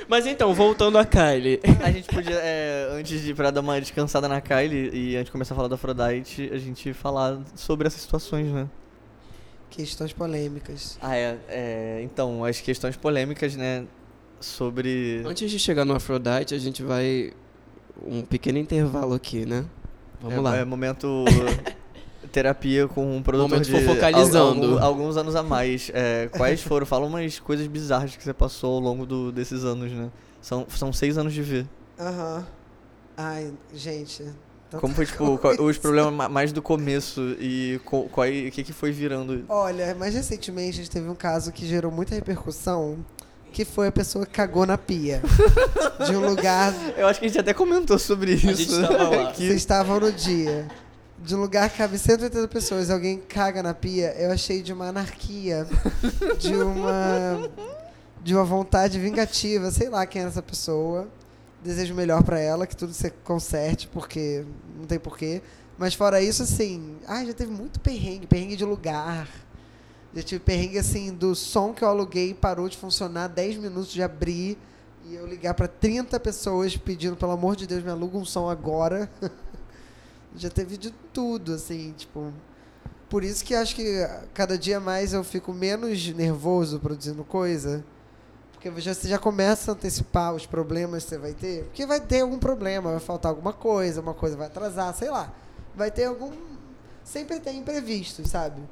Mas 0.07 0.27
então, 0.27 0.53
voltando 0.53 0.99
a 0.99 1.05
Kylie. 1.05 1.61
A 1.83 1.91
gente 1.91 2.07
podia, 2.09 2.35
é, 2.37 2.89
antes 2.93 3.23
de 3.23 3.33
pra 3.35 3.51
dar 3.51 3.61
uma 3.61 3.81
descansada 3.81 4.29
na 4.29 4.41
Kylie 4.41 4.91
e 4.93 5.17
antes 5.17 5.27
de 5.27 5.33
começar 5.33 5.55
a 5.55 5.57
falar 5.57 5.69
da 5.69 5.77
Aphrodite, 5.77 6.51
a 6.53 6.59
gente 6.59 6.93
falar 6.93 7.41
sobre 7.57 7.87
essas 7.87 8.03
situações, 8.03 8.49
né? 8.53 8.69
Questões 9.71 10.13
polêmicas. 10.13 10.99
Ah, 11.01 11.17
é, 11.17 11.39
é, 11.49 12.01
Então, 12.03 12.45
as 12.45 12.61
questões 12.61 12.97
polêmicas, 12.97 13.57
né? 13.57 13.85
sobre. 14.41 15.23
Antes 15.25 15.51
de 15.51 15.59
chegar 15.59 15.87
no 15.87 15.95
Aphrodite, 15.95 16.55
a 16.55 16.59
gente 16.59 16.83
vai. 16.83 17.33
Um 18.03 18.23
pequeno 18.23 18.59
intervalo 18.59 19.15
aqui, 19.15 19.47
né? 19.47 19.65
Vamos 20.21 20.39
é, 20.39 20.41
lá. 20.41 20.57
É 20.57 20.65
momento 20.65 21.25
terapia 22.33 22.89
com 22.89 23.17
um 23.17 23.23
produtor 23.23 23.49
Momento 23.49 23.67
de 23.67 23.73
fofocalizando. 23.73 24.65
al- 24.65 24.73
algum- 24.73 24.79
alguns 24.85 25.17
anos 25.17 25.37
a 25.37 25.43
mais. 25.43 25.91
É, 25.95 26.29
quais 26.37 26.63
foram? 26.63 26.87
Fala 26.87 27.07
umas 27.07 27.39
coisas 27.39 27.67
bizarras 27.67 28.17
que 28.17 28.23
você 28.23 28.33
passou 28.33 28.75
ao 28.75 28.81
longo 28.81 29.07
do- 29.07 29.31
desses 29.31 29.65
anos, 29.65 29.93
né? 29.93 30.11
São, 30.41 30.67
são 30.69 30.93
seis 30.93 31.17
anos 31.17 31.33
de 31.33 31.43
ver. 31.43 31.67
Aham. 31.99 32.47
Ai, 33.17 33.53
gente. 33.73 34.25
Como 34.81 34.93
foi, 34.93 35.07
tipo, 35.07 35.39
os 35.63 35.79
problemas 35.79 36.13
ma- 36.13 36.29
mais 36.29 36.53
do 36.53 36.61
começo 36.61 37.21
e 37.39 37.81
o 37.87 38.51
que, 38.51 38.65
que 38.65 38.73
foi 38.73 38.91
virando? 38.91 39.45
Olha, 39.49 39.95
mais 39.95 40.15
recentemente 40.15 40.71
a 40.81 40.83
gente 40.83 40.91
teve 40.91 41.09
um 41.09 41.15
caso 41.15 41.53
que 41.53 41.65
gerou 41.65 41.93
muita 41.93 42.15
repercussão, 42.15 42.99
que 43.55 43.65
foi 43.65 43.87
a 43.87 43.93
pessoa 43.93 44.27
que 44.27 44.33
cagou 44.33 44.67
na 44.67 44.77
pia. 44.77 45.23
de 46.05 46.17
um 46.17 46.29
lugar. 46.29 46.75
Eu 46.97 47.07
acho 47.07 47.21
que 47.21 47.27
a 47.27 47.29
gente 47.29 47.39
até 47.39 47.55
comentou 47.55 47.99
sobre 47.99 48.33
isso. 48.35 48.53
gente 48.55 48.71
lá. 48.73 49.31
Que- 49.33 49.47
Vocês 49.47 49.55
estavam 49.57 50.01
no 50.01 50.11
dia. 50.13 50.67
De 51.23 51.35
um 51.35 51.41
lugar 51.41 51.71
que 51.71 51.79
cabe 51.79 51.97
180 51.97 52.49
pessoas, 52.49 52.91
alguém 52.91 53.17
caga 53.19 53.63
na 53.63 53.73
pia, 53.73 54.15
eu 54.19 54.31
achei 54.31 54.61
de 54.61 54.73
uma 54.75 54.89
anarquia, 54.89 55.67
de 56.39 56.55
uma 56.55 57.49
de 58.23 58.35
uma 58.35 58.45
vontade 58.45 58.99
vingativa, 58.99 59.71
sei 59.71 59.89
lá 59.89 60.05
quem 60.05 60.21
era 60.23 60.31
essa 60.31 60.43
pessoa. 60.43 61.09
Desejo 61.63 61.95
melhor 61.95 62.23
pra 62.23 62.39
ela, 62.39 62.67
que 62.67 62.77
tudo 62.77 62.93
se 62.93 63.09
conserte, 63.23 63.87
porque 63.89 64.45
não 64.77 64.85
tem 64.85 64.99
porquê. 64.99 65.41
Mas 65.79 65.95
fora 65.95 66.21
isso, 66.21 66.43
assim, 66.43 66.97
ai, 67.07 67.27
já 67.27 67.33
teve 67.33 67.51
muito 67.53 67.81
perrengue, 67.81 68.27
perrengue 68.27 68.57
de 68.57 68.65
lugar. 68.65 69.27
Já 70.15 70.23
tive 70.23 70.41
perrengue 70.41 70.79
assim 70.79 71.13
do 71.13 71.35
som 71.35 71.73
que 71.73 71.83
eu 71.83 71.89
aluguei 71.89 72.33
parou 72.35 72.69
de 72.69 72.77
funcionar 72.77 73.29
10 73.29 73.57
minutos 73.57 73.93
de 73.93 74.03
abrir 74.03 74.57
e 75.07 75.15
eu 75.15 75.27
ligar 75.27 75.53
pra 75.53 75.69
30 75.69 76.19
pessoas 76.19 76.77
pedindo, 76.77 77.15
pelo 77.15 77.33
amor 77.33 77.57
de 77.57 77.67
Deus, 77.67 77.83
me 77.83 77.91
aluga 77.91 78.17
um 78.17 78.25
som 78.25 78.49
agora. 78.49 79.11
Já 80.35 80.49
teve 80.49 80.79
de 80.79 80.91
tudo, 81.13 81.55
assim, 81.55 81.93
tipo. 81.97 82.33
Por 83.09 83.23
isso 83.23 83.45
que 83.45 83.55
acho 83.55 83.77
que 83.77 84.09
cada 84.33 84.57
dia 84.57 84.81
mais 84.81 85.13
eu 85.13 85.23
fico 85.23 85.53
menos 85.53 86.05
nervoso 86.09 86.81
produzindo 86.81 87.23
coisa. 87.23 87.85
Porque 88.53 88.71
você 88.71 89.07
já, 89.07 89.19
começa 89.19 89.71
a 89.71 89.75
antecipar 89.75 90.35
os 90.35 90.47
problemas 90.47 91.05
que 91.05 91.11
você 91.11 91.19
vai 91.19 91.35
ter. 91.35 91.65
Porque 91.65 91.85
vai 91.85 92.01
ter 92.01 92.23
algum 92.23 92.39
problema, 92.39 92.91
vai 92.93 93.01
faltar 93.01 93.31
alguma 93.31 93.53
coisa, 93.53 94.01
uma 94.01 94.15
coisa 94.15 94.37
vai 94.37 94.47
atrasar, 94.47 94.95
sei 94.95 95.11
lá. 95.11 95.33
Vai 95.77 95.91
ter 95.91 96.05
algum. 96.05 96.33
Sempre 97.05 97.39
tem 97.39 97.59
imprevistos, 97.59 98.31
sabe? 98.31 98.63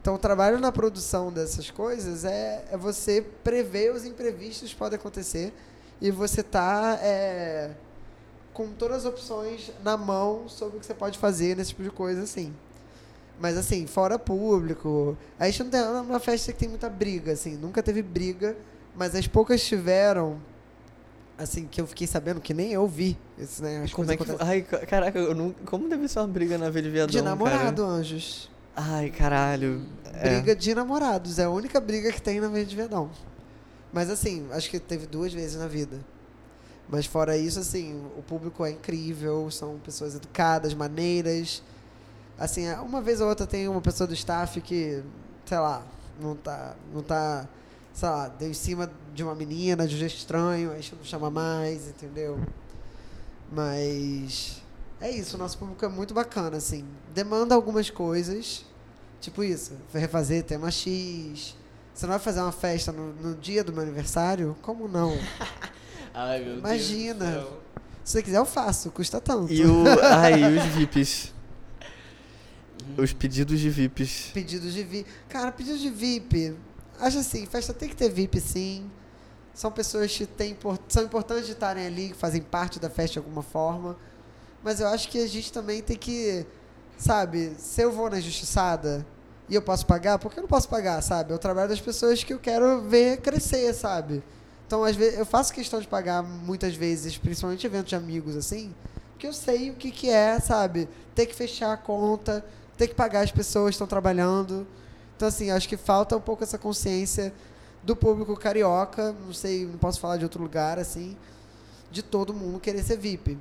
Então 0.00 0.14
o 0.14 0.18
trabalho 0.18 0.58
na 0.58 0.70
produção 0.72 1.32
dessas 1.32 1.70
coisas 1.70 2.24
é, 2.24 2.64
é 2.70 2.76
você 2.76 3.20
prever 3.44 3.92
os 3.92 4.04
imprevistos 4.04 4.70
que 4.70 4.76
podem 4.76 4.98
acontecer 4.98 5.52
e 6.00 6.10
você 6.10 6.42
tá 6.42 6.98
é, 7.02 7.70
com 8.52 8.68
todas 8.68 8.98
as 8.98 9.04
opções 9.06 9.70
na 9.82 9.96
mão 9.96 10.48
sobre 10.48 10.76
o 10.76 10.80
que 10.80 10.86
você 10.86 10.94
pode 10.94 11.18
fazer 11.18 11.56
nesse 11.56 11.70
tipo 11.70 11.82
de 11.82 11.90
coisa, 11.90 12.22
assim. 12.22 12.54
Mas 13.40 13.56
assim, 13.56 13.86
fora 13.86 14.18
público. 14.18 15.16
A 15.38 15.46
gente 15.46 15.62
não 15.64 15.70
tem 15.70 15.80
uma 15.82 16.18
festa 16.20 16.52
que 16.52 16.58
tem 16.58 16.68
muita 16.68 16.88
briga, 16.88 17.32
assim. 17.32 17.56
Nunca 17.56 17.82
teve 17.82 18.02
briga, 18.02 18.56
mas 18.96 19.14
as 19.14 19.28
poucas 19.28 19.62
tiveram, 19.64 20.40
assim, 21.36 21.66
que 21.66 21.80
eu 21.80 21.86
fiquei 21.86 22.06
sabendo 22.06 22.40
que 22.40 22.52
nem 22.54 22.72
eu 22.72 22.86
vi. 22.88 23.16
Isso, 23.36 23.62
né, 23.62 23.82
as 23.84 23.92
Como 23.92 24.06
coisas 24.08 24.28
é 24.28 24.36
que. 24.38 24.42
Ai, 24.42 24.62
ca- 24.62 24.86
caraca, 24.86 25.18
eu 25.18 25.34
não, 25.36 25.52
como 25.66 25.88
deve 25.88 26.08
ser 26.08 26.18
uma 26.20 26.26
briga 26.28 26.58
na 26.58 26.68
Vila 26.70 26.88
Viadão, 26.90 27.10
De 27.12 27.22
namorado, 27.22 27.82
cara? 27.82 27.94
anjos. 27.94 28.50
Ai, 28.80 29.10
caralho. 29.10 29.84
É. 30.04 30.36
Briga 30.36 30.54
de 30.54 30.72
namorados. 30.72 31.40
É 31.40 31.44
a 31.44 31.50
única 31.50 31.80
briga 31.80 32.12
que 32.12 32.22
tem 32.22 32.40
na 32.40 32.46
Verde 32.46 32.76
Viadão. 32.76 33.10
Mas 33.92 34.08
assim, 34.08 34.46
acho 34.52 34.70
que 34.70 34.78
teve 34.78 35.04
duas 35.04 35.32
vezes 35.32 35.56
na 35.56 35.66
vida. 35.66 35.98
Mas 36.88 37.04
fora 37.04 37.36
isso, 37.36 37.58
assim, 37.58 38.00
o 38.16 38.22
público 38.22 38.64
é 38.64 38.70
incrível, 38.70 39.50
são 39.50 39.80
pessoas 39.80 40.14
educadas, 40.14 40.74
maneiras. 40.74 41.60
Assim, 42.38 42.70
uma 42.74 43.02
vez 43.02 43.20
ou 43.20 43.28
outra 43.28 43.48
tem 43.48 43.66
uma 43.66 43.80
pessoa 43.80 44.06
do 44.06 44.14
staff 44.14 44.60
que, 44.60 45.02
sei 45.44 45.58
lá, 45.58 45.82
não 46.20 46.36
tá, 46.36 46.76
não 46.94 47.02
tá, 47.02 47.48
sei 47.92 48.08
lá, 48.08 48.28
deu 48.28 48.48
em 48.48 48.54
cima 48.54 48.88
de 49.12 49.24
uma 49.24 49.34
menina, 49.34 49.88
de 49.88 49.96
um 49.96 49.98
jeito 49.98 50.14
estranho, 50.14 50.70
aí 50.70 50.84
não 50.96 51.04
chama 51.04 51.30
mais, 51.30 51.88
entendeu? 51.88 52.38
Mas 53.50 54.62
é 55.00 55.10
isso, 55.10 55.36
o 55.36 55.38
nosso 55.38 55.58
público 55.58 55.84
é 55.84 55.88
muito 55.88 56.14
bacana, 56.14 56.56
assim. 56.56 56.84
Demanda 57.12 57.54
algumas 57.54 57.90
coisas, 57.90 58.64
tipo 59.20 59.42
isso, 59.42 59.72
refazer 59.92 60.42
tema 60.44 60.70
X. 60.70 61.56
Você 61.94 62.06
não 62.06 62.12
vai 62.12 62.20
fazer 62.20 62.40
uma 62.40 62.52
festa 62.52 62.92
no, 62.92 63.12
no 63.14 63.34
dia 63.34 63.64
do 63.64 63.72
meu 63.72 63.82
aniversário? 63.82 64.56
Como 64.62 64.86
não? 64.86 65.18
Ai, 66.14 66.44
meu 66.44 66.58
Imagina. 66.58 67.24
Deus. 67.32 67.44
do 67.44 67.48
céu. 67.48 67.62
Se 68.04 68.12
você 68.12 68.22
quiser, 68.22 68.38
eu 68.38 68.46
faço, 68.46 68.90
custa 68.90 69.20
tanto. 69.20 69.52
E 69.52 69.64
o. 69.66 69.84
Ai, 70.02 70.42
e 70.42 70.58
os 70.58 70.64
VIPs? 70.74 71.34
Os 72.96 73.12
pedidos 73.12 73.60
de 73.60 73.68
VIPs. 73.68 74.30
Pedidos 74.32 74.72
de 74.72 74.82
VIP. 74.82 75.10
Cara, 75.28 75.52
pedidos 75.52 75.80
de 75.80 75.90
VIP. 75.90 76.56
Acho 76.98 77.18
assim, 77.18 77.44
festa 77.46 77.74
tem 77.74 77.88
que 77.88 77.94
ter 77.94 78.08
VIP 78.08 78.40
sim. 78.40 78.90
São 79.52 79.70
pessoas 79.70 80.16
que 80.16 80.24
têm, 80.24 80.56
são 80.88 81.04
importantes 81.04 81.46
de 81.46 81.52
estarem 81.52 81.86
ali, 81.86 82.08
que 82.10 82.16
fazem 82.16 82.40
parte 82.40 82.78
da 82.78 82.88
festa 82.88 83.14
de 83.14 83.18
alguma 83.18 83.42
forma. 83.42 83.96
Mas 84.62 84.80
eu 84.80 84.88
acho 84.88 85.08
que 85.08 85.18
a 85.18 85.26
gente 85.26 85.52
também 85.52 85.82
tem 85.82 85.96
que, 85.96 86.46
sabe, 86.98 87.54
se 87.58 87.80
eu 87.80 87.92
vou 87.92 88.10
na 88.10 88.18
injustiçada 88.18 89.06
e 89.48 89.54
eu 89.54 89.62
posso 89.62 89.86
pagar, 89.86 90.18
por 90.18 90.32
que 90.32 90.38
eu 90.38 90.42
não 90.42 90.48
posso 90.48 90.68
pagar, 90.68 91.00
sabe? 91.02 91.32
É 91.32 91.34
o 91.34 91.38
trabalho 91.38 91.68
das 91.68 91.80
pessoas 91.80 92.22
que 92.22 92.34
eu 92.34 92.38
quero 92.38 92.82
ver 92.82 93.18
crescer, 93.18 93.72
sabe? 93.72 94.22
Então, 94.66 94.84
às 94.84 94.94
vezes, 94.94 95.18
eu 95.18 95.24
faço 95.24 95.52
questão 95.52 95.80
de 95.80 95.86
pagar 95.86 96.22
muitas 96.22 96.74
vezes, 96.74 97.16
principalmente 97.16 97.64
eventos 97.64 97.88
de 97.88 97.96
amigos, 97.96 98.36
assim, 98.36 98.74
porque 99.12 99.26
eu 99.26 99.32
sei 99.32 99.70
o 99.70 99.74
que, 99.74 99.90
que 99.90 100.10
é, 100.10 100.38
sabe? 100.38 100.88
Ter 101.14 101.24
que 101.24 101.34
fechar 101.34 101.72
a 101.72 101.76
conta, 101.76 102.44
ter 102.76 102.88
que 102.88 102.94
pagar 102.94 103.22
as 103.22 103.32
pessoas 103.32 103.70
que 103.70 103.74
estão 103.74 103.86
trabalhando. 103.86 104.66
Então, 105.16 105.26
assim, 105.26 105.50
acho 105.50 105.68
que 105.68 105.76
falta 105.76 106.16
um 106.16 106.20
pouco 106.20 106.44
essa 106.44 106.58
consciência 106.58 107.32
do 107.82 107.96
público 107.96 108.36
carioca, 108.36 109.14
não 109.26 109.32
sei, 109.32 109.64
não 109.64 109.78
posso 109.78 109.98
falar 109.98 110.18
de 110.18 110.24
outro 110.24 110.42
lugar, 110.42 110.78
assim, 110.78 111.16
de 111.90 112.02
todo 112.02 112.34
mundo 112.34 112.60
querer 112.60 112.82
ser 112.82 112.98
VIP. 112.98 113.38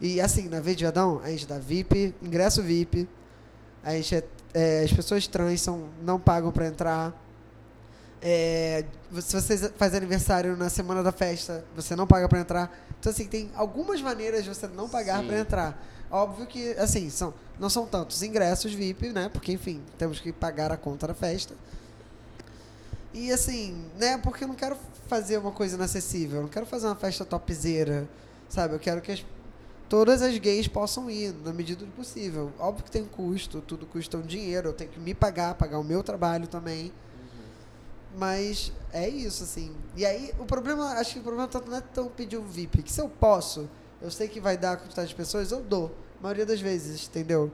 E, 0.00 0.20
assim, 0.20 0.48
na 0.48 0.60
Verde 0.60 0.84
Viadão, 0.84 1.20
a 1.24 1.30
gente 1.30 1.46
dá 1.46 1.58
VIP, 1.58 2.14
ingresso 2.22 2.62
VIP, 2.62 3.08
a 3.82 3.92
gente 3.92 4.14
é, 4.14 4.24
é, 4.52 4.82
as 4.84 4.92
pessoas 4.92 5.26
trans 5.26 5.60
são, 5.60 5.88
não 6.02 6.18
pagam 6.18 6.52
para 6.52 6.66
entrar. 6.66 7.14
É, 8.20 8.84
se 9.20 9.40
você 9.40 9.70
faz 9.70 9.94
aniversário 9.94 10.56
na 10.56 10.68
semana 10.68 11.02
da 11.02 11.12
festa, 11.12 11.64
você 11.74 11.94
não 11.94 12.06
paga 12.06 12.28
para 12.28 12.40
entrar. 12.40 12.78
Então, 12.98 13.10
assim, 13.10 13.26
tem 13.26 13.50
algumas 13.54 14.00
maneiras 14.02 14.44
de 14.44 14.48
você 14.48 14.66
não 14.66 14.88
pagar 14.88 15.22
para 15.24 15.38
entrar. 15.38 15.86
Óbvio 16.10 16.46
que, 16.46 16.72
assim, 16.72 17.10
são, 17.10 17.32
não 17.58 17.70
são 17.70 17.86
tantos 17.86 18.22
ingressos 18.22 18.72
VIP, 18.72 19.10
né? 19.10 19.28
Porque, 19.32 19.52
enfim, 19.52 19.82
temos 19.98 20.20
que 20.20 20.32
pagar 20.32 20.72
a 20.72 20.76
conta 20.76 21.06
da 21.06 21.14
festa. 21.14 21.54
E, 23.14 23.32
assim, 23.32 23.84
né? 23.98 24.18
Porque 24.18 24.44
eu 24.44 24.48
não 24.48 24.54
quero 24.54 24.76
fazer 25.06 25.38
uma 25.38 25.52
coisa 25.52 25.76
inacessível. 25.76 26.38
Eu 26.38 26.42
não 26.42 26.50
quero 26.50 26.66
fazer 26.66 26.86
uma 26.86 26.96
festa 26.96 27.24
topzera, 27.24 28.08
sabe? 28.48 28.74
Eu 28.74 28.78
quero 28.78 29.00
que 29.00 29.12
as, 29.12 29.24
todas 29.88 30.22
as 30.22 30.36
gays 30.38 30.68
possam 30.68 31.10
ir, 31.10 31.34
na 31.44 31.52
medida 31.52 31.84
do 31.84 31.92
possível. 31.92 32.52
Óbvio 32.58 32.84
que 32.84 32.90
tem 32.90 33.02
um 33.02 33.06
custo, 33.06 33.60
tudo 33.60 33.86
custa 33.86 34.16
um 34.16 34.22
dinheiro. 34.22 34.68
Eu 34.68 34.72
tenho 34.72 34.90
que 34.90 35.00
me 35.00 35.14
pagar, 35.14 35.54
pagar 35.54 35.78
o 35.78 35.84
meu 35.84 36.02
trabalho 36.02 36.46
também. 36.46 36.92
Mas 38.16 38.72
é 38.92 39.08
isso, 39.08 39.44
assim. 39.44 39.74
E 39.94 40.06
aí, 40.06 40.32
o 40.38 40.46
problema, 40.46 40.92
acho 40.94 41.14
que 41.14 41.18
o 41.18 41.22
problema 41.22 41.46
tanto 41.48 41.70
não 41.70 41.76
é 41.76 41.82
tão 41.82 42.08
pedir 42.08 42.38
o 42.38 42.42
VIP, 42.42 42.82
que 42.82 42.90
se 42.90 43.00
eu 43.00 43.08
posso, 43.08 43.68
eu 44.00 44.10
sei 44.10 44.26
que 44.26 44.40
vai 44.40 44.56
dar 44.56 44.72
a 44.72 44.76
quantidade 44.76 45.08
de 45.08 45.14
pessoas, 45.14 45.52
eu 45.52 45.60
dou. 45.60 45.94
A 46.18 46.22
maioria 46.22 46.46
das 46.46 46.60
vezes, 46.60 47.06
entendeu? 47.06 47.52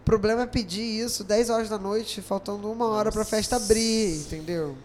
O 0.00 0.04
problema 0.04 0.42
é 0.42 0.46
pedir 0.46 0.82
isso 0.82 1.22
10 1.22 1.50
horas 1.50 1.68
da 1.68 1.78
noite, 1.78 2.20
faltando 2.20 2.70
uma 2.70 2.88
hora 2.88 3.12
pra 3.12 3.24
festa 3.24 3.56
abrir, 3.56 4.16
entendeu? 4.16 4.76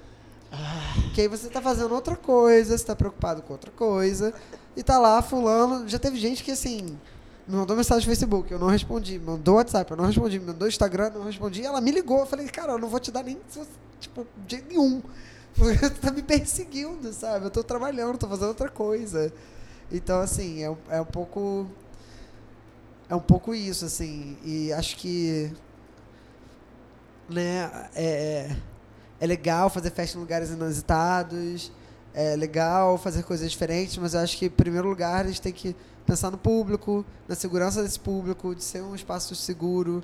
Que 1.14 1.22
aí 1.22 1.28
você 1.28 1.50
tá 1.50 1.62
fazendo 1.62 1.94
outra 1.94 2.16
coisa, 2.16 2.78
você 2.78 2.86
tá 2.86 2.96
preocupado 2.96 3.42
com 3.42 3.54
outra 3.54 3.72
coisa, 3.72 4.34
e 4.76 4.84
tá 4.84 5.00
lá 5.00 5.22
fulano. 5.22 5.88
Já 5.88 6.00
teve 6.00 6.18
gente 6.18 6.44
que 6.44 6.52
assim. 6.52 6.98
Me 7.48 7.56
mandou 7.56 7.76
mensagem 7.76 8.08
no 8.08 8.10
Facebook, 8.10 8.52
eu 8.52 8.58
não 8.58 8.68
respondi. 8.68 9.20
Me 9.20 9.26
mandou 9.26 9.56
WhatsApp, 9.56 9.92
eu 9.92 9.98
não 9.98 10.06
respondi. 10.06 10.40
Me 10.40 10.48
mandou 10.48 10.68
Instagram, 10.68 11.12
eu 11.14 11.20
não 11.20 11.26
respondi. 11.26 11.62
E 11.62 11.66
ela 11.66 11.80
me 11.80 11.92
ligou. 11.92 12.20
Eu 12.20 12.26
falei, 12.26 12.48
cara, 12.48 12.74
eu 12.74 12.80
não 12.80 12.90
vou 12.90 13.00
te 13.00 13.12
dar 13.12 13.24
nem, 13.24 13.38
tipo, 14.00 14.26
jeito 14.48 14.68
nenhum. 14.68 15.02
Porque 15.56 15.90
tu 15.90 16.02
tá 16.02 16.12
me 16.12 16.24
perseguindo, 16.24 17.14
sabe? 17.14 17.46
Eu 17.46 17.52
tô 17.52 17.64
trabalhando, 17.64 18.18
tô 18.18 18.28
fazendo 18.28 18.50
outra 18.50 18.68
coisa. 18.68 19.32
Então, 19.92 20.20
assim, 20.20 20.64
é, 20.64 20.76
é 20.90 21.02
um 21.02 21.06
pouco. 21.06 21.68
É 23.08 23.16
um 23.16 23.22
pouco 23.22 23.54
isso, 23.54 23.86
assim. 23.86 24.38
E 24.44 24.74
acho 24.74 24.98
que. 24.98 25.52
Né, 27.30 27.90
é, 27.96 28.56
é 29.20 29.26
legal 29.26 29.70
fazer 29.70 29.92
festa 29.92 30.18
em 30.18 30.22
lugares 30.22 30.50
inusitados. 30.50 31.72
É 32.14 32.36
legal 32.36 32.98
fazer 32.98 33.24
coisas 33.24 33.52
diferentes, 33.52 33.98
mas 33.98 34.14
eu 34.14 34.22
acho 34.22 34.38
que, 34.38 34.46
em 34.46 34.50
primeiro 34.50 34.88
lugar, 34.88 35.26
a 35.26 35.28
gente 35.28 35.42
tem 35.42 35.52
que 35.52 35.76
pensar 36.06 36.32
no 36.32 36.38
público, 36.38 37.06
na 37.28 37.36
segurança 37.36 37.84
desse 37.84 38.00
público, 38.00 38.56
de 38.56 38.64
ser 38.64 38.82
um 38.82 38.96
espaço 38.96 39.36
seguro, 39.36 40.02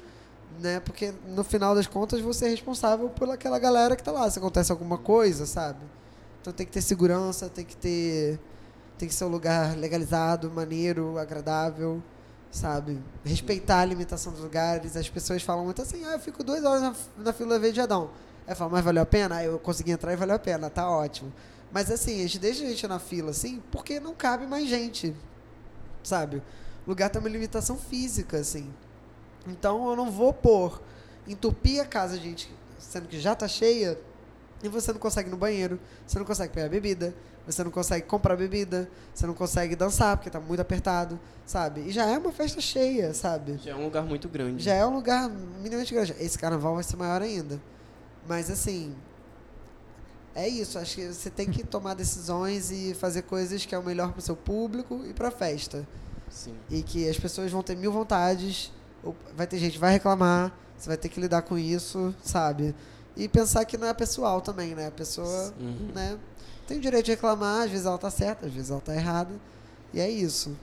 né? 0.60 0.80
Porque 0.82 1.14
no 1.28 1.44
final 1.44 1.74
das 1.74 1.88
contas 1.88 2.20
você 2.20 2.48
é 2.48 2.50
responsável 2.50 3.08
por 3.10 3.30
aquela 3.30 3.58
galera 3.60 3.96
que 3.96 4.04
tá 4.04 4.12
lá. 4.12 4.30
Se 4.30 4.40
acontece 4.40 4.72
alguma 4.72 4.98
coisa, 4.98 5.46
sabe? 5.46 5.80
Então 6.42 6.52
tem 6.52 6.66
que 6.66 6.72
ter 6.72 6.82
segurança, 6.82 7.48
tem 7.50 7.64
que 7.64 7.78
ter. 7.78 8.40
Tem 8.98 9.08
que 9.08 9.16
ser 9.16 9.24
um 9.26 9.30
lugar 9.30 9.76
legalizado, 9.78 10.52
maneiro, 10.52 11.18
agradável, 11.18 12.04
sabe? 12.52 13.00
Respeitar 13.24 13.80
a 13.80 13.86
limitação 13.86 14.32
dos 14.32 14.42
lugares. 14.42 14.96
As 14.96 15.10
pessoas 15.10 15.42
falam 15.42 15.66
muito 15.66 15.82
assim, 15.82 16.06
ah, 16.06 16.14
eu 16.14 16.20
fico 16.20 16.44
duas 16.44 16.64
horas 16.64 16.82
na, 16.82 16.96
na 17.18 17.34
fila 17.34 17.58
do 17.58 17.72
Viadão. 17.72 18.10
Aí 18.48 18.54
eu 18.54 18.56
falo, 18.56 18.72
mas 18.72 18.84
valeu 18.84 19.04
a 19.04 19.06
pena? 19.06 19.36
Aí 19.38 19.46
eu 19.46 19.60
consegui 19.60 19.92
entrar 19.92 20.14
e 20.14 20.16
valeu 20.16 20.36
a 20.36 20.40
pena, 20.40 20.70
tá 20.70 20.90
ótimo. 20.90 21.32
Mas 21.72 21.90
assim, 21.90 22.20
a 22.20 22.24
gente 22.24 22.40
deixa 22.40 22.64
a 22.64 22.68
gente 22.68 22.86
na 22.88 23.00
fila, 23.00 23.32
assim, 23.32 23.62
porque 23.72 24.00
não 24.00 24.14
cabe 24.14 24.46
mais 24.46 24.68
gente, 24.68 25.16
sabe? 26.04 26.38
O 26.86 26.90
lugar 26.90 27.10
tem 27.10 27.20
uma 27.20 27.30
limitação 27.30 27.78
física, 27.78 28.38
assim. 28.38 28.70
Então 29.48 29.90
eu 29.90 29.96
não 29.96 30.12
vou 30.12 30.34
pôr, 30.34 30.82
entupir 31.28 31.82
a 31.82 31.86
casa 31.86 32.18
de 32.18 32.24
gente, 32.24 32.54
sendo 32.78 33.08
que 33.08 33.20
já 33.20 33.34
tá 33.36 33.48
cheia, 33.48 33.98
e 34.64 34.70
você 34.70 34.92
não 34.92 35.00
consegue 35.00 35.30
ir 35.30 35.32
no 35.32 35.38
banheiro, 35.38 35.80
você 36.06 36.20
não 36.20 36.26
consegue 36.26 36.54
pegar 36.54 36.70
bebida, 36.70 37.16
você 37.46 37.64
não 37.64 37.72
consegue 37.72 38.06
comprar 38.06 38.36
bebida, 38.36 38.90
você 39.14 39.26
não 39.26 39.34
consegue 39.34 39.76
dançar 39.76 40.16
porque 40.18 40.30
tá 40.30 40.40
muito 40.40 40.60
apertado, 40.60 41.20
sabe? 41.46 41.82
E 41.82 41.92
já 41.92 42.06
é 42.06 42.18
uma 42.18 42.32
festa 42.32 42.62
cheia, 42.62 43.14
sabe? 43.14 43.58
Já 43.58 43.72
é 43.72 43.76
um 43.76 43.86
lugar 43.86 44.04
muito 44.04 44.30
grande. 44.30 44.64
Já 44.64 44.74
é 44.74 44.86
um 44.86 44.94
lugar 44.94 45.30
minimamente 45.30 45.94
grande. 45.94 46.16
Esse 46.20 46.38
carnaval 46.38 46.76
vai 46.76 46.84
ser 46.84 46.98
maior 46.98 47.22
ainda. 47.22 47.60
Mas 48.28 48.50
assim, 48.50 48.94
é 50.36 50.48
isso. 50.48 50.78
Acho 50.78 50.96
que 50.96 51.08
você 51.08 51.30
tem 51.30 51.50
que 51.50 51.64
tomar 51.64 51.94
decisões 51.94 52.72
e 52.72 52.94
fazer 52.94 53.24
coisas 53.24 53.66
que 53.66 53.76
é 53.76 53.78
o 53.78 53.84
melhor 53.84 54.12
pro 54.14 54.22
seu 54.22 54.36
público 54.36 55.02
e 55.10 55.14
pra 55.14 55.32
festa. 55.32 55.88
Sim. 56.30 56.54
E 56.70 56.82
que 56.82 57.08
as 57.10 57.18
pessoas 57.20 57.52
vão 57.52 57.62
ter 57.62 57.76
mil 57.76 57.92
vontades, 57.92 58.72
vai 59.36 59.46
ter 59.46 59.58
gente 59.58 59.74
que 59.74 59.80
vai 59.80 59.92
reclamar, 59.92 60.52
você 60.78 60.88
vai 60.88 60.98
ter 60.98 61.10
que 61.10 61.20
lidar 61.20 61.42
com 61.42 61.58
isso, 61.58 62.16
sabe? 62.24 62.74
E 63.18 63.28
pensar 63.28 63.66
que 63.66 63.78
não 63.78 63.88
é 63.88 63.94
pessoal 63.94 64.40
também, 64.40 64.74
né? 64.74 64.88
A 64.88 64.92
pessoa, 64.92 65.54
Uhum. 65.60 65.90
né, 65.94 66.18
tem 66.66 66.78
o 66.78 66.82
direito 66.82 67.06
de 67.06 67.12
reclamar, 67.12 67.64
às 67.66 67.70
vezes 67.72 67.86
ela 67.86 67.98
tá 67.98 68.10
certa, 68.10 68.46
às 68.46 68.54
vezes 68.54 68.72
ela 68.72 68.80
tá 68.80 68.96
errada. 68.96 69.32
E 69.94 70.00
é 70.00 70.10
isso. 70.10 70.56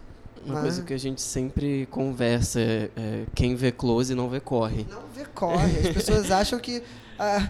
Uma 0.43 0.55
Mas- 0.55 0.63
coisa 0.63 0.83
que 0.85 0.95
a 0.95 0.99
gente 0.99 1.21
sempre 1.21 1.85
conversa 1.91 2.61
é, 2.61 2.91
é 2.97 3.27
quem 3.35 3.55
vê 3.55 3.71
close 3.71 4.15
não 4.15 4.31
vê 4.31 4.41
corre. 4.41 4.87
Não 4.89 5.03
vê 5.15 5.27
corre. 5.27 5.81
As 5.87 5.89
pessoas 5.93 6.31
acham 6.31 6.59
que. 6.59 6.83
Ah, 7.19 7.49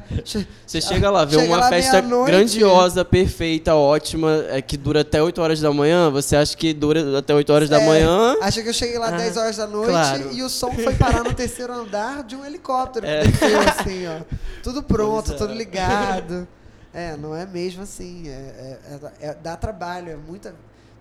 Você 0.67 0.81
chega 0.81 1.11
lá, 1.11 1.25
vê 1.25 1.37
Chega 1.39 1.47
uma 1.47 1.57
lá 1.59 1.69
festa 1.69 2.01
grandiosa, 2.01 3.05
perfeita, 3.05 3.75
ótima, 3.75 4.45
é, 4.49 4.63
que 4.63 4.77
dura 4.77 5.01
até 5.03 5.23
8 5.23 5.41
horas 5.41 5.61
da 5.61 5.73
manhã, 5.73 6.11
você 6.11 6.37
acha 6.37 6.57
que 6.57 6.73
dura 6.73 7.19
até 7.19 7.35
8 7.35 7.53
horas 7.53 7.69
da 7.69 7.81
É, 7.81 7.87
manhã? 7.87 8.37
Acha 8.41 8.63
que 8.63 8.69
eu 8.69 8.73
cheguei 8.75 8.99
lá 8.99 9.09
Ah, 9.09 9.17
10 9.17 9.37
horas 9.37 9.57
da 9.57 9.67
noite 9.67 9.91
claro. 9.91 10.33
e 10.33 10.43
o 10.43 10.49
som 10.49 10.73
foi 10.73 10.95
parar 10.95 11.23
no 11.25 11.35
terceiro 11.35 11.73
andar 11.73 12.23
de 12.25 12.35
um 12.37 12.45
helicóptero 12.45 13.07
que 13.07 13.13
É. 13.13 13.25
desceu 13.25 13.61
assim, 13.61 14.07
ó. 14.07 14.21
Tudo 14.63 14.83
pronto, 14.83 15.33
é. 15.33 15.35
tudo 15.35 15.53
ligado. 15.55 16.47
É, 16.93 17.17
não 17.17 17.35
é 17.35 17.45
mesmo 17.47 17.83
assim. 17.83 18.29
É, 18.29 18.31
é- 18.33 18.79
é- 19.23 19.29
é- 19.31 19.35
dá 19.35 19.57
trabalho, 19.57 20.11
é 20.11 20.17
muita. 20.17 20.55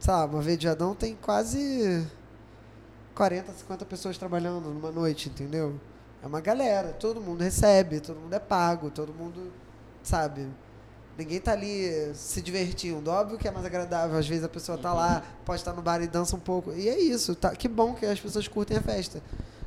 Lá, 0.08 0.26
uma 0.26 0.42
vez 0.42 0.58
de 0.58 0.68
Adão 0.68 0.94
tem 0.94 1.18
quase 1.22 2.06
40, 3.16 3.52
50 3.52 3.84
pessoas 3.86 4.18
trabalhando 4.18 4.70
numa 4.70 4.92
noite, 4.92 5.28
entendeu? 5.30 5.74
É 6.28 6.30
uma 6.30 6.42
galera, 6.42 6.90
todo 6.90 7.22
mundo 7.22 7.42
recebe, 7.42 8.02
todo 8.02 8.20
mundo 8.20 8.34
é 8.34 8.40
pago, 8.40 8.92
todo 8.92 9.14
mundo, 9.14 9.50
sabe? 10.04 10.46
Ninguém 11.18 11.40
tá 11.40 11.54
ali 11.54 12.12
se 12.14 12.42
divertindo. 12.42 13.10
Óbvio 13.10 13.38
que 13.38 13.48
é 13.48 13.52
mais 13.52 13.66
agradável, 13.66 14.18
às 14.20 14.28
vezes 14.28 14.44
a 14.44 14.50
pessoa 14.50 14.78
tá 14.78 14.94
lá, 14.94 15.24
pode 15.46 15.62
estar 15.62 15.72
no 15.72 15.82
bar 15.82 16.02
e 16.02 16.08
dança 16.08 16.36
um 16.36 16.40
pouco. 16.40 16.74
E 16.74 16.90
é 16.90 17.00
isso, 17.00 17.34
tá? 17.34 17.56
Que 17.56 17.70
bom 17.70 17.94
que 17.94 18.06
as 18.06 18.20
pessoas 18.20 18.46
curtem 18.46 18.76
a 18.76 18.82
festa. 18.82 19.24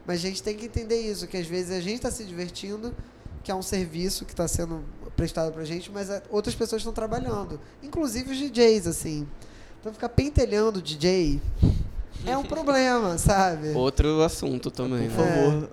Mas 0.06 0.18
a 0.18 0.22
gente 0.22 0.42
tem 0.42 0.54
que 0.54 0.66
entender 0.66 1.00
isso, 1.00 1.26
que 1.26 1.38
às 1.38 1.46
vezes 1.46 1.70
a 1.74 1.80
gente 1.80 1.94
está 1.94 2.11
se 2.11 2.24
divertindo, 2.24 2.94
que 3.42 3.50
é 3.50 3.54
um 3.54 3.62
serviço 3.62 4.26
que 4.26 4.32
está 4.34 4.46
sendo 4.46 4.84
prestado 5.16 5.52
pra 5.54 5.64
gente, 5.64 5.90
mas 5.90 6.11
é- 6.11 6.22
outras 6.28 6.54
pessoas 6.54 6.80
estão 6.82 6.92
trabalhando. 6.92 7.58
Inclusive 7.82 8.32
os 8.32 8.38
DJs, 8.38 8.86
assim. 8.86 9.26
Então 9.80 9.94
ficar 9.94 10.11
pentelhando 10.11 10.78
o 10.78 10.82
DJ 10.82 11.40
é 12.26 12.36
um 12.36 12.44
problema, 12.44 13.16
sabe? 13.16 13.70
Outro 13.72 14.22
assunto 14.22 14.70
também, 14.70 15.08
Por 15.08 15.24
né? 15.24 15.34
favor, 15.34 15.70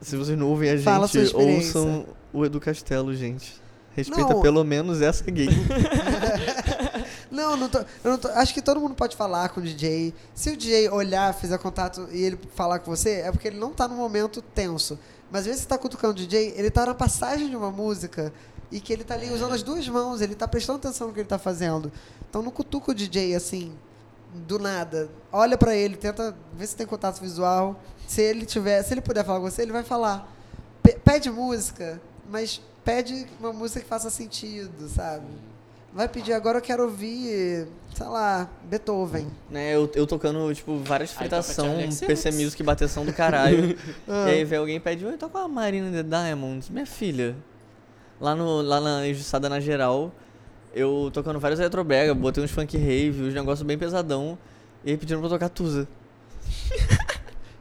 se 0.00 0.16
vocês 0.16 0.38
não 0.38 0.48
ouvem 0.48 0.70
a 0.70 0.78
Fala 0.80 1.06
gente, 1.06 1.34
ouçam 1.34 2.06
o 2.32 2.44
Edu 2.44 2.60
Castelo, 2.60 3.14
gente. 3.14 3.60
Respeita 3.94 4.32
Não. 4.34 4.40
pelo 4.40 4.62
menos 4.64 5.00
essa 5.02 5.28
gay. 5.30 5.48
Não, 7.30 7.56
não 7.56 7.68
tô, 7.68 7.78
eu 7.78 8.10
não 8.12 8.18
tô- 8.18 8.28
acho 8.28 8.54
que 8.54 8.62
todo 8.62 8.80
mundo 8.80 8.94
pode 8.94 9.14
falar 9.16 9.48
com 9.50 9.60
o 9.60 9.62
DJ. 9.62 10.14
Se 10.34 10.50
o 10.50 10.56
DJ 10.56 10.88
olhar, 10.88 11.34
fizer 11.34 11.58
contato 11.58 12.08
e 12.10 12.22
ele 12.22 12.38
falar 12.54 12.78
com 12.78 12.90
você, 12.90 13.20
é 13.20 13.30
porque 13.30 13.48
ele 13.48 13.58
não 13.58 13.70
tá 13.72 13.86
no 13.86 13.94
momento 13.94 14.40
tenso. 14.40 14.98
Mas 15.30 15.40
às 15.40 15.46
vezes 15.46 15.62
você 15.62 15.68
tá 15.68 15.76
cutucando 15.76 16.12
o 16.14 16.16
DJ, 16.16 16.54
ele 16.56 16.70
tá 16.70 16.86
na 16.86 16.94
passagem 16.94 17.50
de 17.50 17.56
uma 17.56 17.70
música 17.70 18.32
e 18.72 18.80
que 18.80 18.92
ele 18.92 19.04
tá 19.04 19.14
ali 19.14 19.30
usando 19.30 19.52
as 19.52 19.62
duas 19.62 19.86
mãos, 19.88 20.20
ele 20.22 20.34
tá 20.34 20.48
prestando 20.48 20.78
atenção 20.78 21.08
no 21.08 21.12
que 21.12 21.20
ele 21.20 21.28
tá 21.28 21.38
fazendo. 21.38 21.92
Então 22.28 22.40
não 22.42 22.50
cutuca 22.50 22.92
o 22.92 22.94
DJ 22.94 23.34
assim, 23.34 23.72
do 24.34 24.58
nada. 24.58 25.10
Olha 25.30 25.58
pra 25.58 25.76
ele, 25.76 25.96
tenta 25.96 26.34
ver 26.56 26.66
se 26.66 26.74
tem 26.76 26.86
contato 26.86 27.20
visual. 27.20 27.78
Se 28.08 28.22
ele 28.22 28.44
tiver, 28.46 28.82
se 28.82 28.94
ele 28.94 29.00
puder 29.02 29.22
falar 29.24 29.38
com 29.38 29.50
você, 29.50 29.62
ele 29.62 29.70
vai 29.72 29.82
falar. 29.84 30.26
Pe- 30.82 30.98
pede 31.04 31.30
música, 31.30 32.00
mas 32.28 32.60
pede 32.84 33.26
uma 33.38 33.52
música 33.52 33.80
que 33.80 33.86
faça 33.86 34.08
sentido, 34.10 34.88
sabe? 34.88 35.26
Vai 35.92 36.08
pedir 36.08 36.32
agora 36.32 36.58
eu 36.58 36.62
quero 36.62 36.84
ouvir, 36.84 37.66
sei 37.94 38.06
lá, 38.06 38.48
Beethoven. 38.64 39.26
né, 39.50 39.74
eu, 39.74 39.90
eu 39.94 40.06
tocando, 40.06 40.54
tipo, 40.54 40.78
várias 40.78 41.12
fritação. 41.12 41.76
PC 42.06 42.30
Music, 42.30 42.62
bateção 42.62 43.04
do 43.04 43.12
caralho. 43.12 43.76
Ah. 44.08 44.28
E 44.28 44.32
aí 44.36 44.44
vem 44.44 44.58
alguém 44.58 44.76
e 44.76 44.80
pede, 44.80 45.04
oi, 45.04 45.16
toca 45.18 45.38
uma 45.38 45.48
Marina 45.48 45.90
The 45.90 46.02
Diamonds, 46.02 46.70
minha 46.70 46.86
filha. 46.86 47.36
Lá, 48.20 48.34
no, 48.34 48.62
lá 48.62 48.80
na 48.80 49.06
Injustiçada 49.06 49.48
na 49.50 49.60
geral, 49.60 50.10
eu 50.74 51.10
tocando 51.12 51.38
vários 51.38 51.60
eletrobrega, 51.60 52.14
botei 52.14 52.42
uns 52.42 52.50
funk 52.50 52.76
rave, 52.76 53.22
uns 53.22 53.34
negócios 53.34 53.66
bem 53.66 53.76
pesadão. 53.78 54.38
E 54.84 54.90
aí 54.92 54.96
pediram 54.96 55.20
pra 55.20 55.26
eu 55.28 55.32
tocar 55.32 55.48
Tusa. 55.50 55.86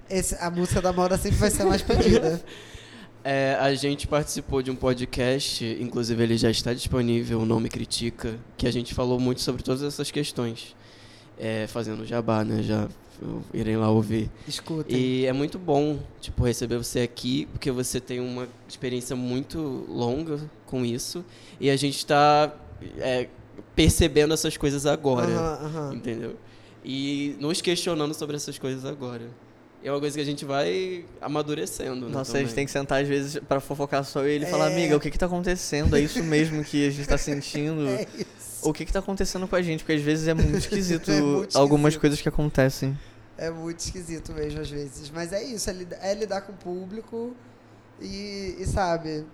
Esse- 0.10 0.36
a 0.36 0.50
música 0.50 0.82
da 0.82 0.92
moda 0.94 1.18
sempre 1.18 1.38
vai 1.38 1.50
ser 1.52 1.64
mais 1.66 1.82
pedida. 1.82 2.42
É, 3.30 3.58
a 3.60 3.74
gente 3.76 4.08
participou 4.08 4.62
de 4.62 4.72
um 4.72 4.76
podcast, 4.76 5.66
inclusive 5.82 6.24
ele 6.24 6.38
já 6.38 6.50
está 6.50 6.74
disponível, 6.74 7.42
o 7.42 7.46
Nome 7.46 7.68
Critica, 7.68 8.40
que 8.56 8.66
a 8.66 8.72
gente 8.72 8.94
falou 8.94 9.20
muito 9.20 9.42
sobre 9.42 9.62
todas 9.64 9.82
essas 9.84 10.10
questões. 10.10 10.74
É, 11.38 11.68
fazendo 11.68 12.06
jabá, 12.06 12.46
né? 12.46 12.64
Já 12.64 12.88
irem 13.54 13.76
lá 13.76 13.90
ouvir. 13.90 14.32
Escutem. 14.48 14.98
E 14.98 15.26
é 15.26 15.34
muito 15.34 15.60
bom, 15.60 16.00
tipo, 16.22 16.42
receber 16.46 16.78
você 16.78 17.02
aqui, 17.02 17.48
porque 17.48 17.70
você 17.70 18.00
tem 18.00 18.22
uma 18.22 18.48
experiência 18.66 19.14
muito 19.14 19.60
longa 19.90 20.40
com 20.66 20.86
isso. 20.86 21.26
E 21.60 21.70
a 21.70 21.76
gente 21.76 21.98
está 21.98 22.54
é, 23.00 23.28
percebendo 23.76 24.34
essas 24.34 24.56
coisas 24.56 24.86
agora, 24.86 25.28
entendeu? 25.94 26.38
E 26.86 27.36
nos 27.42 27.60
questionando 27.60 28.14
sobre 28.14 28.38
essas 28.38 28.58
coisas 28.58 28.86
agora. 28.86 29.28
É 29.84 29.92
uma 29.92 30.00
coisa 30.00 30.16
que 30.16 30.22
a 30.22 30.26
gente 30.26 30.44
vai 30.44 31.06
amadurecendo, 31.22 32.08
né? 32.08 32.12
Nossa, 32.12 32.34
a 32.34 32.40
gente 32.40 32.46
também. 32.50 32.56
tem 32.56 32.66
que 32.66 32.72
sentar 32.72 33.02
às 33.02 33.08
vezes 33.08 33.40
pra 33.48 33.60
fofocar 33.60 34.04
só 34.04 34.26
e 34.26 34.32
ele 34.32 34.46
e 34.46 34.50
falar, 34.50 34.70
É. 34.72 34.74
amiga, 34.74 34.98
o 34.98 35.00
que 35.00 35.12
que 35.12 35.18
tá 35.18 35.28
acontecendo? 35.28 35.96
É 35.96 36.00
isso 36.02 36.22
mesmo 36.24 36.64
que 36.64 36.88
a 36.88 36.90
gente 36.90 37.08
tá 37.08 37.18
sentindo? 37.18 37.86
É 37.88 38.02
isso. 38.18 38.28
O 38.64 38.74
que 38.74 38.86
que 38.86 38.92
tá 38.92 39.00
acontecendo 39.00 39.48
com 39.48 39.56
a 39.56 39.62
gente? 39.62 39.82
Porque 39.84 39.94
às 39.94 40.02
vezes 40.02 40.28
é 40.28 40.34
muito 40.34 40.58
esquisito, 40.58 41.10
É 41.12 41.22
muito 41.22 41.56
algumas 41.58 41.94
esquisito. 41.94 42.02
coisas 42.02 42.22
que 42.22 42.28
acontecem. 42.28 42.98
É 43.38 43.52
muito 43.52 43.80
esquisito 43.80 44.34
mesmo, 44.34 44.60
às 44.60 44.70
vezes. 44.70 45.12
Mas 45.12 45.32
é 45.32 45.44
isso, 45.44 45.70
é, 45.70 45.74
lida- 45.74 46.00
é 46.02 46.14
lidar 46.16 46.42
com 46.42 46.52
o 46.54 46.56
público 46.56 47.36
e, 48.02 48.56
e, 48.60 48.66
sabe. 48.66 49.26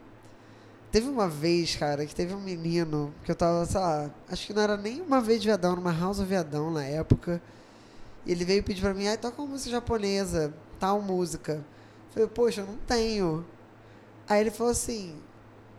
Teve 0.92 1.08
uma 1.08 1.28
vez, 1.30 1.76
cara, 1.78 2.06
que 2.06 2.14
teve 2.14 2.34
um 2.36 2.40
menino 2.42 3.14
que 3.24 3.32
eu 3.32 3.36
tava, 3.36 3.66
sei 3.66 3.80
lá, 3.80 4.12
acho 4.30 4.46
que 4.46 4.54
não 4.54 4.62
era 4.62 4.76
nem 4.78 5.02
uma 5.02 5.22
vez 5.22 5.40
de 5.42 5.48
viadão, 5.48 5.76
numa 5.76 5.92
house 5.98 6.20
of 6.20 6.28
viadão 6.28 6.70
na 6.70 6.84
época. 6.84 7.42
E 8.26 8.32
ele 8.32 8.46
veio 8.46 8.64
pedir 8.64 8.82
pra 8.82 8.94
mim, 8.94 9.08
ai, 9.08 9.18
toca 9.18 9.42
uma 9.42 9.52
música 9.52 9.70
japonesa, 9.72 10.54
tal 10.80 11.02
música. 11.02 11.54
Eu 11.54 12.14
falei, 12.14 12.30
poxa, 12.30 12.62
eu 12.62 12.66
não 12.68 12.78
tenho. 12.88 13.46
Aí 14.30 14.40
ele 14.40 14.52
falou 14.52 14.72
assim, 14.72 15.14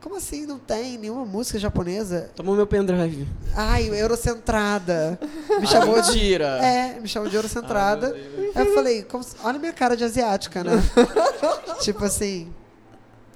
como 0.00 0.16
assim 0.16 0.44
não 0.44 0.58
tem 0.58 0.98
nenhuma 0.98 1.24
música 1.24 1.58
japonesa? 1.58 2.30
Toma 2.36 2.54
meu 2.54 2.66
pendrive. 2.66 3.26
Ai, 3.54 3.88
Eurocentrada. 3.88 5.18
Me 5.48 5.64
Ah, 5.64 5.66
chamou 5.66 6.00
de. 6.02 6.08
mentira! 6.12 6.58
É, 6.62 7.00
me 7.00 7.08
chamou 7.08 7.28
de 7.30 7.36
Eurocentrada. 7.36 8.14
Ah. 8.14 8.58
Aí 8.60 8.66
eu 8.66 8.74
falei, 8.74 9.02
como 9.04 9.24
se- 9.24 9.36
olha 9.42 9.58
minha 9.58 9.72
cara 9.72 9.96
de 9.96 10.04
asiática, 10.04 10.62
né? 10.62 10.72
tipo 11.80 12.04
assim, 12.04 12.52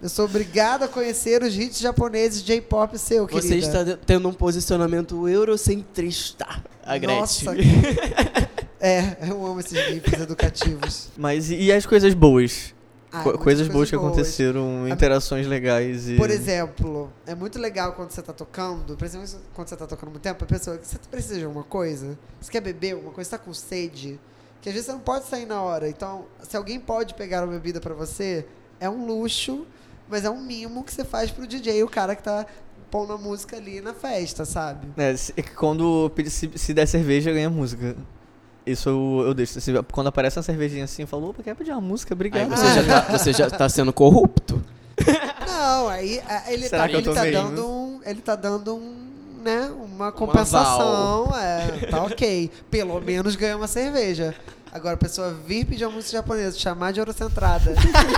eu 0.02 0.08
sou 0.10 0.26
obrigada 0.26 0.84
a 0.84 0.88
conhecer 0.88 1.42
os 1.42 1.56
hits 1.56 1.78
japoneses 1.78 2.40
de 2.42 2.46
J-pop 2.48 2.98
seu, 2.98 3.26
querida. 3.26 3.48
Você 3.48 3.56
está 3.56 3.96
tendo 4.04 4.28
um 4.28 4.34
posicionamento 4.34 5.26
eurocentrista, 5.26 6.46
a 6.84 6.98
Gretchen. 6.98 7.18
Nossa. 7.20 7.50
é, 8.80 9.16
eu 9.28 9.44
amo 9.46 9.60
esses 9.60 9.78
gifs 9.86 10.20
educativos. 10.20 11.08
Mas 11.16 11.50
e, 11.50 11.70
as 11.72 11.84
coisas 11.86 12.14
boas? 12.14 12.74
Ah, 13.10 13.22
Co- 13.22 13.30
muitas 13.30 13.44
coisas 13.44 13.68
boas 13.68 13.88
que 13.88 13.96
aconteceram, 13.96 14.84
A- 14.84 14.90
interações 14.90 15.46
legais 15.46 16.08
e... 16.10 16.16
Por 16.16 16.28
exemplo, 16.30 17.10
é 17.26 17.34
muito 17.34 17.58
legal 17.58 17.94
quando 17.94 18.10
você 18.10 18.20
tá 18.20 18.32
tocando, 18.34 18.96
principalmente 18.96 19.34
quando 19.54 19.68
você 19.68 19.76
tá 19.76 19.86
tocando 19.86 20.10
muito 20.10 20.22
tempo, 20.22 20.44
a 20.44 20.46
pessoa, 20.46 20.78
você 20.82 20.98
precisa 21.10 21.38
de 21.38 21.44
alguma 21.44 21.64
coisa? 21.64 22.18
Você 22.40 22.50
quer 22.52 22.60
beber 22.60 22.92
alguma 22.92 23.12
coisa? 23.12 23.30
Você 23.30 23.36
tá 23.38 23.42
com 23.42 23.54
sede? 23.54 24.20
Que 24.60 24.68
às 24.68 24.74
vezes 24.74 24.86
você 24.86 24.92
não 24.92 25.00
pode 25.00 25.24
sair 25.26 25.46
na 25.46 25.62
hora. 25.62 25.88
Então, 25.88 26.26
se 26.42 26.54
alguém 26.56 26.78
pode 26.78 27.14
pegar 27.14 27.44
uma 27.44 27.52
bebida 27.54 27.80
pra 27.80 27.94
você, 27.94 28.44
é 28.78 28.90
um 28.90 29.06
luxo, 29.06 29.66
mas 30.06 30.24
é 30.26 30.30
um 30.30 30.40
mimo 30.42 30.84
que 30.84 30.92
você 30.92 31.04
faz 31.04 31.30
pro 31.30 31.46
DJ, 31.46 31.82
o 31.84 31.88
cara 31.88 32.14
que 32.14 32.22
tá 32.22 32.44
pondo 32.90 33.12
a 33.14 33.18
música 33.18 33.56
ali 33.56 33.80
na 33.80 33.94
festa, 33.94 34.44
sabe? 34.44 34.86
É, 34.98 35.16
se- 35.16 35.32
é 35.34 35.40
que 35.42 35.52
quando 35.54 36.10
se, 36.26 36.50
se 36.56 36.74
der 36.74 36.86
cerveja, 36.86 37.32
ganha 37.32 37.48
música. 37.48 37.96
Isso 38.70 38.88
eu, 38.88 39.24
eu 39.28 39.34
deixo. 39.34 39.58
Quando 39.92 40.06
aparece 40.08 40.38
uma 40.38 40.42
cervejinha 40.42 40.84
assim, 40.84 41.02
eu 41.02 41.08
falo, 41.08 41.30
opa, 41.30 41.42
quer 41.42 41.54
pedir 41.54 41.72
uma 41.72 41.80
música? 41.80 42.12
Aí 42.12 42.16
Obrigado. 42.16 42.48
você 42.50 42.72
já, 42.74 42.84
tá, 43.02 43.18
você 43.18 43.32
já 43.32 43.50
tá 43.50 43.68
sendo 43.68 43.92
corrupto. 43.92 44.62
Não, 45.46 45.88
aí 45.88 46.20
a- 46.28 46.52
ele 46.52 46.68
Será 46.68 46.82
tá, 46.82 46.88
que 46.88 46.94
eu 46.96 46.98
ele 47.00 47.08
tô 47.08 47.14
tá 47.14 47.22
meio? 47.22 47.32
dando 47.34 47.66
um. 47.68 48.00
Ele 48.04 48.20
tá 48.20 48.36
dando 48.36 48.76
um. 48.76 49.08
Né, 49.42 49.70
uma 49.84 50.10
compensação. 50.10 51.30
É, 51.36 51.86
tá 51.86 52.02
ok. 52.02 52.50
Pelo 52.70 53.00
menos 53.00 53.36
ganhou 53.36 53.58
uma 53.58 53.68
cerveja. 53.68 54.34
Agora, 54.72 54.94
a 54.94 54.98
pessoa 54.98 55.32
vir 55.32 55.64
pedir 55.64 55.84
uma 55.86 55.92
música 55.94 56.12
japonesa, 56.18 56.56
te 56.56 56.62
chamar 56.62 56.92
de 56.92 57.00
eurocentrada 57.00 57.72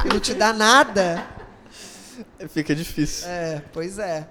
e 0.05 0.09
não 0.09 0.19
te 0.19 0.35
dá 0.35 0.53
nada. 0.53 1.25
Fica 2.49 2.75
difícil. 2.75 3.29
É, 3.29 3.63
pois 3.73 3.99
é. 3.99 4.27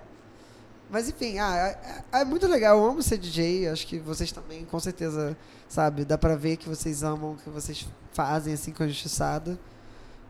Mas 0.89 1.07
enfim, 1.07 1.37
ah, 1.39 1.75
é, 2.11 2.21
é 2.21 2.25
muito 2.25 2.47
legal. 2.47 2.77
Eu 2.77 2.85
amo 2.89 3.01
ser 3.03 3.17
DJ. 3.19 3.69
Acho 3.69 3.85
que 3.85 3.99
vocês 3.99 4.31
também, 4.31 4.65
com 4.65 4.79
certeza, 4.79 5.37
sabe? 5.69 6.03
Dá 6.03 6.17
pra 6.17 6.35
ver 6.35 6.57
que 6.57 6.67
vocês 6.67 7.03
amam 7.03 7.33
o 7.33 7.35
que 7.37 7.49
vocês 7.49 7.87
fazem 8.11 8.53
assim 8.53 8.73
com 8.73 8.83
a 8.83 8.87
Justiçada. 8.87 9.57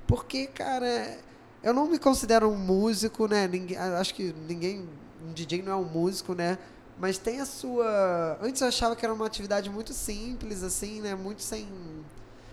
Porque, 0.05 0.45
cara, 0.47 1.17
eu 1.63 1.73
não 1.73 1.87
me 1.87 1.97
considero 1.97 2.49
um 2.49 2.57
músico, 2.57 3.27
né? 3.27 3.47
Ninguém, 3.47 3.77
acho 3.77 4.13
que 4.13 4.35
ninguém. 4.47 4.87
Um 5.25 5.33
DJ 5.33 5.61
não 5.61 5.71
é 5.71 5.75
um 5.75 5.85
músico, 5.85 6.33
né? 6.33 6.57
Mas 6.99 7.17
tem 7.17 7.39
a 7.39 7.45
sua. 7.45 8.37
Antes 8.41 8.61
eu 8.61 8.67
achava 8.67 8.95
que 8.95 9.05
era 9.05 9.13
uma 9.13 9.25
atividade 9.25 9.69
muito 9.69 9.93
simples, 9.93 10.63
assim, 10.63 11.01
né? 11.01 11.15
Muito 11.15 11.41
sem, 11.41 11.67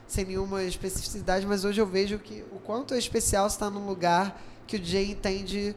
sem 0.07 0.25
nenhuma 0.25 0.63
especificidade, 0.63 1.47
mas 1.47 1.65
hoje 1.65 1.81
eu 1.81 1.87
vejo 1.87 2.19
que 2.19 2.45
o 2.53 2.59
quanto 2.61 2.95
é 2.95 2.99
especial 2.99 3.47
estar 3.47 3.71
num 3.71 3.87
lugar 3.87 4.41
que 4.67 4.77
o 4.77 4.79
DJ 4.79 5.11
entende 5.11 5.77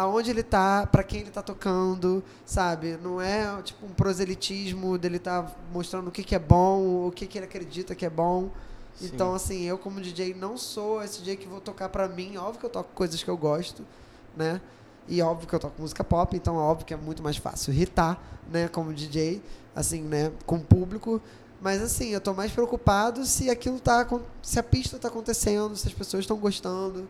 aonde 0.00 0.30
ele 0.30 0.42
tá, 0.42 0.86
pra 0.86 1.02
quem 1.02 1.20
ele 1.20 1.30
tá 1.30 1.42
tocando, 1.42 2.22
sabe? 2.44 2.98
Não 3.02 3.20
é 3.20 3.60
tipo 3.62 3.86
um 3.86 3.90
proselitismo 3.90 4.98
dele 4.98 5.18
tá 5.18 5.50
mostrando 5.72 6.08
o 6.08 6.10
que, 6.10 6.24
que 6.24 6.34
é 6.34 6.38
bom, 6.38 7.06
o 7.06 7.12
que, 7.12 7.26
que 7.26 7.38
ele 7.38 7.46
acredita 7.46 7.94
que 7.94 8.04
é 8.04 8.10
bom. 8.10 8.50
Sim. 8.94 9.06
Então, 9.06 9.34
assim, 9.34 9.62
eu 9.62 9.78
como 9.78 10.00
DJ 10.00 10.34
não 10.34 10.56
sou 10.56 11.02
esse 11.02 11.20
DJ 11.20 11.36
que 11.36 11.48
vou 11.48 11.60
tocar 11.60 11.88
pra 11.88 12.08
mim. 12.08 12.36
Óbvio 12.36 12.60
que 12.60 12.66
eu 12.66 12.70
toco 12.70 12.90
coisas 12.94 13.22
que 13.22 13.30
eu 13.30 13.36
gosto, 13.36 13.84
né? 14.36 14.60
E 15.08 15.20
óbvio 15.22 15.48
que 15.48 15.54
eu 15.54 15.58
toco 15.58 15.80
música 15.80 16.04
pop, 16.04 16.36
então 16.36 16.56
óbvio 16.56 16.86
que 16.86 16.94
é 16.94 16.96
muito 16.96 17.22
mais 17.22 17.36
fácil 17.36 17.72
irritar, 17.72 18.22
né, 18.50 18.68
como 18.68 18.92
DJ, 18.92 19.42
assim, 19.74 20.02
né, 20.02 20.30
com 20.46 20.56
o 20.56 20.60
público. 20.60 21.20
Mas 21.60 21.82
assim, 21.82 22.10
eu 22.10 22.20
tô 22.20 22.32
mais 22.32 22.52
preocupado 22.52 23.24
se 23.24 23.50
aquilo 23.50 23.80
tá 23.80 24.06
se 24.42 24.58
a 24.58 24.62
pista 24.62 24.98
tá 24.98 25.08
acontecendo, 25.08 25.76
se 25.76 25.88
as 25.88 25.92
pessoas 25.92 26.22
estão 26.22 26.36
gostando. 26.36 27.08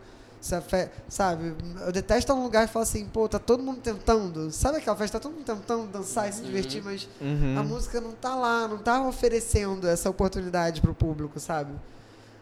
Sabe? 1.07 1.55
Eu 1.85 1.91
detesto 1.91 2.33
um 2.33 2.43
lugar 2.43 2.67
que 2.67 2.73
fala 2.73 2.83
assim, 2.83 3.05
pô, 3.05 3.29
tá 3.29 3.37
todo 3.39 3.61
mundo 3.63 3.79
tentando. 3.79 4.51
Sabe 4.51 4.79
aquela 4.79 4.95
festa, 4.97 5.19
tá 5.19 5.23
todo 5.23 5.33
mundo 5.35 5.45
tentando 5.45 5.87
dançar 5.87 6.27
e 6.29 6.33
se 6.33 6.41
divertir, 6.41 6.83
mas 6.83 7.07
Uhum. 7.21 7.57
a 7.59 7.63
música 7.63 8.01
não 8.01 8.11
tá 8.11 8.35
lá, 8.35 8.67
não 8.67 8.77
tá 8.79 9.01
oferecendo 9.07 9.87
essa 9.87 10.09
oportunidade 10.09 10.81
pro 10.81 10.93
público, 10.93 11.39
sabe? 11.39 11.71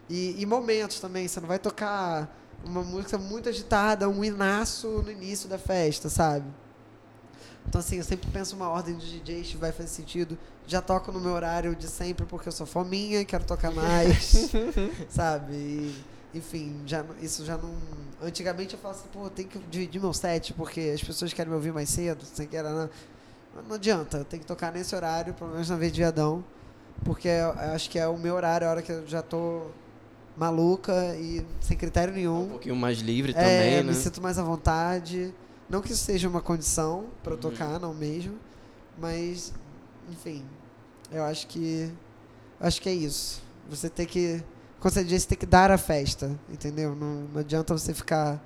E, 0.10 0.36
e 0.42 0.46
momentos 0.46 1.00
também, 1.00 1.28
você 1.28 1.40
não 1.40 1.48
vai 1.48 1.60
tocar 1.60 2.34
uma 2.66 2.82
música 2.84 3.18
muito 3.18 3.48
agitada, 3.50 4.10
um 4.10 4.24
hinaço 4.24 4.88
no 5.04 5.12
início 5.12 5.48
da 5.48 5.58
festa, 5.60 6.10
sabe? 6.10 6.46
Então, 7.68 7.80
assim, 7.80 7.98
eu 7.98 8.04
sempre 8.04 8.30
penso 8.32 8.56
uma 8.56 8.70
ordem 8.70 8.96
de 8.98 9.20
DJs 9.20 9.50
que 9.52 9.58
vai 9.58 9.72
fazer 9.72 9.90
sentido. 9.90 10.38
Já 10.66 10.82
toco 10.82 11.12
no 11.12 11.20
meu 11.20 11.34
horário 11.34 11.76
de 11.76 11.88
sempre 11.88 12.26
porque 12.26 12.48
eu 12.48 12.52
sou 12.54 12.66
fominha, 12.66 13.24
quero 13.26 13.44
tocar 13.44 13.72
mais, 13.72 14.52
sabe? 15.10 15.54
E, 15.54 15.96
enfim, 16.34 16.81
já, 16.85 17.03
isso 17.22 17.43
já 17.45 17.57
não... 17.57 17.73
Antigamente 18.22 18.73
eu 18.73 18.80
falava 18.80 18.99
assim, 18.99 19.10
pô, 19.11 19.30
tem 19.30 19.47
que 19.47 19.57
dividir 19.69 19.99
meu 20.01 20.14
set 20.14 20.53
porque 20.53 20.91
as 20.93 21.03
pessoas 21.03 21.34
querem 21.34 21.49
me 21.49 21.56
ouvir 21.56 21.72
mais 21.73 21.89
cedo, 21.89 22.23
sem 22.26 22.47
que 22.47 22.56
era... 22.56 22.69
Não, 22.72 22.89
não 23.68 23.76
adianta, 23.76 24.18
eu 24.18 24.26
tenho 24.26 24.41
que 24.41 24.47
tocar 24.47 24.72
nesse 24.72 24.95
horário, 24.95 25.34
pelo 25.34 25.51
menos 25.51 25.69
na 25.69 25.76
vez 25.76 25.91
de 25.91 25.99
viadão, 26.01 26.43
porque 27.03 27.27
eu 27.27 27.51
acho 27.73 27.89
que 27.89 27.97
é 27.97 28.07
o 28.07 28.18
meu 28.18 28.35
horário, 28.35 28.68
a 28.68 28.72
hora 28.72 28.81
que 28.81 28.91
eu 28.91 29.07
já 29.07 29.22
tô 29.22 29.68
maluca 30.38 31.15
e 31.18 31.45
sem 31.60 31.76
critério 31.76 32.14
Um 32.14 32.18
nenhum. 32.18 32.49
pouquinho 32.49 32.76
mais 32.76 32.99
livre 32.99 33.31
É, 33.31 33.35
também, 33.35 33.76
né? 33.77 33.84
me 33.84 33.93
sinto 33.95 34.22
mais 34.22 34.38
à 34.38 34.43
vontade. 34.43 35.34
Não 35.69 35.81
que 35.81 35.91
isso 35.91 36.03
seja 36.03 36.27
uma 36.30 36.41
condição 36.41 37.06
para 37.23 37.34
eu 37.34 37.35
Uhum. 37.35 37.41
tocar, 37.41 37.80
não 37.80 37.93
mesmo. 37.93 38.38
Mas, 38.97 39.53
enfim, 40.10 40.43
eu 41.11 41.23
acho 41.23 41.47
que. 41.47 41.91
Acho 42.60 42.81
que 42.81 42.89
é 42.89 42.93
isso. 42.93 43.41
Você 43.69 43.89
tem 43.89 44.06
que. 44.06 44.43
Quando 44.80 44.93
você 44.93 45.03
você 45.03 45.27
tem 45.27 45.38
que 45.38 45.45
dar 45.45 45.72
a 45.72 45.77
festa, 45.77 46.31
entendeu? 46.49 46.95
Não, 46.95 47.23
não 47.34 47.39
adianta 47.41 47.77
você 47.77 47.93
ficar 47.93 48.41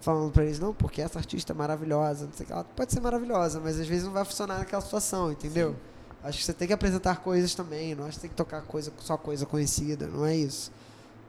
falando 0.00 0.32
pra 0.32 0.44
eles, 0.44 0.58
não, 0.58 0.72
porque 0.74 1.00
essa 1.00 1.18
artista 1.18 1.52
é 1.52 1.56
maravilhosa, 1.56 2.26
não 2.26 2.32
sei 2.32 2.44
o 2.44 2.46
que. 2.46 2.52
Ela 2.52 2.64
pode 2.64 2.92
ser 2.92 3.00
maravilhosa, 3.00 3.60
mas 3.60 3.78
às 3.78 3.86
vezes 3.86 4.04
não 4.04 4.12
vai 4.12 4.24
funcionar 4.24 4.58
naquela 4.58 4.82
situação, 4.82 5.30
entendeu? 5.30 5.76
Acho 6.22 6.38
que 6.38 6.44
você 6.44 6.52
tem 6.52 6.66
que 6.66 6.74
apresentar 6.74 7.16
coisas 7.18 7.54
também, 7.54 7.94
não 7.94 8.04
acho 8.06 8.14
que 8.16 8.22
tem 8.22 8.30
que 8.30 8.36
tocar 8.36 8.62
coisa, 8.62 8.92
só 8.98 9.16
coisa 9.16 9.46
conhecida, 9.46 10.06
não 10.08 10.26
é 10.26 10.34
isso. 10.36 10.72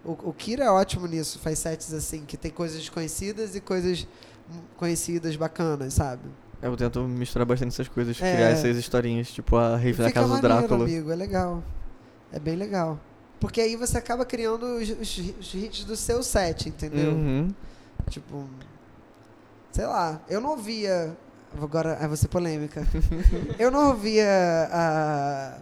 O, 0.04 0.12
o 0.30 0.34
Kira 0.34 0.64
é 0.66 0.70
ótimo 0.70 1.06
nisso, 1.08 1.38
faz 1.40 1.60
sets 1.60 1.94
assim, 1.94 2.26
que 2.26 2.38
tem 2.38 2.50
coisas 2.50 2.78
desconhecidas 2.80 3.56
e 3.56 3.62
coisas 3.62 4.08
conhecidas 4.78 5.36
bacanas, 5.36 5.94
sabe? 5.94 6.24
Eu 6.62 6.76
tento 6.76 7.02
misturar 7.04 7.46
bastante 7.46 7.70
essas 7.74 7.88
coisas, 7.88 8.20
É. 8.22 8.34
criar 8.36 8.50
essas 8.50 8.76
historinhas, 8.78 9.30
tipo 9.30 9.56
a 9.56 9.78
rave 9.78 10.02
da 10.02 10.12
casa 10.12 10.28
do 10.28 10.34
maneiro, 10.34 10.58
Drácula. 10.58 10.84
amigo, 10.86 11.12
é 11.12 11.16
legal. 11.16 11.64
É 12.32 12.40
bem 12.40 12.56
legal. 12.56 13.00
Porque 13.40 13.62
aí 13.62 13.76
você 13.76 13.98
acaba 13.98 14.26
criando 14.26 14.66
os, 14.66 14.90
os, 14.90 15.18
os 15.40 15.54
hits 15.54 15.86
do 15.86 15.96
seu 15.96 16.22
set, 16.22 16.68
entendeu? 16.68 17.12
Uhum. 17.12 17.54
Tipo, 18.10 18.46
sei 19.72 19.86
lá, 19.86 20.22
eu 20.30 20.42
não 20.42 20.52
ouvia. 20.52 21.16
Agora 21.60 21.98
ah, 22.00 22.08
vou 22.08 22.18
ser 22.18 22.28
polêmica. 22.28 22.86
eu 23.58 23.72
não 23.72 23.90
ouvia 23.90 24.28
a, 24.72 25.58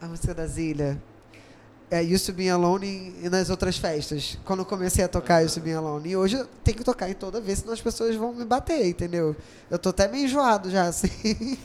a 0.00 0.06
música 0.06 0.34
da 0.34 0.46
Zilha. 0.46 1.00
É, 1.90 2.02
Used 2.02 2.26
to 2.26 2.32
Be 2.34 2.50
Alone 2.50 2.86
e, 2.86 3.26
e 3.26 3.30
nas 3.30 3.48
outras 3.50 3.78
festas. 3.78 4.38
Quando 4.44 4.60
eu 4.60 4.66
comecei 4.66 5.04
a 5.04 5.08
tocar 5.08 5.42
Used 5.42 5.54
to 5.54 5.60
Be 5.64 5.72
Alone. 5.72 6.10
E 6.10 6.16
hoje 6.16 6.36
eu 6.36 6.46
tenho 6.62 6.76
que 6.76 6.84
tocar 6.84 7.10
em 7.10 7.14
toda 7.14 7.40
vez, 7.40 7.60
senão 7.60 7.72
as 7.72 7.80
pessoas 7.80 8.14
vão 8.14 8.32
me 8.32 8.44
bater, 8.44 8.86
entendeu? 8.86 9.34
Eu 9.70 9.78
tô 9.78 9.88
até 9.88 10.06
meio 10.06 10.26
enjoado 10.26 10.70
já, 10.70 10.84
assim. 10.88 11.58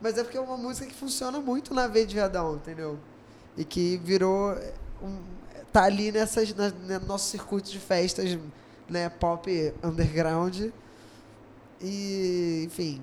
Mas 0.00 0.18
é 0.18 0.22
porque 0.22 0.36
é 0.36 0.40
uma 0.40 0.56
música 0.56 0.86
que 0.86 0.94
funciona 0.94 1.40
muito 1.40 1.72
na 1.72 1.86
veia 1.86 2.06
de 2.06 2.14
viadão, 2.14 2.56
entendeu? 2.56 2.98
E 3.56 3.64
que 3.64 3.96
virou. 3.98 4.56
Um, 5.02 5.18
tá 5.72 5.84
ali 5.84 6.12
nessas, 6.12 6.54
na, 6.54 6.70
no 6.70 7.06
nosso 7.06 7.30
circuito 7.30 7.70
de 7.70 7.78
festas, 7.78 8.38
né, 8.88 9.08
pop 9.08 9.72
underground. 9.82 10.70
E, 11.80 12.64
enfim, 12.66 13.00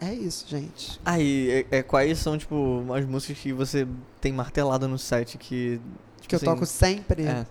é 0.00 0.12
isso, 0.12 0.46
gente. 0.46 1.00
Aí, 1.04 1.66
é, 1.70 1.78
é, 1.78 1.82
quais 1.82 2.18
são, 2.18 2.36
tipo, 2.36 2.84
as 2.92 3.04
músicas 3.04 3.38
que 3.38 3.52
você 3.52 3.86
tem 4.20 4.32
martelado 4.32 4.86
no 4.86 4.98
site 4.98 5.38
que. 5.38 5.80
Tipo, 6.20 6.28
Que 6.28 6.34
eu 6.34 6.36
assim, 6.36 6.46
toco 6.46 6.66
sempre. 6.66 7.24
É. 7.24 7.46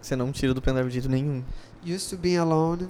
Você 0.00 0.14
não 0.14 0.30
tira 0.30 0.52
do 0.52 0.60
pendrive 0.60 0.88
de 0.88 0.94
jeito 0.94 1.08
nenhum. 1.08 1.42
Used 1.84 2.10
to 2.10 2.16
be 2.16 2.36
alone. 2.36 2.88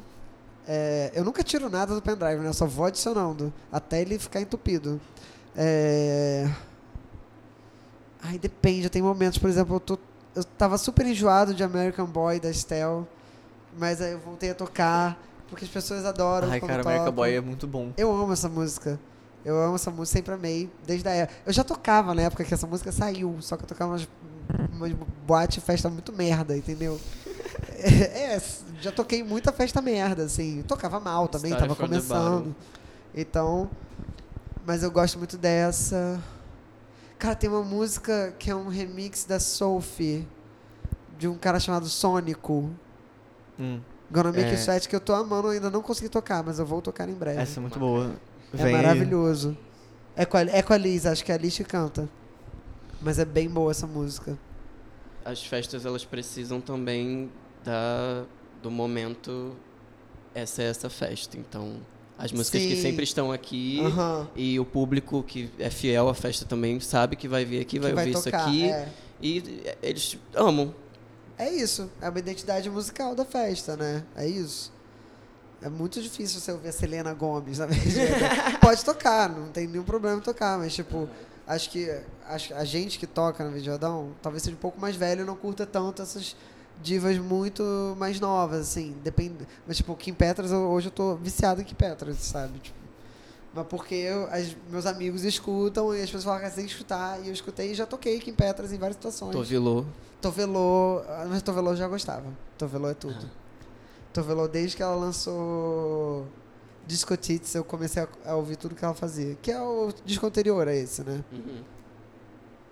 É, 0.66 1.12
eu 1.15 1.25
nunca 1.25 1.43
tiro 1.43 1.69
nada 1.69 1.95
do 1.95 2.03
pendrive, 2.03 2.41
né? 2.41 2.49
Eu 2.49 2.55
só 2.55 2.66
vou 2.66 2.87
adicionando 2.87 3.53
até 3.71 4.01
ele 4.01 4.19
ficar 4.19 4.41
entupido. 4.41 5.01
É... 5.55 6.51
Ai, 8.23 8.39
depende. 8.39 8.89
Tem 8.89 9.03
momentos, 9.03 9.39
por 9.39 9.49
exemplo, 9.51 9.77
eu, 9.77 9.81
tô, 9.81 9.99
eu 10.35 10.44
tava 10.44 10.77
super 10.78 11.06
enjoado 11.06 11.55
de 11.55 11.62
American 11.62 12.06
Boy 12.06 12.40
da 12.40 12.51
Estelle, 12.51 13.06
mas 13.78 14.01
aí 14.01 14.12
eu 14.12 14.19
voltei 14.19 14.51
a 14.51 14.55
tocar 14.55 15.19
porque 15.48 15.65
as 15.65 15.70
pessoas 15.70 16.05
adoram. 16.05 16.51
Ai, 16.51 16.61
cara, 16.61 16.82
America 16.82 16.98
tocam. 16.98 17.12
Boy 17.12 17.35
é 17.35 17.40
muito 17.40 17.66
bom. 17.66 17.93
Eu 17.97 18.11
amo 18.11 18.32
essa 18.32 18.48
música. 18.48 18.98
Eu 19.44 19.61
amo 19.62 19.74
essa 19.74 19.90
música, 19.90 20.19
sempre 20.19 20.35
amei, 20.35 20.70
desde 20.86 21.06
a 21.06 21.12
época. 21.12 21.39
Eu 21.44 21.52
já 21.52 21.62
tocava 21.62 22.15
na 22.15 22.23
época 22.23 22.44
que 22.44 22.55
essa 22.55 22.66
música 22.66 22.90
saiu, 22.90 23.36
só 23.40 23.56
que 23.56 23.65
eu 23.65 23.69
tocava 23.69 23.93
umas, 23.93 24.09
umas 24.73 24.93
boate 25.27 25.61
festa 25.61 25.89
muito 25.90 26.12
merda, 26.12 26.56
entendeu? 26.56 26.98
É, 27.86 28.40
já 28.81 28.90
toquei 28.90 29.23
muita 29.23 29.52
festa 29.52 29.82
merda, 29.82 30.24
assim. 30.24 30.62
Tocava 30.62 30.98
mal 30.98 31.28
também, 31.28 31.55
tava 31.55 31.77
começando. 31.77 32.55
Então, 33.15 33.69
mas 34.65 34.82
eu 34.82 34.90
gosto 34.90 35.19
muito 35.19 35.36
dessa. 35.36 36.19
Cara, 37.25 37.35
tem 37.35 37.49
uma 37.49 37.63
música 37.63 38.35
que 38.39 38.51
é 38.51 38.55
um 38.55 38.69
remix 38.69 39.25
da 39.25 39.41
Sophie, 39.41 40.29
de 41.19 41.27
um 41.27 41.39
cara 41.39 41.59
chamado 41.59 41.87
Sônico. 41.87 42.71
Hum, 43.59 43.81
Gonna 44.11 44.31
Make 44.31 44.51
É. 44.51 44.55
Sweat, 44.57 44.87
que 44.87 44.95
eu 44.95 45.01
tô 45.01 45.15
amando, 45.15 45.49
ainda 45.49 45.71
não 45.71 45.81
consegui 45.81 46.11
tocar, 46.11 46.45
mas 46.45 46.59
eu 46.59 46.67
vou 46.67 46.83
tocar 46.83 47.09
em 47.09 47.15
breve. 47.15 47.41
essa 47.41 47.59
é 47.59 47.63
muito 47.63 47.79
boa. 47.79 48.15
É 48.53 48.71
maravilhoso. 48.71 49.57
É 50.15 50.27
com, 50.27 50.37
a, 50.37 50.43
é 50.43 50.61
com 50.61 50.75
a 50.75 50.77
Liz, 50.77 51.07
acho 51.07 51.25
que 51.25 51.33
a 51.33 51.39
Liz 51.39 51.57
que 51.57 51.65
canta. 51.65 52.07
Mas 53.01 53.19
é 53.19 53.25
bem 53.25 53.49
boa 53.49 53.71
essa 53.71 53.87
música. 53.87 54.39
As 55.25 55.43
festas, 55.43 55.87
elas 55.87 56.05
precisam 56.05 56.61
também 56.61 57.33
da, 57.65 58.27
do 58.63 58.71
momento 58.71 59.57
essa 60.35 60.63
é 60.63 60.67
essa 60.67 60.91
festa. 60.91 61.39
Então, 61.39 61.79
as 62.16 62.31
músicas 62.32 62.62
que 62.62 62.77
Sim. 62.77 62.82
sempre 62.82 63.03
estão 63.05 63.32
aqui 63.32 63.81
Aham. 63.85 64.28
e 64.36 64.59
o 64.61 64.65
público 64.65 65.23
que 65.23 65.51
é 65.59 65.69
fiel 65.70 66.09
à 66.09 66.15
festa 66.15 66.45
também 66.45 66.78
sabe 66.81 67.16
que 67.16 67.27
vai 67.27 67.45
vir 67.45 67.61
aqui, 67.61 67.78
vai 67.78 67.93
que 67.93 67.99
ouvir 67.99 68.11
isso 68.12 68.28
aqui 68.28 68.70
É. 68.70 68.89
e 69.20 69.65
eles 69.82 70.16
amam. 70.35 70.74
é 71.36 71.51
isso. 71.53 71.91
É 72.01 72.09
uma 72.09 72.19
identidade 72.19 72.70
musical 72.70 73.15
da 73.15 73.24
festa, 73.24 73.77
né? 73.77 74.05
É 74.15 74.27
isso. 74.27 74.73
É 75.61 75.69
muito 75.69 76.01
difícil 76.01 76.41
você 76.41 76.53
ouvir 76.53 76.69
a 76.69 76.73
Selena 76.73 77.12
Gomes 77.15 77.59
na. 77.59 77.66
Pode 78.61 78.85
tocar, 78.85 79.28
não 79.28 79.49
tem 79.49 79.66
nenhum 79.66 79.82
problema 79.85 80.19
em 80.19 80.20
tocar, 80.20 80.59
mas 80.59 80.74
tipo, 80.74 81.09
acho 81.47 81.70
que 81.70 81.91
a 82.55 82.65
gente 82.65 82.99
que 82.99 83.07
toca 83.07 83.43
na 83.45 83.51
Videodão 83.51 84.12
talvez 84.23 84.43
seja 84.43 84.55
um 84.55 84.59
pouco 84.61 84.81
mais 84.81 84.95
velho 84.95 85.23
e 85.23 85.24
não 85.24 85.35
curta 85.36 85.65
tanto 85.66 86.01
essas 86.03 86.36
divas 86.83 87.17
muito 87.19 87.63
mais 87.99 88.21
novas, 88.21 88.61
assim. 88.63 88.95
Depende, 89.03 89.47
mas 89.67 89.77
tipo, 89.77 89.95
Kim 89.97 90.13
Petras, 90.15 90.53
hoje 90.53 90.89
eu 90.89 90.93
tô 90.93 91.15
viciado 91.17 91.61
em 91.61 91.65
Kim 91.65 91.75
Petras, 91.75 92.17
sabe? 92.19 92.59
Tipo, 92.59 92.77
mas 93.55 93.67
porque 93.69 93.95
eu, 93.95 94.27
as- 94.33 94.57
meus 94.71 94.85
amigos 94.87 95.23
escutam 95.25 95.95
e 95.95 95.99
as 96.03 96.07
pessoas 96.11 96.25
falam 96.25 96.41
que 96.41 96.57
que 96.57 96.61
escutar, 96.71 97.21
e 97.23 97.29
eu 97.29 97.33
escutei 97.33 97.71
e 97.71 97.75
já 97.75 97.87
toquei 97.87 98.19
Kim 98.21 98.35
Petras 98.35 98.73
em 98.73 98.79
várias 98.79 98.97
situações. 98.97 99.33
Tovilô. 99.33 99.85
Tovelô, 100.21 101.03
ah, 101.09 101.27
mas 101.29 101.43
Tovelô 101.43 101.71
eu 101.73 101.77
já 101.77 101.87
gostava. 101.87 102.25
Tovelô 102.59 102.89
é 102.89 102.95
tudo. 102.95 103.29
Tovelô, 104.13 104.49
desde 104.49 104.77
que 104.77 104.83
ela 104.83 104.95
lançou 104.95 106.27
Disco 106.87 107.17
Tits, 107.17 107.55
eu 107.55 107.65
comecei 107.65 108.03
a, 108.03 108.09
a 108.31 108.35
ouvir 108.37 108.57
tudo 108.57 108.75
que 108.75 108.85
ela 108.85 108.95
fazia. 108.95 109.37
Que 109.43 109.51
é 109.51 109.61
o 109.61 109.93
disco 110.05 110.27
anterior 110.27 110.67
a 110.69 110.75
esse, 110.75 111.03
né? 111.03 111.23
Uhum. 111.33 111.63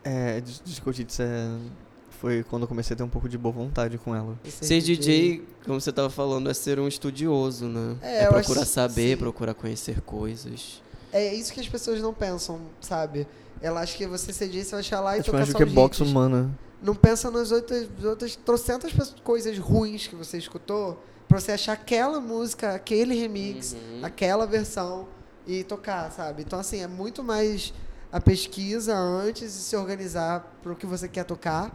É, 0.05 0.41
Dis- 0.41 0.63
Discotits 0.65 1.21
é, 1.21 1.49
foi 2.23 2.45
quando 2.45 2.63
eu 2.63 2.69
comecei 2.69 2.95
a 2.95 2.97
ter 2.97 3.03
um 3.03 3.09
pouco 3.09 3.29
de 3.29 3.37
boa 3.37 3.53
vontade 3.53 3.99
com 3.99 4.15
ela. 4.15 4.39
Esse 4.45 4.65
Ser 4.65 4.81
DJ, 4.81 5.43
como 5.67 5.81
você 5.81 5.91
tava 5.93 6.09
falando, 6.09 6.49
é 6.49 6.55
ser 6.55 6.79
um 6.79 6.87
estudioso, 6.87 7.67
né? 7.67 7.97
É, 8.01 8.23
É, 8.23 8.27
procurar 8.29 8.61
acho- 8.61 8.71
saber, 8.71 9.11
sim. 9.11 9.17
procurar 9.17 9.55
conhecer 9.55 10.01
coisas. 10.03 10.81
É 11.13 11.35
isso 11.35 11.53
que 11.53 11.59
as 11.61 11.69
pessoas 11.69 12.01
não 12.01 12.15
pensam, 12.15 12.61
sabe? 12.81 13.27
Ela 13.61 13.81
acha 13.81 13.97
que 13.97 14.07
você 14.07 14.33
ser 14.33 14.47
DJ, 14.47 14.63
você 14.65 14.71
vai 14.77 14.83
chegar 14.85 15.01
lá 15.01 15.17
e 15.17 15.21
É 15.21 15.23
tocar 15.25 15.45
só 15.47 15.59
que 15.59 15.65
os 15.65 15.73
box 15.73 15.99
humana. 16.01 16.49
Não 16.81 16.95
pensa 16.95 17.29
nas 17.29 17.51
outras, 17.51 17.89
outras 18.05 18.37
trocentas 18.37 18.93
coisas 19.25 19.59
ruins 19.59 20.07
que 20.07 20.15
você 20.15 20.39
escutou 20.39 21.03
pra 21.27 21.41
você 21.41 21.51
achar 21.51 21.73
aquela 21.73 22.21
música, 22.21 22.73
aquele 22.73 23.15
remix, 23.17 23.73
Uhum. 23.73 24.01
aquela 24.05 24.47
versão 24.47 25.09
e 25.45 25.65
tocar, 25.65 26.09
sabe? 26.13 26.43
Então, 26.43 26.59
assim, 26.61 26.81
é 26.83 26.87
muito 26.87 27.25
mais 27.25 27.75
a 28.13 28.21
pesquisa 28.21 28.95
antes 28.97 29.55
e 29.57 29.61
se 29.61 29.75
organizar 29.77 30.57
pro 30.63 30.77
que 30.77 30.87
você 30.87 31.09
quer 31.09 31.25
tocar 31.25 31.73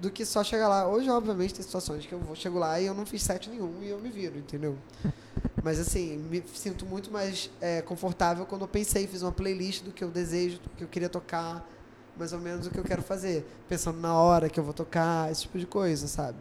do 0.00 0.10
que 0.10 0.24
só 0.24 0.42
chegar 0.42 0.68
lá. 0.68 0.88
Hoje, 0.88 1.08
obviamente, 1.10 1.54
tem 1.54 1.62
situações 1.62 2.06
que 2.06 2.12
eu 2.12 2.18
vou, 2.18 2.34
chego 2.34 2.58
lá 2.58 2.80
e 2.80 2.86
eu 2.86 2.94
não 2.94 3.04
fiz 3.04 3.22
set 3.22 3.48
nenhum 3.50 3.82
e 3.82 3.88
eu 3.88 3.98
me 4.00 4.08
viro, 4.10 4.38
entendeu? 4.38 4.76
Mas, 5.62 5.78
assim, 5.78 6.16
me 6.16 6.42
sinto 6.54 6.86
muito 6.86 7.10
mais 7.10 7.50
é, 7.60 7.82
confortável 7.82 8.46
quando 8.46 8.62
eu 8.62 8.68
pensei, 8.68 9.06
fiz 9.06 9.22
uma 9.22 9.32
playlist 9.32 9.82
do 9.84 9.92
que 9.92 10.02
eu 10.02 10.10
desejo, 10.10 10.58
do 10.58 10.70
que 10.76 10.84
eu 10.84 10.88
queria 10.88 11.08
tocar, 11.08 11.68
mais 12.16 12.32
ou 12.32 12.38
menos 12.40 12.66
o 12.66 12.70
que 12.70 12.78
eu 12.78 12.84
quero 12.84 13.02
fazer. 13.02 13.46
Pensando 13.68 13.98
na 14.00 14.14
hora 14.14 14.48
que 14.48 14.58
eu 14.58 14.64
vou 14.64 14.72
tocar, 14.72 15.30
esse 15.30 15.42
tipo 15.42 15.58
de 15.58 15.66
coisa, 15.66 16.06
sabe? 16.08 16.38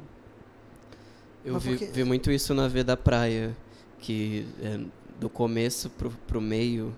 Eu 1.43 1.59
vi, 1.59 1.69
porque- 1.71 1.85
vi 1.87 2.03
muito 2.03 2.31
isso 2.31 2.53
na 2.53 2.67
V 2.67 2.83
da 2.83 2.95
Praia, 2.97 3.55
que 3.99 4.47
é, 4.61 4.79
do 5.19 5.29
começo 5.29 5.89
pro, 5.89 6.09
pro 6.27 6.39
meio 6.41 6.95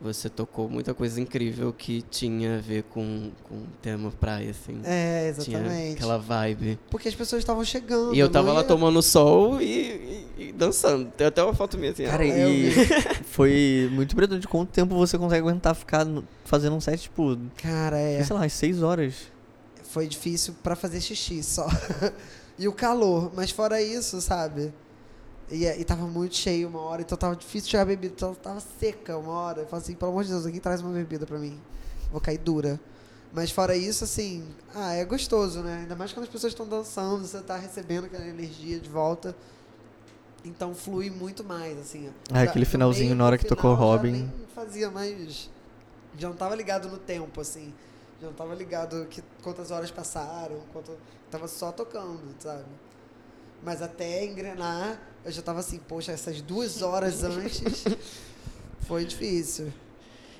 você 0.00 0.28
tocou 0.28 0.68
muita 0.68 0.92
coisa 0.92 1.20
incrível 1.20 1.72
que 1.72 2.02
tinha 2.02 2.58
a 2.58 2.60
ver 2.60 2.82
com, 2.84 3.30
com 3.44 3.54
o 3.54 3.66
tema 3.80 4.10
praia, 4.20 4.50
assim. 4.50 4.80
É, 4.84 5.32
Tinha 5.38 5.58
exatamente. 5.58 5.94
aquela 5.96 6.18
vibe. 6.18 6.78
Porque 6.90 7.08
as 7.08 7.14
pessoas 7.14 7.40
estavam 7.42 7.64
chegando. 7.64 8.14
E 8.14 8.18
eu 8.18 8.28
tava 8.30 8.52
lá 8.52 8.60
ia- 8.60 8.66
tomando 8.66 9.02
sol 9.02 9.60
e, 9.60 9.64
e- 9.66 10.26
e 10.48 10.52
dançando. 10.52 11.10
Tem 11.16 11.26
até 11.26 11.42
uma 11.42 11.54
foto 11.54 11.78
minha 11.78 11.92
assim. 11.92 12.04
Cara, 12.04 12.26
É, 12.26 12.44
eu 12.44 12.50
e 12.50 12.70
foi 13.24 13.88
muito 13.92 14.12
impressionante 14.12 14.46
quanto 14.46 14.70
tempo 14.70 14.94
você 14.96 15.16
consegue 15.16 15.40
aguentar 15.48 15.74
ficar 15.74 16.06
fazendo 16.44 16.76
um 16.76 16.80
set, 16.80 17.00
tipo, 17.02 17.36
Cara, 17.56 17.98
é. 17.98 18.22
sei 18.22 18.34
lá, 18.34 18.42
umas 18.42 18.52
seis 18.52 18.82
horas. 18.82 19.14
Foi 19.90 20.06
difícil 20.06 20.54
pra 20.62 20.76
fazer 20.76 21.00
xixi 21.00 21.42
só. 21.42 21.66
e 22.58 22.68
o 22.68 22.72
calor. 22.72 23.32
Mas 23.34 23.50
fora 23.50 23.80
isso, 23.80 24.20
sabe? 24.20 24.72
E, 25.50 25.64
e 25.64 25.84
tava 25.84 26.06
muito 26.06 26.34
cheio 26.34 26.68
uma 26.68 26.80
hora, 26.80 27.02
então 27.02 27.16
tava 27.16 27.36
difícil 27.36 27.70
chegar 27.70 27.82
a 27.82 27.86
bebida. 27.86 28.14
Então 28.16 28.34
tava 28.34 28.60
seca 28.60 29.16
uma 29.16 29.32
hora. 29.32 29.60
Eu 29.62 29.66
falei 29.66 29.82
assim, 29.84 29.94
pelo 29.94 30.10
amor 30.10 30.24
de 30.24 30.30
Deus, 30.30 30.44
alguém 30.44 30.60
traz 30.60 30.80
uma 30.80 30.92
bebida 30.92 31.26
pra 31.26 31.38
mim. 31.38 31.60
Vou 32.10 32.20
cair 32.20 32.38
dura. 32.38 32.80
Mas 33.32 33.50
fora 33.50 33.76
isso, 33.76 34.04
assim, 34.04 34.44
ah, 34.74 34.94
é 34.94 35.04
gostoso, 35.04 35.60
né? 35.60 35.80
Ainda 35.82 35.94
mais 35.94 36.12
quando 36.12 36.24
as 36.24 36.30
pessoas 36.30 36.52
estão 36.52 36.66
dançando, 36.66 37.26
você 37.26 37.40
tá 37.40 37.56
recebendo 37.56 38.06
aquela 38.06 38.26
energia 38.26 38.80
de 38.80 38.88
volta. 38.88 39.36
Então 40.44 40.74
flui 40.74 41.10
muito 41.10 41.42
mais, 41.44 41.76
assim. 41.78 42.10
Ah, 42.32 42.42
aquele 42.42 42.64
finalzinho 42.64 43.06
meio 43.08 43.18
na 43.18 43.26
hora 43.26 43.38
que 43.38 43.44
tocou 43.44 43.74
final, 43.74 43.90
já 43.90 43.96
Robin. 43.96 44.12
nem 44.12 44.32
fazia 44.54 44.90
mais. 44.90 45.50
Já 46.16 46.28
não 46.28 46.36
tava 46.36 46.54
ligado 46.54 46.88
no 46.88 46.98
tempo, 46.98 47.40
assim. 47.40 47.74
Já 48.20 48.28
não 48.28 48.34
tava 48.34 48.54
ligado 48.54 49.06
que 49.10 49.22
quantas 49.42 49.70
horas 49.70 49.90
passaram, 49.90 50.60
quanto. 50.72 50.92
Tava 51.30 51.48
só 51.48 51.72
tocando, 51.72 52.34
sabe? 52.38 52.64
Mas 53.66 53.82
até 53.82 54.24
engrenar, 54.24 54.96
eu 55.24 55.32
já 55.32 55.42
tava 55.42 55.58
assim, 55.58 55.80
poxa, 55.88 56.12
essas 56.12 56.40
duas 56.40 56.82
horas 56.82 57.24
antes 57.24 57.84
foi 58.86 59.04
difícil. 59.04 59.72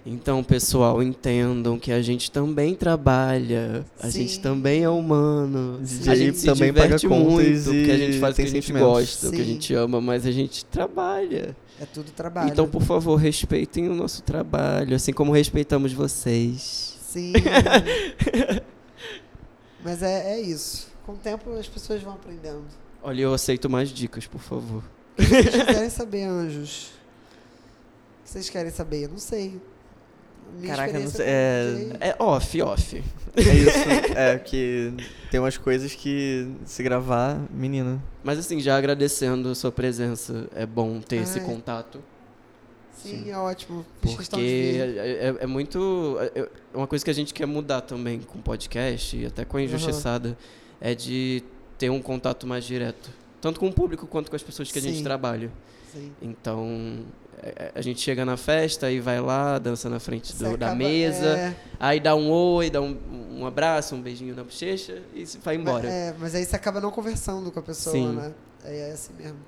Então, 0.07 0.45
pessoal, 0.45 1.03
entendam 1.03 1.77
que 1.77 1.91
a 1.91 2.01
gente 2.01 2.31
também 2.31 2.77
trabalha, 2.77 3.85
a 3.99 4.09
Sim. 4.09 4.21
gente 4.21 4.39
também 4.39 4.85
é 4.85 4.89
humano, 4.89 5.81
DJ 5.83 6.13
a 6.13 6.15
gente 6.15 6.39
se 6.39 6.47
também 6.47 6.73
paga 6.73 6.97
diverte 6.97 7.09
contas 7.09 7.33
muito, 7.33 7.65
porque 7.65 7.91
a 7.91 7.99
gente 7.99 8.21
faz 8.21 8.35
o 8.35 8.37
que 8.37 8.43
a 8.43 8.47
gente 8.47 8.73
gosta, 8.73 9.27
o 9.27 9.31
que 9.33 9.41
a 9.41 9.45
Sim. 9.45 9.53
gente 9.55 9.75
ama, 9.75 10.01
mas 10.01 10.25
a 10.25 10.31
gente 10.31 10.65
trabalha. 10.65 11.57
É 11.81 11.85
tudo 11.85 12.13
trabalho. 12.13 12.49
Então, 12.49 12.69
por 12.69 12.83
favor, 12.83 13.17
respeitem 13.17 13.89
o 13.89 13.95
nosso 13.97 14.23
trabalho, 14.23 14.95
assim 14.95 15.13
como 15.13 15.33
respeitamos 15.33 15.93
vocês. 15.93 16.97
Sim. 17.03 17.33
Mas 19.83 20.03
é, 20.03 20.35
é 20.35 20.41
isso. 20.41 20.89
Com 21.05 21.13
o 21.13 21.17
tempo 21.17 21.51
as 21.53 21.69
pessoas 21.69 22.03
vão 22.03 22.15
aprendendo. 22.15 22.86
Olha, 23.03 23.23
eu 23.23 23.35
aceito 23.35 23.69
mais 23.71 23.89
dicas, 23.91 24.27
por 24.27 24.41
favor. 24.41 24.83
O 25.19 25.23
que 25.23 25.25
vocês 25.27 25.65
querem 25.65 25.91
saber, 25.91 26.25
anjos? 26.25 26.87
O 28.21 28.25
que 28.25 28.31
vocês 28.31 28.51
querem 28.51 28.71
saber? 28.73 29.05
Eu 29.05 29.09
não 29.11 29.19
sei. 29.19 29.61
Minha 30.59 30.77
Caraca, 30.77 30.99
não 30.99 31.09
sei, 31.09 31.27
é- 31.27 31.97
É 32.01 32.17
off, 32.23 32.63
off. 32.63 33.03
É 33.37 33.41
isso. 33.43 33.79
é 34.17 34.39
que 34.39 34.93
tem 35.31 35.41
umas 35.41 35.57
coisas 35.59 35.93
que 35.95 36.49
se 36.65 36.83
gravar, 36.83 37.39
menina. 37.51 38.01
Mas 38.23 38.39
assim, 38.39 38.61
já 38.61 38.77
agradecendo 38.77 39.49
a 39.51 39.55
sua 39.55 39.73
presença, 39.73 40.49
é 40.55 40.65
bom 40.65 41.01
ter 41.01 41.17
esse 41.17 41.41
contato. 41.41 42.01
Sim, 42.97 43.25
Sim. 43.25 43.31
é 43.31 43.37
ótimo. 43.37 43.85
Porque 44.01 44.79
é, 44.79 45.29
é- 45.29 45.37
é 45.41 45.47
muito. 45.47 46.17
É 46.35 46.41
é 46.41 46.77
uma 46.77 46.87
coisa 46.87 47.05
que 47.05 47.11
a 47.11 47.15
gente 47.15 47.35
quer 47.35 47.47
mudar 47.47 47.81
também 47.83 48.21
com 48.21 48.39
o 48.39 48.43
podcast 48.43 49.17
e 49.17 49.27
até 49.27 49.45
com 49.45 49.57
a 49.57 49.63
Injustiçada 49.63 50.37
é 50.81 50.95
de 50.95 51.43
ter 51.79 51.91
um 51.91 52.01
contato 52.01 52.47
mais 52.47 52.65
direto. 52.65 53.11
Tanto 53.41 53.61
com 53.61 53.69
o 53.69 53.73
público 53.73 54.07
quanto 54.07 54.31
com 54.31 54.37
as 54.37 54.43
pessoas 54.43 54.71
que 54.73 54.79
a 54.79 54.83
gente 54.83 54.99
Sim. 54.99 55.05
trabalha. 55.05 55.51
Sim. 55.93 56.13
Então, 56.21 57.01
é- 57.43 57.49
é- 57.67 57.73
a 57.75 57.81
gente 57.83 58.01
chega 58.01 58.25
na 58.25 58.37
festa 58.37 58.91
e 58.91 58.99
vai 59.01 59.21
lá, 59.21 59.59
dança 59.59 59.89
na 59.89 60.01
frente 60.01 60.35
do- 60.35 60.57
da 60.57 60.67
acaba- 60.67 60.75
mesa, 60.75 61.27
é, 61.27 61.57
aí 61.79 62.01
dá 62.01 62.15
um 62.15 62.31
oi, 62.31 62.71
dá 62.71 62.81
um, 62.81 62.97
um 63.39 63.47
abraço, 63.47 63.95
um 63.95 64.01
beijinho 64.01 64.35
na 64.35 64.43
bochecha 64.43 65.03
e 65.15 65.27
se 65.27 65.39
vai 65.39 65.57
embora. 65.57 65.89
É, 65.89 66.15
mas 66.19 66.35
aí 66.35 66.45
você 66.45 66.57
acaba 66.57 66.81
não 66.81 66.91
conversando 66.91 67.51
com 67.53 67.59
a 67.59 67.63
pessoa, 67.63 67.95
Sim. 67.95 68.13
né? 68.15 68.33
Aí 68.65 68.77
é 68.77 68.91
assim 68.93 69.13
mesmo. 69.19 69.39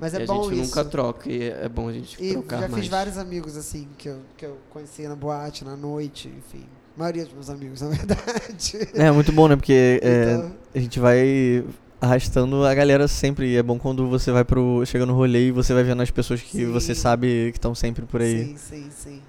Mas 0.00 0.14
é 0.14 0.20
e 0.20 0.22
a 0.22 0.26
bom 0.26 0.44
gente 0.44 0.54
isso. 0.60 0.62
nunca 0.76 0.84
troca 0.84 1.30
e 1.30 1.42
é 1.50 1.68
bom 1.68 1.88
a 1.88 1.92
gente 1.92 2.22
E 2.22 2.32
trocar 2.32 2.60
já 2.60 2.68
mais. 2.68 2.82
fiz 2.82 2.88
vários 2.88 3.18
amigos, 3.18 3.56
assim, 3.56 3.88
que 3.98 4.08
eu, 4.08 4.20
que 4.36 4.46
eu 4.46 4.56
conhecia 4.70 5.08
na 5.08 5.16
boate, 5.16 5.64
na 5.64 5.76
noite, 5.76 6.28
enfim. 6.28 6.64
A 6.98 7.02
maioria 7.02 7.24
dos 7.24 7.32
meus 7.32 7.48
amigos, 7.48 7.80
na 7.82 7.90
verdade. 7.90 8.88
É 8.92 9.08
muito 9.12 9.30
bom, 9.30 9.46
né? 9.46 9.54
Porque 9.54 10.00
é, 10.02 10.32
Então, 10.34 10.52
a 10.74 10.78
gente 10.80 10.98
vai 10.98 11.64
arrastando 12.00 12.64
a 12.64 12.74
galera 12.74 13.06
sempre. 13.06 13.52
E 13.52 13.56
é 13.56 13.62
bom 13.62 13.78
quando 13.78 14.08
você 14.08 14.32
vai 14.32 14.44
pro. 14.44 14.84
chega 14.84 15.06
no 15.06 15.14
rolê 15.14 15.46
e 15.46 15.52
você 15.52 15.72
vai 15.72 15.84
vendo 15.84 16.02
as 16.02 16.10
pessoas 16.10 16.42
que 16.42 16.58
Sim. 16.58 16.72
você 16.72 16.96
sabe 16.96 17.52
que 17.52 17.58
estão 17.58 17.72
sempre 17.72 18.04
por 18.04 18.20
aí. 18.20 18.46
Sim, 18.48 18.56
sim, 18.56 18.86
sim. 18.90 19.22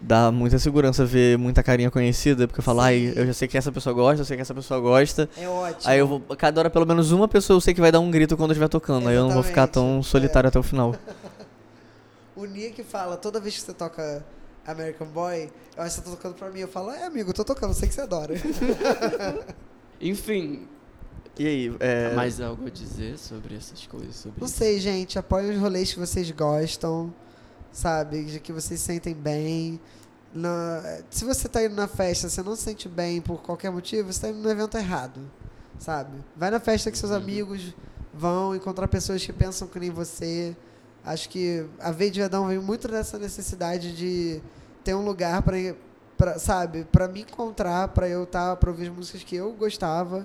Dá 0.00 0.32
muita 0.32 0.58
segurança 0.58 1.04
ver 1.06 1.38
muita 1.38 1.62
carinha 1.62 1.92
conhecida, 1.92 2.48
porque 2.48 2.58
eu 2.58 2.64
falo, 2.64 2.80
ai, 2.80 3.12
eu 3.14 3.24
já 3.24 3.32
sei 3.32 3.46
que 3.46 3.56
essa 3.56 3.70
pessoa 3.70 3.94
gosta, 3.94 4.22
eu 4.22 4.24
sei 4.26 4.36
que 4.36 4.42
essa 4.42 4.54
pessoa 4.54 4.80
gosta. 4.80 5.30
É 5.38 5.48
ótimo. 5.48 5.80
Aí 5.84 6.00
eu 6.00 6.08
vou. 6.08 6.20
Cada 6.36 6.60
hora, 6.60 6.70
pelo 6.70 6.86
menos 6.86 7.12
uma 7.12 7.28
pessoa 7.28 7.56
eu 7.56 7.60
sei 7.60 7.72
que 7.72 7.80
vai 7.80 7.92
dar 7.92 8.00
um 8.00 8.10
grito 8.10 8.36
quando 8.36 8.50
eu 8.50 8.54
estiver 8.54 8.68
tocando. 8.68 9.08
Aí 9.08 9.14
eu 9.14 9.22
não 9.22 9.30
vou 9.30 9.44
ficar 9.44 9.68
tão 9.68 9.84
Exatamente, 9.84 10.06
solitário 10.08 10.48
até 10.48 10.58
o 10.58 10.62
final. 10.64 10.92
O 12.36 12.44
Nick 12.44 12.82
fala, 12.82 13.16
toda 13.16 13.40
vez 13.40 13.54
que 13.54 13.62
você 13.62 13.72
toca 13.72 14.22
American 14.66 15.06
Boy, 15.08 15.50
eu 15.76 15.82
acho 15.82 15.96
que 15.96 16.02
você 16.02 16.10
tá 16.10 16.16
tocando 16.16 16.34
pra 16.34 16.50
mim. 16.50 16.60
Eu 16.60 16.68
falo, 16.68 16.90
é 16.90 17.04
amigo, 17.04 17.30
eu 17.30 17.34
tô 17.34 17.44
tocando, 17.44 17.70
eu 17.70 17.74
sei 17.74 17.88
que 17.88 17.94
você 17.94 18.00
adora. 18.00 18.34
Enfim, 20.00 20.66
E 21.38 21.46
aí, 21.46 21.76
é. 21.80 22.14
mais 22.14 22.40
algo 22.40 22.66
a 22.66 22.70
dizer 22.70 23.18
sobre 23.18 23.56
essas 23.56 23.86
coisas? 23.86 24.16
Sobre 24.16 24.40
Não 24.40 24.46
isso? 24.46 24.56
sei, 24.56 24.78
gente, 24.80 25.18
apoiem 25.18 25.50
os 25.52 25.58
rolês 25.58 25.92
que 25.92 25.98
vocês 25.98 26.30
gostam, 26.30 27.12
sabe? 27.72 28.24
De 28.24 28.40
que 28.40 28.52
vocês 28.52 28.80
se 28.80 28.86
sentem 28.86 29.14
bem. 29.14 29.80
Na- 30.34 31.00
Se 31.10 31.24
você 31.24 31.48
tá 31.48 31.62
indo 31.64 31.74
na 31.74 31.86
festa, 31.88 32.28
você 32.28 32.42
não 32.42 32.54
se 32.56 32.62
sente 32.62 32.88
bem 32.88 33.20
por 33.20 33.40
qualquer 33.42 33.70
motivo, 33.70 34.12
você 34.12 34.20
tá 34.20 34.28
indo 34.28 34.38
no 34.38 34.50
evento 34.50 34.76
errado, 34.76 35.20
sabe? 35.78 36.18
Vai 36.36 36.50
na 36.50 36.60
festa 36.60 36.90
que 36.90 36.98
seus 36.98 37.10
Uhum. 37.12 37.18
amigos 37.18 37.74
vão 38.12 38.54
encontrar 38.54 38.88
pessoas 38.88 39.24
que 39.24 39.32
pensam 39.32 39.66
que 39.68 39.78
nem 39.78 39.90
você. 39.90 40.54
Acho 41.04 41.28
que 41.28 41.64
a 41.78 41.90
Veio 41.92 42.10
de 42.10 42.20
Vedão 42.20 42.46
veio 42.48 42.62
muito 42.62 42.88
dessa 42.88 43.18
necessidade 43.18 43.94
de 43.96 44.42
ter 44.86 44.94
um 44.94 45.04
lugar 45.04 45.42
para 45.42 45.56
pra, 46.16 46.38
sabe, 46.38 46.84
para 46.84 47.08
me 47.08 47.22
encontrar, 47.22 47.88
para 47.88 48.08
eu 48.08 48.22
estar, 48.22 48.54
para 48.54 48.70
ouvir 48.70 48.84
as 48.84 48.94
músicas 48.94 49.24
que 49.24 49.34
eu 49.34 49.52
gostava, 49.52 50.24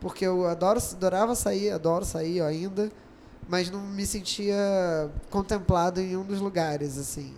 porque 0.00 0.24
eu 0.24 0.46
adoro, 0.46 0.80
adorava 0.92 1.34
sair, 1.34 1.72
adoro 1.72 2.04
sair 2.04 2.40
ainda, 2.40 2.92
mas 3.48 3.68
não 3.70 3.80
me 3.80 4.06
sentia 4.06 4.56
contemplado 5.30 6.00
em 6.00 6.16
um 6.16 6.22
dos 6.22 6.40
lugares, 6.40 6.96
assim, 6.96 7.34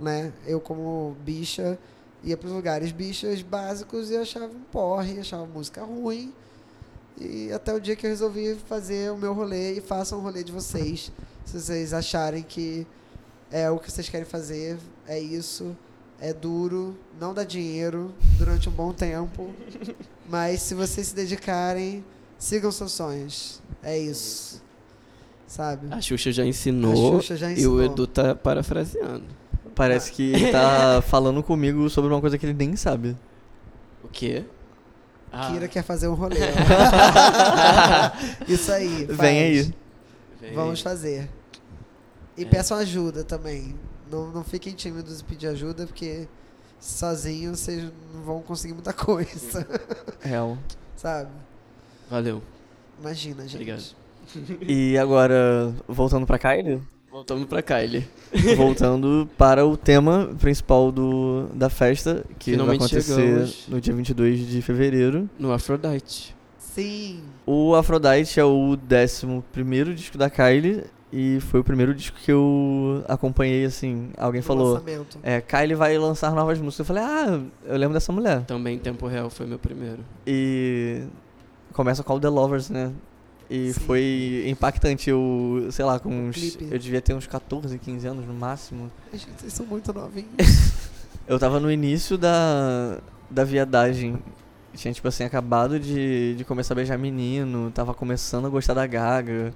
né? 0.00 0.32
Eu 0.44 0.60
como 0.60 1.16
bicha 1.24 1.78
ia 2.24 2.36
para 2.36 2.48
os 2.48 2.52
lugares 2.52 2.90
bichas 2.90 3.40
básicos 3.40 4.10
e 4.10 4.16
achava 4.16 4.46
um 4.46 4.62
porre, 4.62 5.20
achava 5.20 5.46
música 5.46 5.84
ruim. 5.84 6.34
E 7.20 7.52
até 7.52 7.72
o 7.72 7.80
dia 7.80 7.94
que 7.94 8.04
eu 8.04 8.10
resolvi 8.10 8.56
fazer 8.66 9.12
o 9.12 9.16
meu 9.16 9.32
rolê 9.32 9.74
e 9.74 9.80
façam 9.80 10.18
o 10.18 10.22
rolê 10.22 10.42
de 10.42 10.50
vocês. 10.50 11.12
Se 11.44 11.60
vocês 11.60 11.94
acharem 11.94 12.42
que 12.42 12.84
é 13.50 13.70
o 13.70 13.78
que 13.78 13.92
vocês 13.92 14.08
querem 14.08 14.26
fazer, 14.26 14.78
é 15.06 15.18
isso, 15.18 15.76
é 16.20 16.32
duro, 16.32 16.96
não 17.20 17.34
dá 17.34 17.44
dinheiro 17.44 18.12
durante 18.38 18.68
um 18.68 18.72
bom 18.72 18.92
tempo. 18.92 19.50
Mas 20.28 20.62
se 20.62 20.74
vocês 20.74 21.08
se 21.08 21.14
dedicarem, 21.14 22.04
sigam 22.38 22.70
seus 22.72 22.92
sonhos. 22.92 23.60
É 23.82 23.98
isso. 23.98 24.62
Sabe? 25.46 25.88
A 25.90 26.00
Xuxa 26.00 26.32
já 26.32 26.46
ensinou, 26.46 27.18
A 27.18 27.20
Xuxa 27.20 27.36
já 27.36 27.50
e 27.50 27.54
ensinou. 27.54 27.74
o 27.76 27.82
Edu 27.82 28.06
tá 28.06 28.34
parafraseando. 28.34 29.24
Parece 29.74 30.12
que 30.12 30.32
ele 30.32 30.48
tá 30.52 31.02
falando 31.06 31.42
comigo 31.42 31.88
sobre 31.90 32.10
uma 32.12 32.20
coisa 32.20 32.38
que 32.38 32.46
ele 32.46 32.54
nem 32.54 32.74
sabe. 32.76 33.16
O 34.02 34.08
quê? 34.08 34.44
Ah, 35.30 35.50
Kira 35.50 35.68
quer 35.68 35.82
fazer 35.82 36.08
um 36.08 36.14
rolê. 36.14 36.36
Isso 38.48 38.72
aí. 38.72 39.04
Vem 39.06 39.16
faz. 39.16 39.20
aí. 39.26 39.74
vem. 40.40 40.54
Vamos 40.54 40.80
fazer. 40.80 41.28
E 42.36 42.42
É. 42.42 42.46
peçam 42.46 42.76
ajuda 42.78 43.24
também. 43.24 43.74
Não, 44.12 44.30
não 44.30 44.44
fiquem 44.44 44.74
tímidos 44.74 45.20
em 45.20 45.24
pedir 45.24 45.46
ajuda, 45.48 45.86
porque 45.86 46.28
sozinhos 46.78 47.60
vocês 47.60 47.90
não 48.14 48.22
vão 48.22 48.42
conseguir 48.42 48.74
muita 48.74 48.92
coisa. 48.94 49.66
Real. 50.20 50.58
Sabe? 50.94 51.30
Valeu. 52.10 52.42
Imagina, 53.00 53.42
gente. 53.44 53.54
Obrigado. 53.54 53.82
E 54.60 54.96
agora, 54.98 55.74
voltando 55.88 56.26
pra 56.26 56.38
Kylie, 56.38 56.80
Voltamos 57.10 57.46
pra 57.46 57.60
Kylie. 57.60 58.08
voltando 58.56 59.28
para 59.36 59.66
o 59.66 59.76
tema 59.76 60.30
principal 60.40 60.90
do, 60.90 61.46
da 61.52 61.68
festa, 61.68 62.24
que 62.38 62.52
Finalmente 62.52 62.78
vai 62.78 62.86
acontecer 62.88 63.14
chegamos. 63.14 63.68
no 63.68 63.80
dia 63.82 63.92
22 63.94 64.46
de 64.46 64.62
fevereiro. 64.62 65.28
No 65.38 65.52
Aphrodite. 65.52 66.34
Sim. 66.58 67.22
O 67.44 67.74
Aphrodite 67.74 68.40
é 68.40 68.44
o 68.44 68.78
11 68.78 69.94
disco 69.94 70.16
da 70.16 70.30
Kylie 70.30 70.84
e 71.12 71.40
foi 71.40 71.60
o 71.60 71.64
primeiro 71.64 71.94
disco 71.94 72.16
que 72.18 72.32
eu 72.32 73.04
acompanhei, 73.06 73.66
assim. 73.66 74.10
Alguém 74.16 74.40
no 74.40 74.46
falou, 74.46 74.72
lançamento. 74.74 75.18
é, 75.22 75.40
Kylie 75.42 75.74
vai 75.74 75.98
lançar 75.98 76.32
novas 76.32 76.58
músicas. 76.58 76.78
Eu 76.78 76.84
falei, 76.86 77.02
ah, 77.02 77.40
eu 77.66 77.76
lembro 77.76 77.92
dessa 77.92 78.10
mulher. 78.12 78.44
Também 78.46 78.76
em 78.76 78.78
tempo 78.78 79.06
real 79.06 79.28
foi 79.28 79.44
meu 79.46 79.58
primeiro. 79.58 79.98
E 80.26 81.02
começa 81.74 82.02
com 82.02 82.14
All 82.14 82.20
The 82.20 82.28
Lovers, 82.30 82.70
né? 82.70 82.92
E 83.50 83.74
Sim. 83.74 83.80
foi 83.80 84.44
impactante. 84.46 85.10
Eu, 85.10 85.68
sei 85.70 85.84
lá, 85.84 85.98
com 86.00 86.08
uns. 86.08 86.36
clipe. 86.36 86.68
Eu 86.70 86.78
devia 86.78 87.02
ter 87.02 87.12
uns 87.12 87.26
14, 87.26 87.78
15 87.78 88.06
anos 88.06 88.26
no 88.26 88.32
máximo. 88.32 88.90
Gente, 89.12 89.28
vocês 89.36 89.52
são 89.52 89.66
muito 89.66 89.92
novinhos. 89.92 90.30
Eu 91.28 91.38
tava 91.38 91.60
no 91.60 91.70
início 91.70 92.16
da, 92.16 92.98
da 93.30 93.44
viadagem. 93.44 94.18
Tinha, 94.74 94.92
tipo 94.92 95.06
assim, 95.06 95.22
acabado 95.22 95.78
de, 95.78 96.34
de 96.34 96.44
começar 96.44 96.72
a 96.72 96.76
beijar 96.76 96.96
menino, 96.96 97.70
tava 97.70 97.92
começando 97.92 98.46
a 98.46 98.48
gostar 98.48 98.72
da 98.72 98.86
Gaga, 98.86 99.52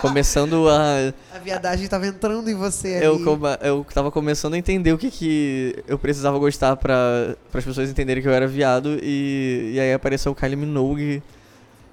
começando 0.00 0.68
a. 0.68 1.12
A 1.34 1.38
viadagem 1.38 1.88
tava 1.88 2.06
entrando 2.06 2.48
em 2.48 2.54
você 2.54 2.94
ali. 2.94 3.04
Eu, 3.04 3.20
eu 3.60 3.86
tava 3.92 4.10
começando 4.12 4.54
a 4.54 4.58
entender 4.58 4.92
o 4.92 4.98
que, 4.98 5.10
que 5.10 5.82
eu 5.88 5.98
precisava 5.98 6.38
gostar 6.38 6.76
pra 6.76 7.34
as 7.52 7.64
pessoas 7.64 7.90
entenderem 7.90 8.22
que 8.22 8.28
eu 8.28 8.32
era 8.32 8.46
viado, 8.46 8.98
e, 9.02 9.72
e 9.74 9.80
aí 9.80 9.92
apareceu 9.92 10.30
o 10.30 10.34
Kylie 10.34 10.56
Minogue, 10.56 11.22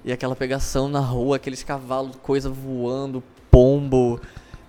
e 0.04 0.12
aquela 0.12 0.36
pegação 0.36 0.88
na 0.88 1.00
rua, 1.00 1.36
aqueles 1.36 1.64
cavalos, 1.64 2.16
coisa 2.22 2.48
voando, 2.48 3.22
pombo, 3.50 4.20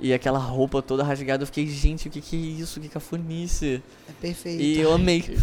e 0.02 0.14
aquela 0.14 0.40
roupa 0.40 0.82
toda 0.82 1.04
rasgada. 1.04 1.44
Eu 1.44 1.48
fiquei, 1.48 1.68
gente, 1.68 2.08
o 2.08 2.12
que, 2.12 2.20
que 2.22 2.36
é 2.36 2.62
isso? 2.62 2.80
Que 2.80 2.90
cafonice. 2.90 3.82
É 4.10 4.12
perfeito. 4.20 4.62
E 4.62 4.80
eu 4.80 4.92
amei. 4.94 5.38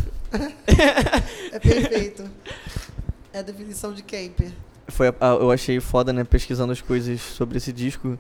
É 1.53 1.59
perfeito. 1.59 2.25
É 3.31 3.41
a 3.41 3.43
definição 3.43 3.93
de 3.93 4.03
camper. 4.03 4.51
Foi 4.89 5.09
a- 5.09 5.15
a- 5.21 5.35
eu 5.35 5.51
achei 5.51 5.79
foda, 5.81 6.15
né, 6.15 6.25
pesquisando 6.25 6.73
as 6.73 6.81
coisas 6.81 7.21
sobre 7.21 7.59
esse 7.59 7.71
disco, 7.71 8.19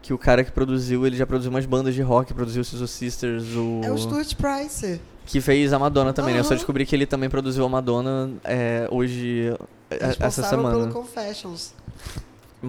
que 0.00 0.12
o 0.14 0.18
cara 0.18 0.44
que 0.44 0.52
produziu, 0.52 1.04
ele 1.04 1.16
já 1.16 1.26
produziu 1.26 1.50
umas 1.50 1.66
bandas 1.66 1.96
de 1.96 2.00
rock, 2.00 2.32
produziu 2.32 2.62
o 2.62 2.64
Scissor 2.64 2.86
Sisters, 2.86 3.42
o... 3.56 3.80
É 3.84 3.90
o 3.90 3.98
Stuart 3.98 4.34
Price. 4.36 5.00
que 5.26 5.40
fez 5.40 5.72
a 5.72 5.80
Madonna 5.80 6.12
também, 6.12 6.32
né? 6.32 6.40
Eu 6.40 6.44
só 6.44 6.54
descobri 6.54 6.86
que 6.86 6.94
ele 6.94 7.06
também 7.06 7.28
produziu 7.28 7.64
a 7.64 7.68
Madonna 7.68 8.30
é, 8.44 8.86
hoje, 8.88 9.52
é, 9.90 9.96
essa 9.96 10.06
Responsável 10.06 10.50
semana. 10.58 10.78
pelo 10.78 10.92
Confessions. 10.92 11.74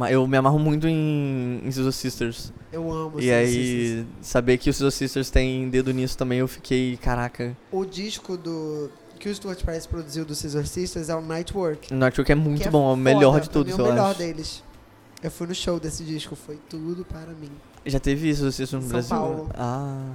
Eu 0.09 0.27
me 0.27 0.37
amarro 0.37 0.59
muito 0.59 0.87
em, 0.87 1.61
em 1.63 1.71
Scissor 1.71 1.91
Sisters. 1.91 2.53
Eu 2.71 2.91
amo 2.91 3.19
e 3.19 3.31
aí, 3.31 4.05
saber 4.21 4.57
que 4.57 4.69
o 4.69 4.73
Scissor 4.73 4.91
Sisters 4.91 5.29
tem 5.29 5.69
dedo 5.69 5.91
nisso 5.93 6.17
também, 6.17 6.39
eu 6.39 6.47
fiquei, 6.47 6.97
caraca. 6.97 7.55
O 7.71 7.85
disco 7.85 8.37
do 8.37 8.89
que 9.19 9.27
o 9.29 9.33
Stuart 9.33 9.63
Price 9.63 9.87
produziu 9.87 10.23
do 10.25 10.35
Scissor 10.35 10.65
Sisters 10.67 11.09
é 11.09 11.15
o 11.15 11.21
Nightwork. 11.21 11.93
Nightwork 11.93 12.31
é 12.31 12.35
muito 12.35 12.67
é 12.67 12.71
bom, 12.71 12.83
é 12.89 12.93
o 12.93 12.95
foda, 12.97 13.01
melhor 13.01 13.39
de 13.39 13.47
pra 13.47 13.53
todos, 13.53 13.73
é 13.73 13.81
eu 13.81 13.85
o 13.85 13.89
melhor 13.89 14.09
acho. 14.11 14.19
deles. 14.19 14.63
Eu 15.23 15.31
fui 15.31 15.47
no 15.47 15.55
show 15.55 15.79
desse 15.79 16.03
disco, 16.03 16.35
foi 16.35 16.59
tudo 16.69 17.03
para 17.03 17.31
mim. 17.33 17.49
Já 17.85 17.99
teve 17.99 18.29
isso, 18.29 18.43
Sisters 18.51 18.73
no 18.73 18.81
São 18.81 18.89
Brasil? 18.89 19.09
Paulo. 19.09 19.49
Ah, 19.55 20.11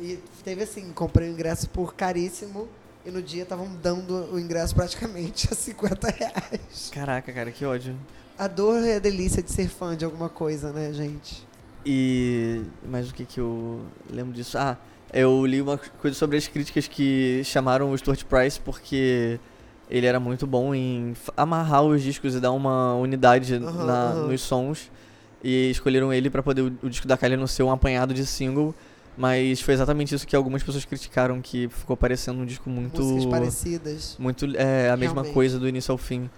E 0.00 0.18
teve 0.44 0.64
assim, 0.64 0.90
comprei 0.92 1.28
o 1.28 1.32
ingresso 1.32 1.68
por 1.70 1.94
caríssimo 1.94 2.68
e 3.06 3.10
no 3.10 3.22
dia 3.22 3.44
estavam 3.44 3.68
dando 3.82 4.32
o 4.32 4.38
ingresso 4.38 4.74
praticamente 4.74 5.48
a 5.50 5.54
50 5.54 6.08
reais. 6.10 6.90
caraca, 6.92 7.32
cara, 7.32 7.50
que 7.50 7.64
ódio. 7.64 7.96
A 8.38 8.48
dor 8.48 8.82
é 8.82 8.96
a 8.96 8.98
delícia 8.98 9.42
de 9.42 9.50
ser 9.50 9.68
fã 9.68 9.96
de 9.96 10.04
alguma 10.04 10.28
coisa, 10.28 10.72
né, 10.72 10.92
gente? 10.92 11.46
E. 11.84 12.62
Mas 12.88 13.10
o 13.10 13.14
que 13.14 13.24
que 13.24 13.38
eu 13.40 13.80
lembro 14.10 14.32
disso? 14.32 14.56
Ah, 14.58 14.76
eu 15.12 15.44
li 15.46 15.60
uma 15.60 15.78
coisa 16.00 16.16
sobre 16.16 16.36
as 16.36 16.46
críticas 16.48 16.88
que 16.88 17.42
chamaram 17.44 17.90
o 17.92 17.98
Stuart 17.98 18.24
Price 18.24 18.58
porque 18.58 19.38
ele 19.90 20.06
era 20.06 20.18
muito 20.18 20.46
bom 20.46 20.74
em 20.74 21.14
amarrar 21.36 21.82
os 21.84 22.02
discos 22.02 22.34
e 22.34 22.40
dar 22.40 22.52
uma 22.52 22.94
unidade 22.94 23.54
Aham, 23.54 23.84
na- 23.86 24.10
aham. 24.12 24.26
nos 24.28 24.40
sons. 24.40 24.90
E 25.44 25.70
escolheram 25.70 26.12
ele 26.12 26.30
pra 26.30 26.42
poder 26.42 26.62
o, 26.62 26.72
o 26.84 26.88
disco 26.88 27.06
da 27.06 27.16
Kylie 27.16 27.36
não 27.36 27.48
ser 27.48 27.64
um 27.64 27.70
apanhado 27.70 28.14
de 28.14 28.24
single. 28.24 28.74
Mas 29.16 29.60
foi 29.60 29.74
exatamente 29.74 30.14
isso 30.14 30.26
que 30.26 30.34
algumas 30.34 30.62
pessoas 30.62 30.86
criticaram, 30.86 31.42
que 31.42 31.68
ficou 31.68 31.94
parecendo 31.96 32.40
um 32.40 32.46
disco 32.46 32.70
muito. 32.70 33.02
Músicas 33.02 33.26
parecidas. 33.26 34.16
Muito. 34.18 34.46
É, 34.56 34.88
a 34.90 34.96
mesma 34.96 35.16
Realmente. 35.16 35.34
coisa 35.34 35.58
do 35.58 35.68
início 35.68 35.92
ao 35.92 35.98
fim. 35.98 36.30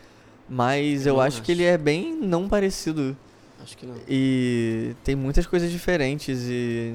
Mas 0.48 1.06
eu, 1.06 1.12
Eu 1.14 1.16
não 1.18 1.22
acho 1.22 1.42
que 1.42 1.52
acho. 1.52 1.60
ele 1.60 1.64
é 1.68 1.76
bem 1.78 2.14
não 2.20 2.48
parecido. 2.48 3.16
Acho 3.62 3.76
que 3.76 3.86
não. 3.86 3.94
E 4.08 4.94
tem 5.02 5.14
muitas 5.16 5.46
coisas 5.46 5.70
diferentes 5.70 6.40
e 6.48 6.94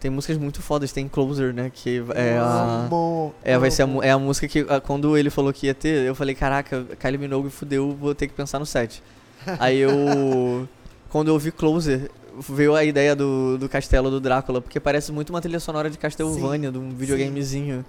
tem 0.00 0.10
músicas 0.10 0.36
muito 0.38 0.60
fodas, 0.62 0.92
tem 0.92 1.08
Closer, 1.08 1.52
né, 1.54 1.70
que 1.72 2.02
é 2.14 2.36
a 2.38 2.84
Amo, 2.86 3.34
é, 3.42 3.56
vai 3.58 3.70
ser 3.70 3.82
a, 3.84 3.88
é 4.02 4.10
a 4.10 4.18
música 4.18 4.46
que 4.48 4.60
a- 4.68 4.78
quando 4.80 5.16
ele 5.16 5.30
falou 5.30 5.50
que 5.52 5.66
ia 5.66 5.74
ter, 5.74 6.06
eu 6.06 6.14
falei, 6.14 6.34
caraca, 6.34 6.84
Kylie 7.00 7.16
Minogue 7.18 7.48
fudeu, 7.50 7.96
vou 7.98 8.14
ter 8.14 8.26
que 8.28 8.34
pensar 8.34 8.58
no 8.58 8.66
set. 8.66 9.02
Aí 9.58 9.78
eu 9.78 10.68
quando 11.10 11.28
eu 11.28 11.34
ouvi 11.34 11.50
Closer, 11.52 12.10
veio 12.50 12.74
a 12.74 12.82
ideia 12.84 13.14
do, 13.14 13.56
do 13.58 13.68
castelo 13.68 14.10
do 14.10 14.20
Drácula, 14.20 14.60
porque 14.60 14.78
parece 14.80 15.12
muito 15.12 15.30
uma 15.30 15.40
trilha 15.40 15.60
sonora 15.60 15.88
de 15.88 15.96
Castlevania, 15.96 16.70
de 16.72 16.78
um 16.78 16.90
videogamezinho. 16.90 17.84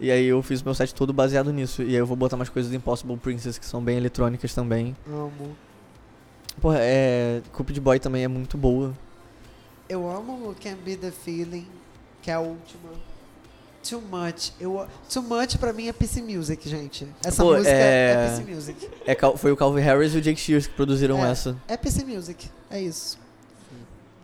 E 0.00 0.10
aí 0.10 0.26
eu 0.26 0.40
fiz 0.42 0.62
meu 0.62 0.74
set 0.74 0.94
todo 0.94 1.12
baseado 1.12 1.52
nisso. 1.52 1.82
E 1.82 1.88
aí 1.88 1.94
eu 1.96 2.06
vou 2.06 2.16
botar 2.16 2.36
umas 2.36 2.48
coisas 2.48 2.70
do 2.70 2.76
Impossible 2.76 3.16
Princess 3.16 3.58
que 3.58 3.66
são 3.66 3.82
bem 3.82 3.96
eletrônicas 3.96 4.54
também. 4.54 4.96
Amo. 5.06 5.56
Porra, 6.60 6.78
é. 6.80 7.42
Cupid 7.52 7.78
Boy 7.80 7.98
também 7.98 8.24
é 8.24 8.28
muito 8.28 8.56
boa. 8.56 8.94
Eu 9.88 10.08
amo 10.10 10.54
Can 10.62 10.76
Be 10.84 10.96
The 10.96 11.10
Feeling, 11.10 11.66
que 12.22 12.30
é 12.30 12.34
a 12.34 12.40
última. 12.40 12.90
Too 13.88 14.00
Much. 14.02 14.52
Eu, 14.60 14.86
too 15.08 15.22
Much 15.22 15.56
pra 15.56 15.72
mim 15.72 15.88
é 15.88 15.92
PC 15.92 16.20
Music, 16.20 16.68
gente. 16.68 17.06
Essa 17.24 17.42
Pô, 17.42 17.52
música 17.54 17.70
é... 17.70 18.12
é- 18.12 18.28
PC 18.28 18.54
Music. 18.54 18.88
É, 19.06 19.16
foi 19.36 19.50
o 19.52 19.56
Calvin 19.56 19.80
Harris 19.80 20.14
e 20.14 20.18
o 20.18 20.20
Jake 20.20 20.38
Shears 20.38 20.66
que 20.66 20.74
produziram 20.74 21.24
É. 21.24 21.30
essa. 21.30 21.56
É 21.66 21.76
PC 21.76 22.04
Music. 22.04 22.50
É 22.70 22.80
isso. 22.80 23.18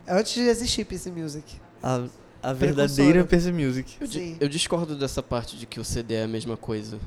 Antes 0.07 0.33
de 0.33 0.41
existir 0.41 0.85
PC 0.85 1.09
Music. 1.09 1.59
A, 1.81 2.05
a 2.49 2.53
verdadeira 2.53 3.23
PC 3.23 3.51
Music. 3.51 3.95
Eu, 3.99 4.07
di- 4.07 4.37
eu 4.39 4.47
discordo 4.49 4.95
dessa 4.95 5.21
parte 5.23 5.57
de 5.57 5.65
que 5.65 5.79
o 5.79 5.83
CD 5.85 6.15
é 6.15 6.23
a 6.23 6.27
mesma 6.27 6.55
coisa. 6.57 6.99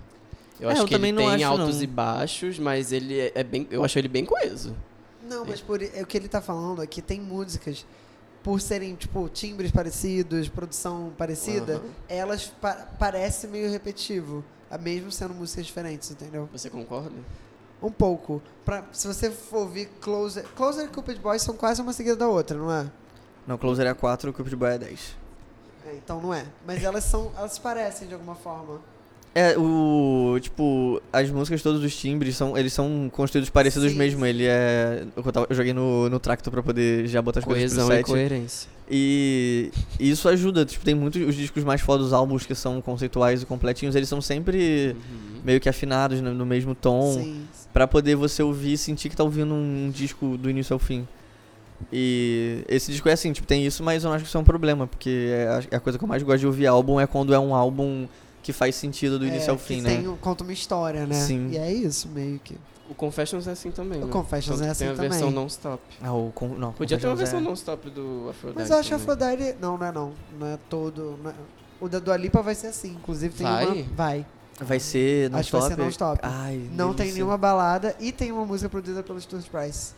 Eu 0.61 0.69
É, 0.69 0.73
acho 0.73 0.83
eu 0.83 0.87
que 0.87 0.95
também 0.95 1.11
ele 1.11 1.19
não 1.23 1.31
tem 1.33 1.45
acho, 1.45 1.53
altos 1.61 1.77
não. 1.77 1.83
e 1.83 1.87
baixos, 1.87 2.59
mas 2.59 2.91
ele 2.93 3.19
é, 3.21 3.33
é 3.35 3.45
bem. 3.45 3.67
Eu 3.71 3.85
acho 3.85 3.99
ele 3.99 4.09
bem 4.09 4.25
coeso. 4.25 4.75
Não, 5.29 5.45
mas 5.45 5.61
por, 5.61 5.83
é, 5.83 6.03
o 6.03 6.07
que 6.07 6.17
ele 6.17 6.27
tá 6.29 6.41
falando 6.41 6.83
é 6.83 6.87
que 6.87 7.01
tem 7.03 7.21
músicas, 7.21 7.85
por 8.43 8.61
serem, 8.61 8.95
tipo, 8.95 9.29
timbres 9.29 9.71
parecidos, 9.71 10.49
produção 10.49 11.13
parecida, 11.19 11.75
Aham. 11.75 11.83
elas 12.09 12.47
pa 12.61 12.73
parecem 12.99 13.51
meio 13.51 13.71
repetitivo. 13.71 14.43
a- 14.71 14.77
Mesmo 14.79 15.11
sendo 15.13 15.33
músicas 15.35 15.67
diferentes, 15.67 16.11
entendeu? 16.11 16.49
Você 16.53 16.69
concorda? 16.71 17.13
Um 17.83 17.91
pouco. 17.93 18.43
Pra, 18.65 18.85
se 18.93 19.07
você 19.07 19.31
for 19.31 19.61
ouvir 19.61 19.87
Closer... 20.01 20.45
Closer 20.57 20.85
e 20.87 20.89
Cupid 20.89 21.21
Boy 21.21 21.39
são 21.39 21.57
quase 21.57 21.81
uma 21.81 21.93
seguida 21.93 22.17
da 22.17 22.27
outra, 22.29 22.59
não 22.59 22.73
é? 22.73 22.87
Não, 23.47 23.57
Closer 23.57 23.87
é 23.87 23.95
4, 23.95 24.33
Cupid 24.33 24.57
Boy 24.57 24.71
é 24.75 24.79
10. 24.79 25.17
É, 25.89 25.95
então 25.97 26.21
não 26.21 26.33
é. 26.35 26.45
Mas 26.67 26.83
elas 26.83 27.05
são. 27.05 27.31
Elas 27.37 27.53
se 27.53 27.61
parecem 27.61 28.07
de 28.09 28.15
alguma 28.15 28.35
forma. 28.35 28.81
É, 29.35 29.57
o. 29.57 30.37
Tipo, 30.41 31.01
as 31.13 31.31
músicas, 31.31 31.63
todos 31.63 31.83
os 31.85 31.95
timbres, 31.97 32.35
são, 32.37 32.57
eles 32.59 32.73
são 32.73 33.09
construídos 33.13 33.51
parecidos 33.51 33.93
Sim. 33.93 33.99
mesmo. 33.99 34.25
Ele 34.27 34.45
é. 34.47 35.05
Eu, 35.17 35.23
tava- 35.33 35.47
eu 35.49 35.55
joguei 35.55 35.73
no, 35.73 36.09
no 36.09 36.19
Tracto 36.19 36.51
pra 36.51 36.63
poder 36.63 37.07
já 37.07 37.23
botar 37.23 37.41
as 37.41 37.45
coisas 37.45 37.73
pro 37.73 37.77
Coesão 37.87 37.93
e 37.95 37.97
set. 37.99 38.07
coerência. 38.07 38.69
E 38.91 39.71
e 40.01 40.11
isso 40.11 40.29
ajuda, 40.29 40.65
tipo, 40.65 40.83
tem 40.85 40.95
muitos 40.95 41.21
os 41.23 41.35
discos 41.35 41.63
mais 41.63 41.81
foda 41.81 42.03
dos 42.03 42.13
álbuns 42.13 42.47
que 42.47 42.55
são 42.55 42.81
conceituais 42.81 43.43
e 43.43 43.47
completinhos, 43.47 43.95
eles 43.95 44.09
são 44.09 44.21
sempre 44.21 44.97
Uhum. 44.97 45.41
meio 45.45 45.61
que 45.61 45.69
afinados 45.69 46.21
no, 46.23 46.33
no 46.33 46.47
mesmo 46.47 46.75
tom, 46.75 47.13
Sim. 47.13 47.43
Pra 47.71 47.87
poder 47.87 48.17
você 48.17 48.43
ouvir 48.43 48.73
e 48.73 48.79
sentir 48.79 49.11
que 49.11 49.15
tá 49.17 49.23
ouvindo 49.23 49.53
um 49.55 49.91
disco 49.95 50.39
do 50.39 50.49
início 50.49 50.73
ao 50.73 50.79
fim. 50.79 51.07
E 51.93 52.65
esse 52.69 52.91
disco 52.93 53.09
é 53.09 53.13
assim, 53.13 53.33
tipo, 53.33 53.47
tem 53.47 53.65
isso, 53.65 53.83
mas 53.83 54.03
eu 54.05 54.09
não 54.09 54.15
acho 54.17 54.25
que 54.25 54.29
isso 54.29 54.37
é 54.37 54.41
um 54.41 54.45
problema, 54.45 54.87
porque 54.87 55.31
é 55.33 55.49
a, 55.49 55.63
é 55.71 55.77
a 55.77 55.81
coisa 55.81 55.99
que 55.99 56.05
eu 56.05 56.09
mais 56.09 56.23
gosto 56.23 56.41
de 56.41 56.47
ouvir 56.47 56.67
álbum 56.67 56.99
é 57.01 57.07
quando 57.07 57.33
é 57.33 57.39
um 57.39 57.55
álbum 57.55 58.07
que 58.43 58.53
faz 58.53 58.75
sentido 58.75 59.19
do 59.19 59.27
início 59.27 59.49
É, 59.49 59.51
ao 59.51 59.59
fim, 59.59 59.77
que 59.77 59.83
né? 59.83 59.97
Tem, 59.97 60.17
conta 60.21 60.43
uma 60.45 60.53
história, 60.53 61.07
né? 61.07 61.15
Sim. 61.15 61.51
E 61.53 61.57
é 61.59 61.73
isso, 61.73 62.09
meio 62.09 62.39
que. 62.41 62.57
O 62.91 62.95
Confessions 62.95 63.47
é 63.47 63.51
assim 63.51 63.71
também. 63.71 64.01
O 64.03 64.07
né? 64.07 64.11
Confessions 64.13 64.59
Tanto 64.61 64.71
é 64.71 64.73
que 64.73 64.79
Tem 64.79 64.89
assim 64.89 64.99
a 64.99 65.01
versão 65.03 65.21
também. 65.29 65.35
non-stop. 65.35 65.83
Ah, 66.03 66.13
o 66.15 66.33
con- 66.35 66.49
não, 66.57 66.73
Podia 66.73 66.99
ter 66.99 67.07
uma 67.07 67.15
versão 67.17 67.39
é- 67.39 67.43
non-stop 67.43 67.91
do 67.91 68.29
Aphrodite. 68.31 68.59
Mas 68.59 68.71
eu 68.71 68.79
acho 68.79 68.89
que 68.89 68.95
a 68.95 68.99
também. 68.99 69.27
Aphrodite. 69.29 69.59
Não, 69.61 69.77
não 69.77 69.87
é 69.87 69.93
não. 69.93 70.13
Não 70.41 70.47
é 70.47 70.59
todo. 70.71 71.19
não 71.23 71.31
é- 71.31 71.35
O 71.81 71.89
da 71.89 71.99
Dua 71.99 72.17
Lipa 72.17 72.41
vai 72.43 72.55
ser 72.55 72.69
assim. 72.69 72.93
Inclusive 72.93 73.35
tem 73.35 73.47
Vai? 73.47 73.67
uma. 73.67 73.83
Vai. 73.95 74.27
Vai 74.61 74.81
ser 74.81 75.31
Acho 75.35 75.51
que 75.51 75.53
vai 75.53 75.61
non-stop? 75.61 75.69
ser 75.69 75.77
non-stop. 75.83 76.21
Ai, 76.23 76.57
Não 76.73 76.89
tem 76.89 76.97
delícia. 76.97 77.15
nenhuma 77.17 77.37
balada 77.37 77.95
e 78.01 78.11
tem 78.11 78.33
uma 78.33 78.45
música 78.47 78.69
produzida 78.71 79.03
pelo 79.03 79.21
Stuart 79.21 79.47
Price. 79.49 79.93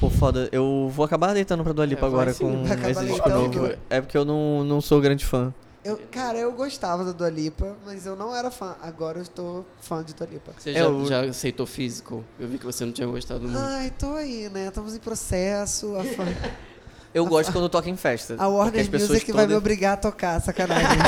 Pô, 0.00 0.08
foda. 0.08 0.48
Eu 0.50 0.90
vou 0.94 1.04
acabar 1.04 1.34
deitando 1.34 1.62
pra 1.62 1.72
Dua 1.74 1.84
Lipa 1.84 2.06
É, 2.06 2.08
agora 2.08 2.32
sim, 2.32 2.44
com 2.44 2.88
esse 2.88 3.04
disco 3.04 3.28
novo. 3.28 3.72
É 3.90 4.00
porque 4.00 4.16
eu 4.16 4.24
não, 4.24 4.64
não 4.64 4.80
sou 4.80 5.00
grande 5.00 5.24
fã. 5.26 5.52
Eu, 5.84 5.98
cara, 6.10 6.36
eu 6.38 6.52
gostava 6.52 7.04
da 7.04 7.12
Dua 7.12 7.30
Lipa, 7.30 7.74
mas 7.86 8.04
eu 8.06 8.14
não 8.16 8.34
era 8.34 8.50
fã. 8.50 8.76
Agora 8.82 9.18
eu 9.18 9.22
estou 9.22 9.64
fã 9.80 10.02
de 10.02 10.14
Dua 10.14 10.26
Lipa. 10.30 10.52
Você 10.58 10.70
É, 10.70 10.74
já, 10.74 10.88
o- 10.88 11.06
já 11.06 11.20
aceitou 11.24 11.66
físico? 11.66 12.24
Eu 12.38 12.48
vi 12.48 12.58
que 12.58 12.64
você 12.66 12.84
não 12.84 12.92
tinha 12.92 13.06
gostado 13.06 13.42
muito. 13.42 13.58
Ai, 13.58 13.90
tô 13.98 14.12
aí, 14.14 14.48
né? 14.50 14.68
Estamos 14.68 14.94
em 14.94 14.98
processo. 14.98 15.94
A, 15.96 16.04
fã- 16.04 16.24
Eu 17.12 17.26
gosto 17.26 17.50
quando 17.52 17.68
toca 17.68 17.90
em 17.90 17.96
festa. 17.96 18.36
a 18.38 18.46
Warner 18.46 18.82
as 18.82 18.88
Music 18.88 19.32
vai 19.32 19.42
me 19.42 19.48
todas- 19.48 19.56
obrigar 19.58 19.94
a 19.94 19.96
tocar, 19.96 20.40
sacanagem. 20.40 20.86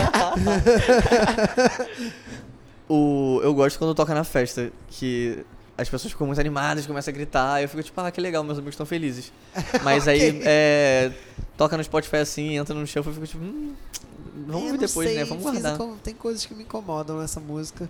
O, 2.88 3.40
eu 3.42 3.54
gosto 3.54 3.78
quando 3.78 3.94
toca 3.94 4.12
na 4.12 4.24
festa, 4.24 4.70
que 4.88 5.46
as 5.76 5.88
pessoas 5.88 6.12
ficam 6.12 6.26
muito 6.26 6.38
animadas, 6.40 6.86
começam 6.86 7.12
a 7.12 7.14
gritar, 7.14 7.60
e 7.60 7.64
eu 7.64 7.68
fico 7.68 7.82
tipo, 7.82 8.00
ah, 8.00 8.10
que 8.10 8.20
legal, 8.20 8.44
meus 8.44 8.58
amigos 8.58 8.74
estão 8.74 8.86
felizes. 8.86 9.32
Mas 9.82 10.06
aí 10.06 10.30
Ok. 10.30 10.42
é, 10.44 11.12
toca 11.56 11.76
no 11.76 11.82
Spotify 11.84 12.16
assim, 12.16 12.56
entra 12.56 12.74
no 12.74 12.86
show, 12.86 13.02
eu 13.04 13.12
fico 13.12 13.26
tipo, 13.26 13.42
hum, 13.42 13.74
vamos 14.46 14.70
não 14.72 14.76
depois, 14.78 15.08
sei, 15.08 15.18
né? 15.18 15.24
Vamos 15.24 15.42
guardar. 15.42 15.78
tem 16.02 16.14
coisas 16.14 16.44
que 16.44 16.54
me 16.54 16.62
incomodam 16.64 17.18
nessa 17.20 17.40
música. 17.40 17.88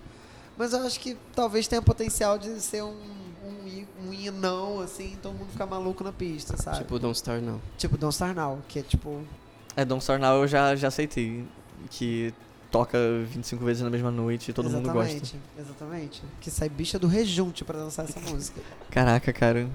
Mas 0.57 0.71
eu 0.71 0.85
acho 0.85 0.99
que 0.99 1.17
talvez 1.35 1.67
tenha 1.67 1.81
potencial 1.81 2.37
de 2.37 2.61
ser 2.61 2.83
um, 2.83 2.95
um, 3.43 3.85
um 4.07 4.13
hinão, 4.13 4.79
assim, 4.81 5.17
todo 5.21 5.33
mundo 5.33 5.49
ficar 5.51 5.65
maluco 5.65 6.03
na 6.03 6.11
pista, 6.11 6.55
sabe? 6.55 6.77
Tipo, 6.77 6.87
Tipo, 6.89 6.99
Don't 6.99 7.17
Star 7.17 7.41
Now. 7.41 7.59
Don't 7.97 8.13
Star 8.15 8.35
Now, 8.35 8.59
que 8.67 8.79
é 8.79 8.81
tipo. 8.83 9.21
É, 9.75 9.83
Don't 9.83 10.01
Start 10.01 10.21
Now 10.21 10.35
eu 10.41 10.47
já, 10.47 10.75
já 10.75 10.89
aceitei, 10.89 11.43
que 11.89 12.31
toca 12.73 12.97
25 13.27 13.63
vezes 13.63 13.83
na 13.83 13.89
mesma 13.91 14.09
noite 14.09 14.49
e 14.49 14.53
todo 14.53 14.67
mundo 14.67 14.89
exatamente, 14.89 15.19
gosta. 15.19 15.37
Exatamente. 15.59 16.23
Que 16.41 16.49
sai 16.49 16.67
bicha 16.67 16.97
do 16.97 17.05
rejunte 17.05 17.63
pra 17.63 17.77
dançar 17.77 18.05
essa 18.05 18.19
música. 18.19 18.59
Caraca, 18.89 19.31
cara. 19.31 19.69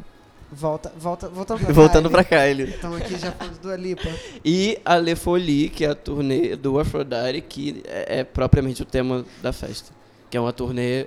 Volta, 0.51 0.93
volta, 0.99 1.29
voltando 1.29 1.61
pra 1.61 1.73
Voltando 1.73 2.11
pra 2.11 2.25
Kylie. 2.25 2.71
Estamos 2.71 3.01
aqui 3.01 3.17
já 3.17 3.31
falando 3.31 3.61
do 3.61 3.71
Alipa. 3.71 4.09
E 4.45 4.81
a 4.85 4.97
Le 4.97 5.15
Folie, 5.15 5.69
que 5.69 5.85
é 5.85 5.91
a 5.91 5.95
turnê 5.95 6.57
do 6.57 6.81
Aphrodite, 6.81 7.43
que 7.43 7.83
é, 7.87 8.21
é 8.21 8.25
propriamente 8.25 8.83
o 8.83 8.85
tema 8.85 9.25
da 9.41 9.53
festa. 9.53 9.93
Que 10.29 10.37
é 10.37 10.41
uma 10.41 10.53
turnê 10.53 11.07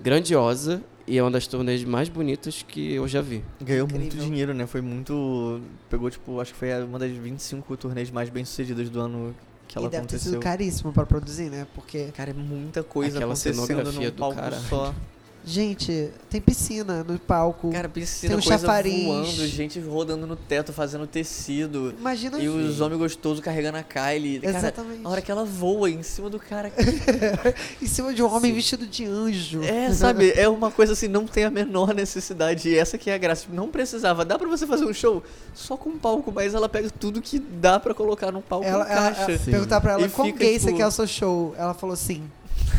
grandiosa 0.00 0.82
e 1.06 1.18
é 1.18 1.22
uma 1.22 1.30
das 1.30 1.46
turnês 1.46 1.84
mais 1.84 2.08
bonitas 2.08 2.64
que 2.66 2.94
eu 2.94 3.06
já 3.06 3.20
vi. 3.20 3.44
Ganhou 3.60 3.86
Incrível. 3.86 4.00
muito 4.00 4.16
dinheiro, 4.16 4.52
né? 4.54 4.66
Foi 4.66 4.80
muito. 4.80 5.60
Pegou, 5.88 6.10
tipo, 6.10 6.40
acho 6.40 6.52
que 6.52 6.58
foi 6.58 6.82
uma 6.82 6.98
das 6.98 7.12
25 7.12 7.76
turnês 7.76 8.10
mais 8.10 8.28
bem 8.28 8.44
sucedidas 8.44 8.90
do 8.90 9.00
ano 9.00 9.34
que 9.68 9.78
ela 9.78 9.86
e 9.86 9.90
deve 9.90 10.06
ter 10.06 10.16
aconteceu. 10.16 10.32
sido 10.32 10.40
caríssimo 10.42 10.92
pra 10.92 11.04
produzir, 11.06 11.50
né? 11.50 11.66
Porque, 11.74 12.06
Cara, 12.16 12.30
é 12.30 12.34
muita 12.34 12.82
coisa 12.82 13.18
Aquela 13.18 13.34
acontecendo 13.34 13.66
cenografia 13.66 14.08
num 14.08 14.16
do 14.16 14.18
palco 14.18 14.34
caralho. 14.36 14.62
só. 14.68 14.94
Gente, 15.44 16.10
tem 16.28 16.40
piscina 16.40 17.02
no 17.02 17.18
palco. 17.18 17.70
Cara, 17.72 17.88
piscina, 17.88 18.30
Tem 18.34 18.38
um 18.38 18.42
coisa 18.42 18.58
chafariz. 18.58 19.04
voando, 19.04 19.46
gente 19.46 19.80
rodando 19.80 20.26
no 20.26 20.36
teto, 20.36 20.72
fazendo 20.72 21.06
tecido. 21.06 21.94
Imagina 21.98 22.38
E 22.38 22.48
os 22.48 22.80
homens 22.80 22.98
gostosos 22.98 23.40
carregando 23.40 23.78
a 23.78 23.82
Kylie. 23.82 24.40
Cara, 24.40 24.58
Exatamente. 24.58 25.00
a 25.04 25.08
hora 25.08 25.22
que 25.22 25.30
ela 25.30 25.44
voa 25.44 25.88
em 25.90 26.02
cima 26.02 26.28
do 26.28 26.38
cara. 26.38 26.70
Em 27.80 27.86
cima 27.86 28.12
de 28.12 28.22
um 28.22 28.26
homem 28.32 28.50
Sim. 28.50 28.56
vestido 28.56 28.86
de 28.86 29.04
anjo. 29.06 29.62
É, 29.62 29.90
sabe? 29.92 30.32
É 30.36 30.48
uma 30.48 30.70
coisa 30.70 30.92
assim, 30.92 31.08
não 31.08 31.26
tem 31.26 31.44
a 31.44 31.50
menor 31.50 31.94
necessidade. 31.94 32.68
E 32.68 32.76
essa 32.78 32.98
que 32.98 33.10
é 33.10 33.14
a 33.14 33.18
graça. 33.18 33.42
Tipo, 33.42 33.54
Não 33.54 33.68
precisava. 33.68 34.24
Dá 34.24 34.38
pra 34.38 34.48
você 34.48 34.66
fazer 34.66 34.84
um 34.84 34.92
show 34.92 35.22
só 35.54 35.76
com 35.76 35.90
um 35.90 35.98
palco, 35.98 36.30
mas 36.34 36.54
ela 36.54 36.68
pega 36.68 36.90
tudo 36.90 37.22
que 37.22 37.38
dá 37.38 37.78
pra 37.80 37.94
colocar 37.94 38.30
num 38.32 38.40
palco 38.42 38.66
Ela, 38.66 38.86
ela, 38.90 39.10
encaixa. 39.10 39.32
ela- 39.32 39.38
perguntar 39.44 39.80
pra 39.80 39.92
ela 39.92 40.06
E 40.06 40.10
quão 40.10 40.26
fica, 40.26 40.38
gay 40.40 40.58
você 40.58 40.66
tipo- 40.66 40.78
quer 40.78 40.86
o 40.86 40.90
seu 40.90 41.06
show. 41.06 41.54
Ela 41.56 41.72
falou 41.74 41.96
sim. 41.96 42.22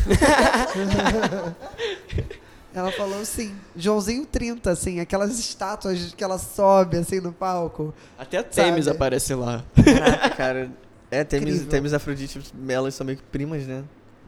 ela 2.74 2.90
falou 2.92 3.24
sim. 3.24 3.54
Joãozinho 3.76 4.24
30, 4.26 4.70
assim, 4.70 5.00
aquelas 5.00 5.38
estátuas 5.38 6.14
que 6.16 6.22
ela 6.22 6.38
sobe 6.38 6.96
assim 6.98 7.20
no 7.20 7.32
palco. 7.32 7.92
Até 8.18 8.38
a 8.38 8.42
Temis 8.42 8.84
Sabe? 8.84 8.96
aparece 8.96 9.34
lá. 9.34 9.64
Caraca, 9.74 10.30
cara. 10.30 10.70
É, 11.10 11.24
Temis. 11.24 11.64
Temis 11.66 11.92
e 11.92 11.96
Afrodite, 11.96 12.40
elas 12.68 12.94
são 12.94 13.04
meio 13.04 13.18
que 13.18 13.24
primas, 13.24 13.66
né? 13.66 13.82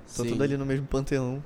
Estão 0.06 0.26
tudo 0.26 0.42
ali 0.42 0.56
no 0.56 0.66
mesmo 0.66 0.86
panteão. 0.86 1.42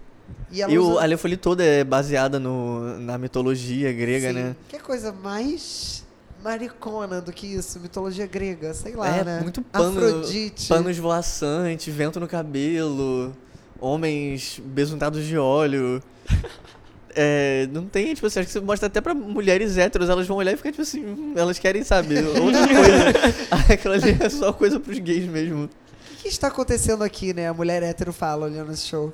E 0.51 0.60
E 0.60 0.78
o, 0.78 0.90
usa- 0.93 1.02
a 1.02 1.05
Lefoli 1.06 1.36
toda 1.36 1.62
é 1.62 1.85
baseada 1.85 2.40
no, 2.40 2.98
na 2.98 3.16
mitologia 3.18 3.93
grega, 3.93 4.28
Sim. 4.28 4.35
né? 4.35 4.56
Que 4.68 4.78
coisa 4.78 5.12
mais 5.12 6.05
maricona 6.43 7.20
do 7.20 7.32
que 7.32 7.47
isso? 7.47 7.78
Mitologia 7.78 8.27
grega, 8.27 8.73
sei 8.74 8.94
lá, 8.97 9.09
É, 9.09 9.23
né? 9.24 9.40
muito 9.40 9.62
pano- 9.62 9.98
Afrodite. 9.98 10.68
Panos 10.68 10.97
voaçantes, 10.98 11.94
vento 11.94 12.18
no 12.18 12.27
cabelo, 12.27 13.32
homens 13.78 14.60
besuntados 14.64 15.24
de 15.24 15.36
óleo. 15.39 16.02
É, 17.18 17.66
não 17.72 17.86
tem, 17.86 18.12
tipo 18.14 18.26
assim, 18.26 18.40
acho 18.40 18.47
que 18.48 18.52
você 18.52 18.60
mostra 18.60 18.88
até 18.88 19.01
pra 19.01 19.14
mulheres 19.14 19.78
héteros, 19.78 20.10
elas 20.10 20.26
vão 20.26 20.36
olhar 20.36 20.52
e 20.52 20.56
ficar 20.59 20.70
tipo 20.70 20.82
assim, 20.82 21.02
hum, 21.02 21.32
elas 21.34 21.59
querem, 21.59 21.82
sabe, 21.82 22.14
outra 22.38 22.68
coisa. 22.68 23.72
Aquilo 23.72 23.94
ali 23.94 24.16
é 24.20 24.28
só 24.28 24.52
coisa 24.52 24.78
pros 24.78 24.98
gays 24.98 25.24
mesmo. 25.26 25.64
O 25.64 25.68
que, 26.18 26.22
que 26.24 26.28
está 26.28 26.48
acontecendo 26.48 27.02
aqui, 27.02 27.32
né? 27.32 27.48
A 27.48 27.55
mulher 27.55 27.82
hétero 27.82 28.12
fala 28.12 28.44
olhando 28.44 28.70
esse 28.70 28.86
show. 28.86 29.10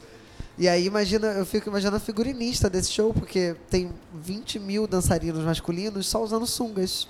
E 0.59 0.69
aí, 0.69 0.85
imagina, 0.85 1.29
eu 1.29 1.47
fico 1.47 1.69
imaginando 1.69 1.97
a 1.97 2.01
figurinista 2.01 2.69
desse 2.69 2.91
show, 2.91 3.15
porque 3.15 3.55
tem 3.71 3.91
20 4.21 4.59
mil 4.59 4.87
dançarinos 4.89 5.45
masculinos 5.45 6.07
só 6.09 6.23
usando 6.23 6.47
sungas. 6.47 7.07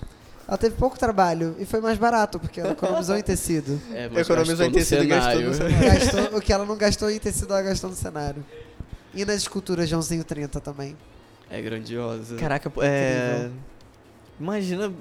Ela 0.47 0.57
teve 0.57 0.75
pouco 0.75 0.99
trabalho 0.99 1.55
e 1.57 1.65
foi 1.65 1.79
mais 1.81 1.97
barato, 1.97 2.39
porque 2.39 2.59
ela 2.59 2.73
economizou 2.73 3.17
em 3.17 3.21
tecido. 3.21 3.81
É, 3.93 4.09
Economizou 4.19 4.65
em 4.65 4.71
tecido 4.71 5.03
e 5.03 5.07
gastou 5.07 5.41
no 5.41 5.53
cenário. 5.53 5.79
Gastou, 5.81 6.37
o 6.37 6.41
que 6.41 6.53
ela 6.53 6.65
não 6.65 6.77
gastou 6.77 7.09
em 7.09 7.17
tecido, 7.17 7.51
ela 7.53 7.61
gastou 7.63 7.89
no 7.89 7.95
cenário. 7.95 8.45
E 9.13 9.23
nas 9.25 9.35
esculturas 9.37 9.87
Joãozinho 9.89 10.23
30 10.23 10.59
também. 10.59 10.97
É 11.49 11.61
grandiosa. 11.61 12.35
Caraca, 12.35 12.69
pô, 12.69 12.81
é. 12.83 13.49
Imagina. 14.39 14.91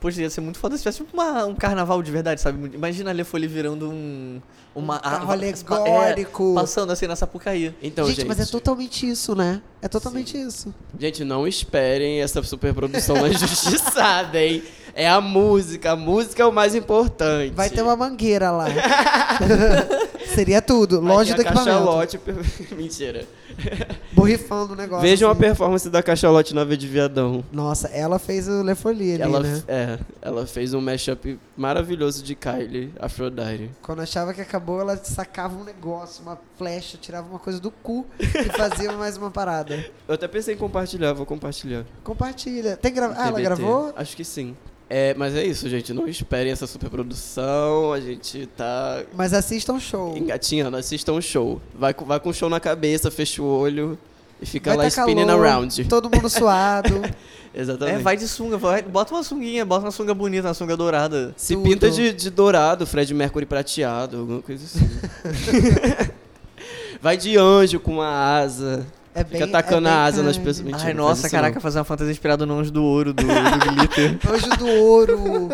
Poxa, 0.00 0.22
ia 0.22 0.30
ser 0.30 0.40
muito 0.40 0.58
foda 0.58 0.74
se 0.78 0.82
tivesse 0.82 1.04
uma- 1.12 1.44
um 1.44 1.54
carnaval 1.54 2.02
de 2.02 2.10
verdade, 2.10 2.40
sabe? 2.40 2.74
Imagina 2.74 3.10
a 3.10 3.12
Lefoli 3.12 3.46
virando 3.46 3.90
um. 3.90 4.40
Uma 4.74 4.96
um 4.96 5.00
carro 5.00 5.30
a- 5.30 5.34
alegórico. 5.34 6.52
É, 6.52 6.54
passando 6.54 6.90
assim 6.90 7.06
na 7.06 7.14
Sapucaí. 7.16 7.74
Então, 7.82 8.06
gente, 8.06 8.16
gente, 8.18 8.26
mas 8.28 8.40
é 8.40 8.46
totalmente 8.46 9.06
isso, 9.06 9.34
né? 9.34 9.60
É 9.82 9.88
totalmente 9.88 10.40
isso. 10.40 10.72
gente, 10.98 11.22
não 11.22 11.46
esperem 11.46 12.22
essa 12.22 12.42
superprodução 12.42 13.16
na 13.16 13.28
Injustiçada, 13.28 14.40
hein? 14.42 14.62
É 14.94 15.06
a 15.08 15.20
música, 15.20 15.92
a 15.92 15.96
música 15.96 16.42
é 16.42 16.46
o 16.46 16.52
mais 16.52 16.74
importante. 16.74 17.52
Vai 17.54 17.68
ter 17.68 17.82
uma 17.82 17.94
mangueira 17.96 18.50
lá. 18.50 18.66
Seria 20.34 20.62
tudo. 20.62 21.00
Loja 21.00 21.34
do 21.34 21.42
equipamento. 21.42 21.66
Cachalote... 21.70 22.18
per- 22.18 22.36
Mentira. 22.76 23.24
Borrifando 24.12 24.72
o 24.72 24.76
negócio. 24.76 25.02
Vejam 25.02 25.28
a 25.28 25.32
assim. 25.32 25.40
performance 25.40 25.90
da 25.90 26.02
Cachalote 26.02 26.54
na 26.54 26.64
V 26.64 26.76
de 26.76 26.86
Viadão. 26.86 27.44
Nossa, 27.52 27.88
ela 27.88 28.18
fez 28.18 28.48
o 28.48 28.62
Le 28.62 28.74
Folie 28.74 29.14
ali, 29.14 29.22
Ela, 29.22 29.40
né? 29.40 29.62
é, 29.68 29.98
ela 30.22 30.46
fez 30.46 30.72
um 30.72 30.80
mashup 30.80 31.38
maravilhoso 31.56 32.22
de 32.22 32.34
Kylie, 32.34 32.92
Aphrodite. 32.98 33.70
Quando 33.82 34.00
achava 34.02 34.32
que 34.32 34.40
acabou, 34.40 34.80
ela 34.80 34.96
sacava 34.96 35.56
um 35.58 35.64
negócio, 35.64 36.22
uma 36.22 36.38
flecha, 36.56 36.96
tirava 37.00 37.28
uma 37.28 37.38
coisa 37.38 37.60
do 37.60 37.70
cu 37.70 38.06
e 38.18 38.24
fazia 38.56 38.92
mais 38.92 39.16
uma 39.16 39.30
parada. 39.30 39.84
Eu 40.08 40.14
até 40.14 40.28
pensei 40.28 40.54
em 40.54 40.58
compartilhar, 40.58 41.12
vou 41.12 41.26
compartilhar. 41.26 41.84
Compartilha. 42.04 42.76
Tem 42.76 42.92
gra... 42.92 43.12
Ah, 43.16 43.28
ela 43.28 43.40
gravou? 43.40 43.92
Acho 43.96 44.16
que 44.16 44.24
sim. 44.24 44.56
É, 44.92 45.14
mas 45.14 45.36
é 45.36 45.44
isso, 45.46 45.68
gente. 45.68 45.92
Não 45.94 46.08
esperem 46.08 46.50
essa 46.50 46.66
superprodução. 46.66 47.92
A 47.92 48.00
gente 48.00 48.46
tá 48.56 49.02
Mas 49.16 49.32
assistam 49.32 49.74
o 49.74 49.80
show. 49.80 50.16
engatinhando. 50.16 50.76
Assistam 50.76 51.12
o 51.12 51.22
show. 51.22 51.60
Vai, 51.72 51.94
com- 51.94 52.04
vai 52.04 52.18
com 52.18 52.30
o 52.30 52.34
show 52.34 52.48
na 52.50 52.58
cabeça, 52.58 53.08
fecha 53.08 53.40
o 53.40 53.46
olho 53.46 53.96
e 54.42 54.46
fica 54.46 54.70
Vai 54.70 54.76
lá 54.78 54.82
tá 54.82 54.88
spinning 54.88 55.26
calor, 55.26 55.46
around. 55.46 55.84
Todo 55.84 56.10
mundo 56.10 56.28
suado. 56.30 57.00
Exatamente. 57.54 58.00
É, 58.00 58.02
vai 58.02 58.16
de 58.16 58.26
sunga, 58.26 58.56
vai, 58.56 58.82
bota 58.82 59.14
uma 59.14 59.22
sunguinha, 59.22 59.64
bota 59.64 59.84
uma 59.84 59.90
sunga 59.92 60.12
bonita, 60.12 60.48
uma 60.48 60.54
sunga 60.54 60.76
dourada. 60.76 61.34
Se 61.36 61.54
tudo. 61.54 61.68
pinta 61.68 61.88
de, 61.90 62.12
de 62.12 62.28
dourado, 62.30 62.84
Fred 62.86 63.12
Mercury 63.14 63.46
prateado, 63.46 64.18
alguma 64.18 64.42
coisa 64.42 64.64
assim. 64.64 64.88
Vai 67.02 67.16
de 67.16 67.36
anjo 67.36 67.80
com 67.80 67.94
uma 67.94 68.38
asa. 68.38 68.86
É 69.14 69.24
Fica 69.24 69.38
bem- 69.40 69.50
tacando 69.50 69.88
é 69.88 69.90
bem 69.90 69.98
a 69.98 70.04
asa 70.04 70.22
nas 70.22 70.38
pessoas. 70.38 70.60
Mentira, 70.60 70.84
Ai, 70.88 70.94
não 70.94 71.04
nossa, 71.04 71.28
caraca, 71.28 71.54
não. 71.56 71.60
fazer 71.60 71.78
uma 71.78 71.84
fantasia 71.84 72.12
inspirada 72.12 72.46
no 72.46 72.58
Anjo 72.58 72.70
do 72.70 72.84
Ouro, 72.84 73.12
do, 73.12 73.24
do 73.24 73.26
Glitter. 73.74 74.18
Anjo 74.30 74.50
do 74.56 74.66
ouro. 74.68 75.48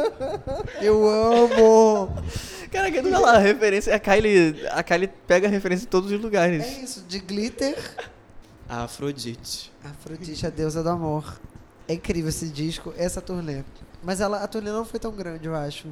Eu 0.82 1.08
amo. 1.08 2.14
Caraca, 2.70 2.98
olha 3.02 3.18
lá, 3.18 3.32
a 3.36 3.38
referência. 3.38 3.94
A 3.94 3.98
Kylie, 3.98 4.56
a 4.70 4.82
Kylie 4.82 5.08
pega 5.26 5.46
a 5.46 5.50
referência 5.50 5.84
em 5.84 5.88
todos 5.88 6.10
os 6.12 6.20
lugares. 6.20 6.62
É 6.64 6.80
isso, 6.82 7.02
de 7.08 7.18
glitter. 7.18 7.76
A 8.68 8.84
Afrodite. 8.84 9.72
Afrodite, 9.82 10.46
a 10.46 10.50
deusa 10.50 10.82
do 10.82 10.90
amor. 10.90 11.40
É 11.88 11.94
incrível 11.94 12.28
esse 12.28 12.48
disco, 12.48 12.92
essa 12.98 13.20
turnê. 13.22 13.62
Mas 14.02 14.20
ela, 14.20 14.42
a 14.42 14.46
turnê 14.46 14.70
não 14.70 14.84
foi 14.84 15.00
tão 15.00 15.12
grande, 15.12 15.46
eu 15.46 15.54
acho. 15.54 15.86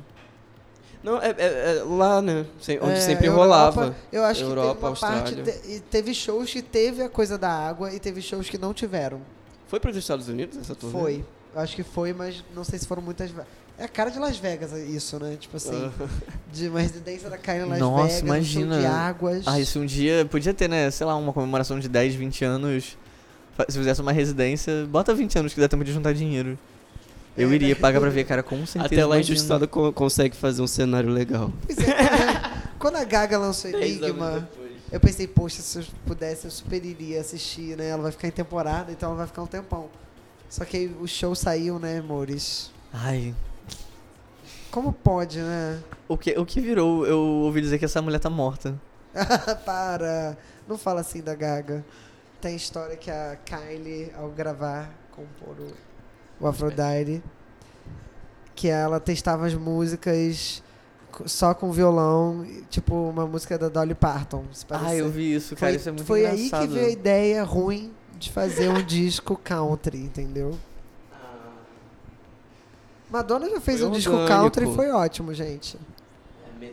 Não, 1.05 1.21
é, 1.23 1.35
é- 1.37 1.77
é 1.79 1.83
lá, 1.87 2.21
né? 2.23 2.47
Sem- 2.61 2.79
Onde 2.81 2.93
É, 2.95 3.01
sempre 3.01 3.27
Europa, 3.27 3.45
rolava. 3.45 3.97
Eu 4.11 4.25
acho 4.25 4.43
Europa, 4.43 4.69
que 4.69 4.75
teve 4.75 4.87
uma 4.87 4.97
parte. 4.97 5.35
Austrália. 5.35 5.53
te- 5.63 5.71
e 5.73 5.81
teve 5.81 6.15
shows 6.15 6.51
que 6.51 6.63
teve 6.63 7.03
a 7.03 7.09
coisa 7.11 7.37
da 7.37 7.51
água 7.51 7.93
e 7.93 8.01
teve 8.01 8.23
shows 8.23 8.49
que 8.49 8.57
não 8.57 8.73
tiveram. 8.73 9.21
Foi 9.69 9.79
para 9.79 9.91
os 9.91 9.97
Estados 9.97 10.29
Unidos 10.29 10.57
essa 10.59 10.75
turnê? 10.75 10.99
Foi. 10.99 11.25
Eu 11.55 11.61
acho 11.61 11.77
que 11.77 11.83
foi, 11.85 12.13
mas 12.13 12.43
não 12.57 12.65
sei 12.65 12.79
se 12.79 12.87
foram 12.87 13.03
muitas. 13.03 13.31
É 13.79 13.85
a 13.85 13.89
cara 13.89 14.09
de 14.11 14.19
Las 14.19 14.37
Vegas 14.39 14.73
isso, 14.73 15.19
né? 15.19 15.37
Tipo 15.39 15.57
assim, 15.59 15.93
de 16.53 16.69
uma 16.69 16.81
residência 16.81 17.29
da 17.29 17.37
Kylie 17.37 17.63
em 17.63 17.69
Las 17.69 17.79
Nossa, 17.81 18.05
Vegas, 18.07 18.21
imagina. 18.23 18.81
de 18.81 18.87
águas. 18.87 19.43
Ah, 19.47 19.63
se 19.65 19.79
um 19.79 19.85
dia 19.85 20.27
podia 20.31 20.55
ter, 20.55 20.69
né, 20.69 20.91
sei 20.91 21.07
lá, 21.07 21.15
uma 21.17 21.33
comemoração 21.33 21.79
de 21.79 21.89
10, 21.89 22.15
20 22.15 22.45
anos. 22.45 22.97
Se 23.69 23.79
fizesse 23.79 24.01
uma 24.01 24.11
residência, 24.13 24.85
bota 24.89 25.15
20 25.15 25.39
anos 25.39 25.55
que 25.55 25.61
dá 25.61 25.69
tempo 25.69 25.85
de 25.85 25.93
juntar 25.93 26.13
dinheiro. 26.13 26.59
Eu 27.37 27.51
É, 27.51 27.55
iria 27.55 27.75
né? 27.75 27.81
pagar 27.81 28.01
pra 28.01 28.11
ver, 28.11 28.25
cara, 28.25 28.43
com 28.43 28.65
certeza. 28.65 28.87
Até 28.87 29.05
lá. 29.07 29.19
Injustiçada 29.19 29.67
co- 29.67 29.93
consegue 29.93 30.37
fazer 30.37 30.63
um 30.63 30.67
cenário 30.67 31.11
legal. 31.11 31.53
Pois 31.67 31.79
é, 31.79 31.87
né? 31.87 32.63
Quando 32.79 32.97
a 32.97 33.05
Gaga 33.05 33.39
lançou 33.39 33.71
Enigma, 33.71 34.49
eu 34.93 35.01
pensei, 35.01 35.27
poxa, 35.27 35.61
se 35.63 35.79
eu 35.79 35.85
pudesse, 36.07 36.45
eu 36.45 36.51
super 36.51 36.85
iria 36.85 37.21
assistir, 37.21 37.77
né? 37.77 37.89
Ela 37.89 38.03
vai 38.03 38.13
ficar 38.13 38.29
em 38.29 38.31
temporada, 38.31 38.93
então 38.93 39.09
ela 39.09 39.19
vai 39.19 39.27
ficar 39.27 39.43
um 39.43 39.47
tempão. 39.47 39.89
Só 40.49 40.65
que 40.65 40.77
aí 40.77 40.97
o 41.01 41.07
show 41.09 41.35
saiu, 41.35 41.79
né, 41.81 41.99
amores? 41.99 42.71
Ai, 42.93 43.35
Como 44.71 44.93
pode, 44.93 45.39
né? 45.41 45.81
o 46.09 46.17
que, 46.19 46.39
o 46.39 46.45
que 46.47 46.61
virou? 46.61 47.07
Eu 47.07 47.19
ouvi 47.19 47.61
dizer 47.61 47.79
que 47.79 47.85
essa 47.85 48.01
mulher 48.03 48.19
tá 48.21 48.29
morta. 48.31 48.75
Para! 49.65 50.37
Não 50.69 50.77
fala 50.79 51.01
assim 51.01 51.21
da 51.23 51.35
Gaga. 51.35 51.85
Tem 52.41 52.55
história 52.57 52.97
que 52.97 53.11
a 53.11 53.37
Kylie, 53.45 54.13
ao 54.17 54.29
gravar, 54.31 54.91
compor 55.13 55.57
o, 55.59 55.73
o 56.41 56.47
Aphrodite, 56.47 57.23
que 58.55 58.69
ela 58.69 59.01
testava 59.01 59.47
as 59.47 59.55
músicas 59.55 60.63
só 61.27 61.55
com 61.55 61.71
violão, 61.71 62.45
tipo 62.71 62.95
uma 62.95 63.27
música 63.27 63.57
da 63.57 63.69
Dolly 63.69 63.95
Parton. 63.95 64.45
se 64.53 64.65
Ah, 64.71 64.95
eu 64.95 65.09
vi 65.11 65.35
isso, 65.35 65.55
cara, 65.55 65.73
Foi, 65.73 65.77
isso 65.77 65.89
é 65.89 65.93
muito 65.93 66.05
foi 66.07 66.27
aí 66.27 66.47
engraçado. 66.47 66.69
que 66.69 66.75
veio 66.75 66.87
a 66.87 66.91
ideia 66.91 67.45
ruim 67.45 67.93
de 68.19 68.31
fazer 68.33 68.69
um 68.69 68.83
disco 68.83 69.37
country, 69.43 69.99
entendeu? 69.99 70.57
Madonna 73.11 73.49
já 73.49 73.61
fez 73.61 73.81
Foi 73.81 73.89
um 73.89 73.93
disco 73.93 74.13
orgânico. 74.13 74.35
country 74.43 74.69
e 74.69 74.75
foi 74.75 74.91
ótimo, 74.91 75.33
gente. 75.35 75.79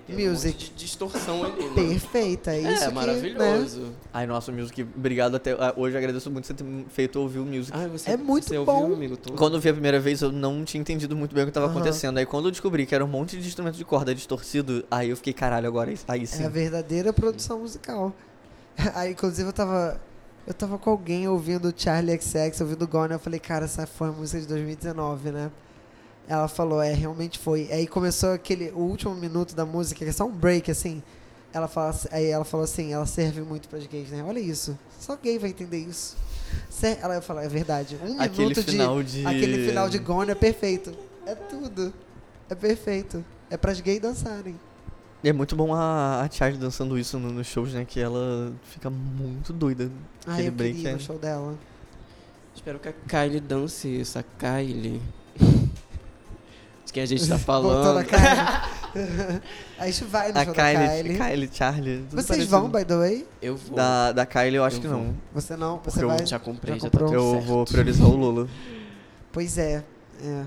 Music. 0.07 0.27
Music. 0.30 0.57
de 0.57 0.69
distorção 0.76 1.43
ali. 1.43 1.63
né? 1.63 1.73
Perfeita, 1.76 2.51
é 2.51 2.59
isso 2.61 2.84
É, 2.84 2.88
que, 2.88 2.93
maravilhoso. 2.93 3.91
Ai, 4.13 4.26
nossa, 4.27 4.51
Music, 4.51 4.81
obrigado 4.95 5.35
até. 5.35 5.51
ah, 5.53 5.73
Hoje 5.76 5.95
eu 5.95 5.99
agradeço 5.99 6.30
muito 6.31 6.47
você 6.47 6.53
ter 6.53 6.63
me 6.63 6.85
feito 6.89 7.19
ouvir 7.19 7.39
o 7.39 7.45
Music. 7.45 7.72
Ai, 7.77 7.88
você, 7.88 8.11
É 8.11 8.18
muito 8.18 8.47
você 8.47 8.57
bom. 8.59 8.81
ouviu, 8.81 8.95
amigo, 8.95 9.18
todo? 9.18 9.38
Quando 9.38 9.55
eu 9.55 9.59
vi 9.59 9.69
a 9.69 9.73
primeira 9.73 9.99
vez, 9.99 10.22
eu 10.22 10.31
não 10.31 10.63
tinha 10.63 10.80
entendido 10.81 11.15
muito 11.15 11.34
bem 11.34 11.43
o 11.43 11.47
que 11.47 11.51
tava 11.53 11.68
Aham. 11.68 11.76
acontecendo. 11.76 12.18
Aí 12.18 12.26
quando 12.26 12.45
eu 12.45 12.51
descobri 12.51 12.85
que 12.85 12.93
era 12.95 13.03
um 13.03 13.07
monte 13.07 13.38
de 13.38 13.47
instrumento 13.47 13.76
de 13.76 13.85
corda 13.85 14.13
distorcido, 14.15 14.84
aí 14.89 15.09
eu 15.09 15.15
fiquei, 15.18 15.34
caralho, 15.34 15.68
agora 15.68 15.93
aí 16.07 16.26
sim. 16.27 16.43
É 16.43 16.45
a 16.45 16.49
verdadeira 16.49 17.11
produção 17.13 17.59
musical. 17.59 18.13
Aí, 18.95 19.11
inclusive, 19.11 19.49
eu 19.49 19.53
tava. 19.53 19.99
Eu 20.47 20.53
tava 20.53 20.77
com 20.77 20.89
alguém 20.89 21.27
ouvindo 21.27 21.72
Charlie 21.76 22.19
XX, 22.19 22.61
ouvindo 22.61 22.88
Gone, 22.88 23.13
eu 23.13 23.19
falei, 23.19 23.39
cara, 23.39 23.65
essa 23.65 23.85
foi 23.85 24.07
a 24.09 24.11
música 24.11 24.39
de 24.41 24.47
2019, 24.47 25.30
né? 25.31 25.51
Ela 26.33 26.47
falou, 26.47 26.81
é, 26.81 26.93
realmente 26.93 27.37
foi. 27.37 27.67
Aí 27.69 27.85
começou 27.85 28.31
aquele, 28.31 28.69
o 28.71 28.79
último 28.79 29.13
minuto 29.13 29.53
da 29.53 29.65
música, 29.65 30.05
que 30.05 30.09
é 30.09 30.13
só 30.13 30.25
um 30.25 30.31
break, 30.31 30.71
assim. 30.71 31.03
Ela 31.51 31.67
fala, 31.67 31.93
aí 32.09 32.27
ela 32.27 32.45
falou 32.45 32.63
assim, 32.63 32.93
ela 32.93 33.05
serve 33.05 33.41
muito 33.41 33.67
pras 33.67 33.85
gays, 33.85 34.09
né? 34.11 34.23
Olha 34.25 34.39
isso. 34.39 34.79
Só 34.97 35.17
gay 35.17 35.37
vai 35.37 35.49
entender 35.49 35.79
isso. 35.79 36.15
Ela 37.01 37.21
falou, 37.21 37.43
é 37.43 37.49
verdade. 37.49 37.97
Um 38.01 38.21
Aquele 38.21 38.43
minuto 38.47 38.63
de. 38.63 38.71
final 38.71 39.03
de. 39.03 39.25
Aquele 39.27 39.67
final 39.67 39.89
de 39.89 39.99
Gone 39.99 40.31
é 40.31 40.35
perfeito. 40.35 40.93
É 41.25 41.35
tudo. 41.35 41.93
É 42.49 42.55
perfeito. 42.55 43.25
É 43.49 43.57
pras 43.57 43.81
gays 43.81 43.99
dançarem. 43.99 44.57
E 45.21 45.27
é 45.27 45.33
muito 45.33 45.53
bom 45.53 45.73
a, 45.73 46.21
a 46.21 46.29
Charlie 46.31 46.57
dançando 46.57 46.97
isso 46.97 47.19
no- 47.19 47.31
nos 47.33 47.45
shows, 47.47 47.73
né? 47.73 47.83
Que 47.83 47.99
ela 47.99 48.53
fica 48.63 48.89
muito 48.89 49.51
doida. 49.51 49.91
Ai, 50.25 50.33
Aquele 50.35 50.47
eu 50.47 50.51
break 50.53 50.75
queria 50.75 50.89
é- 50.91 50.93
no 50.93 50.99
show 51.01 51.17
dela. 51.17 51.55
Espero 52.55 52.79
que 52.79 52.87
a 52.87 52.93
Kylie 52.93 53.41
dance 53.41 53.87
isso, 53.89 54.17
a 54.17 54.23
Kylie. 54.23 55.01
De 56.91 56.93
quem 56.93 57.03
a 57.03 57.05
gente 57.05 57.26
tá 57.26 57.38
falando. 57.39 57.99
a 57.99 58.03
Kylie. 58.03 58.22
a 59.80 59.85
gente 59.85 60.03
vai 60.03 60.31
no 60.34 60.38
A 60.39 60.43
show 60.43 60.53
Kylie, 60.53 60.73
da 60.76 60.88
Kylie. 60.89 61.18
Kylie, 61.18 61.49
Charlie. 61.53 61.97
tudo 61.99 62.09
Vocês 62.11 62.27
parecido. 62.27 62.49
vão, 62.51 62.69
by 62.69 62.84
the 62.84 62.97
way? 62.97 63.26
Eu 63.41 63.55
vou. 63.55 63.76
Da, 63.77 64.11
da 64.11 64.26
Kylie 64.26 64.55
eu 64.55 64.65
acho 64.65 64.76
Eu 64.77 64.81
que 64.81 64.88
vou. 64.88 64.97
não. 64.97 65.15
Você 65.34 65.55
não? 65.55 65.77
Porque 65.77 65.91
Você 65.91 66.03
eu 66.03 66.09
vai? 66.09 66.26
já 66.26 66.38
comprei, 66.38 66.76
Já 66.76 66.81
já, 66.85 66.89
tá 66.89 66.99
tudo 66.99 67.13
Eu 67.13 67.31
certo. 67.31 67.45
vou 67.45 67.65
priorizar 67.65 68.07
o 68.07 68.15
Lola. 68.18 68.47
Pois 69.31 69.57
é. 69.57 69.84
é. 70.22 70.43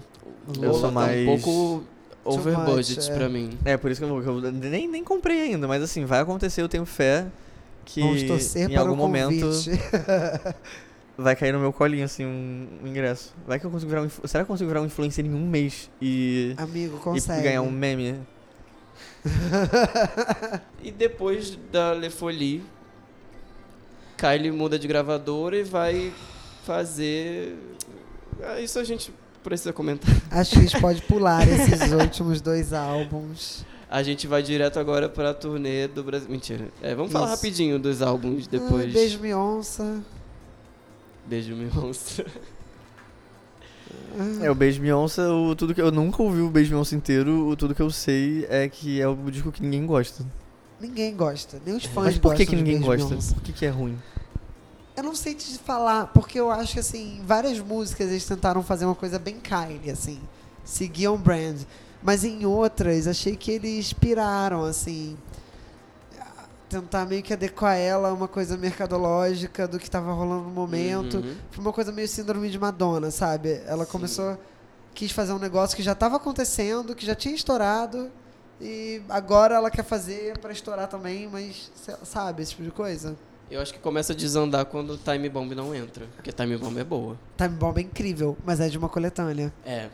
Eu 0.55 0.61
Lola 0.61 0.73
sou 0.75 0.83
tá 0.83 0.91
mais- 0.91 1.27
um 1.29 1.39
pouco 1.41 1.85
over 2.27 2.59
much, 2.59 2.67
budget 2.67 3.11
é. 3.11 3.15
pra 3.15 3.29
mim. 3.31 3.59
É, 3.65 3.77
por 3.79 3.91
isso 3.91 4.03
que 4.03 4.07
eu, 4.07 4.23
eu 4.23 4.53
nem, 4.53 4.87
nem 4.87 5.03
comprei 5.03 5.41
ainda, 5.41 5.67
mas 5.67 5.83
assim, 5.83 6.05
vai 6.05 6.21
acontecer, 6.21 6.61
eu 6.61 6.69
tenho 6.69 6.85
fé 6.85 7.25
que 7.87 8.01
Vamos 8.03 8.23
torcer 8.25 8.69
em 8.69 8.73
para 8.75 8.81
algum 8.83 8.93
o 8.93 8.97
momento. 8.97 9.51
vai 11.17 11.35
cair 11.37 11.53
no 11.53 11.61
meu 11.61 11.73
colinho, 11.73 12.05
assim, 12.05 12.25
um, 12.25 12.69
um 12.83 12.87
ingresso. 12.87 13.35
Vai 13.47 13.59
que 13.59 13.67
eu 13.67 13.71
consigo 13.71 13.91
virar 13.91 14.03
um, 14.03 14.09
Será 14.09 14.43
que 14.45 14.51
eu 14.51 14.55
consigo 14.55 14.69
virar 14.69 14.81
um 14.83 14.87
influencer 14.87 15.25
em 15.25 15.33
um 15.35 15.47
mês 15.47 15.91
e, 16.01 16.55
Amigo, 16.57 16.97
e 16.97 17.01
consegue. 17.01 17.43
ganhar 17.43 17.63
um 17.63 17.71
meme? 17.71 18.21
E 20.83 20.91
depois 20.93 21.59
da 21.73 21.95
Le 21.95 22.11
Folie, 22.11 22.63
Kylie 24.19 24.51
muda 24.53 24.79
de 24.79 24.87
gravadora 24.87 25.57
e 25.57 25.63
vai 25.63 26.13
fazer. 26.65 27.57
Ah, 28.43 28.61
Isso 28.61 28.79
a 28.79 28.85
gente 28.85 29.13
precisa 29.43 29.73
comentar. 29.73 30.15
Acho 30.31 30.53
que 30.53 30.59
a 30.59 30.63
gente 30.63 30.81
pode 30.81 31.03
pular 31.03 31.47
esses 31.49 31.91
últimos 31.93 32.41
dois 32.41 32.73
álbuns. 32.73 33.65
A 33.91 34.03
gente 34.03 34.27
vai 34.27 34.43
direto 34.43 34.79
agora 34.79 35.09
pra 35.09 35.33
turnê 35.33 35.87
do 35.89 36.03
Brasil. 36.03 36.29
Mentira. 36.29 36.69
É, 36.83 36.95
vamos 36.95 37.13
falar 37.13 37.27
Isso. 37.27 37.37
rapidinho 37.37 37.79
dos 37.79 38.03
álbuns 38.03 38.47
depois. 38.47 38.91
Ah, 38.91 38.93
beijo, 38.93 39.21
Mionça. 39.21 40.03
Beijo, 41.27 41.55
meu 41.55 41.73
monstro. 41.75 42.27
É, 44.41 44.51
o 44.51 44.55
Beijo 44.55 44.81
Beyoncé, 44.81 45.27
o, 45.27 45.55
tudo 45.57 45.75
que 45.75 45.81
eu 45.81 45.91
nunca 45.91 46.23
ouvi 46.23 46.41
o 46.41 46.51
Beijo 46.51 46.71
Beyoncé 46.71 46.95
inteiro, 46.95 47.49
o 47.49 47.57
tudo 47.57 47.75
que 47.75 47.83
eu 47.83 47.91
sei 47.91 48.47
é 48.49 48.69
que 48.69 49.01
é 49.01 49.09
o 49.09 49.17
disco 49.31 49.51
que 49.51 49.63
ninguém 49.63 49.85
gosta. 49.87 50.25
Ninguém 50.81 51.15
gosta. 51.17 51.61
Nem 51.65 51.75
os 51.75 51.85
fãs 51.85 52.05
Mas 52.05 52.19
por 52.19 52.35
que 52.35 52.45
gostam 52.45 52.47
que 52.47 52.57
de 52.57 52.63
ninguém 52.63 52.75
Beijo, 52.75 52.87
gosta? 52.87 53.09
Beyoncé. 53.09 53.35
Por 53.35 53.43
que 53.43 53.53
que 53.53 53.67
é 53.67 53.71
ruim? 53.71 53.99
Eu 54.97 55.03
não 55.03 55.15
sei 55.15 55.35
te 55.35 55.59
falar, 55.59 56.07
porque 56.09 56.39
eu 56.39 56.51
acho 56.51 56.75
que, 56.75 56.79
assim, 56.79 57.21
várias 57.27 57.59
músicas 57.59 58.09
eles 58.11 58.25
tentaram 58.25 58.63
fazer 58.63 58.85
uma 58.85 58.95
coisa 58.95 59.19
bem 59.19 59.41
Kylie, 59.41 59.91
assim. 59.91 60.21
Seguiam 60.65 61.15
o 61.15 61.19
brand. 61.19 61.59
Mas 62.01 62.23
em 62.23 62.47
outras, 62.47 63.09
achei 63.09 63.35
que 63.35 63.51
eles 63.51 63.93
piraram, 63.93 64.65
assim. 64.65 65.17
Tentar 66.81 67.07
meio 67.07 67.23
que 67.23 67.33
adequar 67.33 67.77
ela 67.77 68.09
a 68.09 68.13
uma 68.13 68.27
coisa 68.27 68.57
mercadológica 68.57 69.69
do 69.69 69.79
que 69.79 69.89
tava 69.89 70.13
rolando 70.13 70.45
no 70.45 70.51
momento. 70.51 71.19
Uhum. 71.19 71.35
Foi 71.51 71.65
uma 71.65 71.73
coisa 71.73 71.93
meio 71.93 72.09
síndrome 72.09 72.51
de 72.51 72.59
Madonna, 72.59 73.13
sabe? 73.13 73.61
Ela 73.65 73.85
Sim. 73.85 73.93
começou, 73.93 74.39
quis 74.93 75.13
fazer 75.13 75.33
um 75.33 75.39
negócio 75.39 75.77
que 75.77 75.83
já 75.85 75.93
estava 75.93 76.17
acontecendo, 76.17 76.95
que 76.95 77.07
já 77.07 77.15
tinha 77.15 77.35
estourado. 77.35 78.11
E 78.61 79.03
agora 79.09 79.55
ela 79.55 79.71
quer 79.71 79.85
fazer 79.85 80.37
pra 80.39 80.51
estourar 80.53 80.89
também, 80.89 81.29
mas, 81.31 81.71
sabe, 82.03 82.43
esse 82.43 82.53
tipo 82.53 82.65
de 82.65 82.71
coisa. 82.73 83.17
Eu 83.49 83.61
acho 83.61 83.73
que 83.73 83.79
começa 83.79 84.13
a 84.13 84.17
desandar 84.17 84.65
quando 84.65 84.97
Time 84.97 85.29
Bomb 85.29 85.55
não 85.55 85.73
entra. 85.73 86.07
Porque 86.17 86.33
Time 86.33 86.57
Bomb 86.57 86.77
é 86.79 86.85
boa. 86.85 87.17
Time 87.37 87.51
Bomb 87.51 87.79
é 87.79 87.83
incrível, 87.83 88.37
mas 88.45 88.59
é 88.59 88.69
de 88.69 88.77
uma 88.77 88.89
coletânea. 88.89 89.53
É. 89.65 89.91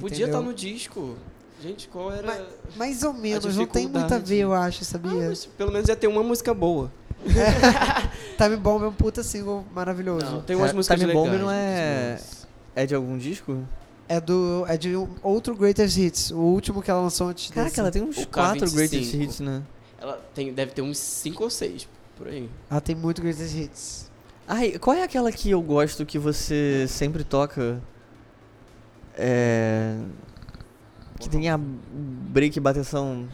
Podia 0.00 0.24
entendeu? 0.24 0.26
estar 0.26 0.40
no 0.40 0.54
disco. 0.54 1.16
Gente, 1.62 1.88
qual 1.88 2.12
era. 2.12 2.26
Mas- 2.26 2.76
Mais 2.76 3.02
ou 3.02 3.12
menos, 3.12 3.56
não 3.56 3.66
tem 3.66 3.88
muito 3.88 4.14
a 4.14 4.18
ver, 4.18 4.38
eu 4.38 4.52
acho, 4.54 4.82
Ah, 4.82 4.84
sabia? 4.84 5.28
mas 5.28 5.44
pelo 5.46 5.72
menos 5.72 5.88
ia 5.88 5.96
ter 5.96 6.06
uma 6.06 6.22
música 6.22 6.54
boa. 6.54 6.90
Time 8.36 8.56
Bomb 8.56 8.84
é 8.84 8.86
um 8.88 8.92
puta 8.92 9.22
single 9.24 9.64
maravilhoso. 9.72 10.24
Não, 10.24 10.40
tem 10.42 10.54
umas 10.54 10.70
É, 10.70 10.72
músicas 10.72 11.00
Time. 11.00 11.12
Bomb 11.12 11.36
não 11.36 11.50
é- 11.50 12.18
É 12.76 12.86
de 12.86 12.94
algum 12.94 13.18
disco? 13.18 13.64
É 14.08 14.20
do 14.20 14.64
é 14.68 14.76
de 14.76 14.96
um 14.96 15.08
outro 15.22 15.54
Greatest 15.56 15.98
Hits, 15.98 16.30
o 16.30 16.38
último 16.38 16.80
que 16.80 16.90
ela 16.90 17.00
lançou 17.02 17.28
antes 17.28 17.50
Caraca, 17.50 17.68
desse. 17.70 17.80
ela 17.80 17.90
tem 17.90 18.02
uns 18.02 18.16
O 18.18 18.26
quatro 18.28 18.64
K25. 18.66 18.74
greatest 18.74 19.14
hits, 19.14 19.40
né? 19.40 19.62
Ela 20.00 20.14
tem, 20.34 20.52
deve 20.52 20.70
ter 20.72 20.80
uns 20.82 20.96
5 20.96 21.42
ou 21.42 21.50
6 21.50 21.88
por 22.16 22.28
aí. 22.28 22.48
Ela 22.70 22.80
tem 22.80 22.94
muito 22.94 23.20
Greatest 23.20 23.54
Hits. 23.54 24.10
Ai, 24.46 24.78
qual 24.78 24.96
é 24.96 25.02
aquela 25.02 25.30
que 25.32 25.50
eu 25.50 25.60
gosto 25.60 26.06
que 26.06 26.18
você 26.18 26.86
sempre 26.88 27.22
toca? 27.24 27.82
É. 29.16 29.96
Que 31.18 31.28
tem 31.28 31.48
a 31.48 31.58
break 31.58 32.56
e 32.56 32.60
bateção. 32.60 33.26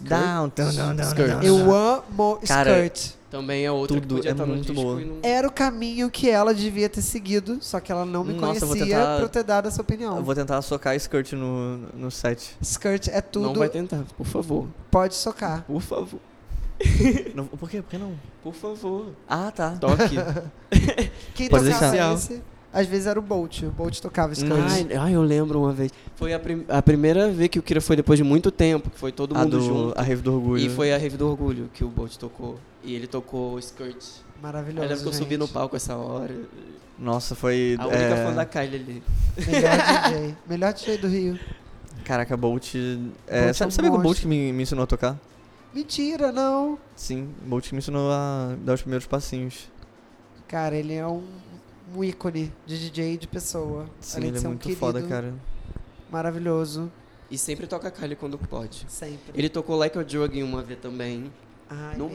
Down, 0.00 0.50
down, 0.54 0.72
down, 0.74 0.96
down, 0.96 1.08
Skirt. 1.08 1.28
down, 1.28 1.42
Eu 1.42 1.74
amo 1.74 2.38
Cara, 2.46 2.70
Skirt. 2.86 3.12
Também 3.30 3.64
é 3.66 3.70
outra 3.70 3.96
Tudo 3.96 4.06
que 4.08 4.14
podia 4.14 4.30
é 4.30 4.32
estar 4.32 4.46
no 4.46 4.54
muito 4.54 4.72
boa. 4.72 5.00
não... 5.00 5.18
Era 5.22 5.46
o 5.48 5.50
caminho 5.52 6.08
que 6.08 6.30
ela 6.30 6.54
devia 6.54 6.88
ter 6.88 7.02
seguido, 7.02 7.58
só 7.60 7.80
que 7.80 7.90
ela 7.90 8.06
não 8.06 8.22
me 8.24 8.32
Nossa, 8.32 8.64
conhecia 8.64 8.86
tentar- 8.96 9.16
pra 9.16 9.24
eu 9.24 9.28
ter 9.28 9.42
dado 9.42 9.66
essa 9.68 9.82
opinião. 9.82 10.16
Eu 10.16 10.22
vou 10.22 10.34
tentar 10.34 10.62
socar 10.62 10.94
skirt 10.96 11.32
no, 11.32 11.78
no 11.94 12.10
set. 12.10 12.56
Skirt 12.62 13.08
é 13.08 13.20
tudo, 13.20 13.46
Não 13.48 13.54
vai 13.54 13.68
tentar, 13.68 14.04
por 14.16 14.24
favor. 14.24 14.68
pode 14.90 15.14
socar. 15.16 15.64
Por 15.66 15.82
favor. 15.82 16.20
Não, 17.34 17.46
por 17.46 17.68
quê? 17.68 17.82
Por 17.82 17.90
que 17.90 17.98
não? 17.98 18.12
Por 18.42 18.54
favor. 18.54 19.08
Ah, 19.28 19.50
tá. 19.54 19.70
Toque. 19.80 20.16
Quem 21.34 21.48
Pode 21.48 21.64
tocava 21.70 21.90
deixar. 21.90 22.14
esse, 22.14 22.42
às 22.74 22.88
vezes 22.88 23.06
era 23.06 23.18
o 23.18 23.22
Bolt. 23.22 23.62
O 23.62 23.70
Bolt 23.70 24.00
tocava 24.00 24.32
skirt. 24.32 24.50
ai, 24.52 24.88
ai, 24.98 25.12
eu 25.14 25.22
lembro 25.22 25.60
uma 25.60 25.72
vez. 25.72 25.92
Foi 26.16 26.34
a, 26.34 26.38
prim- 26.40 26.64
a 26.68 26.82
primeira 26.82 27.30
vez 27.30 27.48
que 27.48 27.58
o 27.58 27.62
Kira 27.62 27.80
foi 27.80 27.94
depois 27.94 28.18
de 28.18 28.24
muito 28.24 28.50
tempo, 28.50 28.90
que 28.90 28.98
foi 28.98 29.12
todo 29.12 29.36
a 29.36 29.38
mundo 29.38 29.58
do, 29.58 29.64
junto. 29.64 29.98
A 29.98 30.02
Rave 30.02 30.20
do 30.22 30.34
Orgulho. 30.34 30.60
E 30.60 30.68
foi 30.68 30.92
a 30.92 30.98
Rave 30.98 31.16
do 31.16 31.28
Orgulho 31.28 31.70
que 31.72 31.84
o 31.84 31.88
Bolt 31.88 32.16
tocou. 32.16 32.58
E 32.82 32.92
ele 32.94 33.06
tocou 33.06 33.54
o 33.54 33.58
Skirt. 33.60 34.04
Maravilhoso, 34.42 34.82
eu 34.84 34.88
lembro 34.88 35.02
que 35.04 35.08
eu 35.08 35.12
subi 35.12 35.30
gente. 35.30 35.38
no 35.38 35.48
palco 35.48 35.76
essa 35.76 35.96
hora. 35.96 36.34
Nossa, 36.98 37.34
foi... 37.34 37.76
A 37.78 37.86
única 37.86 38.02
é, 38.02 38.26
fã 38.26 38.34
da 38.34 38.44
Kylie 38.44 38.74
ali. 38.74 39.02
Melhor 39.46 39.76
DJ. 40.10 40.34
Melhor 40.46 40.72
DJ 40.74 40.98
do 40.98 41.08
Rio. 41.08 41.38
Caraca, 42.04 42.36
Bolt... 42.36 42.74
É, 42.74 42.96
Bolt 42.96 43.10
é 43.28 43.52
sabe 43.52 43.68
um 43.68 43.70
sabe 43.70 43.90
que 43.90 43.96
o 43.96 44.00
Bolt 44.00 44.20
que 44.20 44.26
me, 44.26 44.52
me 44.52 44.62
ensinou 44.64 44.84
a 44.84 44.86
tocar? 44.86 45.18
Mentira, 45.72 46.30
não. 46.30 46.78
Sim, 46.94 47.28
o 47.44 47.48
Bolt 47.48 47.66
que 47.68 47.74
me 47.74 47.78
ensinou 47.78 48.10
a 48.12 48.54
dar 48.64 48.74
os 48.74 48.82
primeiros 48.82 49.06
passinhos. 49.06 49.70
Cara, 50.46 50.76
ele 50.76 50.94
é 50.94 51.06
um, 51.06 51.24
um 51.94 52.04
ícone 52.04 52.52
de 52.66 52.78
DJ 52.78 53.16
de 53.16 53.26
pessoa. 53.26 53.86
Sim, 54.00 54.18
Além 54.18 54.28
ele 54.28 54.32
de 54.32 54.38
é 54.38 54.40
ser 54.40 54.46
um 54.46 54.50
muito 54.50 54.62
querido, 54.62 54.78
foda, 54.80 55.02
cara. 55.02 55.34
Maravilhoso. 56.10 56.90
E 57.30 57.38
sempre 57.38 57.66
toca 57.66 57.90
Kylie 57.90 58.16
quando 58.16 58.38
pode. 58.38 58.84
Sempre. 58.88 59.32
Ele 59.34 59.48
tocou 59.48 59.76
Like 59.76 59.98
a 59.98 60.02
Drug 60.02 60.38
em 60.38 60.42
uma 60.42 60.62
vez 60.62 60.78
também. 60.80 61.32
Ai, 61.68 61.96
no-. 61.96 62.10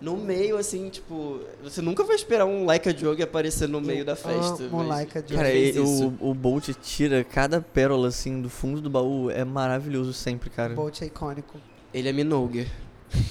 No 0.00 0.16
meio, 0.16 0.56
assim, 0.58 0.88
tipo... 0.90 1.40
Você 1.62 1.80
nunca 1.80 2.02
vai 2.04 2.16
esperar 2.16 2.44
um 2.44 2.64
Like 2.64 2.88
a 2.88 2.92
Drug 2.92 3.22
aparecer 3.22 3.68
no 3.68 3.80
meio 3.80 4.04
da 4.04 4.16
festa. 4.16 4.68
mas 4.70 4.86
Like 4.88 5.16
a 5.16 5.20
ele 5.20 5.26
Drug. 5.28 5.36
Cara, 5.42 5.52
e- 5.54 5.70
isso. 5.70 6.08
o, 6.20 6.30
o 6.30 6.34
Bolt 6.34 6.68
tira 6.82 7.22
cada 7.24 7.60
pérola, 7.60 8.08
assim, 8.08 8.42
do 8.42 8.50
fundo 8.50 8.80
do 8.80 8.90
baú. 8.90 9.30
É 9.30 9.44
maravilhoso 9.44 10.12
sempre, 10.12 10.50
cara. 10.50 10.74
Bolt 10.74 11.00
é 11.02 11.06
icônico. 11.06 11.58
Ele 11.94 12.08
é 12.08 12.12
Minogue. 12.12 12.66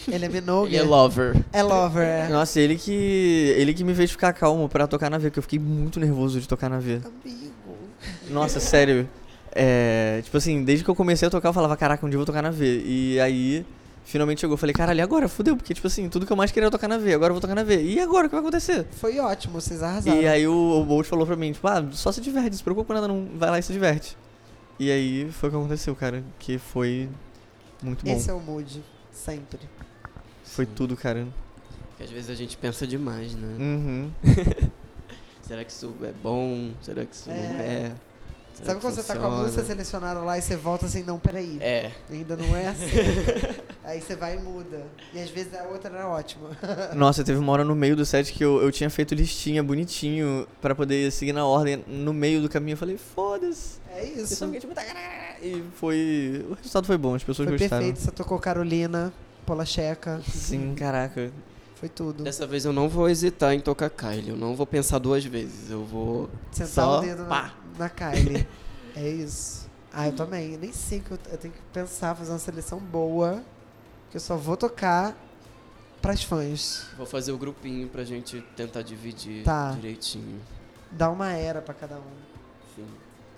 Ele 0.08 0.26
é 0.26 0.30
Minogue. 0.30 0.76
Ele 0.76 0.84
é 0.84 0.88
Lover. 0.88 1.44
É 1.54 1.64
lover, 1.64 2.04
é. 2.04 2.28
Nossa, 2.28 2.60
ele 2.60 2.76
que 2.76 3.54
ele 3.58 3.74
que 3.74 3.84
me 3.84 3.94
fez 3.94 4.12
ficar 4.12 4.34
calmo 4.34 4.68
pra 4.68 4.88
tocar 4.88 5.10
na 5.10 5.18
V, 5.18 5.32
que 5.32 5.40
eu 5.40 5.44
fiquei 5.44 5.60
muito 5.60 6.00
nervoso 6.00 6.40
de 6.40 6.48
tocar 6.48 6.70
na 6.70 6.80
V. 6.80 7.02
Amigo. 7.24 7.54
Nossa, 8.30 8.60
sério. 8.60 9.08
É, 9.52 10.22
tipo 10.24 10.38
assim, 10.38 10.64
desde 10.64 10.84
que 10.84 10.90
eu 10.90 10.96
comecei 10.96 11.28
a 11.28 11.32
tocar, 11.32 11.50
eu 11.50 11.54
falava, 11.54 11.76
caraca, 11.76 12.06
um 12.06 12.10
dia 12.10 12.16
eu 12.16 12.20
vou 12.20 12.26
tocar 12.26 12.42
na 12.42 12.52
V. 12.52 12.84
E 12.86 13.20
aí, 13.20 13.66
finalmente 14.06 14.42
chegou, 14.42 14.54
eu 14.54 14.58
falei, 14.58 14.74
caralho, 14.74 15.04
agora? 15.04 15.28
Fudeu, 15.28 15.56
porque, 15.56 15.74
tipo 15.74 15.88
assim, 15.88 16.08
tudo 16.08 16.26
que 16.26 16.32
eu 16.32 16.38
mais 16.38 16.52
queria 16.52 16.66
era 16.66 16.72
tocar 16.72 16.88
na 16.88 16.98
V, 16.98 17.14
agora 17.14 17.32
eu 17.32 17.36
vou 17.36 17.42
tocar 17.42 17.56
na 17.56 17.64
V. 17.64 17.82
E 17.82 18.00
agora, 18.00 18.28
o 18.28 18.30
que 18.30 18.36
vai 18.36 18.42
acontecer? 18.42 18.86
Foi 18.92 19.20
ótimo, 19.20 19.60
vocês 19.60 19.82
arrasaram. 19.82 20.22
E 20.22 20.28
aí 20.28 20.48
o, 20.48 20.54
o 20.54 20.86
Bolt 20.86 21.08
falou 21.08 21.26
pra 21.26 21.36
mim, 21.36 21.52
tipo, 21.52 21.68
ah, 21.68 21.84
só 21.92 22.12
se 22.12 22.22
diverte, 22.22 22.52
não 22.52 22.58
se 22.58 22.64
preocupa 22.64 22.88
com 22.88 22.94
nada, 22.94 23.08
não, 23.08 23.28
vai 23.36 23.50
lá 23.50 23.60
e 23.60 23.64
se 23.64 23.74
diverte. 23.74 24.16
E 24.80 24.92
aí 24.92 25.30
foi 25.32 25.50
o 25.50 25.52
que 25.52 25.58
aconteceu, 25.58 25.96
cara, 25.96 26.24
que 26.38 26.58
foi 26.58 27.10
muito 27.82 28.06
bom. 28.06 28.12
Esse 28.12 28.30
é 28.30 28.34
o 28.34 28.40
mood. 28.40 28.82
Sempre. 29.24 29.60
Foi 30.44 30.66
tudo, 30.66 30.96
cara. 30.96 31.28
Porque 31.90 32.04
às 32.04 32.10
vezes 32.10 32.30
a 32.30 32.36
gente 32.36 32.58
pensa 32.58 32.88
demais, 32.88 33.36
né? 33.36 33.56
Uhum. 33.60 34.12
Será 35.42 35.64
que 35.66 35.72
isso 35.72 35.94
é 36.04 36.12
bom? 36.12 36.72
Será 36.82 37.06
que 37.06 37.14
isso 37.16 37.30
não 37.30 37.36
É. 37.36 37.40
é? 37.40 37.92
Será 38.54 38.68
Sabe 38.72 38.82
quando 38.82 38.96
você 38.96 39.04
tá 39.04 39.14
com 39.14 39.20
a 39.20 39.24
funciona? 39.24 39.44
música 39.46 39.64
selecionada 39.64 40.20
lá 40.20 40.38
e 40.38 40.42
você 40.42 40.56
volta 40.58 40.86
assim, 40.86 41.02
não, 41.04 41.18
peraí. 41.18 41.58
É. 41.62 41.92
Ainda 42.10 42.36
não 42.36 42.56
é 42.58 42.68
assim. 42.68 42.86
aí 43.86 44.02
você 44.02 44.16
vai 44.16 44.36
e 44.36 44.40
muda. 44.40 44.86
E 45.14 45.20
às 45.22 45.30
vezes 45.30 45.54
a 45.54 45.64
outra 45.64 45.96
era 45.96 46.08
ótima. 46.08 46.50
Nossa, 46.94 47.24
teve 47.24 47.40
uma 47.40 47.52
hora 47.54 47.64
no 47.64 47.74
meio 47.76 47.96
do 47.96 48.06
set 48.06 48.34
que 48.34 48.44
eu, 48.44 48.62
eu 48.62 48.72
tinha 48.72 48.90
feito 48.90 49.16
listinha 49.16 49.64
bonitinho 49.64 50.46
pra 50.62 50.76
poder 50.76 51.10
seguir 51.12 51.32
na 51.34 51.46
ordem. 51.46 51.84
No 51.88 52.14
meio 52.14 52.42
do 52.42 52.50
caminho 52.50 52.74
eu 52.74 52.78
falei, 52.78 52.98
foda-se. 52.98 53.80
É 53.96 54.04
isso. 54.06 54.30
Pessoal, 54.30 54.52
tipo, 54.52 54.74
tá, 54.74 54.82
E 55.42 55.64
foi. 55.76 56.46
O 56.50 56.54
resultado 56.54 56.86
foi 56.86 56.98
bom, 56.98 57.16
as 57.16 57.24
pessoas 57.24 57.48
Foi 57.48 57.58
gostaram. 57.58 57.84
perfeito. 57.84 58.04
Você 58.04 58.12
tocou 58.12 58.38
Carolina, 58.40 59.14
Polacheca. 59.46 60.22
Sim, 60.28 60.74
caraca. 60.76 61.32
Foi 61.76 61.88
tudo. 61.90 62.24
Dessa 62.24 62.46
vez 62.46 62.66
eu 62.66 62.74
não 62.74 62.90
vou 62.90 63.10
hesitar 63.10 63.54
em 63.54 63.60
tocar 63.62 63.90
Kylie. 63.90 64.30
Eu 64.30 64.36
não 64.36 64.54
vou 64.56 64.66
pensar 64.68 65.00
duas 65.00 65.24
vezes. 65.24 65.70
Eu 65.72 65.84
vou. 65.86 66.30
Sentar 66.52 66.68
Só 66.70 66.98
o 67.00 67.02
dedo 67.02 67.24
na, 67.26 67.54
na 67.78 67.90
Kylie. 67.90 68.46
é 68.96 69.10
isso. 69.10 69.70
Ah, 69.94 70.08
eu 70.08 70.14
também. 70.14 70.54
Eu 70.54 70.60
nem 70.60 70.74
sei 70.74 71.00
que 71.00 71.12
eu, 71.12 71.18
eu 71.32 71.38
tenho 71.38 71.54
que 71.54 71.62
pensar, 71.74 72.14
fazer 72.16 72.32
uma 72.32 72.40
seleção 72.40 72.80
boa. 72.80 73.42
Que 74.12 74.18
eu 74.18 74.22
só 74.22 74.36
vou 74.36 74.58
tocar 74.58 75.16
pras 76.02 76.22
fãs. 76.24 76.88
Vou 76.98 77.06
fazer 77.06 77.32
o 77.32 77.38
grupinho 77.38 77.88
pra 77.88 78.04
gente 78.04 78.42
tentar 78.56 78.82
dividir 78.82 79.44
Tá. 79.44 79.72
direitinho. 79.72 80.40
Dá 80.92 81.10
uma 81.10 81.32
era 81.32 81.62
pra 81.62 81.74
cada 81.74 81.96
um. 81.96 82.12
Sim. 82.76 82.86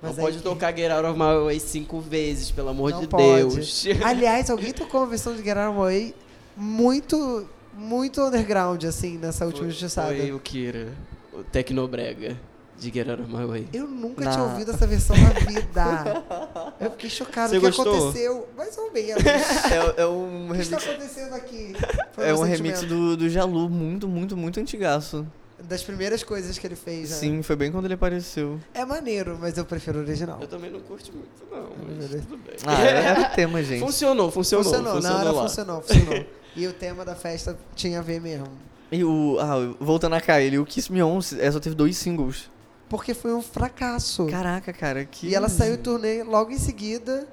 Mas 0.01 0.17
não 0.17 0.23
pode 0.23 0.37
que- 0.37 0.43
tocar 0.43 0.75
Get 0.75 0.91
Out 0.91 1.05
of 1.07 1.19
My 1.19 1.45
Way 1.45 1.59
cinco 1.59 1.99
vezes, 1.99 2.49
pelo 2.51 2.69
amor 2.69 2.91
Não 2.91 3.01
de 3.01 3.07
pode. 3.07 3.23
Deus. 3.55 3.85
Aliás, 4.03 4.49
alguém 4.49 4.73
tocou 4.73 5.01
uma 5.01 5.07
versão 5.07 5.33
de 5.35 5.43
Get 5.43 5.55
Out 5.57 5.69
of 5.69 5.77
My 5.77 5.83
Way 5.85 6.15
muito, 6.57 7.47
muito 7.73 8.21
underground, 8.21 8.83
assim, 8.85 9.17
nessa 9.17 9.45
última 9.45 9.63
Foi- 9.65 9.71
justiçada. 9.71 10.15
Foi 10.15 10.31
o 10.31 10.39
Kira, 10.39 10.87
o 11.33 11.43
Tecnobrega 11.43 12.37
de 12.77 12.89
Get 12.91 13.07
Out 13.07 13.21
of 13.21 13.31
My 13.31 13.45
Way. 13.45 13.67
Eu 13.73 13.85
nunca 13.87 14.27
tinha 14.29 14.43
ouvido 14.43 14.71
essa 14.71 14.87
versão 14.87 15.15
na 15.15 15.29
vida. 15.39 16.23
Eu 16.81 16.89
fiquei 16.91 17.09
chocado. 17.11 17.49
Você 17.51 17.57
o 17.57 17.61
que 17.61 17.67
gostou? 17.67 17.95
aconteceu? 17.95 18.47
Mais 18.57 18.75
ou 18.77 18.91
menos. 18.91 19.23
É, 19.23 20.01
é 20.01 20.05
um 20.07 20.49
O 20.49 20.53
que 20.55 20.61
está 20.61 20.77
remix, 20.77 20.89
acontecendo 20.89 21.33
aqui? 21.35 21.73
Foi 22.13 22.27
é 22.27 22.33
um 22.33 22.41
remix 22.41 22.81
do, 22.83 23.15
do 23.15 23.29
Jalu, 23.29 23.69
muito, 23.69 24.07
muito, 24.07 24.35
muito 24.35 24.59
antigaço. 24.59 25.27
Das 25.71 25.81
primeiras 25.81 26.21
coisas 26.21 26.59
que 26.59 26.67
ele 26.67 26.75
fez. 26.75 27.11
né? 27.11 27.15
Sim, 27.15 27.41
foi 27.41 27.55
bem 27.55 27.71
quando 27.71 27.85
ele 27.85 27.93
apareceu. 27.93 28.59
É 28.73 28.83
maneiro, 28.83 29.37
mas 29.39 29.57
eu 29.57 29.63
prefiro 29.63 29.99
o 29.99 30.01
original. 30.01 30.37
Eu 30.41 30.47
também 30.49 30.69
não 30.69 30.81
curto 30.81 31.13
muito, 31.13 31.29
não, 31.49 31.69
mas 31.97 32.09
tudo 32.25 32.35
bem. 32.35 32.57
Ah, 32.67 32.81
era 32.83 33.21
o 33.21 33.33
tema, 33.33 33.63
gente. 33.63 33.79
Funcionou, 33.79 34.29
funcionou. 34.29 34.65
Funcionou, 34.65 34.95
funcionou 34.95 35.17
na 35.17 35.19
hora 35.21 35.31
lá. 35.31 35.43
funcionou, 35.43 35.81
funcionou. 35.81 36.25
E 36.53 36.67
o 36.67 36.73
tema 36.73 37.05
da 37.05 37.15
festa 37.15 37.57
tinha 37.73 37.99
a 37.99 38.01
ver 38.01 38.19
mesmo. 38.19 38.49
E 38.91 39.01
o. 39.05 39.37
Ah, 39.39 39.73
voltando 39.79 40.15
a 40.15 40.19
Kylie, 40.19 40.59
o 40.59 40.65
Kiss 40.65 40.91
Me 40.91 41.01
On 41.01 41.17
é, 41.39 41.49
só 41.49 41.61
teve 41.61 41.73
dois 41.73 41.95
singles. 41.95 42.51
Porque 42.89 43.13
foi 43.13 43.33
um 43.33 43.41
fracasso. 43.41 44.27
Caraca, 44.27 44.73
cara, 44.73 45.05
que. 45.05 45.27
E 45.27 45.33
ela 45.33 45.47
saiu 45.47 45.75
em 45.75 45.77
turnê 45.77 46.21
logo 46.23 46.51
em 46.51 46.57
seguida. 46.59 47.25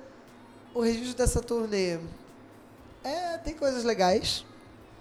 O 0.72 0.80
registro 0.80 1.16
dessa 1.16 1.40
turnê. 1.40 1.98
É, 3.02 3.36
tem 3.38 3.54
coisas 3.54 3.82
legais. 3.82 4.44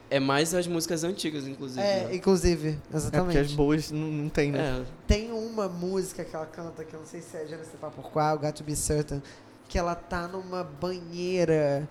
É 0.09 0.19
mais 0.19 0.53
as 0.53 0.67
músicas 0.67 1.03
antigas, 1.03 1.45
inclusive. 1.47 1.81
É, 1.81 2.05
né? 2.05 2.15
inclusive, 2.15 2.69
É 2.69 2.73
porque 2.73 2.95
as 2.95 3.03
exatamente. 3.03 3.55
boas 3.55 3.91
não, 3.91 4.07
não 4.07 4.29
tem, 4.29 4.51
né? 4.51 4.81
É, 4.81 4.85
Tem 5.05 5.31
uma 5.31 5.67
música 5.67 6.23
que 6.23 6.35
ela 6.35 6.45
canta, 6.45 6.83
que 6.83 6.93
eu 6.93 6.99
não 6.99 7.05
sei 7.05 7.21
se 7.21 7.35
é 7.35 7.45
Genesis 7.45 7.73
por 7.79 8.09
qual, 8.11 8.39
Got 8.39 8.53
to 8.53 8.63
Be 8.63 8.75
Certain, 8.75 9.21
que 9.67 9.77
ela 9.77 9.95
tá 9.95 10.27
numa 10.27 10.63
banheira, 10.63 11.87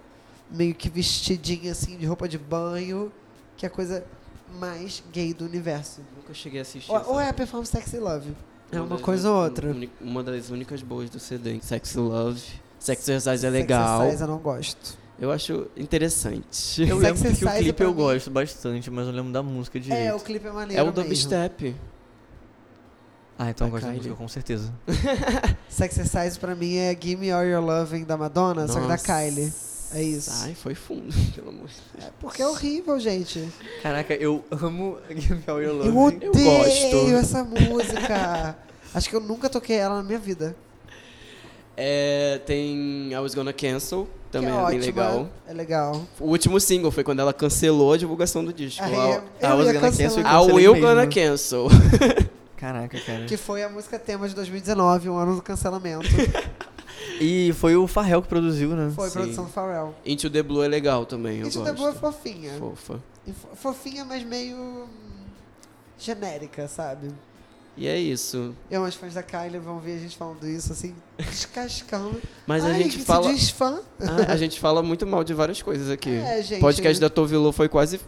meio 0.51 0.75
que 0.75 0.89
vestidinha 0.89 1.73
assim, 1.73 1.97
de 1.97 2.07
roupa 2.07 2.27
de 2.29 2.39
banho, 2.39 3.13
que 3.57 3.67
é 3.67 3.69
a 3.69 3.71
coisa 3.71 4.05
mais 4.59 5.03
gay 5.13 5.35
do 5.35 5.45
universo. 5.45 6.01
nunca 6.17 6.33
cheguei 6.33 6.61
a 6.61 6.63
assistir. 6.63 6.91
Ou, 6.91 6.99
essa 6.99 7.11
ou 7.11 7.21
é 7.21 7.29
a 7.29 7.35
performance 7.35 7.71
Sexy 7.71 7.99
Love. 7.99 8.35
É 8.73 8.81
uma 8.81 8.89
das 8.97 9.01
coisa 9.01 9.31
ou 9.31 9.43
outra. 9.45 9.77
Uma 10.01 10.23
das 10.23 10.51
únicas 10.51 10.83
boas 10.83 11.09
do 11.11 11.21
CD. 11.21 11.61
Sex 11.61 11.95
Love. 11.95 12.43
Sex 12.79 13.09
Exercise 13.09 13.47
é 13.47 13.51
Sex 13.51 13.53
legal. 13.53 14.01
Exercise 14.03 14.23
eu 14.23 14.29
não 14.29 14.39
gosto. 14.39 14.99
Eu 15.19 15.31
acho 15.33 15.67
interessante. 15.77 16.83
Eu 16.83 16.99
lembro 16.99 17.23
que 17.23 17.45
o 17.45 17.51
clipe 17.51 17.83
eu 17.83 17.89
mim- 17.91 17.95
gosto 17.97 18.31
bastante, 18.31 18.91
mas 18.91 19.07
eu 19.07 19.13
lembro 19.13 19.33
da 19.33 19.43
música 19.43 19.81
direito. 19.81 20.03
É, 20.09 20.15
o 20.15 20.21
clipe 20.21 20.47
é 20.47 20.53
maneiro 20.53 20.83
É 20.83 20.85
o 20.87 20.93
dubstep. 20.93 21.75
Ah, 23.39 23.51
então 23.51 23.67
eu 23.67 23.71
gosto 23.71 23.87
da 23.87 23.93
música, 23.93 24.15
com 24.15 24.29
certeza. 24.29 24.73
Sex 25.69 25.99
Exercise 25.99 26.39
pra 26.39 26.55
mim 26.55 26.77
é 26.77 26.97
Give 26.99 27.17
Me 27.17 27.31
All 27.31 27.45
Your 27.45 27.63
Loving 27.63 28.05
da 28.05 28.17
Madonna, 28.17 28.67
só 28.67 28.75
que 28.75 28.81
da 28.87 28.89
Nossa. 28.89 29.05
Kylie. 29.05 29.53
É 29.93 30.03
isso. 30.03 30.31
Ai, 30.43 30.55
foi 30.55 30.75
fundo, 30.75 31.15
pelo 31.35 31.51
amor 31.51 31.69
de 31.69 31.75
Deus. 31.95 32.07
É 32.09 32.11
porque 32.21 32.43
é 32.43 32.47
horrível, 32.49 32.99
gente. 32.99 33.47
Caraca, 33.83 34.15
eu 34.15 34.45
amo 34.51 34.99
Give 35.11 35.35
Me 35.35 35.43
All 35.47 35.63
Your 35.63 35.85
Eu 35.87 35.93
Love. 35.95 36.25
Eu 36.25 36.33
odeio 36.33 36.45
gosto. 36.45 37.15
essa 37.17 37.45
música. 37.45 38.57
Acho 38.95 39.09
que 39.11 39.17
eu 39.17 39.21
nunca 39.21 39.49
toquei 39.49 39.77
ela 39.77 39.97
na 39.97 40.03
minha 40.03 40.19
vida. 40.19 40.57
É, 41.77 42.41
tem 42.47 43.13
I 43.13 43.17
Was 43.19 43.35
Gonna 43.35 43.53
Cancel, 43.53 44.09
também 44.33 44.51
que 44.51 44.57
é, 44.57 44.63
é, 44.63 44.67
bem 44.71 44.79
legal. 44.81 45.29
É 45.47 45.53
legal. 45.53 46.03
O 46.19 46.25
último 46.31 46.59
single 46.59 46.91
foi 46.91 47.05
quando 47.05 47.21
ela 47.21 47.33
cancelou 47.35 47.93
a 47.93 47.97
divulgação 47.97 48.45
do 48.45 48.53
disco. 48.53 48.83
Aí, 48.83 48.95
A- 48.95 48.99
eu 48.99 49.49
I 49.51 49.53
was 49.53 49.67
gonna 49.67 49.81
cancelar. 49.81 49.91
cancel 49.91 50.21
A 50.21 50.31
cancelei 50.31 50.55
Will 50.55 50.73
mesmo. 50.75 50.89
Gonna 50.89 51.07
Cancel. 51.07 51.67
Caraca, 52.57 52.99
cara. 53.01 53.25
Que 53.27 53.37
foi 53.37 53.63
a 53.63 53.69
música 53.69 53.99
tema 53.99 54.27
de 54.27 54.35
2019, 54.35 55.11
um 55.11 55.19
ano 55.19 55.37
do 55.37 55.43
cancelamento. 55.43 56.09
E 57.21 57.53
foi 57.55 57.77
o 57.77 57.87
Farrell 57.87 58.21
que 58.21 58.29
produziu, 58.29 58.71
né? 58.71 58.91
Foi 58.95 59.09
Sim. 59.09 59.15
produção 59.21 59.45
do 59.45 59.51
Pharrell. 59.51 59.95
Into 60.05 60.29
the 60.31 60.43
Blue 60.43 60.63
é 60.63 60.69
legal 60.69 61.07
também, 61.07 61.43
gosto. 61.43 61.63
da 61.63 61.73
boa 61.73 61.91
é 61.91 61.95
fofinha. 61.95 62.53
Fofa. 62.59 63.01
E 63.27 63.33
fo- 63.33 63.49
Fofinha, 63.55 64.05
mas 64.05 64.23
meio 64.23 64.87
genérica, 65.99 66.69
sabe? 66.69 67.09
E 67.77 67.87
é 67.87 67.99
isso. 67.99 68.55
Eu, 68.71 68.83
os 68.85 68.95
fãs 68.95 69.13
da 69.15 69.23
Kylie 69.23 69.59
vão 69.59 69.79
ver 69.79 69.97
a 69.97 69.99
gente 69.99 70.17
falando 70.17 70.47
isso, 70.49 70.73
assim, 70.73 70.95
descascando. 71.19 72.21
Mas 72.47 72.65
a 72.65 72.69
Ai, 72.69 72.83
gente 72.83 72.99
se 72.99 73.05
fala. 73.05 73.33
diz 73.33 73.51
fã. 73.51 73.81
Ah, 74.01 74.33
a 74.33 74.37
gente 74.39 74.59
fala 74.59 74.83
muito 74.83 75.07
mal 75.07 75.23
de 75.23 75.35
várias 75.35 75.61
coisas 75.61 75.91
aqui. 75.91 76.11
É, 76.17 76.43
gente. 76.43 76.59
O 76.59 76.61
podcast 76.63 76.99
da 77.01 77.11
Tovilô 77.11 77.53
foi 77.53 77.69
quase 77.69 78.01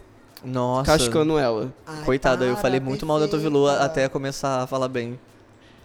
Nossa. 0.43 0.85
cascando 0.91 1.37
ela. 1.37 1.71
Ai, 1.85 2.03
Coitada, 2.03 2.45
eu 2.45 2.53
para, 2.53 2.61
falei 2.63 2.79
muito 2.79 3.05
mal 3.05 3.19
da 3.19 3.27
perfeita. 3.27 3.83
até 3.83 4.09
começar 4.09 4.63
a 4.63 4.67
falar 4.67 4.87
bem. 4.87 5.19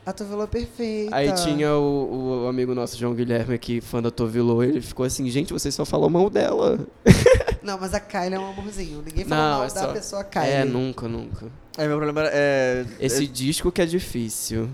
A 0.06 0.12
Tovilu 0.12 0.42
é 0.42 0.46
perfeita. 0.46 1.16
Aí 1.16 1.32
tinha 1.32 1.72
o, 1.74 2.44
o 2.44 2.48
amigo 2.48 2.74
nosso, 2.74 2.96
João 2.98 3.14
Guilherme, 3.14 3.58
que 3.58 3.80
fã 3.80 4.02
da 4.02 4.10
Tovilô, 4.10 4.62
ele 4.62 4.80
ficou 4.82 5.06
assim, 5.06 5.28
gente, 5.30 5.52
vocês 5.52 5.74
só 5.74 5.84
falam 5.84 6.10
mal 6.10 6.28
dela. 6.28 6.78
Não, 7.62 7.78
mas 7.78 7.94
a 7.94 8.00
Kylie 8.00 8.34
é 8.34 8.38
um 8.38 8.50
amorzinho. 8.50 9.02
Ninguém 9.02 9.24
fala 9.24 9.40
Não, 9.42 9.58
mal 9.58 9.64
é 9.64 9.68
da 9.68 9.80
só- 9.80 9.92
pessoa 9.92 10.22
Kylie. 10.24 10.50
É, 10.50 10.64
nunca, 10.64 11.08
nunca. 11.08 11.46
É, 11.78 11.86
meu 11.88 11.96
problema 11.96 12.28
é. 12.30 12.84
Esse 13.00 13.24
é- 13.24 13.26
disco 13.26 13.72
que 13.72 13.80
é 13.80 13.86
difícil. 13.86 14.68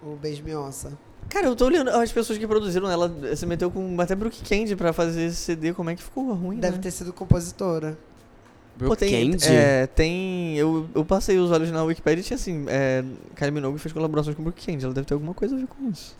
O 0.00 0.14
Beijo 0.14 0.44
Mionça. 0.44 0.96
Cara, 1.28 1.46
eu 1.46 1.56
tô 1.56 1.66
olhando 1.66 1.90
as 1.90 2.12
pessoas 2.12 2.38
que 2.38 2.46
produziram 2.46 2.88
ela. 2.88 3.12
Se 3.36 3.44
meteu 3.44 3.70
com 3.70 4.00
até 4.00 4.14
Brook 4.14 4.40
Candy 4.48 4.76
pra 4.76 4.92
fazer 4.92 5.24
esse 5.24 5.36
CD. 5.36 5.74
Como 5.74 5.90
é 5.90 5.96
que 5.96 6.02
ficou 6.02 6.32
ruim? 6.32 6.58
Deve 6.58 6.76
né? 6.76 6.82
ter 6.84 6.92
sido 6.92 7.12
compositora. 7.12 7.98
Pô, 8.78 8.84
Brooke 8.86 8.98
tem, 8.98 9.32
Candy? 9.32 9.48
é, 9.48 9.86
tem. 9.86 10.56
Eu, 10.56 10.88
eu 10.94 11.04
passei 11.04 11.36
os 11.38 11.50
olhos 11.50 11.70
na 11.70 11.82
Wikipedia 11.82 12.20
e 12.20 12.24
tinha 12.24 12.36
assim. 12.36 12.64
É, 12.68 13.04
Kylie 13.34 13.50
Minogue 13.50 13.78
fez 13.78 13.92
colaborações 13.92 14.36
com 14.36 14.42
Brook 14.42 14.64
Candy. 14.64 14.84
Ela 14.84 14.94
deve 14.94 15.06
ter 15.06 15.14
alguma 15.14 15.34
coisa 15.34 15.56
a 15.56 15.58
ver 15.58 15.66
com 15.66 15.90
isso. 15.90 16.16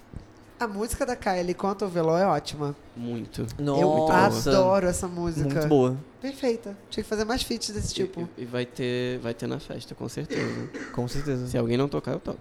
A 0.59 0.67
música 0.67 1.07
da 1.07 1.15
Kylie 1.15 1.55
com 1.55 1.69
a 1.69 1.75
Tovilu 1.75 2.17
é 2.17 2.27
ótima. 2.27 2.75
Muito. 2.97 3.47
eu 3.59 4.11
adoro 4.11 4.89
essa 4.89 5.07
música. 5.07 5.49
Muito 5.49 5.69
boa. 5.69 5.97
Perfeita. 6.21 6.77
Tinha 6.91 7.05
que 7.05 7.09
fazer 7.09 7.25
mais 7.25 7.45
feats 7.45 7.71
desse 7.71 7.95
tipo. 7.95 8.29
E, 8.37 8.43
e 8.43 8.45
vai 8.45 8.67
ter, 8.67 9.21
vai 9.21 9.33
ter 9.33 9.47
na 9.47 9.61
festa, 9.61 9.95
com 9.95 10.09
certeza. 10.09 10.69
Com 10.93 11.07
certeza. 11.07 11.47
Se 11.47 11.57
alguém 11.57 11.77
não 11.77 11.89
tocar, 11.89 12.11
eu 12.11 12.19
toco. 12.19 12.41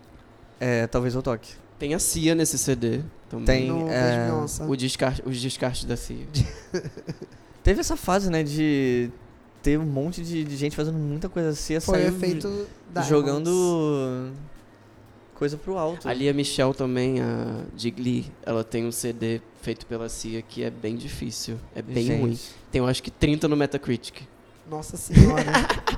É, 0.59 0.87
talvez 0.87 1.13
eu 1.13 1.21
toque. 1.21 1.53
Tem 1.77 1.93
a 1.93 1.99
Cia 1.99 2.33
nesse 2.33 2.57
CD 2.57 3.01
também. 3.29 3.45
Tem, 3.45 3.67
no 3.69 3.87
é. 3.87 4.29
O 4.67 4.75
descarte, 4.75 5.21
os 5.23 5.39
descartes 5.39 5.83
da 5.83 5.95
Cia. 5.95 6.25
Teve 7.61 7.81
essa 7.81 7.95
fase, 7.95 8.31
né, 8.31 8.41
de 8.41 9.11
ter 9.67 9.77
um 9.77 9.85
monte 9.85 10.21
de, 10.23 10.45
de 10.45 10.55
gente 10.55 10.77
fazendo 10.77 10.97
muita 10.97 11.27
coisa 11.27 11.49
assim. 11.49 11.77
Foi 11.81 12.05
o 12.05 12.07
efeito 12.07 12.65
da 12.89 13.01
jogando 13.01 14.31
coisa 15.35 15.57
pro 15.57 15.77
alto. 15.77 16.07
A 16.07 16.13
Lia 16.13 16.33
Michelle 16.33 16.73
também, 16.73 17.19
a 17.19 17.65
de 17.75 17.91
Glee, 17.91 18.31
ela 18.45 18.63
tem 18.63 18.85
um 18.85 18.93
CD 18.93 19.41
feito 19.61 19.85
pela 19.85 20.07
Cia 20.07 20.41
que 20.41 20.63
é 20.63 20.69
bem 20.69 20.95
difícil. 20.95 21.59
É 21.75 21.81
bem 21.81 22.05
Gente. 22.05 22.21
ruim. 22.21 22.39
Tem, 22.71 22.79
eu 22.79 22.87
acho 22.87 23.03
que 23.03 23.11
30 23.11 23.49
no 23.49 23.57
Metacritic. 23.57 24.21
Nossa 24.69 24.95
senhora. 24.95 25.51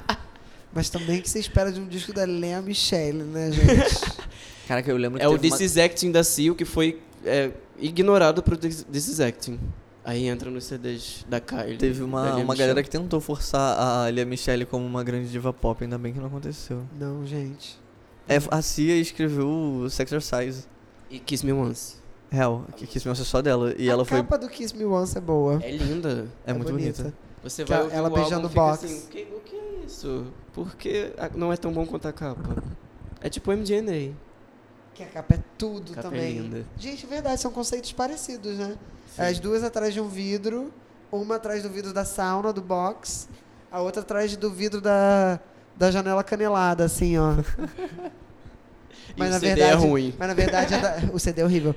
Mas 0.73 0.89
também 0.89 1.21
que 1.21 1.29
você 1.29 1.39
espera 1.39 1.71
de 1.71 1.79
um 1.79 1.87
disco 1.87 2.11
da 2.11 2.25
Lea 2.25 2.61
Michelle, 2.63 3.21
né, 3.23 3.51
gente? 3.51 4.17
Caraca, 4.67 4.89
eu 4.89 4.97
lembro 4.97 5.21
É 5.21 5.27
o 5.27 5.37
teve 5.37 5.49
This 5.49 5.61
Is 5.61 5.77
Acting 5.77 6.11
da 6.11 6.23
Cia 6.23 6.55
que 6.55 6.65
foi 6.65 6.99
é, 7.23 7.51
ignorado 7.79 8.41
pro 8.41 8.57
This, 8.57 8.83
This 8.91 9.07
Is 9.07 9.19
Acting. 9.19 9.59
Aí 10.09 10.25
entra 10.27 10.49
nos 10.49 10.63
CDs 10.63 11.23
da 11.29 11.39
Kylie. 11.39 11.77
Teve 11.77 12.01
uma, 12.01 12.35
uma 12.37 12.55
galera 12.55 12.81
que 12.81 12.89
tentou 12.89 13.21
forçar 13.21 13.77
a 13.79 14.09
Lia 14.09 14.25
Michele 14.25 14.65
como 14.65 14.83
uma 14.85 15.03
grande 15.03 15.29
diva 15.29 15.53
pop, 15.53 15.83
ainda 15.83 15.99
bem 15.99 16.11
que 16.11 16.19
não 16.19 16.25
aconteceu. 16.25 16.81
Não, 16.99 17.23
gente. 17.27 17.79
É, 18.27 18.37
a 18.49 18.61
Cia 18.61 18.95
escreveu 18.95 19.47
o 19.47 19.89
Sex 19.89 20.11
Exercise. 20.11 20.65
E 21.11 21.19
Kiss 21.19 21.45
Me 21.45 21.51
Once. 21.51 21.97
Real, 22.31 22.65
que 22.75 22.87
quis 22.87 23.03
me 23.05 23.15
só 23.15 23.39
dela. 23.41 23.73
E 23.77 23.87
a 23.89 23.93
ela 23.93 24.05
foi. 24.05 24.17
capa 24.19 24.37
do 24.37 24.49
Kiss 24.49 24.75
Me 24.75 24.85
Once 24.85 25.15
é 25.17 25.21
boa. 25.21 25.59
É 25.63 25.71
linda. 25.71 26.27
É, 26.45 26.53
muito 26.53 26.71
bonita. 26.71 27.13
Você 27.43 27.63
Que 27.63 27.69
vai 27.69 27.79
a- 27.79 27.83
ouvir 27.83 27.95
ela 27.95 28.09
o 28.09 28.13
beijando 28.13 28.35
álbum, 28.35 28.47
o 28.47 28.49
fica 28.49 28.61
box. 28.61 28.85
Assim, 28.85 28.97
o, 28.97 29.07
que, 29.09 29.21
o 29.35 29.39
que 29.41 29.55
é 29.55 29.85
isso? 29.85 30.27
Por 30.53 30.75
que 30.75 31.11
a- 31.17 31.29
não 31.35 31.53
é 31.53 31.57
tão 31.57 31.71
bom 31.71 31.85
quanto 31.85 32.07
a 32.07 32.13
capa? 32.13 32.63
É 33.21 33.29
tipo 33.29 33.51
MDNA. 33.51 34.13
Que 34.93 35.03
a 35.03 35.07
capa 35.07 35.35
é 35.35 35.39
tudo 35.57 35.93
Capa 35.93 36.07
é 36.07 36.11
também. 36.11 36.39
linda. 36.39 36.65
Gente, 36.77 37.05
é 37.05 37.09
verdade, 37.09 37.39
são 37.41 37.51
conceitos 37.51 37.91
parecidos, 37.93 38.57
né? 38.57 38.75
Sim. 39.15 39.21
As 39.23 39.39
duas 39.39 39.63
atrás 39.63 39.93
de 39.93 39.99
um 40.01 40.07
vidro, 40.07 40.71
uma 41.11 41.35
atrás 41.35 41.63
do 41.63 41.69
vidro 41.69 41.93
da 41.93 42.05
sauna, 42.05 42.51
do 42.53 42.61
box, 42.61 43.27
a 43.71 43.81
outra 43.81 44.01
atrás 44.01 44.35
do 44.37 44.49
vidro 44.51 44.79
da, 44.81 45.39
da 45.75 45.91
janela 45.91 46.23
canelada, 46.23 46.85
assim, 46.85 47.17
ó. 47.17 47.33
E 49.15 49.19
Mas 49.19 49.29
o 49.29 49.31
na 49.33 49.39
CD 49.39 49.55
verdade, 49.55 49.71
é 49.71 49.87
ruim. 49.87 50.15
Mas 50.19 50.27
na 50.27 50.33
verdade, 50.35 50.75
a 50.75 50.77
da- 50.77 50.97
o 51.11 51.17
CD 51.19 51.41
é 51.41 51.45
horrível. 51.45 51.75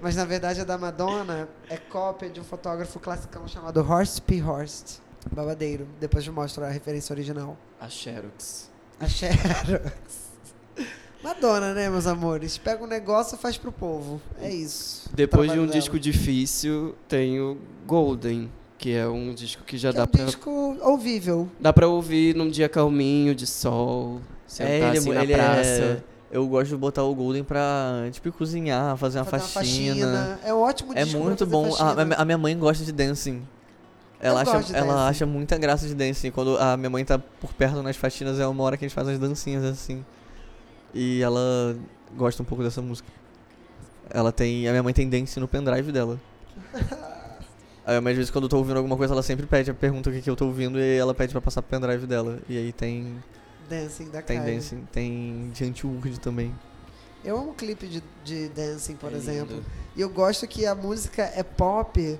Mas 0.00 0.14
na 0.14 0.24
verdade, 0.24 0.60
a 0.60 0.64
da 0.64 0.78
Madonna 0.78 1.48
é 1.68 1.76
cópia 1.76 2.30
de 2.30 2.40
um 2.40 2.44
fotógrafo 2.44 3.00
classicão 3.00 3.48
chamado 3.48 3.80
Horst 3.82 4.20
P. 4.20 4.40
Horst. 4.40 4.98
Babadeiro. 5.32 5.88
Depois 5.98 6.24
eu 6.24 6.32
mostro 6.32 6.64
a 6.64 6.68
referência 6.68 7.12
original. 7.12 7.56
A 7.80 7.88
Xerox. 7.88 8.70
A 9.00 9.08
Xerox. 9.08 10.28
Madonna, 11.22 11.74
né, 11.74 11.90
meus 11.90 12.06
amores? 12.06 12.56
Pega 12.58 12.82
um 12.84 12.86
negócio 12.86 13.34
e 13.34 13.38
faz 13.38 13.56
pro 13.58 13.72
povo. 13.72 14.20
É 14.40 14.50
isso. 14.50 15.08
Depois 15.12 15.50
de 15.50 15.58
um 15.58 15.62
dela. 15.66 15.72
disco 15.72 15.98
difícil, 15.98 16.94
tem 17.08 17.40
o 17.40 17.56
Golden, 17.86 18.50
que 18.78 18.94
é 18.94 19.06
um 19.08 19.34
disco 19.34 19.64
que 19.64 19.76
já 19.76 19.90
Que 19.90 19.96
dá 19.96 20.02
é 20.02 20.04
um 20.04 20.08
pra, 20.08 20.24
disco 20.26 20.76
ouvível. 20.82 21.48
dá 21.58 21.72
pra 21.72 21.88
ouvir 21.88 22.36
num 22.36 22.48
dia 22.48 22.68
calminho, 22.68 23.34
de 23.34 23.46
sol, 23.46 24.20
sentar 24.46 24.70
É, 24.72 24.76
ele, 24.90 24.98
assim 24.98 25.10
é- 25.10 25.14
na 25.14 25.22
ele 25.24 25.34
praça. 25.34 25.60
é. 25.60 26.02
Eu 26.30 26.46
gosto 26.46 26.68
de 26.68 26.76
botar 26.76 27.02
o 27.04 27.14
Golden 27.14 27.42
pra, 27.42 28.06
tipo, 28.12 28.30
cozinhar, 28.30 28.94
fazer 28.98 29.18
uma 29.18 29.24
fazer 29.24 29.46
faxina. 29.48 30.06
uma 30.06 30.16
faxina. 30.18 30.40
É 30.44 30.52
um 30.54 30.58
ótimo 30.60 30.92
É 30.92 31.02
disco 31.02 31.18
pra 31.18 31.26
muito 31.26 31.38
fazer 31.46 31.50
bom. 31.50 31.74
A, 32.14 32.20
a 32.22 32.24
minha 32.26 32.36
mãe 32.36 32.56
gosta 32.58 32.84
de 32.84 32.92
dancing. 32.92 33.42
Ela, 34.20 34.42
Eu 34.42 34.50
acha, 34.58 34.76
ela 34.76 34.86
dancing. 34.94 35.08
acha 35.08 35.26
muita 35.26 35.56
graça 35.56 35.86
de 35.88 35.94
dancing. 35.94 36.30
Quando 36.30 36.58
a 36.58 36.76
minha 36.76 36.90
mãe 36.90 37.02
tá 37.04 37.18
por 37.18 37.52
perto 37.54 37.82
nas 37.82 37.96
faxinas, 37.96 38.38
é 38.38 38.46
uma 38.46 38.62
hora 38.62 38.76
que 38.76 38.84
a 38.84 38.88
gente 38.88 38.94
faz 38.94 39.08
as 39.08 39.18
dancinhas 39.18 39.64
assim. 39.64 40.04
E 40.94 41.20
ela 41.22 41.76
gosta 42.16 42.42
um 42.42 42.46
pouco 42.46 42.62
dessa 42.64 42.80
música. 42.82 43.08
Ela 44.10 44.32
tem. 44.32 44.66
A 44.66 44.70
minha 44.70 44.82
mãe 44.82 44.94
tem 44.94 45.08
dance 45.08 45.38
no 45.38 45.46
pendrive 45.48 45.92
dela. 45.92 46.18
Aí, 47.84 48.00
mas 48.00 48.12
às 48.12 48.16
vezes 48.18 48.30
quando 48.30 48.44
eu 48.44 48.48
tô 48.48 48.58
ouvindo 48.58 48.76
alguma 48.76 48.96
coisa, 48.96 49.14
ela 49.14 49.22
sempre 49.22 49.46
pede, 49.46 49.72
pergunta 49.72 50.10
o 50.10 50.12
que, 50.12 50.20
que 50.20 50.28
eu 50.28 50.36
tô 50.36 50.46
ouvindo 50.46 50.78
e 50.78 50.96
ela 50.98 51.14
pede 51.14 51.32
pra 51.32 51.40
passar 51.40 51.62
pro 51.62 51.70
pendrive 51.78 52.06
dela. 52.06 52.38
E 52.48 52.56
aí 52.56 52.72
tem. 52.72 53.22
Dancing 53.68 54.08
da 54.10 54.22
Tem 54.22 54.38
Kylie. 54.40 54.54
dancing. 54.54 54.88
Tem 54.92 55.52
Urd 55.84 56.20
também. 56.20 56.54
Eu 57.24 57.36
amo 57.38 57.52
clipe 57.52 57.86
de, 57.86 58.02
de 58.24 58.48
dancing, 58.50 58.94
por 58.96 59.12
É 59.12 59.16
exemplo. 59.16 59.56
lindo. 59.56 59.66
E 59.96 60.00
eu 60.00 60.08
gosto 60.08 60.46
que 60.46 60.64
a 60.64 60.74
música 60.74 61.22
é 61.34 61.42
pop, 61.42 62.18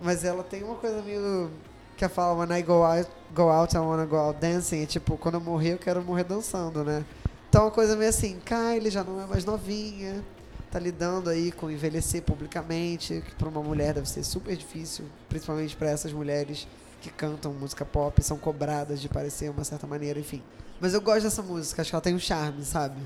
mas 0.00 0.24
ela 0.24 0.42
tem 0.42 0.62
uma 0.62 0.74
coisa 0.76 1.02
meio. 1.02 1.50
Que 1.96 2.08
fala, 2.08 2.34
when 2.40 2.58
I 2.58 2.62
go 2.62 2.82
out, 2.82 3.08
go 3.34 3.48
out, 3.48 3.76
I 3.76 3.78
wanna 3.78 4.06
go 4.06 4.16
out 4.16 4.40
dancing. 4.40 4.82
É 4.82 4.86
tipo, 4.86 5.16
quando 5.16 5.34
eu 5.34 5.40
morrer, 5.40 5.74
eu 5.74 5.78
quero 5.78 6.02
morrer 6.02 6.24
dançando, 6.24 6.82
né? 6.82 7.04
Então, 7.52 7.64
uma 7.66 7.70
coisa 7.70 7.94
meio 7.94 8.08
assim, 8.08 8.38
Kylie 8.46 8.90
já 8.90 9.04
não 9.04 9.20
é 9.20 9.26
mais 9.26 9.44
novinha, 9.44 10.24
tá 10.70 10.78
lidando 10.78 11.28
aí 11.28 11.52
com 11.52 11.70
envelhecer 11.70 12.22
publicamente, 12.22 13.22
que 13.28 13.34
pra 13.34 13.46
uma 13.46 13.62
mulher 13.62 13.92
deve 13.92 14.08
ser 14.08 14.24
super 14.24 14.56
difícil, 14.56 15.04
principalmente 15.28 15.76
pra 15.76 15.90
essas 15.90 16.14
mulheres 16.14 16.66
que 17.02 17.10
cantam 17.10 17.52
música 17.52 17.84
pop, 17.84 18.22
são 18.24 18.38
cobradas 18.38 19.02
de 19.02 19.08
parecer 19.10 19.50
uma 19.50 19.64
certa 19.64 19.86
maneira, 19.86 20.18
enfim. 20.18 20.42
Mas 20.80 20.94
eu 20.94 21.02
gosto 21.02 21.24
dessa 21.24 21.42
música, 21.42 21.82
acho 21.82 21.90
que 21.90 21.94
ela 21.94 22.00
tem 22.00 22.14
um 22.14 22.18
charme, 22.18 22.64
sabe? 22.64 22.96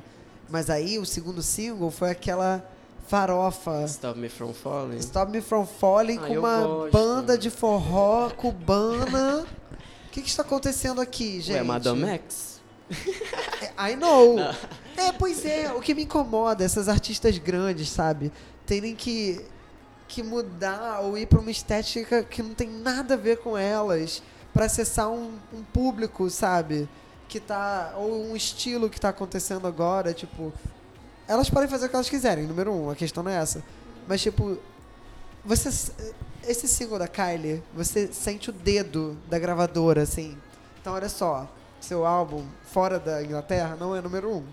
Mas 0.49 0.71
aí, 0.71 0.97
o 0.97 1.05
segundo 1.05 1.43
single 1.43 1.91
foi 1.91 2.11
aquela 2.11 2.65
farofa. 3.09 3.83
Stop 3.87 4.17
Me 4.17 4.29
From 4.29 4.53
Falling. 4.53 4.99
Stop 4.99 5.33
Me 5.33 5.41
From 5.41 5.67
Falling 5.67 6.19
Ah, 6.23 6.27
com 6.29 6.39
uma 6.39 6.61
gosto. 6.61 6.93
banda 6.93 7.37
de 7.37 7.51
forró 7.51 8.31
cubana. 8.31 9.45
O 10.07 10.11
que, 10.13 10.23
que 10.23 10.29
está 10.29 10.43
acontecendo 10.43 11.01
aqui, 11.01 11.41
gente? 11.41 11.57
Ué, 11.57 11.63
Madame 11.65 12.05
X? 12.05 12.56
I 13.79 13.97
know. 13.97 14.39
É, 14.97 15.13
pois 15.13 15.45
é. 15.45 15.73
O 15.73 15.81
que 15.81 15.95
me 15.95 16.05
incomoda, 16.05 16.65
essas 16.65 16.89
artistas 16.89 17.37
grandes, 17.39 17.89
sabe? 17.89 18.33
Terem 18.65 18.95
que, 18.95 19.45
que 20.09 20.23
mudar 20.23 21.01
ou 21.01 21.19
ir 21.19 21.27
para 21.27 21.41
uma 21.41 21.51
estética 21.51 22.23
que 22.23 22.43
não 22.43 22.55
tem 22.55 22.69
nada 22.69 23.15
a 23.15 23.17
ver 23.17 23.39
com 23.39 23.57
elas 23.57 24.23
para 24.53 24.67
acessar 24.67 25.11
um, 25.11 25.39
um 25.53 25.63
público, 25.63 26.29
sabe? 26.31 26.89
Que 27.29 27.41
tá. 27.41 27.95
Ou 27.97 28.31
um 28.31 28.37
estilo 28.37 28.89
que 28.89 29.01
tá 29.01 29.11
acontecendo 29.11 29.67
agora, 29.67 30.13
tipo. 30.13 30.53
Elas 31.29 31.51
podem 31.51 31.69
fazer 31.69 31.87
o 31.87 31.89
que 31.89 31.97
elas 31.97 32.09
quiserem, 32.09 32.47
número 32.47 32.73
um, 32.73 32.89
a 32.89 32.95
questão 32.95 33.23
não 33.23 33.31
é 33.31 33.37
essa. 33.37 33.63
Mas, 34.07 34.23
tipo, 34.23 34.57
você. 35.45 35.93
Esse 36.47 36.69
single 36.69 36.97
da 36.97 37.09
Kylie, 37.09 37.61
você 37.75 38.07
sente 38.13 38.51
o 38.51 38.53
dedo 38.53 39.19
da 39.29 39.37
gravadora, 39.37 40.03
assim. 40.03 40.39
Então, 40.81 40.95
olha 40.95 41.09
só, 41.09 41.51
seu 41.81 42.07
álbum 42.07 42.45
fora 42.65 42.99
da 42.99 43.23
Inglaterra 43.23 43.77
não 43.79 43.95
é 43.95 44.01
número 44.01 44.31
um. 44.31 44.45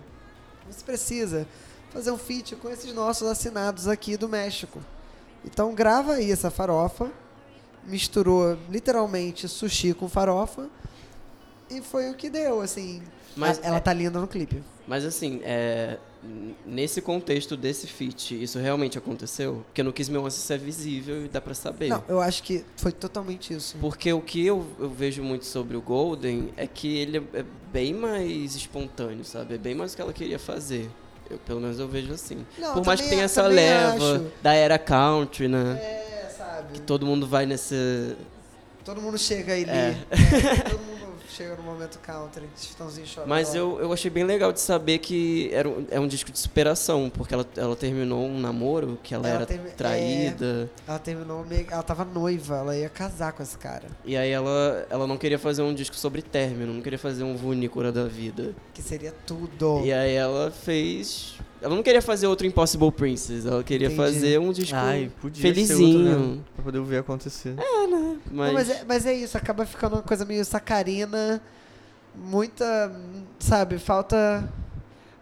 Você 0.70 0.84
precisa 0.84 1.46
fazer 1.90 2.10
um 2.10 2.18
feat 2.18 2.56
com 2.56 2.70
esses 2.70 2.92
nossos 2.92 3.28
assinados 3.28 3.86
aqui 3.86 4.16
do 4.16 4.28
México. 4.28 4.80
Então, 5.44 5.74
grava 5.74 6.14
aí 6.14 6.30
essa 6.30 6.50
farofa, 6.50 7.10
misturou 7.84 8.56
literalmente 8.70 9.46
sushi 9.46 9.92
com 9.92 10.08
farofa 10.08 10.68
e 11.70 11.82
foi 11.82 12.10
o 12.10 12.14
que 12.14 12.30
deu, 12.30 12.60
assim. 12.60 13.02
Mas, 13.36 13.60
ela 13.62 13.80
tá 13.80 13.92
linda 13.92 14.18
no 14.18 14.28
clipe. 14.28 14.62
mas 14.86 15.04
assim, 15.04 15.40
é, 15.42 15.98
nesse 16.66 17.00
contexto 17.00 17.56
desse 17.56 17.86
feat, 17.86 18.42
isso 18.42 18.58
realmente 18.58 18.96
aconteceu? 18.96 19.62
Porque 19.66 19.82
no 19.82 19.92
Kiss 19.92 20.10
Me 20.10 20.18
Once 20.18 20.38
isso 20.38 20.52
é 20.52 20.58
visível 20.58 21.24
e 21.24 21.28
dá 21.28 21.40
pra 21.40 21.54
saber. 21.54 21.88
Não, 21.88 22.02
eu 22.08 22.20
acho 22.20 22.42
que 22.42 22.64
foi 22.76 22.92
totalmente 22.92 23.52
isso. 23.54 23.76
Porque 23.80 24.12
o 24.12 24.20
que 24.20 24.44
eu, 24.44 24.64
eu 24.78 24.88
vejo 24.88 25.22
muito 25.22 25.44
sobre 25.44 25.76
o 25.76 25.82
Golden 25.82 26.52
é 26.56 26.66
que 26.66 26.96
ele 26.96 27.18
é, 27.18 27.40
é 27.40 27.44
bem 27.72 27.92
mais 27.92 28.54
espontâneo, 28.54 29.24
sabe? 29.24 29.54
É 29.54 29.58
bem 29.58 29.74
mais 29.74 29.92
o 29.92 29.96
que 29.96 30.02
ela 30.02 30.12
queria 30.12 30.38
fazer. 30.38 30.90
Eu, 31.30 31.38
pelo 31.38 31.60
menos 31.60 31.78
eu 31.78 31.88
vejo 31.88 32.12
assim. 32.12 32.44
Não, 32.58 32.74
Por 32.74 32.84
mais 32.86 33.00
que 33.00 33.08
tenha 33.08 33.24
essa 33.24 33.46
leva 33.46 34.16
acho. 34.16 34.26
da 34.42 34.52
era 34.54 34.78
country, 34.78 35.48
né? 35.48 35.78
É, 35.80 36.28
sabe? 36.36 36.72
Que 36.74 36.80
todo 36.80 37.06
mundo 37.06 37.26
vai 37.26 37.46
nesse. 37.46 38.14
Todo 38.84 39.00
mundo 39.00 39.16
chega 39.16 39.54
aí, 39.54 39.64
É. 39.64 39.96
lê. 40.10 40.62
todo 40.70 40.80
mundo 40.80 41.03
chega 41.34 41.56
no 41.56 41.62
momento 41.62 41.98
country, 41.98 42.44
Chitãozinho 42.56 43.06
chorando. 43.06 43.28
Mas 43.28 43.54
eu, 43.54 43.78
eu 43.80 43.92
achei 43.92 44.10
bem 44.10 44.24
legal 44.24 44.52
de 44.52 44.60
saber 44.60 44.98
que 44.98 45.50
era 45.52 45.68
um, 45.68 45.84
é 45.90 45.98
um 45.98 46.06
disco 46.06 46.30
de 46.30 46.38
superação, 46.38 47.10
porque 47.12 47.34
ela, 47.34 47.46
ela 47.56 47.74
terminou 47.76 48.24
um 48.26 48.38
namoro, 48.38 48.98
que 49.02 49.14
ela, 49.14 49.26
Ela 49.26 49.36
era 49.36 49.46
termi- 49.46 49.70
traída. 49.70 50.70
Ela 50.86 50.98
terminou 50.98 51.44
meio. 51.44 51.66
Ela 51.70 51.82
tava 51.82 52.04
noiva, 52.04 52.56
ela 52.58 52.76
ia 52.76 52.88
casar 52.88 53.32
com 53.32 53.42
esse 53.42 53.56
cara. 53.58 53.88
E 54.04 54.16
aí 54.16 54.30
ela, 54.30 54.86
ela 54.90 55.06
não 55.06 55.16
queria 55.16 55.38
fazer 55.38 55.62
um 55.62 55.74
disco 55.74 55.96
sobre 55.96 56.22
término, 56.22 56.72
não 56.72 56.82
queria 56.82 56.98
fazer 56.98 57.24
um 57.24 57.36
Vunicura 57.36 57.90
da 57.90 58.04
vida. 58.04 58.54
Que 58.72 58.80
seria 58.82 59.12
tudo. 59.26 59.80
E 59.84 59.92
aí 59.92 60.14
ela 60.14 60.50
fez. 60.50 61.34
Ela 61.60 61.74
não 61.74 61.82
queria 61.82 62.02
fazer 62.02 62.26
outro 62.26 62.46
Impossible 62.46 62.92
Princess, 62.92 63.46
ela 63.46 63.64
queria 63.64 63.86
Entendi. 63.86 63.96
fazer 64.02 64.38
um 64.38 64.52
disco 64.52 64.76
Ai, 64.76 65.10
podia 65.20 65.40
felizinho. 65.40 66.04
ser 66.04 66.10
outro, 66.14 66.26
né? 66.34 66.38
Pra 66.54 66.64
poder 66.64 66.82
ver 66.82 66.98
acontecer. 66.98 67.54
Mas, 68.30 68.46
Não, 68.46 68.54
mas, 68.54 68.70
é, 68.70 68.84
mas 68.86 69.06
é 69.06 69.14
isso, 69.14 69.36
acaba 69.36 69.66
ficando 69.66 69.96
uma 69.96 70.02
coisa 70.02 70.24
meio 70.24 70.44
sacarina, 70.44 71.40
muita. 72.14 72.94
Sabe, 73.38 73.78
falta. 73.78 74.48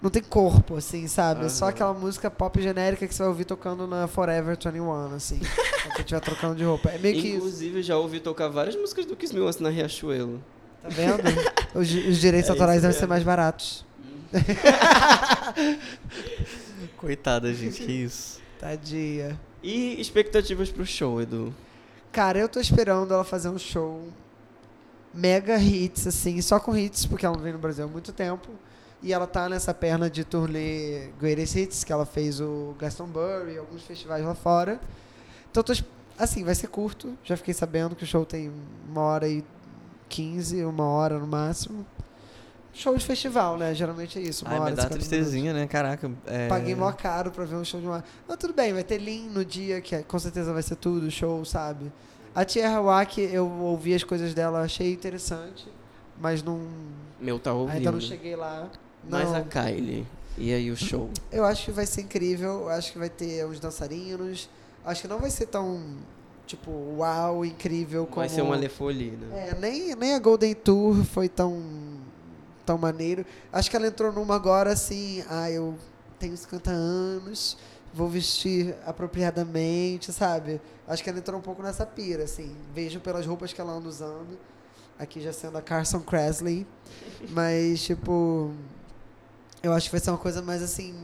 Não 0.01 0.11
tem 0.11 0.23
corpo, 0.23 0.77
assim, 0.77 1.07
sabe? 1.07 1.47
É 1.47 1.49
só 1.49 1.69
aquela 1.69 1.95
música 1.95 2.29
pop 2.29 2.61
genérica 2.61 3.07
que 3.07 3.15
você 3.15 3.23
vai 3.23 3.29
ouvir 3.29 3.45
tocando 3.45 3.87
na 3.87 4.09
Forever 4.09 4.57
21, 4.57 5.15
assim. 5.15 5.39
quando 5.83 5.95
você 5.95 6.01
estiver 6.01 6.21
trocando 6.21 6.57
de 6.57 6.65
roupa. 6.65 6.91
É 6.91 6.99
meio 6.99 7.21
que 7.21 7.29
isso. 7.29 7.37
Inclusive, 7.37 7.79
eu 7.79 7.83
já 7.85 7.97
ouvi 7.97 8.19
tocar 8.19 8.49
várias 8.49 8.75
músicas 8.75 9.07
do 9.07 9.15
Kiss 9.15 9.33
Me 9.33 9.41
Once 9.41 9.63
na 9.63 9.69
Riachuelo. 9.69 10.43
Tá 10.83 10.89
vendo? 10.89 11.23
Os, 11.73 11.89
os 11.89 12.19
direitos 12.19 12.49
É 12.49 12.53
autorais 12.53 12.83
devem 12.83 12.97
ser 12.97 13.07
mais 13.07 13.23
baratos. 13.23 13.87
Coitada, 16.97 17.55
gente, 17.55 17.85
que 17.85 17.93
isso. 17.93 18.41
Tadinha. 18.59 19.39
E 19.63 20.01
expectativas 20.01 20.69
pro 20.71 20.85
show, 20.85 21.23
Edu? 21.23 21.55
Cara, 22.13 22.39
eu 22.39 22.47
tô 22.47 22.61
esperando 22.61 23.15
ela 23.15 23.25
fazer 23.25 23.49
um 23.49 23.59
show 23.59 24.07
mega 25.15 25.57
hits, 25.57 26.07
assim, 26.07 26.43
só 26.43 26.61
com 26.61 26.77
hits, 26.77 27.07
porque 27.07 27.25
ela 27.25 27.35
não 27.35 27.43
vem 27.43 27.55
no 27.55 27.59
Brasil 27.59 27.87
há 27.87 27.89
muito 27.89 28.13
tempo. 28.13 28.51
E 29.03 29.15
ela 29.15 29.27
tá 29.27 29.49
nessa 29.49 29.73
perna 29.73 30.11
de 30.11 30.23
turnê 30.23 31.09
Greatest 31.19 31.57
Hits, 31.57 31.85
que 31.85 31.93
ela 31.93 32.05
fez 32.05 32.39
o 32.39 32.75
Glastonbury, 32.79 33.57
alguns 33.57 33.83
festivais 33.83 34.23
lá 34.25 34.35
fora. 34.35 34.79
Então, 35.51 35.63
tô, 35.63 35.73
assim, 36.19 36.45
vai 36.45 36.55
ser 36.55 36.69
curto. 36.69 37.17
Já 37.25 37.35
fiquei 37.37 37.55
sabendo 37.55 37.97
que 37.97 38.05
o 38.05 38.07
show 38.07 38.27
tem 38.27 38.53
uma 38.89 39.01
hora 39.01 39.27
e 39.27 39.43
quinze, 40.09 40.63
uma 40.65 40.85
hora 40.85 41.19
no 41.19 41.27
máximo. 41.27 41.85
Show 42.75 42.97
de 42.97 43.05
festival, 43.05 43.59
né? 43.59 43.75
Geralmente 43.75 44.19
é 44.19 44.23
isso, 44.23 44.45
uma 44.47 44.55
Ai, 44.55 44.61
hora 44.61 44.71
me 44.71 44.77
dá 44.77 44.83
50 44.85 44.95
minutos. 44.95 45.09
tristezinha, 45.19 45.53
né? 45.53 45.67
Caraca. 45.67 46.11
É... 46.27 46.49
Paguei 46.49 46.75
mó 46.75 46.91
caro 46.93 47.31
pra 47.31 47.45
ver 47.45 47.57
um 47.57 47.65
show 47.65 47.79
de 47.81 47.87
uma. 47.87 48.03
Mas 48.27 48.37
tudo 48.39 48.55
bem, 48.55 48.73
vai 48.73 48.83
ter 48.83 48.99
Lean 48.99 49.25
no 49.31 49.45
dia, 49.45 49.81
que 49.81 49.95
é- 49.95 50.03
com 50.03 50.19
certeza 50.19 50.53
vai 50.55 50.63
ser 50.63 50.77
tudo, 50.77 51.11
show, 51.11 51.45
sabe? 51.45 51.93
A 52.35 52.45
Tia 52.47 52.71
Hawak, 52.75 53.21
eu 53.21 53.47
ouvi 53.47 53.95
as 53.95 54.03
coisas 54.03 54.33
dela, 54.33 54.63
achei 54.63 54.91
interessante, 54.93 55.69
mas 56.19 56.43
não. 56.43 56.61
Meu 57.21 57.39
tá 57.39 57.53
ouvindo. 57.53 57.77
Ainda 57.77 57.93
não 57.93 58.01
cheguei 58.01 58.35
lá. 58.35 58.69
Mas 59.09 59.29
Não, 59.31 59.37
a 59.37 59.43
Kylie. 59.43 60.07
E 60.39 60.51
aí 60.53 60.71
o 60.71 60.77
show? 60.77 61.11
eu 61.31 61.45
acho 61.45 61.67
que 61.67 61.71
vai 61.73 61.85
ser 61.85 62.01
incrível, 62.03 62.63
eu 62.63 62.69
acho 62.71 62.91
que 62.93 62.99
vai 62.99 63.11
ter 63.11 63.45
uns 63.47 63.61
dançarinos. 63.61 64.49
Acho 64.83 65.03
que 65.03 65.09
não 65.09 65.19
vai 65.19 65.29
ser 65.29 65.45
tão, 65.47 65.79
tipo, 66.47 66.71
uau, 66.97 67.45
incrível 67.45 68.07
como. 68.07 68.17
Vai 68.17 68.31
ser 68.31 68.41
uma 68.41 68.57
lefolina. 68.57 69.27
É, 69.37 69.55
nem, 69.61 69.95
nem 69.95 70.15
a 70.15 70.19
Golden 70.19 70.55
Tour 70.55 71.05
foi 71.05 71.29
tão, 71.29 71.61
tão 72.65 72.79
maneiro. 72.79 73.25
Acho 73.53 73.71
que 73.71 73.77
ela 73.77 73.87
entrou 73.87 74.13
numa 74.13 74.35
agora 74.35 74.73
assim, 74.73 75.25
ah, 75.29 75.51
eu 75.51 75.77
tenho 76.19 76.37
50 76.37 76.71
anos, 76.71 77.57
vou 77.93 78.09
vestir 78.09 78.75
apropriadamente, 78.87 80.13
sabe? 80.13 80.61
Acho 80.87 81.03
que 81.03 81.11
ela 81.11 81.19
entrou 81.19 81.39
um 81.39 81.43
pouco 81.43 81.63
nessa 81.63 81.85
pira, 81.85 82.25
assim. 82.25 82.57
Vejo 82.75 83.01
pelas 83.01 83.27
roupas 83.27 83.53
que 83.53 83.61
ela 83.61 83.73
anda 83.73 83.89
usando. 83.89 84.39
Aqui 84.99 85.21
já 85.21 85.33
sendo 85.33 85.59
a 85.59 85.63
Carson 85.63 86.01
Kressley. 86.01 86.67
Mas, 87.31 87.83
tipo, 87.83 88.53
eu 89.63 89.73
acho 89.73 89.87
que 89.87 89.93
vai 89.93 90.01
ser 90.01 90.11
uma 90.11 90.19
coisa 90.19 90.41
mais 90.41 90.63
assim, 90.63 90.95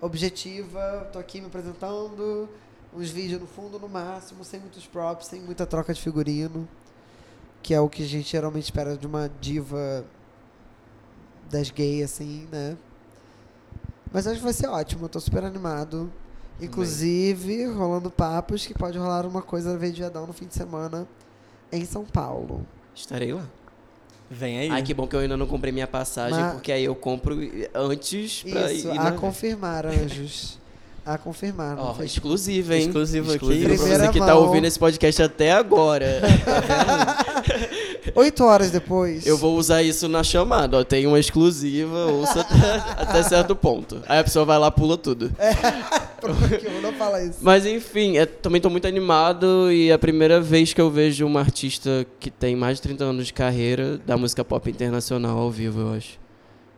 objetiva. 0.00 1.08
Tô 1.12 1.18
aqui 1.18 1.40
me 1.40 1.46
apresentando, 1.46 2.48
uns 2.94 3.10
vídeos 3.10 3.40
no 3.40 3.46
fundo 3.46 3.78
no 3.78 3.88
máximo, 3.88 4.44
sem 4.44 4.60
muitos 4.60 4.86
props, 4.86 5.26
sem 5.26 5.40
muita 5.40 5.66
troca 5.66 5.92
de 5.92 6.00
figurino. 6.00 6.68
Que 7.62 7.74
é 7.74 7.80
o 7.80 7.88
que 7.88 8.02
a 8.02 8.06
gente 8.06 8.30
geralmente 8.30 8.64
espera 8.64 8.96
de 8.96 9.06
uma 9.06 9.30
diva 9.40 10.04
das 11.52 11.70
gays, 11.70 12.04
assim, 12.10 12.48
né? 12.50 12.76
Mas 14.12 14.26
acho 14.26 14.38
que 14.38 14.44
vai 14.44 14.52
ser 14.52 14.66
ótimo, 14.68 15.04
eu 15.04 15.08
tô 15.08 15.20
super 15.20 15.44
animado. 15.44 16.10
Inclusive, 16.60 17.66
rolando 17.66 18.10
papos 18.10 18.66
que 18.66 18.74
pode 18.74 18.96
rolar 18.98 19.26
uma 19.26 19.42
coisa 19.42 19.76
Viadão 19.76 20.26
no 20.26 20.32
fim 20.32 20.46
de 20.46 20.54
semana 20.54 21.06
em 21.70 21.84
São 21.84 22.04
Paulo. 22.04 22.66
Estarei 22.94 23.32
lá. 23.32 23.44
Vem 24.30 24.58
aí. 24.60 24.70
Ai, 24.70 24.82
que 24.82 24.94
bom 24.94 25.06
que 25.06 25.14
eu 25.16 25.20
ainda 25.20 25.36
não 25.36 25.46
comprei 25.46 25.72
minha 25.72 25.86
passagem, 25.86 26.38
Mas- 26.40 26.52
porque 26.54 26.72
aí 26.72 26.84
eu 26.84 26.94
compro 26.94 27.36
antes 27.74 28.42
pra 28.44 28.72
Isso, 28.72 28.88
ir. 28.88 28.98
a 28.98 29.04
na- 29.04 29.12
confirmar, 29.12 29.84
anjos. 29.86 30.58
A 31.04 31.18
confirmar. 31.18 31.76
Ó, 31.78 31.94
foi- 31.94 32.06
exclusiva, 32.06 32.76
hein? 32.76 32.86
Exclusiva 32.86 33.26
aqui. 33.34 33.34
Exclusiva 33.44 33.68
pra 33.74 33.76
você 34.06 34.12
que 34.12 34.18
tá 34.20 34.34
ouvindo 34.36 34.66
esse 34.66 34.78
podcast 34.78 35.22
até 35.22 35.52
agora. 35.52 36.20
Oito 38.14 38.44
horas 38.44 38.70
depois. 38.70 39.26
Eu 39.26 39.36
vou 39.38 39.56
usar 39.56 39.82
isso 39.82 40.08
na 40.08 40.22
chamada, 40.22 40.78
ó. 40.78 40.84
Tem 40.84 41.06
uma 41.06 41.18
exclusiva, 41.18 42.06
ouça 42.06 42.40
até, 42.42 43.02
até 43.02 43.22
certo 43.22 43.54
ponto. 43.54 44.02
Aí 44.08 44.18
a 44.18 44.24
pessoa 44.24 44.44
vai 44.44 44.58
lá 44.58 44.70
pula 44.70 44.96
tudo. 44.98 45.32
Eu 46.22 46.80
não 46.82 46.92
falar 46.92 47.24
isso. 47.24 47.38
Mas 47.40 47.66
enfim, 47.66 48.16
é, 48.16 48.26
também 48.26 48.60
tô 48.60 48.70
muito 48.70 48.86
animado 48.86 49.72
e 49.72 49.90
é 49.90 49.92
a 49.92 49.98
primeira 49.98 50.40
vez 50.40 50.72
que 50.72 50.80
eu 50.80 50.88
vejo 50.88 51.26
uma 51.26 51.40
artista 51.40 52.06
que 52.20 52.30
tem 52.30 52.54
mais 52.54 52.76
de 52.76 52.82
30 52.82 53.04
anos 53.04 53.26
de 53.26 53.32
carreira 53.32 53.98
da 53.98 54.16
música 54.16 54.44
pop 54.44 54.70
internacional 54.70 55.36
ao 55.36 55.50
vivo, 55.50 55.80
eu 55.80 55.94
acho. 55.94 56.20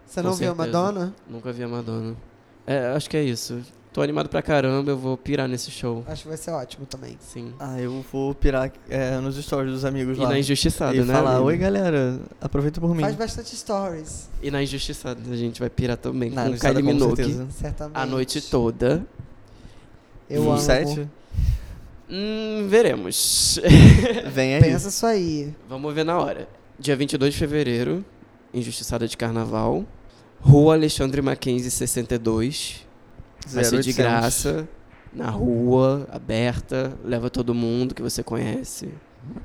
Você 0.06 0.22
Com 0.22 0.28
não 0.28 0.34
viu 0.34 0.50
a 0.50 0.54
certeza. 0.56 0.78
Madonna? 0.78 1.14
Nunca 1.28 1.52
vi 1.52 1.62
a 1.62 1.68
Madonna. 1.68 2.16
É, 2.66 2.86
acho 2.96 3.10
que 3.10 3.18
é 3.18 3.22
isso. 3.22 3.60
Tô 3.94 4.02
animado 4.02 4.28
pra 4.28 4.42
caramba, 4.42 4.90
eu 4.90 4.98
vou 4.98 5.16
pirar 5.16 5.46
nesse 5.46 5.70
show. 5.70 6.02
Acho 6.08 6.22
que 6.24 6.28
vai 6.28 6.36
ser 6.36 6.50
ótimo 6.50 6.84
também. 6.84 7.16
Sim. 7.20 7.54
Ah, 7.60 7.80
eu 7.80 8.04
vou 8.12 8.34
pirar 8.34 8.72
é, 8.90 9.18
nos 9.20 9.36
stories 9.36 9.70
dos 9.72 9.84
amigos 9.84 10.18
E 10.18 10.20
lá. 10.20 10.30
na 10.30 10.38
Injustiçada, 10.40 10.96
e 10.96 11.04
né? 11.04 11.14
falar, 11.14 11.34
amigo? 11.34 11.46
oi 11.46 11.56
galera, 11.56 12.18
aproveita 12.40 12.80
por 12.80 12.92
mim. 12.92 13.02
Faz 13.02 13.14
bastante 13.14 13.54
stories. 13.54 14.28
E 14.42 14.50
na 14.50 14.60
Injustiçada 14.64 15.20
a 15.30 15.36
gente 15.36 15.60
vai 15.60 15.70
pirar 15.70 15.96
também 15.96 16.28
Na 16.28 16.46
com 16.50 16.58
Kylie 16.58 16.82
com 16.82 16.88
Minogue 16.88 17.16
certeza. 17.22 17.46
Certamente. 17.52 17.96
a 17.96 18.04
noite 18.04 18.40
toda. 18.40 19.06
Eu 20.28 20.42
um 20.42 20.50
amo. 20.50 20.58
set? 20.58 21.08
Hum, 22.10 22.66
veremos. 22.68 23.60
Vem 24.34 24.56
aí. 24.56 24.60
Pensa 24.60 24.88
isso 24.88 25.06
aí. 25.06 25.54
Vamos 25.68 25.94
ver 25.94 26.04
na 26.04 26.18
hora. 26.18 26.48
Dia 26.80 26.96
22 26.96 27.32
de 27.32 27.38
fevereiro, 27.38 28.04
Injustiçada 28.52 29.06
de 29.06 29.16
Carnaval. 29.16 29.84
Rua 30.40 30.74
Alexandre 30.74 31.22
Mackenzie 31.22 31.70
62. 31.70 32.83
Vai 33.48 33.64
ser 33.64 33.80
de 33.80 33.90
0800. 33.90 33.96
graça, 33.96 34.68
na 35.12 35.30
rua, 35.30 36.06
aberta, 36.10 36.92
leva 37.04 37.28
todo 37.30 37.54
mundo 37.54 37.94
que 37.94 38.02
você 38.02 38.22
conhece. 38.22 38.88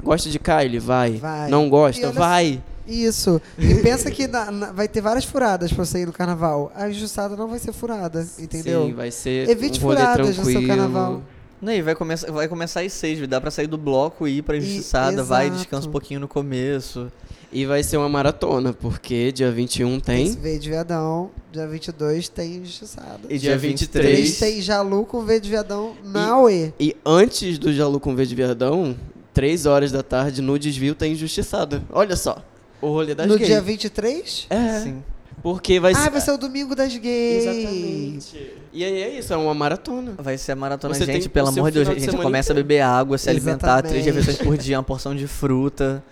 Gosta 0.03 0.29
de 0.29 0.39
Kylie? 0.39 0.79
Vai. 0.79 1.11
Vai. 1.17 1.49
Não 1.49 1.69
gosta? 1.69 2.07
olha 2.07 2.11
Vai. 2.19 2.63
Isso. 2.87 3.39
E 3.57 3.75
pensa 3.75 4.09
que 4.09 4.27
na- 4.27 4.49
na- 4.51 4.71
vai 4.71 4.87
ter 4.87 4.99
várias 4.99 5.23
furadas 5.23 5.71
pra 5.71 5.85
você 5.85 5.99
ir 6.01 6.05
no 6.07 6.11
carnaval. 6.11 6.71
A 6.75 6.89
injustiçada 6.89 7.35
não 7.35 7.47
vai 7.47 7.59
ser 7.59 7.71
furada, 7.71 8.27
entendeu? 8.39 8.87
Sim, 8.87 8.93
vai 8.93 9.11
ser 9.11 9.47
Evite 9.47 9.79
um 9.79 9.83
rolê 9.83 9.97
furadas 9.99 10.37
no 10.37 10.43
seu 10.45 10.65
carnaval. 10.67 11.21
Não, 11.61 11.71
e 11.73 11.81
vai 11.81 11.93
começar, 11.93 12.31
vai 12.31 12.47
começar 12.47 12.81
às 12.81 12.91
seis, 12.93 13.25
dá 13.27 13.39
pra 13.39 13.51
sair 13.51 13.67
do 13.67 13.77
bloco 13.77 14.27
e 14.27 14.37
ir 14.37 14.41
pra 14.41 14.55
E- 14.55 14.59
injustiçada, 14.59 15.23
vai, 15.23 15.49
descansa 15.51 15.87
um 15.87 15.91
pouquinho 15.91 16.19
no 16.19 16.27
começo. 16.27 17.11
E 17.51 17.65
vai 17.65 17.81
ser 17.81 17.97
uma 17.97 18.07
maratona, 18.07 18.73
porque 18.73 19.31
dia 19.31 19.51
21 19.51 19.99
Tem 19.99 20.17
tem. 20.17 20.25
esse 20.27 20.37
V 20.37 20.59
de 20.59 20.69
viadão. 20.69 21.31
Dia 21.51 21.67
22 21.67 22.29
tem 22.29 22.57
injustiçada. 22.57 23.21
E 23.27 23.39
Dia 23.39 23.51
dia 23.51 23.57
23. 23.57 24.15
3 24.15 24.39
tem 24.39 24.61
Jalu 24.61 25.03
com 25.05 25.21
V 25.25 25.39
de 25.39 25.49
viadão 25.49 25.93
na 26.03 26.39
UE. 26.39 26.71
E 26.79 26.95
antes 27.03 27.57
do 27.57 27.73
Jalu 27.73 27.99
com 27.99 28.15
V 28.15 28.23
de 28.25 28.35
Viadão, 28.35 28.95
3 29.33 29.65
horas 29.65 29.91
da 29.91 30.03
tarde, 30.03 30.41
no 30.43 30.59
desvio, 30.59 30.93
tem 30.93 31.13
Injustiçada. 31.13 31.81
Olha 31.91 32.15
só. 32.15 32.37
O 32.81 32.87
rolê 32.89 33.15
das 33.15 33.25
No 33.27 33.35
gays. 33.35 33.47
dia 33.49 33.59
23? 33.61 34.45
É, 34.49 34.79
Sim. 34.81 35.03
porque 35.41 35.79
vai 35.79 35.91
Ah, 35.93 35.95
ser... 35.95 36.09
vai 36.11 36.21
ser 36.21 36.31
o 36.31 36.37
domingo 36.37 36.75
das 36.75 36.95
gays. 36.95 37.45
Exatamente. 37.45 38.53
E 38.71 38.83
aí 38.85 39.01
é 39.01 39.17
isso, 39.19 39.33
é 39.33 39.37
uma 39.37 39.53
maratona. 39.55 40.13
Vai 40.19 40.37
ser 40.37 40.51
a 40.51 40.55
maratona, 40.55 40.93
Você 40.93 41.03
gente, 41.05 41.21
tem 41.23 41.29
pelo 41.29 41.47
amor 41.47 41.71
de 41.71 41.83
Deus, 41.83 41.89
a 41.89 41.93
gente 41.99 42.15
começa 42.15 42.51
a 42.51 42.53
inteiro. 42.53 42.67
beber 42.67 42.81
água, 42.81 43.17
se 43.17 43.27
alimentar 43.29 43.81
três 43.81 44.05
Exatamente. 44.05 44.27
refeições 44.27 44.47
por 44.47 44.55
dia, 44.57 44.77
uma 44.77 44.83
porção 44.83 45.15
de 45.15 45.25
fruta. 45.25 46.03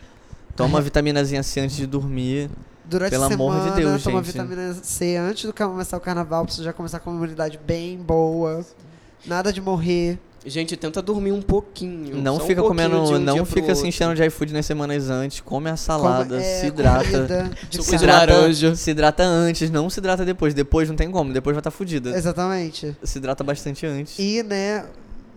Toma 0.58 0.70
uma 0.76 0.82
vitaminazinha 0.82 1.42
C 1.44 1.60
antes 1.62 1.78
de 1.78 1.86
dormir. 1.86 2.50
Durante 2.84 3.12
Pelo 3.12 3.26
a 3.26 3.28
semana, 3.28 3.60
amor 3.60 3.70
de 3.70 3.76
Deus, 3.82 4.04
toma 4.04 4.24
gente. 4.24 4.32
vitamina 4.34 4.74
C 4.82 5.16
antes 5.18 5.46
do 5.46 5.54
começar 5.54 5.98
o 5.98 6.00
carnaval, 6.00 6.46
pra 6.46 6.54
você 6.54 6.64
já 6.64 6.74
começar 6.74 7.00
com 7.00 7.10
uma 7.12 7.18
imunidade 7.18 7.60
bem 7.66 7.98
boa. 7.98 8.66
Nada 9.26 9.52
de 9.54 9.62
morrer. 9.62 10.18
Gente, 10.46 10.78
tenta 10.78 11.02
dormir 11.02 11.34
um 11.34 11.42
pouquinho. 11.42 12.16
Não 12.22 12.38
só 12.38 12.44
um 12.44 12.48
fica 12.48 12.62
pouquinho 12.62 12.90
comendo, 12.90 13.14
um 13.16 13.20
não 13.20 13.46
fica 13.46 13.76
se 13.76 13.86
enchendo 13.86 14.16
de 14.16 14.24
iFood 14.24 14.54
nas 14.54 14.66
semanas 14.66 15.10
antes, 15.10 15.42
come 15.42 15.70
a 15.70 15.76
salada, 15.76 16.24
Coma- 16.36 16.42
é, 16.42 16.60
se 16.62 16.68
hidrata. 16.68 17.52
Se 17.70 17.96
hidrata, 17.96 18.34
laranja. 18.34 18.76
se 18.76 18.92
hidrata 18.92 19.24
antes, 19.24 19.70
não 19.70 19.90
se 19.90 20.00
hidrata 20.00 20.24
depois. 20.24 20.54
Depois 20.54 20.88
não 20.88 20.96
tem 20.96 21.12
como, 21.12 21.34
depois 21.34 21.54
vai 21.54 21.60
estar 21.60 21.72
fudida. 21.72 22.12
Exatamente. 22.18 22.96
Se 23.04 23.18
hidrata 23.18 23.44
bastante 23.44 23.86
antes. 23.86 24.18
E, 24.18 24.42
né, 24.44 24.86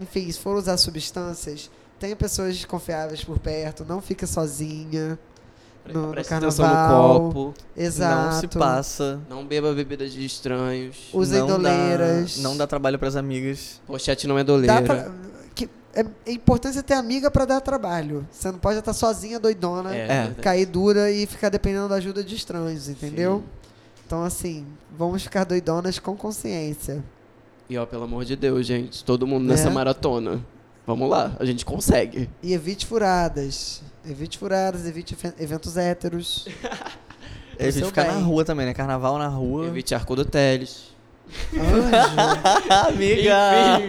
enfim, 0.00 0.30
se 0.30 0.38
for 0.38 0.56
usar 0.56 0.76
substâncias, 0.76 1.68
tenha 2.00 2.16
pessoas 2.16 2.64
confiáveis 2.64 3.22
por 3.22 3.38
perto, 3.38 3.84
não 3.88 4.00
fica 4.00 4.26
sozinha. 4.26 5.18
no, 5.86 6.06
no 6.06 6.12
Preste 6.12 6.30
carnaval. 6.30 7.12
no 7.14 7.20
copo. 7.32 7.54
Exato. 7.76 8.32
Não 8.34 8.40
se 8.40 8.48
passa. 8.48 9.20
Não 9.28 9.46
beba 9.46 9.72
bebidas 9.72 10.12
de 10.12 10.24
estranhos. 10.24 11.08
Usem 11.12 11.40
não 11.40 11.46
doleiras. 11.46 12.36
Dá, 12.38 12.42
não 12.42 12.56
dá 12.56 12.66
trabalho 12.66 12.98
pras 12.98 13.14
amigas. 13.16 13.80
Pochete 13.86 14.26
não 14.26 14.38
é 14.38 14.42
doleira. 14.44 14.80
Dá 14.80 14.82
pra, 14.82 15.12
que, 15.54 15.68
é, 15.94 16.04
é 16.26 16.32
importante 16.32 16.74
você 16.74 16.82
ter 16.82 16.94
amiga 16.94 17.30
pra 17.30 17.44
dar 17.44 17.60
trabalho. 17.60 18.26
Você 18.30 18.50
não 18.50 18.58
pode 18.58 18.78
estar 18.78 18.92
sozinha, 18.92 19.38
doidona, 19.38 19.94
É, 19.94 20.06
É. 20.06 20.34
cair 20.40 20.66
dura 20.66 21.10
e 21.10 21.26
ficar 21.26 21.48
dependendo 21.48 21.88
da 21.88 21.96
ajuda 21.96 22.22
de 22.24 22.34
estranhos, 22.34 22.88
entendeu? 22.88 23.38
Sim. 23.38 23.44
Então, 24.06 24.24
assim, 24.24 24.66
vamos 24.98 25.22
ficar 25.22 25.44
doidonas 25.44 25.98
com 25.98 26.16
consciência. 26.16 27.02
E 27.68 27.78
ó, 27.78 27.86
pelo 27.86 28.02
amor 28.04 28.24
de 28.24 28.34
Deus, 28.36 28.66
gente. 28.66 29.04
Todo 29.04 29.26
mundo 29.26 29.44
nessa 29.46 29.68
É. 29.68 29.72
maratona. 29.72 30.40
Vamos 30.90 31.08
lá, 31.08 31.36
a 31.38 31.44
gente 31.44 31.64
consegue. 31.64 32.28
E 32.42 32.52
evite 32.52 32.84
furadas. 32.86 33.80
Evite 34.04 34.36
furadas, 34.38 34.86
evite 34.86 35.16
eventos 35.38 35.76
héteros. 35.76 36.46
É, 37.58 37.64
gente 37.66 37.80
seu 37.80 37.88
ficar 37.88 38.06
na 38.06 38.14
bem. 38.14 38.22
rua 38.22 38.42
também, 38.42 38.64
né? 38.64 38.72
Carnaval 38.72 39.18
na 39.18 39.28
rua. 39.28 39.66
Evite 39.66 39.94
arco 39.94 40.16
do 40.16 40.24
Teles. 40.24 40.94
Amiga! 42.86 43.36
Enfim, 43.78 43.88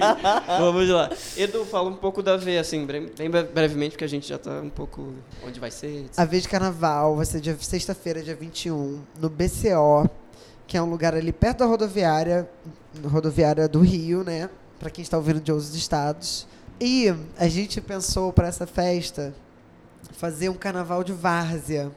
vamos 0.59 0.89
lá. 0.89 1.09
Edu, 1.37 1.65
fala 1.65 1.89
um 1.89 1.95
pouco 1.95 2.21
da 2.21 2.37
V, 2.37 2.57
assim, 2.57 2.85
bem 2.85 3.29
bre- 3.29 3.43
brevemente, 3.43 3.91
porque 3.91 4.03
a 4.03 4.09
gente 4.09 4.27
já 4.27 4.37
tá 4.37 4.59
um 4.61 4.69
pouco... 4.69 5.13
Onde 5.47 5.59
vai 5.59 5.71
ser? 5.71 6.05
A 6.17 6.25
vez 6.25 6.43
de 6.43 6.49
carnaval 6.49 7.15
vai 7.15 7.25
ser 7.25 7.39
dia 7.39 7.55
sexta-feira, 7.59 8.21
dia 8.21 8.35
21, 8.35 8.99
no 9.19 9.29
BCO, 9.29 10.09
que 10.67 10.75
é 10.77 10.81
um 10.81 10.89
lugar 10.89 11.15
ali 11.15 11.31
perto 11.31 11.59
da 11.59 11.65
rodoviária, 11.65 12.49
rodoviária 13.05 13.67
do 13.67 13.79
Rio, 13.79 14.23
né? 14.23 14.49
Pra 14.79 14.89
quem 14.89 15.01
está 15.01 15.17
ouvindo 15.17 15.39
de 15.39 15.51
outros 15.51 15.73
estados. 15.75 16.47
E 16.83 17.13
a 17.37 17.47
gente 17.47 17.79
pensou 17.79 18.33
para 18.33 18.47
essa 18.47 18.65
festa 18.65 19.35
fazer 20.13 20.49
um 20.49 20.55
carnaval 20.55 21.03
de 21.03 21.13
várzea. 21.13 21.91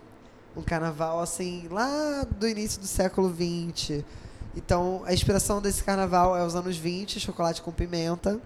Um 0.55 0.61
carnaval 0.61 1.21
assim, 1.21 1.67
lá 1.71 2.27
do 2.39 2.47
início 2.47 2.79
do 2.79 2.87
século 2.87 3.35
XX. 3.35 4.05
Então, 4.55 5.03
a 5.07 5.15
inspiração 5.15 5.63
desse 5.63 5.83
carnaval 5.83 6.37
é 6.37 6.45
os 6.45 6.55
anos 6.55 6.77
20, 6.77 7.19
chocolate 7.19 7.63
com 7.63 7.73
pimenta. 7.73 8.39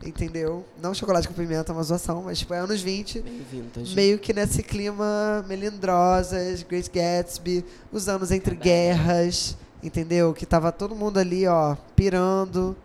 Entendeu? 0.00 0.64
Não 0.80 0.94
chocolate 0.94 1.26
com 1.26 1.34
pimenta, 1.34 1.72
é 1.72 1.74
uma 1.74 1.82
zoação, 1.82 2.22
mas 2.22 2.38
tipo, 2.38 2.54
é 2.54 2.58
anos 2.58 2.80
20 2.80 3.20
Bem 3.20 3.42
vintage. 3.50 3.96
meio 3.96 4.18
que 4.18 4.32
nesse 4.32 4.62
clima 4.62 5.44
melindrosas, 5.48 6.62
Great 6.62 6.88
Gatsby, 6.90 7.64
os 7.90 8.08
anos 8.08 8.30
entre 8.30 8.54
guerras, 8.54 9.56
entendeu? 9.82 10.32
Que 10.34 10.46
tava 10.46 10.70
todo 10.70 10.94
mundo 10.94 11.18
ali, 11.18 11.46
ó, 11.48 11.74
pirando 11.96 12.76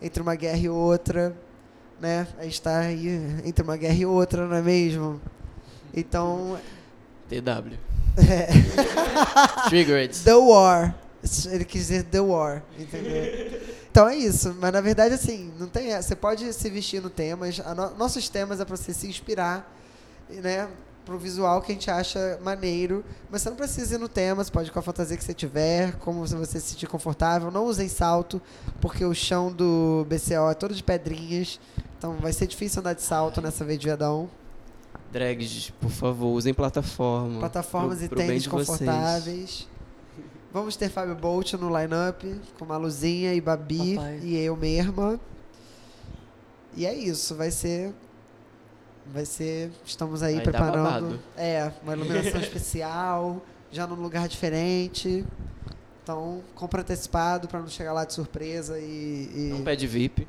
entre 0.00 0.22
uma 0.22 0.34
guerra 0.36 0.58
e 0.58 0.68
outra, 0.68 1.36
né? 2.00 2.26
A 2.38 2.44
gente 2.44 2.60
tá 2.62 2.78
aí 2.80 3.08
entre 3.44 3.62
uma 3.62 3.76
guerra 3.76 3.94
e 3.94 4.06
outra, 4.06 4.46
não 4.46 4.56
é 4.56 4.62
mesmo? 4.62 5.20
Então, 5.94 6.58
TW. 7.28 7.74
é, 8.18 9.68
Triggered. 9.68 10.18
The 10.24 10.34
War. 10.34 10.94
Ele 11.50 11.64
quis 11.64 11.82
dizer 11.88 12.04
The 12.04 12.20
War, 12.20 12.62
entendeu? 12.78 13.60
Então 13.90 14.08
é 14.08 14.14
isso, 14.16 14.54
mas 14.60 14.72
na 14.72 14.80
verdade 14.80 15.14
assim, 15.14 15.50
não 15.58 15.66
tem, 15.66 15.92
essa. 15.92 16.08
você 16.08 16.16
pode 16.16 16.52
se 16.52 16.70
vestir 16.70 17.02
no 17.02 17.10
temas, 17.10 17.60
a 17.64 17.74
no- 17.74 17.94
nossos 17.96 18.28
temas 18.28 18.60
é 18.60 18.64
para 18.64 18.76
você 18.76 18.94
se 18.94 19.08
inspirar, 19.08 19.68
né, 20.30 20.68
pro 21.04 21.18
visual 21.18 21.60
que 21.60 21.72
a 21.72 21.74
gente 21.74 21.90
acha 21.90 22.38
maneiro, 22.42 23.04
mas 23.30 23.42
você 23.42 23.50
não 23.50 23.56
precisa 23.56 23.96
ir 23.96 23.98
no 23.98 24.08
tema, 24.08 24.44
você 24.44 24.50
pode 24.52 24.68
ir 24.68 24.72
com 24.72 24.78
a 24.78 24.82
fantasia 24.82 25.16
que 25.16 25.24
você 25.24 25.34
tiver, 25.34 25.92
como 25.96 26.24
você 26.24 26.60
se 26.60 26.68
sentir 26.68 26.86
confortável, 26.86 27.50
não 27.50 27.64
usem 27.64 27.88
salto, 27.88 28.40
porque 28.80 29.04
o 29.04 29.12
chão 29.14 29.50
do 29.52 30.06
BCO 30.08 30.50
é 30.50 30.54
todo 30.54 30.72
de 30.74 30.84
pedrinhas, 30.84 31.58
então 31.98 32.14
vai 32.14 32.32
ser 32.32 32.46
difícil 32.46 32.80
andar 32.80 32.94
de 32.94 33.02
salto 33.02 33.40
nessa 33.42 33.64
vez 33.64 33.78
de 33.78 33.86
viadão. 33.86 34.30
Drags, 35.12 35.70
por 35.80 35.90
favor, 35.90 36.28
usem 36.28 36.54
plataforma. 36.54 37.38
Plataformas 37.40 37.96
Pro- 37.98 38.06
e 38.06 38.08
pro 38.08 38.18
tênis 38.18 38.46
confortáveis. 38.46 39.68
Vamos 40.52 40.76
ter 40.76 40.88
Fábio 40.88 41.14
Bolt 41.14 41.52
no 41.54 41.68
line-up, 41.78 42.40
com 42.58 42.64
Maluzinha 42.64 43.34
e 43.34 43.40
Babi 43.40 43.96
Papai. 43.96 44.20
e 44.22 44.36
eu 44.38 44.56
mesma. 44.56 45.20
E 46.76 46.86
é 46.86 46.94
isso, 46.94 47.34
vai 47.34 47.50
ser. 47.50 47.92
Vai 49.12 49.24
ser. 49.24 49.70
Estamos 49.84 50.22
aí 50.22 50.34
Vai 50.36 50.44
preparando. 50.44 51.18
É, 51.36 51.72
uma 51.82 51.92
iluminação 51.94 52.40
especial, 52.40 53.42
já 53.70 53.86
num 53.86 53.94
lugar 53.96 54.28
diferente. 54.28 55.24
Então, 56.02 56.40
compra 56.54 56.80
antecipado 56.80 57.48
pra 57.48 57.60
não 57.60 57.68
chegar 57.68 57.92
lá 57.92 58.04
de 58.04 58.12
surpresa 58.14 58.78
e. 58.78 59.30
e- 59.34 59.50
Não 59.52 59.62
pede 59.62 59.86
VIP. 59.86 60.26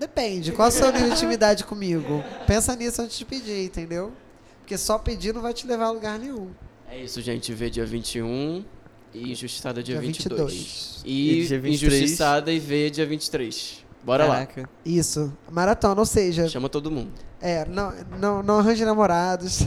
Depende, 0.00 0.50
qual 0.52 0.68
a 0.68 0.70
sua 0.70 0.90
nível 0.90 1.08
de 1.10 1.14
intimidade 1.14 1.62
comigo? 1.64 2.24
Pensa 2.46 2.74
nisso 2.74 3.02
antes 3.02 3.18
de 3.18 3.24
pedir, 3.26 3.66
entendeu? 3.66 4.12
Porque 4.60 4.78
só 4.78 4.96
pedir 4.98 5.34
não 5.34 5.42
vai 5.42 5.52
te 5.52 5.66
levar 5.66 5.84
a 5.86 5.90
lugar 5.90 6.18
nenhum. 6.18 6.48
É 6.90 6.98
isso, 6.98 7.20
gente. 7.20 7.52
Vê 7.52 7.68
dia 7.68 7.84
21 7.84 8.64
e 9.12 9.32
Injustiçada 9.32 9.82
dia, 9.82 9.96
Dia 9.98 10.06
22. 10.06 10.40
22. 10.40 11.02
E, 11.04 11.40
E 11.42 11.46
dia 11.46 11.60
23. 11.60 11.92
Injustiçada 11.92 12.50
e 12.50 12.58
vê 12.58 12.88
dia 12.88 13.04
23. 13.04 13.84
Bora 14.02 14.24
lá. 14.24 14.46
Caraca. 14.46 14.68
Isso, 14.86 15.30
maratona, 15.50 16.00
ou 16.00 16.06
seja, 16.06 16.48
Chama 16.48 16.70
todo 16.70 16.90
mundo. 16.90 17.12
é, 17.38 17.66
não, 17.66 17.92
não, 18.18 18.42
não 18.42 18.58
arranje 18.60 18.82
namorados. 18.84 19.58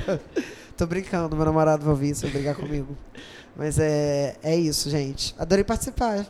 Tô 0.78 0.86
brincando. 0.86 1.36
Meu 1.36 1.44
namorado 1.44 1.84
vai 1.84 1.92
ouvir 1.92 2.10
isso, 2.10 2.22
vai 2.22 2.30
brigar 2.30 2.54
comigo. 2.54 2.96
Mas 3.54 3.78
é, 3.78 4.36
é 4.42 4.56
isso, 4.56 4.88
gente. 4.88 5.34
Adorei 5.38 5.62
participar 5.62 6.26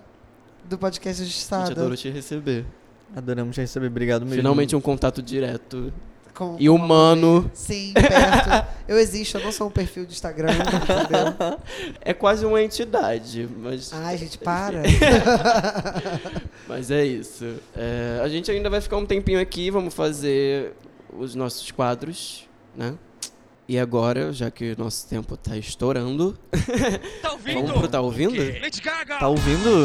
do 0.64 0.76
podcast 0.76 1.22
A 1.22 1.24
gente 1.24 1.52
adorou 1.52 1.96
te 1.96 2.10
receber. 2.10 2.66
Adoramos 3.14 3.54
te 3.54 3.60
receber. 3.60 3.86
Obrigado 3.88 4.22
mesmo. 4.22 4.36
Finalmente 4.36 4.74
um 4.74 4.80
contato 4.80 5.22
direto 5.22 5.92
Com- 6.34 6.56
e 6.58 6.68
humano. 6.70 7.50
Sim, 7.52 7.92
perto. 7.92 8.66
Eu 8.88 8.98
existo, 8.98 9.36
eu 9.38 9.44
não 9.44 9.52
sou 9.52 9.68
um 9.68 9.70
perfil 9.70 10.04
de 10.06 10.12
Instagram, 10.12 10.52
entendeu? 10.52 11.58
É 12.00 12.12
quase 12.14 12.44
uma 12.46 12.60
entidade, 12.62 13.48
mas, 13.58 13.92
Ai, 13.92 14.16
gente, 14.18 14.38
para. 14.38 14.82
mas 16.66 16.90
é 16.90 17.04
isso. 17.04 17.54
É, 17.76 18.20
a 18.22 18.28
gente 18.28 18.50
ainda 18.50 18.68
vai 18.70 18.80
ficar 18.80 18.96
um 18.96 19.06
tempinho 19.06 19.40
aqui, 19.40 19.70
vamos 19.70 19.94
fazer 19.94 20.72
os 21.16 21.34
nossos 21.34 21.70
quadros, 21.70 22.48
né? 22.76 22.94
E 23.68 23.78
agora, 23.78 24.32
já 24.32 24.50
que 24.50 24.72
o 24.72 24.78
nosso 24.78 25.06
tempo 25.08 25.36
tá 25.36 25.56
estourando, 25.56 26.36
Tá 27.22 27.32
ouvindo? 27.32 27.54
vamos 27.66 27.72
pro 27.78 27.88
Tá 27.88 28.00
Ouvindo? 28.00 28.36
Lady 28.60 28.80
Gaga! 28.80 29.18
Tá 29.18 29.28
ouvindo? 29.28 29.84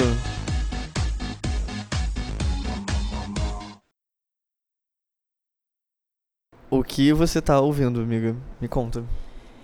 O 6.70 6.84
que 6.84 7.14
você 7.14 7.42
tá 7.42 7.62
ouvindo, 7.62 8.02
amiga? 8.02 8.36
Me 8.60 8.68
conta. 8.68 9.02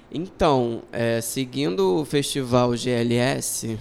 Então, 0.09 0.83
é, 0.89 1.19
seguindo 1.19 1.99
o 1.99 2.05
festival 2.05 2.71
GLS, 2.77 3.77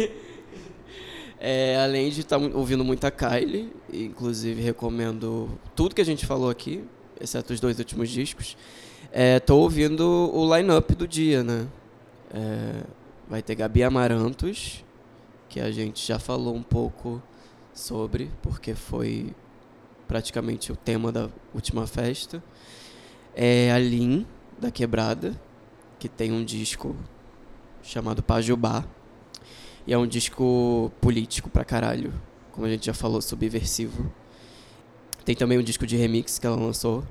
é, 1.38 1.76
além 1.76 2.08
de 2.08 2.20
estar 2.20 2.38
ouvindo 2.38 2.82
muita 2.82 3.10
Kylie, 3.10 3.70
inclusive 3.92 4.62
recomendo 4.62 5.50
tudo 5.76 5.94
que 5.94 6.00
a 6.00 6.04
gente 6.04 6.24
falou 6.24 6.48
aqui, 6.48 6.82
exceto 7.20 7.52
os 7.52 7.60
dois 7.60 7.78
últimos 7.78 8.08
discos, 8.08 8.56
estou 9.12 9.60
ouvindo 9.60 10.30
o 10.32 10.56
line-up 10.56 10.94
do 10.94 11.06
dia, 11.06 11.44
né? 11.44 11.68
É, 12.32 12.84
vai 13.28 13.42
ter 13.42 13.54
Gabi 13.54 13.82
Amarantos, 13.82 14.82
que 15.46 15.60
a 15.60 15.70
gente 15.70 16.06
já 16.06 16.18
falou 16.18 16.54
um 16.54 16.62
pouco 16.62 17.22
sobre, 17.74 18.30
porque 18.40 18.74
foi 18.74 19.34
praticamente 20.08 20.72
o 20.72 20.76
tema 20.76 21.12
da 21.12 21.28
última 21.54 21.86
festa. 21.86 22.42
É 23.36 23.70
a 23.70 23.78
Lin, 23.78 24.26
da 24.58 24.70
Quebrada, 24.72 25.38
que 25.98 26.08
tem 26.08 26.32
um 26.32 26.42
disco 26.44 26.96
chamado 27.82 28.22
Pajubá. 28.22 28.84
E 29.86 29.92
é 29.92 29.98
um 29.98 30.06
disco 30.06 30.90
político 31.00 31.48
pra 31.48 31.64
caralho, 31.64 32.12
como 32.52 32.66
a 32.66 32.70
gente 32.70 32.86
já 32.86 32.94
falou, 32.94 33.22
subversivo. 33.22 34.10
Tem 35.24 35.34
também 35.36 35.58
um 35.58 35.62
disco 35.62 35.86
de 35.86 35.96
remix 35.96 36.38
que 36.38 36.46
ela 36.46 36.56
lançou 36.56 37.04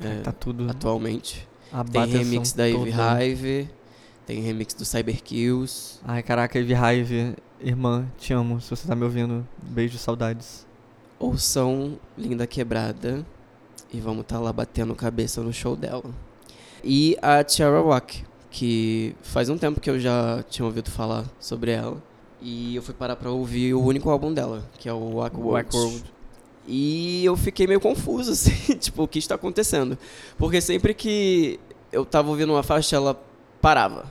é, 0.00 0.20
Tá 0.20 0.32
tudo. 0.32 0.70
atualmente. 0.70 1.48
A 1.72 1.82
Tem 1.82 1.92
bateção 1.92 2.18
remix 2.22 2.52
da 2.52 2.68
Eve. 2.68 2.90
Hive, 2.90 3.70
tem 4.26 4.40
remix 4.40 4.74
do 4.74 4.84
Cyberkills. 4.84 5.98
Ai, 6.04 6.22
caraca, 6.22 6.58
Eve 6.58 6.74
Hive, 6.74 7.34
irmã, 7.60 8.06
te 8.18 8.32
amo. 8.32 8.60
Se 8.60 8.70
você 8.70 8.86
tá 8.86 8.94
me 8.94 9.04
ouvindo, 9.04 9.46
beijo, 9.62 9.98
saudades. 9.98 10.66
Ouçam 11.22 12.00
Linda 12.18 12.48
Quebrada 12.48 13.24
e 13.92 14.00
vamos 14.00 14.22
estar 14.22 14.40
lá 14.40 14.52
batendo 14.52 14.92
cabeça 14.92 15.40
no 15.40 15.52
show 15.52 15.76
dela. 15.76 16.02
E 16.82 17.16
a 17.22 17.44
Tiara 17.44 17.80
Wack, 17.80 18.24
que 18.50 19.14
faz 19.22 19.48
um 19.48 19.56
tempo 19.56 19.80
que 19.80 19.88
eu 19.88 20.00
já 20.00 20.42
tinha 20.50 20.66
ouvido 20.66 20.90
falar 20.90 21.24
sobre 21.38 21.70
ela. 21.70 22.02
E 22.40 22.74
eu 22.74 22.82
fui 22.82 22.92
parar 22.92 23.14
pra 23.14 23.30
ouvir 23.30 23.72
o 23.72 23.80
único 23.80 24.10
álbum 24.10 24.34
dela, 24.34 24.68
que 24.80 24.88
é 24.88 24.92
o 24.92 25.18
Wack 25.18 25.36
World. 25.36 25.52
Wack 25.52 25.76
World. 25.76 26.04
E 26.66 27.24
eu 27.24 27.36
fiquei 27.36 27.68
meio 27.68 27.78
confuso, 27.78 28.32
assim, 28.34 28.74
tipo, 28.74 29.04
o 29.04 29.06
que 29.06 29.20
está 29.20 29.36
acontecendo? 29.36 29.96
Porque 30.36 30.60
sempre 30.60 30.92
que 30.92 31.60
eu 31.92 32.04
tava 32.04 32.30
ouvindo 32.30 32.52
uma 32.52 32.64
faixa, 32.64 32.96
ela 32.96 33.16
parava 33.60 34.06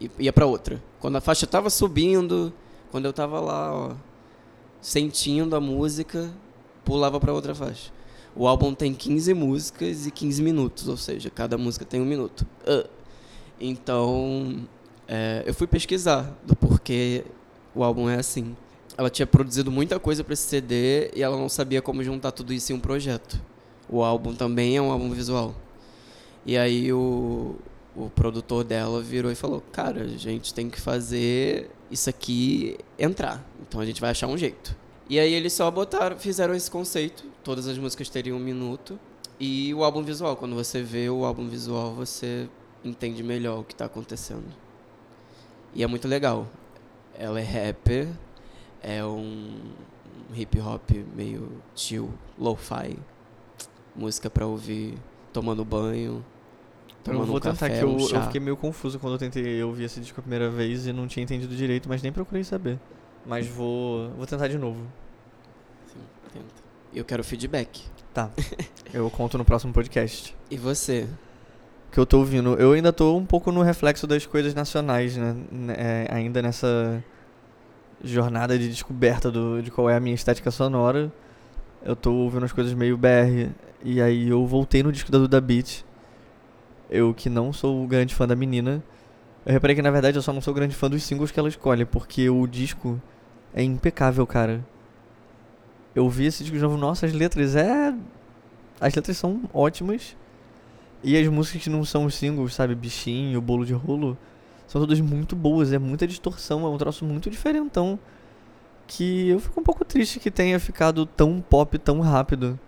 e 0.00 0.10
ia 0.20 0.32
pra 0.32 0.46
outra. 0.46 0.82
Quando 1.00 1.16
a 1.16 1.20
faixa 1.20 1.46
tava 1.46 1.68
subindo, 1.68 2.50
quando 2.90 3.04
eu 3.04 3.12
tava 3.12 3.40
lá, 3.40 3.74
ó, 3.74 3.92
sentindo 4.80 5.54
a 5.54 5.60
música, 5.60 6.32
pulava 6.86 7.20
pra 7.20 7.32
outra 7.32 7.54
faixa. 7.54 7.92
O 8.34 8.46
álbum 8.46 8.72
tem 8.72 8.94
15 8.94 9.34
músicas 9.34 10.06
e 10.06 10.10
15 10.10 10.42
minutos, 10.42 10.88
ou 10.88 10.96
seja, 10.96 11.28
cada 11.28 11.58
música 11.58 11.84
tem 11.84 12.00
um 12.00 12.04
minuto. 12.06 12.46
Ah. 12.66 12.86
Então, 13.60 14.66
é, 15.08 15.42
eu 15.44 15.52
fui 15.52 15.66
pesquisar 15.66 16.34
do 16.44 16.54
porquê 16.54 17.24
o 17.74 17.82
álbum 17.82 18.08
é 18.08 18.16
assim. 18.16 18.56
Ela 18.96 19.10
tinha 19.10 19.26
produzido 19.26 19.70
muita 19.70 19.98
coisa 19.98 20.22
para 20.22 20.32
esse 20.32 20.44
CD 20.44 21.10
e 21.14 21.22
ela 21.22 21.36
não 21.36 21.48
sabia 21.48 21.82
como 21.82 22.02
juntar 22.04 22.30
tudo 22.32 22.52
isso 22.52 22.72
em 22.72 22.76
um 22.76 22.80
projeto. 22.80 23.40
O 23.88 24.02
álbum 24.02 24.34
também 24.34 24.76
é 24.76 24.80
um 24.80 24.90
álbum 24.90 25.10
visual. 25.10 25.54
E 26.44 26.56
aí 26.56 26.92
o, 26.92 27.56
o 27.94 28.10
produtor 28.10 28.64
dela 28.64 29.02
virou 29.02 29.32
e 29.32 29.34
falou: 29.34 29.62
Cara, 29.72 30.02
a 30.02 30.08
gente 30.08 30.54
tem 30.54 30.70
que 30.70 30.80
fazer 30.80 31.70
isso 31.90 32.08
aqui 32.08 32.78
entrar. 32.98 33.44
Então 33.66 33.80
a 33.80 33.86
gente 33.86 34.00
vai 34.00 34.10
achar 34.10 34.26
um 34.26 34.36
jeito. 34.36 34.76
E 35.08 35.20
aí 35.20 35.32
eles 35.32 35.52
só 35.52 35.70
botaram, 35.70 36.18
fizeram 36.18 36.54
esse 36.54 36.70
conceito. 36.70 37.24
Todas 37.44 37.68
as 37.68 37.78
músicas 37.78 38.08
teriam 38.08 38.36
um 38.36 38.40
minuto. 38.40 38.98
E 39.38 39.72
o 39.74 39.84
álbum 39.84 40.02
visual, 40.02 40.36
quando 40.36 40.54
você 40.54 40.82
vê 40.82 41.08
o 41.08 41.24
álbum 41.24 41.46
visual, 41.48 41.94
você 41.94 42.48
entende 42.84 43.22
melhor 43.22 43.60
o 43.60 43.64
que 43.64 43.74
está 43.74 43.84
acontecendo. 43.84 44.46
E 45.74 45.82
é 45.82 45.86
muito 45.86 46.08
legal. 46.08 46.46
Ela 47.14 47.40
é 47.40 47.44
rapper, 47.44 48.08
é 48.82 49.04
um 49.04 49.60
hip 50.34 50.58
hop 50.60 50.90
meio 51.14 51.62
chill, 51.74 52.10
lo-fi. 52.38 52.98
Música 53.94 54.28
pra 54.28 54.46
ouvir 54.46 54.94
tomando 55.32 55.64
banho, 55.64 56.24
Eu 56.88 57.04
tomando 57.04 57.26
vou 57.26 57.36
um 57.36 57.40
tentar 57.40 57.68
café, 57.68 57.78
que 57.78 57.84
eu, 57.84 57.90
um 57.90 58.08
eu 58.08 58.22
fiquei 58.22 58.40
meio 58.40 58.56
confuso 58.56 58.98
quando 58.98 59.14
eu 59.14 59.18
tentei 59.18 59.62
ouvir 59.62 59.84
esse 59.84 60.00
disco 60.00 60.18
a 60.20 60.22
primeira 60.22 60.50
vez 60.50 60.86
e 60.86 60.92
não 60.92 61.06
tinha 61.06 61.22
entendido 61.22 61.54
direito, 61.54 61.88
mas 61.88 62.02
nem 62.02 62.12
procurei 62.12 62.42
saber. 62.42 62.78
Mas 63.26 63.46
vou, 63.46 64.10
vou 64.10 64.26
tentar 64.26 64.48
de 64.48 64.58
novo. 64.58 64.80
Sim, 65.86 66.00
tenta. 66.32 66.54
Eu 66.94 67.04
quero 67.04 67.24
feedback. 67.24 67.84
Tá. 68.14 68.30
eu 68.94 69.10
conto 69.10 69.36
no 69.36 69.44
próximo 69.44 69.72
podcast. 69.72 70.34
E 70.50 70.56
você? 70.56 71.08
que 71.96 72.00
eu 72.00 72.04
tô 72.04 72.18
ouvindo. 72.18 72.54
Eu 72.54 72.72
ainda 72.72 72.92
tô 72.92 73.16
um 73.16 73.24
pouco 73.24 73.50
no 73.50 73.62
reflexo 73.62 74.06
das 74.06 74.26
coisas 74.26 74.54
nacionais, 74.54 75.16
né? 75.16 75.34
É, 75.70 76.06
ainda 76.10 76.42
nessa 76.42 77.02
jornada 78.04 78.58
de 78.58 78.68
descoberta 78.68 79.30
do, 79.30 79.62
de 79.62 79.70
qual 79.70 79.88
é 79.88 79.96
a 79.96 80.00
minha 80.00 80.14
estética 80.14 80.50
sonora. 80.50 81.10
Eu 81.82 81.96
tô 81.96 82.12
ouvindo 82.12 82.44
as 82.44 82.52
coisas 82.52 82.74
meio 82.74 82.98
BR. 82.98 83.50
E 83.82 84.02
aí 84.02 84.28
eu 84.28 84.46
voltei 84.46 84.82
no 84.82 84.92
disco 84.92 85.10
da 85.10 85.16
Duda 85.16 85.40
Beat. 85.40 85.84
Eu 86.90 87.14
que 87.14 87.30
não 87.30 87.50
sou 87.50 87.82
o 87.82 87.86
grande 87.86 88.14
fã 88.14 88.26
da 88.26 88.36
menina. 88.36 88.82
Eu 89.46 89.52
reparei 89.52 89.74
que 89.74 89.80
na 89.80 89.90
verdade 89.90 90.18
eu 90.18 90.22
só 90.22 90.34
não 90.34 90.42
sou 90.42 90.52
grande 90.52 90.74
fã 90.74 90.90
dos 90.90 91.02
singles 91.02 91.30
que 91.30 91.40
ela 91.40 91.48
escolhe, 91.48 91.86
porque 91.86 92.28
o 92.28 92.46
disco 92.46 93.00
é 93.54 93.62
impecável, 93.62 94.26
cara. 94.26 94.64
Eu 95.94 96.08
vi 96.10 96.26
esse 96.26 96.42
disco 96.42 96.56
de 96.56 96.62
novo, 96.62 96.76
nossa, 96.76 97.06
as 97.06 97.12
letras 97.12 97.56
é. 97.56 97.94
As 98.80 98.94
letras 98.94 99.16
são 99.16 99.42
ótimas. 99.52 100.16
E 101.02 101.16
as 101.16 101.26
músicas 101.28 101.62
que 101.62 101.70
não 101.70 101.84
são 101.84 102.04
os 102.04 102.14
singles, 102.14 102.54
sabe? 102.54 102.74
Bichinho, 102.74 103.40
Bolo 103.40 103.64
de 103.64 103.72
Rolo, 103.72 104.16
são 104.66 104.80
todas 104.80 105.00
muito 105.00 105.34
boas. 105.34 105.72
É 105.72 105.78
muita 105.78 106.06
distorção, 106.06 106.66
é 106.66 106.68
um 106.68 106.76
troço 106.76 107.04
muito 107.04 107.30
diferentão. 107.30 107.98
Que 108.86 109.30
eu 109.30 109.40
fico 109.40 109.60
um 109.60 109.64
pouco 109.64 109.84
triste 109.84 110.20
que 110.20 110.30
tenha 110.30 110.60
ficado 110.60 111.06
tão 111.06 111.40
pop 111.40 111.78
tão 111.78 112.00
rápido. 112.00 112.58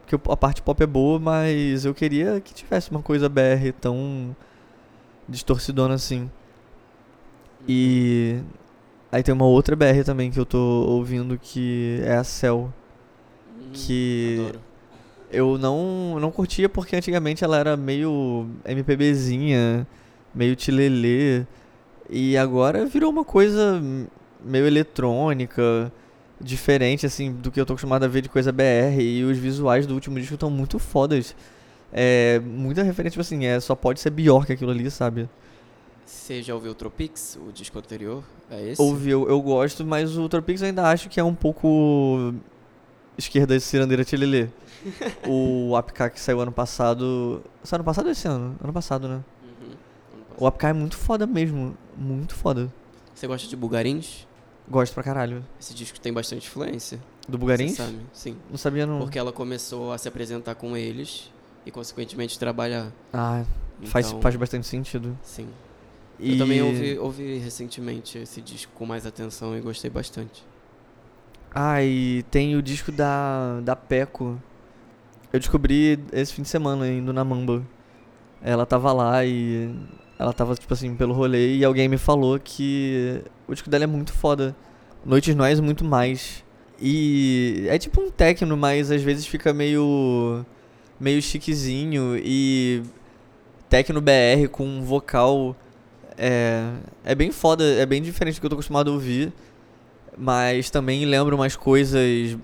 Porque 0.00 0.30
a 0.30 0.36
parte 0.36 0.60
pop 0.60 0.82
é 0.82 0.86
boa, 0.86 1.18
mas 1.18 1.84
eu 1.84 1.94
queria 1.94 2.40
que 2.40 2.52
tivesse 2.52 2.90
uma 2.90 3.02
coisa 3.02 3.28
BR 3.28 3.72
tão 3.80 4.36
distorcidona 5.28 5.94
assim. 5.94 6.30
E 7.68 8.40
aí 9.14 9.22
tem 9.22 9.32
uma 9.34 9.46
outra 9.46 9.76
BR 9.76 10.04
também 10.04 10.30
que 10.30 10.38
eu 10.38 10.46
tô 10.46 10.58
ouvindo 10.58 11.38
que 11.40 12.00
é 12.04 12.14
a 12.16 12.24
Cell. 12.24 12.72
Hum, 13.58 13.70
que- 13.72 14.36
Adoro. 14.40 14.60
Eu 15.30 15.58
não, 15.58 16.20
não 16.20 16.30
curtia 16.30 16.68
porque 16.68 16.94
antigamente 16.94 17.42
ela 17.42 17.58
era 17.58 17.76
meio 17.76 18.46
MPBzinha, 18.64 19.86
meio 20.34 20.54
tilelê. 20.54 21.44
E 22.08 22.36
agora 22.36 22.86
virou 22.86 23.10
uma 23.10 23.24
coisa 23.24 23.82
meio 24.44 24.66
eletrônica, 24.66 25.90
diferente 26.40 27.06
assim 27.06 27.32
do 27.32 27.50
que 27.50 27.60
eu 27.60 27.66
tô 27.66 27.72
acostumado 27.72 28.04
a 28.04 28.08
ver 28.08 28.20
de 28.22 28.28
coisa 28.28 28.52
BR. 28.52 29.00
E 29.02 29.24
os 29.24 29.36
visuais 29.38 29.86
do 29.86 29.94
último 29.94 30.20
disco 30.20 30.34
estão 30.34 30.50
muito 30.50 30.78
fodas. 30.78 31.34
É, 31.92 32.40
muita 32.44 32.82
referência, 32.82 33.12
tipo 33.12 33.22
assim, 33.22 33.44
é, 33.46 33.58
só 33.58 33.74
pode 33.74 34.00
ser 34.00 34.10
pior 34.12 34.46
que 34.46 34.52
aquilo 34.52 34.70
ali, 34.70 34.90
sabe? 34.90 35.28
Você 36.04 36.42
já 36.42 36.54
ouviu 36.54 36.72
o 36.72 36.74
Tropics, 36.74 37.38
o 37.46 37.50
disco 37.52 37.78
anterior? 37.78 38.22
É 38.50 38.70
esse? 38.70 38.80
Ouvi, 38.80 39.10
eu, 39.10 39.40
gosto, 39.40 39.84
mas 39.84 40.16
o 40.16 40.28
Tropix 40.28 40.60
eu 40.60 40.68
ainda 40.68 40.88
acho 40.88 41.08
que 41.08 41.18
é 41.18 41.24
um 41.24 41.34
pouco 41.34 42.34
esquerda 43.16 43.58
cirandeira 43.58 44.04
tilelê. 44.04 44.48
o 45.26 45.74
APK 45.76 46.10
que 46.10 46.20
saiu 46.20 46.40
ano 46.40 46.52
passado. 46.52 47.42
Saiu 47.62 47.78
ano 47.78 47.84
passado 47.84 48.06
ou 48.06 48.12
esse 48.12 48.28
ano? 48.28 48.56
Ano 48.62 48.72
passado, 48.72 49.08
né? 49.08 49.14
Uhum. 49.42 49.66
Ano 49.66 49.76
O 50.22 50.28
passado. 50.34 50.46
APK 50.46 50.66
é 50.66 50.72
muito 50.72 50.96
foda 50.96 51.26
mesmo. 51.26 51.76
Muito 51.96 52.34
foda. 52.34 52.72
Você 53.14 53.26
gosta 53.26 53.48
de 53.48 53.56
Bugarins? 53.56 54.26
Gosto 54.68 54.92
pra 54.94 55.02
caralho. 55.02 55.44
Esse 55.60 55.74
disco 55.74 55.98
tem 56.00 56.12
bastante 56.12 56.46
influência. 56.46 56.98
Do 57.28 57.38
Bugarins? 57.38 57.76
Sabe? 57.76 57.98
Sim. 58.12 58.36
Não 58.50 58.58
sabia 58.58 58.86
não. 58.86 58.98
Porque 58.98 59.18
ela 59.18 59.32
começou 59.32 59.92
a 59.92 59.98
se 59.98 60.08
apresentar 60.08 60.54
com 60.54 60.76
eles 60.76 61.30
e, 61.64 61.70
consequentemente, 61.70 62.38
trabalhar. 62.38 62.90
Ah, 63.12 63.44
faz, 63.84 64.08
Então, 64.08 64.20
faz 64.20 64.36
bastante 64.36 64.66
sentido. 64.66 65.16
Sim. 65.22 65.48
E... 66.18 66.32
Eu 66.32 66.38
também 66.38 66.62
ouvi, 66.62 66.98
ouvi 66.98 67.38
recentemente 67.38 68.18
esse 68.18 68.40
disco 68.40 68.72
com 68.74 68.86
mais 68.86 69.06
atenção 69.06 69.56
e 69.56 69.60
gostei 69.60 69.90
bastante. 69.90 70.44
Ah, 71.54 71.82
e 71.82 72.24
tem 72.30 72.56
o 72.56 72.62
disco 72.62 72.90
da, 72.90 73.60
da 73.60 73.76
Peco. 73.76 74.40
Eu 75.32 75.38
descobri 75.38 75.98
esse 76.12 76.32
fim 76.32 76.42
de 76.42 76.48
semana 76.48 76.88
indo 76.88 77.12
na 77.12 77.24
Mamba. 77.24 77.64
Ela 78.42 78.66
tava 78.66 78.92
lá 78.92 79.24
e 79.24 79.74
ela 80.18 80.32
tava, 80.32 80.54
tipo 80.54 80.72
assim, 80.72 80.94
pelo 80.94 81.14
rolê 81.14 81.56
e 81.56 81.64
alguém 81.64 81.88
me 81.88 81.98
falou 81.98 82.38
que 82.38 83.22
o 83.46 83.52
disco 83.52 83.70
dela 83.70 83.84
é 83.84 83.86
muito 83.86 84.12
foda. 84.12 84.54
Noites 85.04 85.34
Nós 85.34 85.60
muito 85.60 85.84
mais. 85.84 86.44
E 86.80 87.66
é 87.68 87.78
tipo 87.78 88.00
um 88.00 88.10
techno, 88.10 88.56
mas 88.56 88.90
às 88.90 89.02
vezes 89.02 89.26
fica 89.26 89.52
meio 89.52 90.44
meio 90.98 91.20
chiquezinho 91.20 92.16
e 92.16 92.82
techno 93.68 94.00
BR 94.00 94.48
com 94.50 94.64
um 94.64 94.82
vocal 94.82 95.56
é, 96.16 96.70
é 97.04 97.14
bem 97.14 97.30
foda, 97.30 97.64
é 97.64 97.86
bem 97.86 98.02
diferente 98.02 98.36
do 98.36 98.40
que 98.40 98.46
eu 98.46 98.50
tô 98.50 98.56
acostumado 98.56 98.90
a 98.90 98.94
ouvir 98.94 99.32
mas 100.16 100.70
também 100.70 101.04
lembra 101.04 101.34
umas 101.34 101.56
coisas 101.56 102.36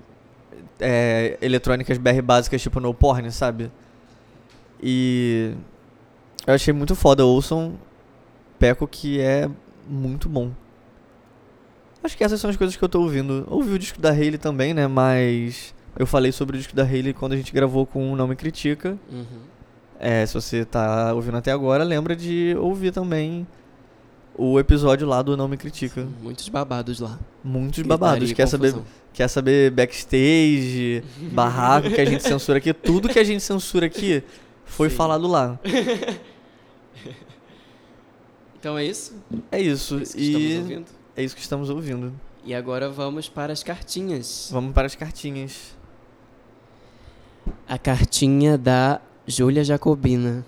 é, 0.79 1.37
eletrônicas 1.41 1.97
BR 1.97 2.21
básicas, 2.21 2.61
tipo 2.61 2.79
no 2.79 2.93
porn, 2.93 3.31
sabe? 3.31 3.71
E 4.81 5.53
eu 6.45 6.53
achei 6.53 6.73
muito 6.73 6.95
foda. 6.95 7.25
Ouçam 7.25 7.75
Peco, 8.59 8.87
que 8.87 9.19
é 9.19 9.49
muito 9.87 10.27
bom. 10.27 10.51
Acho 12.03 12.17
que 12.17 12.23
essas 12.23 12.41
são 12.41 12.49
as 12.49 12.57
coisas 12.57 12.75
que 12.75 12.83
eu 12.83 12.89
tô 12.89 13.01
ouvindo. 13.01 13.45
Ouvi 13.49 13.73
o 13.73 13.79
disco 13.79 14.01
da 14.01 14.09
Hayley 14.09 14.37
também, 14.37 14.73
né? 14.73 14.87
Mas 14.87 15.73
eu 15.97 16.07
falei 16.07 16.31
sobre 16.31 16.55
o 16.55 16.59
disco 16.59 16.75
da 16.75 16.83
Hayley 16.83 17.13
quando 17.13 17.33
a 17.33 17.37
gente 17.37 17.53
gravou 17.53 17.85
com 17.85 18.11
o 18.11 18.15
Não 18.15 18.27
Me 18.27 18.35
Critica. 18.35 18.97
Uhum. 19.11 19.51
É, 19.99 20.25
se 20.25 20.33
você 20.33 20.65
tá 20.65 21.13
ouvindo 21.13 21.37
até 21.37 21.51
agora, 21.51 21.83
lembra 21.83 22.15
de 22.15 22.55
ouvir 22.59 22.91
também 22.91 23.45
o 24.37 24.59
episódio 24.59 25.07
lá 25.07 25.21
do 25.21 25.35
Não 25.35 25.47
Me 25.47 25.57
Critica. 25.57 26.07
Muitos 26.21 26.47
babados 26.49 26.99
lá. 26.99 27.19
Muitos 27.43 27.79
Gritaria 27.79 27.97
babados. 27.97 28.31
Quer 28.33 28.47
saber, 28.47 28.75
quer 29.13 29.27
saber 29.27 29.71
backstage, 29.71 31.03
barraco 31.31 31.89
que 31.89 32.01
a 32.01 32.05
gente 32.05 32.23
censura 32.23 32.57
aqui? 32.57 32.73
Tudo 32.73 33.09
que 33.09 33.19
a 33.19 33.23
gente 33.23 33.41
censura 33.43 33.85
aqui 33.85 34.23
foi 34.65 34.89
Sim. 34.89 34.95
falado 34.95 35.27
lá. 35.27 35.59
Então 38.61 38.77
é 38.77 38.85
isso. 38.85 39.15
É 39.51 39.59
isso. 39.59 39.97
É 39.97 40.03
isso 40.03 40.13
que 40.13 40.21
estamos 40.21 40.45
e 40.45 40.57
ouvindo. 40.59 40.85
é 41.15 41.23
isso 41.23 41.35
que 41.35 41.41
estamos 41.41 41.69
ouvindo. 41.71 42.13
E 42.45 42.53
agora 42.53 42.91
vamos 42.91 43.27
para 43.27 43.51
as 43.51 43.63
cartinhas. 43.63 44.49
Vamos 44.51 44.71
para 44.71 44.85
as 44.85 44.93
cartinhas. 44.93 45.75
A 47.67 47.79
cartinha 47.79 48.59
da 48.59 49.01
Júlia 49.25 49.63
Jacobina. 49.63 50.45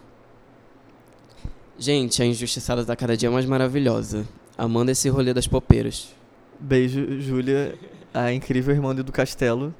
Gente, 1.83 2.21
a 2.23 2.25
Injustiçada 2.25 2.85
tá 2.85 2.95
cada 2.95 3.17
dia 3.17 3.29
mais 3.29 3.45
maravilhosa. 3.45 4.25
Amando 4.57 4.89
esse 4.91 5.09
rolê 5.09 5.33
das 5.33 5.47
popeiras. 5.47 6.15
Beijo, 6.57 7.19
Júlia, 7.19 7.75
a 8.13 8.31
incrível 8.31 8.73
irmã 8.73 8.95
do 8.95 9.11
Castelo. 9.11 9.75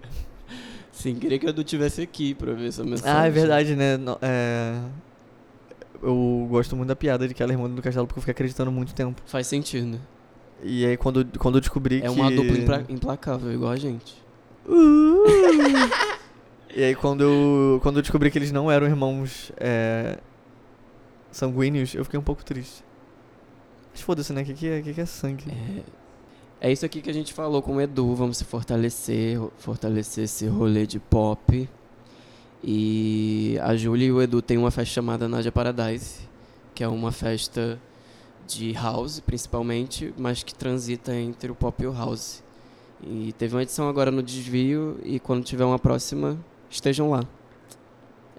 Sim, 0.92 1.16
queria 1.16 1.40
que 1.40 1.46
a 1.46 1.50
Edu 1.52 1.64
tivesse 1.64 2.02
aqui 2.02 2.34
pra 2.34 2.52
ver 2.52 2.68
essa 2.68 2.84
mensagem. 2.84 3.10
Ah, 3.18 3.26
é 3.26 3.30
verdade, 3.30 3.74
né? 3.78 3.96
No- 3.96 4.18
é, 4.22 4.78
Eu 6.02 6.46
gosto 6.52 6.76
muito 6.76 6.90
da 6.90 6.96
piada 6.98 7.26
de 7.26 7.34
que 7.34 7.42
ela 7.42 7.54
é 7.54 7.56
irmã 7.56 7.70
do 7.70 7.82
Castelo 7.82 8.06
porque 8.06 8.20
eu 8.20 8.22
fiquei 8.24 8.34
acreditando 8.34 8.70
muito 8.70 8.94
tempo. 8.94 9.22
Faz 9.26 9.48
sentido. 9.48 9.98
E 10.62 10.86
aí 10.86 10.98
quando, 10.98 11.26
quando 11.40 11.56
eu 11.56 11.62
descobri 11.62 12.02
que... 12.02 12.08
É 12.08 12.10
uma 12.10 12.30
dupla 12.30 12.58
impla- 12.58 12.84
implacável, 12.90 13.50
igual 13.54 13.72
a 13.72 13.78
gente. 13.78 14.14
Uh! 14.68 15.24
e 16.76 16.84
aí 16.84 16.96
quando 16.96 17.22
eu, 17.24 17.80
quando 17.82 17.96
eu 17.98 18.02
descobri 18.02 18.30
que 18.30 18.38
eles 18.38 18.52
não 18.52 18.70
eram 18.70 18.88
irmãos 18.88 19.54
é, 19.58 20.18
sanguíneos, 21.36 21.94
eu 21.94 22.04
fiquei 22.04 22.20
um 22.20 22.24
pouco 22.24 22.44
triste. 22.44 22.84
Mas 23.92 24.02
foda-se, 24.02 24.34
né? 24.34 24.42
O 24.42 24.46
que, 24.46 24.54
que, 24.54 24.68
é, 24.68 24.82
que, 24.82 24.94
que 24.94 25.02
é 25.02 25.06
sangue? 25.06 25.46
É, 26.62 26.70
é 26.70 26.72
isso 26.72 26.86
aqui 26.86 27.02
que 27.02 27.10
a 27.10 27.14
gente 27.14 27.34
falou 27.34 27.62
com 27.62 27.76
o 27.76 27.82
Edu. 27.82 28.16
Vamos 28.16 28.38
se 28.38 28.46
fortalecer, 28.46 29.40
fortalecer 29.58 30.24
esse 30.24 30.48
rolê 30.48 30.88
de 30.88 31.00
pop. 31.00 31.70
E 32.64 33.58
a 33.62 33.76
Júlia 33.76 34.08
e 34.08 34.12
o 34.12 34.22
Edu 34.22 34.42
têm 34.42 34.58
uma 34.58 34.72
festa 34.72 34.94
chamada 34.94 35.28
Nadia 35.28 35.52
Paradise, 35.52 36.22
que 36.74 36.84
é 36.84 36.88
uma 36.88 37.12
festa 37.12 37.80
de 38.48 38.72
house, 38.72 39.20
principalmente, 39.20 40.14
mas 40.18 40.44
que 40.44 40.56
transita 40.56 41.14
entre 41.14 41.52
o 41.52 41.56
pop 41.56 41.84
e 41.84 41.88
o 41.88 41.94
house. 41.94 42.42
E 43.06 43.34
teve 43.34 43.54
uma 43.54 43.62
edição 43.62 43.90
agora 43.90 44.10
no 44.10 44.24
Desvio 44.24 44.98
e 45.04 45.20
quando 45.20 45.44
tiver 45.44 45.66
uma 45.66 45.78
próxima, 45.78 46.40
estejam 46.70 47.10
lá. 47.10 47.24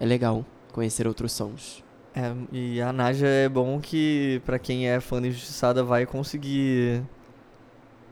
É 0.01 0.07
legal 0.07 0.45
conhecer 0.73 1.07
outros 1.07 1.33
sons. 1.33 1.84
É, 2.15 2.32
e 2.53 2.81
a 2.81 2.93
Naja 2.93 3.27
é 3.27 3.49
bom 3.49 3.81
que, 3.81 4.41
pra 4.45 4.59
quem 4.59 4.89
é 4.89 5.01
fã 5.01 5.20
da 5.20 5.27
Injustiçada, 5.27 5.82
vai 5.82 6.07
conseguir 6.07 7.03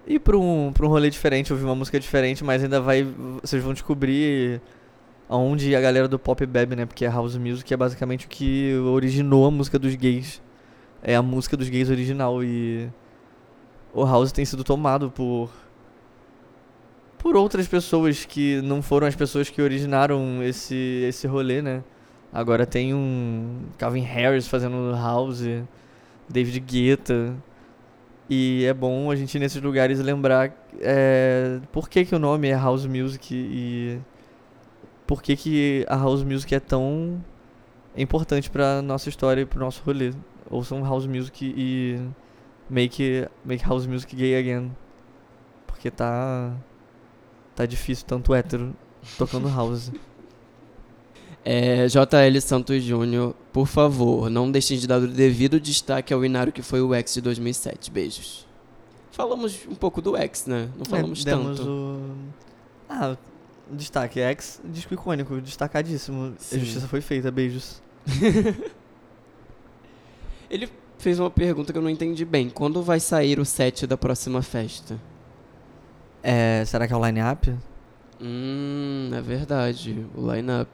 ir 0.06 0.18
pra 0.18 0.36
um, 0.36 0.72
pra 0.72 0.86
um 0.86 0.88
rolê 0.88 1.08
diferente, 1.08 1.52
ouvir 1.52 1.64
uma 1.64 1.74
música 1.74 2.00
diferente, 2.00 2.42
mas 2.42 2.64
ainda 2.64 2.80
vai. 2.80 3.06
Vocês 3.40 3.62
vão 3.62 3.72
descobrir 3.72 4.60
aonde 5.28 5.74
a 5.76 5.80
galera 5.80 6.08
do 6.08 6.18
pop 6.18 6.44
bebe, 6.44 6.74
né? 6.74 6.84
Porque 6.84 7.06
a 7.06 7.10
House 7.12 7.36
Music 7.36 7.72
é 7.72 7.76
basicamente 7.76 8.26
o 8.26 8.28
que 8.28 8.74
originou 8.74 9.46
a 9.46 9.50
música 9.50 9.78
dos 9.78 9.94
gays. 9.94 10.42
É 11.02 11.14
a 11.16 11.22
música 11.22 11.56
dos 11.56 11.68
gays 11.68 11.88
original 11.88 12.42
e. 12.42 12.88
O 13.94 14.04
House 14.04 14.32
tem 14.32 14.44
sido 14.44 14.64
tomado 14.64 15.10
por. 15.10 15.50
Por 17.18 17.36
outras 17.36 17.68
pessoas 17.68 18.24
que 18.24 18.60
não 18.62 18.82
foram 18.82 19.06
as 19.06 19.14
pessoas 19.14 19.48
que 19.48 19.62
originaram 19.62 20.42
esse, 20.42 21.04
esse 21.08 21.26
rolê, 21.28 21.62
né? 21.62 21.84
Agora 22.32 22.64
tem 22.64 22.94
um 22.94 23.66
Calvin 23.76 24.00
Harris 24.00 24.48
fazendo 24.48 24.92
house, 24.92 25.44
David 26.28 26.60
Guetta. 26.60 27.34
E 28.28 28.64
é 28.64 28.72
bom 28.72 29.10
a 29.10 29.16
gente 29.16 29.34
ir 29.34 29.40
nesses 29.40 29.60
lugares 29.60 30.00
lembrar 30.00 30.54
é, 30.80 31.60
por 31.70 31.88
que, 31.88 32.04
que 32.04 32.14
o 32.14 32.18
nome 32.18 32.48
é 32.48 32.54
House 32.54 32.86
Music 32.86 33.34
e 33.34 34.00
por 35.06 35.22
que, 35.22 35.36
que 35.36 35.84
a 35.88 35.96
House 35.96 36.22
Music 36.22 36.54
é 36.54 36.60
tão 36.60 37.22
importante 37.94 38.48
pra 38.50 38.80
nossa 38.80 39.10
história 39.10 39.42
e 39.42 39.44
pro 39.46 39.60
nosso 39.60 39.82
rolê. 39.84 40.12
Ouçam 40.48 40.82
House 40.82 41.06
Music 41.06 41.52
e 41.54 42.00
make, 42.70 43.28
make 43.44 43.64
House 43.64 43.86
Music 43.86 44.16
gay 44.16 44.36
again. 44.38 44.72
Porque 45.66 45.90
tá. 45.90 46.54
tá 47.54 47.66
difícil, 47.66 48.06
tanto 48.06 48.34
hétero 48.34 48.74
tocando 49.18 49.48
house. 49.54 49.92
É, 51.44 51.86
JL 51.88 52.40
Santos 52.40 52.82
Júnior, 52.84 53.34
por 53.52 53.66
favor, 53.66 54.30
não 54.30 54.50
deixem 54.50 54.78
de 54.78 54.86
dar 54.86 55.00
o 55.00 55.08
devido 55.08 55.58
destaque 55.58 56.14
ao 56.14 56.24
inário 56.24 56.52
que 56.52 56.62
foi 56.62 56.80
o 56.80 56.94
X 56.94 57.14
de 57.14 57.20
2007. 57.20 57.90
Beijos. 57.90 58.46
Falamos 59.10 59.58
um 59.68 59.74
pouco 59.74 60.00
do 60.00 60.16
X, 60.16 60.46
né? 60.46 60.68
Não 60.76 60.84
falamos 60.84 61.26
É, 61.26 61.30
tanto. 61.30 61.62
o. 61.68 62.14
Ah, 62.88 63.16
destaque. 63.70 64.20
X, 64.20 64.60
disco 64.64 64.94
icônico, 64.94 65.40
destacadíssimo. 65.40 66.32
Sim. 66.38 66.56
A 66.56 66.58
justiça 66.60 66.88
foi 66.88 67.00
feita, 67.00 67.30
beijos. 67.30 67.82
Ele 70.50 70.68
fez 70.98 71.18
uma 71.18 71.30
pergunta 71.30 71.72
que 71.72 71.78
eu 71.78 71.82
não 71.82 71.90
entendi 71.90 72.24
bem. 72.24 72.48
Quando 72.48 72.82
vai 72.82 73.00
sair 73.00 73.38
o 73.38 73.44
set 73.44 73.86
da 73.86 73.96
próxima 73.96 74.42
festa? 74.42 74.98
É, 76.22 76.62
será 76.66 76.86
que 76.86 76.92
é 76.92 76.96
o 76.96 77.04
line-up? 77.04 77.52
Hum, 78.22 79.10
é 79.12 79.20
verdade. 79.20 80.06
O 80.14 80.32
line-up. 80.32 80.70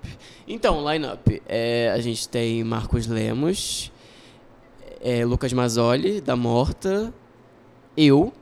Então, 0.46 0.84
o 0.84 0.92
line-up. 0.92 1.42
É, 1.48 1.90
a 1.94 1.98
gente 2.00 2.28
tem 2.28 2.62
Marcos 2.62 3.06
Lemos, 3.06 3.90
é, 5.00 5.24
Lucas 5.24 5.52
Mazzoli, 5.52 6.20
da 6.20 6.36
Morta, 6.36 7.12
eu, 7.96 8.32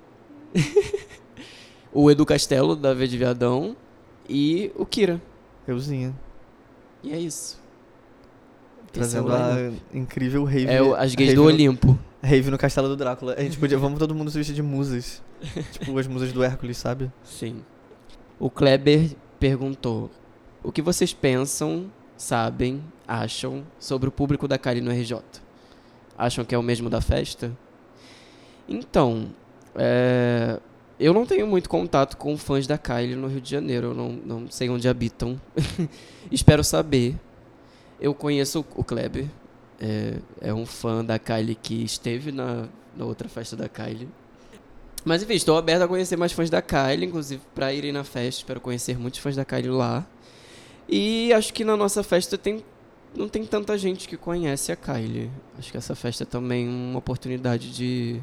o 1.93 2.11
Edu 2.11 2.27
Castelo, 2.27 2.75
da 2.75 2.93
V 2.93 3.07
de 3.07 3.17
Viadão, 3.17 3.77
e 4.29 4.73
o 4.75 4.85
Kira. 4.85 5.23
Euzinha. 5.69 6.15
E 7.03 7.13
é 7.13 7.19
isso. 7.19 7.61
Trazendo 8.93 9.29
Esse 9.29 9.39
é 9.39 9.69
a 9.95 9.99
incrível 9.99 10.45
rave. 10.45 10.67
É 10.67 10.79
as 10.97 11.15
gays 11.15 11.35
do 11.35 11.43
no- 11.43 11.49
Olimpo. 11.49 11.99
Rave 12.23 12.51
no 12.51 12.59
castelo 12.59 12.89
do 12.89 12.97
Drácula. 12.97 13.35
A 13.37 13.43
gente 13.43 13.59
podia. 13.59 13.79
Vamos 13.79 13.99
todo 13.99 14.15
mundo 14.15 14.31
se 14.31 14.39
vestir 14.39 14.55
de 14.55 14.63
musas. 14.63 15.23
tipo 15.73 15.97
as 15.99 16.07
musas 16.07 16.33
do 16.33 16.43
Hércules, 16.43 16.77
sabe? 16.77 17.13
Sim. 17.23 17.63
O 18.39 18.51
Kleber 18.51 19.17
perguntou: 19.41 20.11
O 20.63 20.71
que 20.71 20.83
vocês 20.83 21.13
pensam, 21.15 21.91
sabem, 22.17 22.83
acham 23.07 23.65
sobre 23.79 24.09
o 24.09 24.13
público 24.13 24.47
da 24.47 24.59
Kylie 24.59 24.83
no 24.83 24.91
RJ? 24.91 25.21
Acham 26.19 26.45
que 26.45 26.55
é 26.55 26.59
o 26.59 26.63
mesmo 26.63 26.91
da 26.91 27.01
festa? 27.01 27.57
Então, 28.69 29.29
é, 29.75 30.59
eu 30.99 31.13
não 31.13 31.27
tenho 31.27 31.47
muito 31.47 31.69
contato 31.69 32.17
com 32.17 32.37
fãs 32.37 32.67
da 32.67 32.79
Kylie 32.79 33.15
no 33.15 33.29
Rio 33.29 33.41
de 33.41 33.51
Janeiro. 33.51 33.89
Eu 33.89 33.95
não, 33.95 34.13
não 34.13 34.51
sei 34.51 34.69
onde 34.69 34.89
habitam. 34.89 35.41
Espero 36.31 36.65
saber. 36.65 37.15
Eu 38.01 38.15
conheço 38.15 38.65
o 38.75 38.85
Kleber. 38.85 39.27
É, 39.79 40.19
é 40.41 40.55
um 40.55 40.65
fã 40.65 41.05
da 41.05 41.19
Kylie 41.19 41.55
que 41.55 41.85
esteve 41.85 42.33
na, 42.33 42.67
na 42.97 43.05
outra 43.05 43.29
festa 43.29 43.55
da 43.55 43.69
Kylie. 43.69 44.09
Mas 45.07 45.23
enfim, 45.23 45.35
estou 45.35 45.57
aberto 45.57 45.83
a 45.83 45.89
conhecer 45.89 46.17
mais 46.17 46.33
fãs 46.33 46.51
da 46.51 46.61
Kylie, 46.61 47.07
inclusive 47.07 47.41
para 47.55 47.73
irem 47.73 47.93
na 47.93 48.03
festa. 48.03 48.41
Espero 48.41 48.61
conhecer 48.61 48.99
muitos 48.99 49.21
fãs 49.21 49.37
da 49.37 49.45
Kylie 49.45 49.71
lá. 49.71 50.05
E 50.89 51.33
acho 51.33 51.55
que 51.55 51.65
na 51.65 51.77
nossa 51.77 52.03
festa 52.03 52.37
tem 52.37 52.65
não 53.15 53.29
tem 53.29 53.47
tanta 53.47 53.79
gente 53.79 54.09
que 54.09 54.17
conhece 54.17 54.73
a 54.73 54.77
Kylie. 54.77 55.31
Acho 55.57 55.71
que 55.71 55.79
essa 55.79 55.95
festa 55.95 56.25
é 56.25 56.27
também 56.27 56.69
uma 56.69 56.99
oportunidade 56.99 57.73
de 57.73 58.21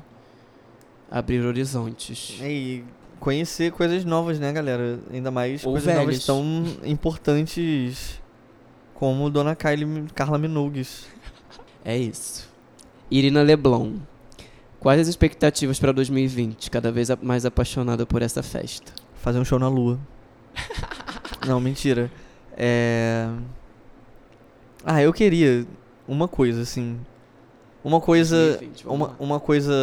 abrir 1.10 1.45
horizontes. 1.45 2.38
E 2.41 2.84
conhecer 3.18 3.72
coisas 3.72 4.03
novas, 4.03 4.38
né, 4.38 4.51
galera? 4.51 4.99
Ainda 5.10 5.31
mais 5.31 5.65
Ou 5.65 5.72
coisas 5.72 5.95
novas 5.95 6.26
tão 6.26 6.65
importantes 6.84 8.22
como 8.93 9.30
Dona 9.30 9.55
Kylie 9.55 10.05
Carla 10.14 10.38
Minogue. 10.38 10.85
É 11.85 11.97
isso. 11.97 12.51
Irina 13.10 13.41
Leblon. 13.41 13.99
Quais 14.84 14.99
as 14.99 15.07
expectativas 15.07 15.80
para 15.80 15.93
2020? 15.93 16.69
Cada 16.69 16.91
vez 16.91 17.07
mais 17.22 17.45
apaixonada 17.45 18.05
por 18.05 18.22
essa 18.22 18.43
festa. 18.43 18.91
Fazer 19.15 19.39
um 19.39 19.45
show 19.45 19.57
na 19.57 19.69
lua. 19.69 19.97
Não, 21.47 21.57
mentira. 21.61 22.11
É. 22.57 23.30
Ah, 24.84 25.01
eu 25.01 25.14
queria 25.14 25.65
uma 26.05 26.27
coisa, 26.27 26.64
assim. 26.64 26.99
Uma 27.81 28.01
coisa. 28.01 28.35
2020, 28.57 28.84
vamos 28.84 29.07
Uma, 29.07 29.15
uma 29.19 29.39
coisa 29.39 29.73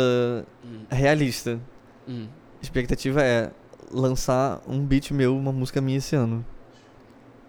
Hum, 0.62 0.80
realista. 0.90 1.58
hum. 2.06 2.26
expectativa 2.60 3.22
é 3.22 3.50
lançar 3.90 4.60
um 4.68 4.84
beat 4.84 5.12
meu, 5.12 5.34
uma 5.34 5.50
música 5.50 5.80
minha 5.80 5.96
esse 5.96 6.14
ano. 6.14 6.44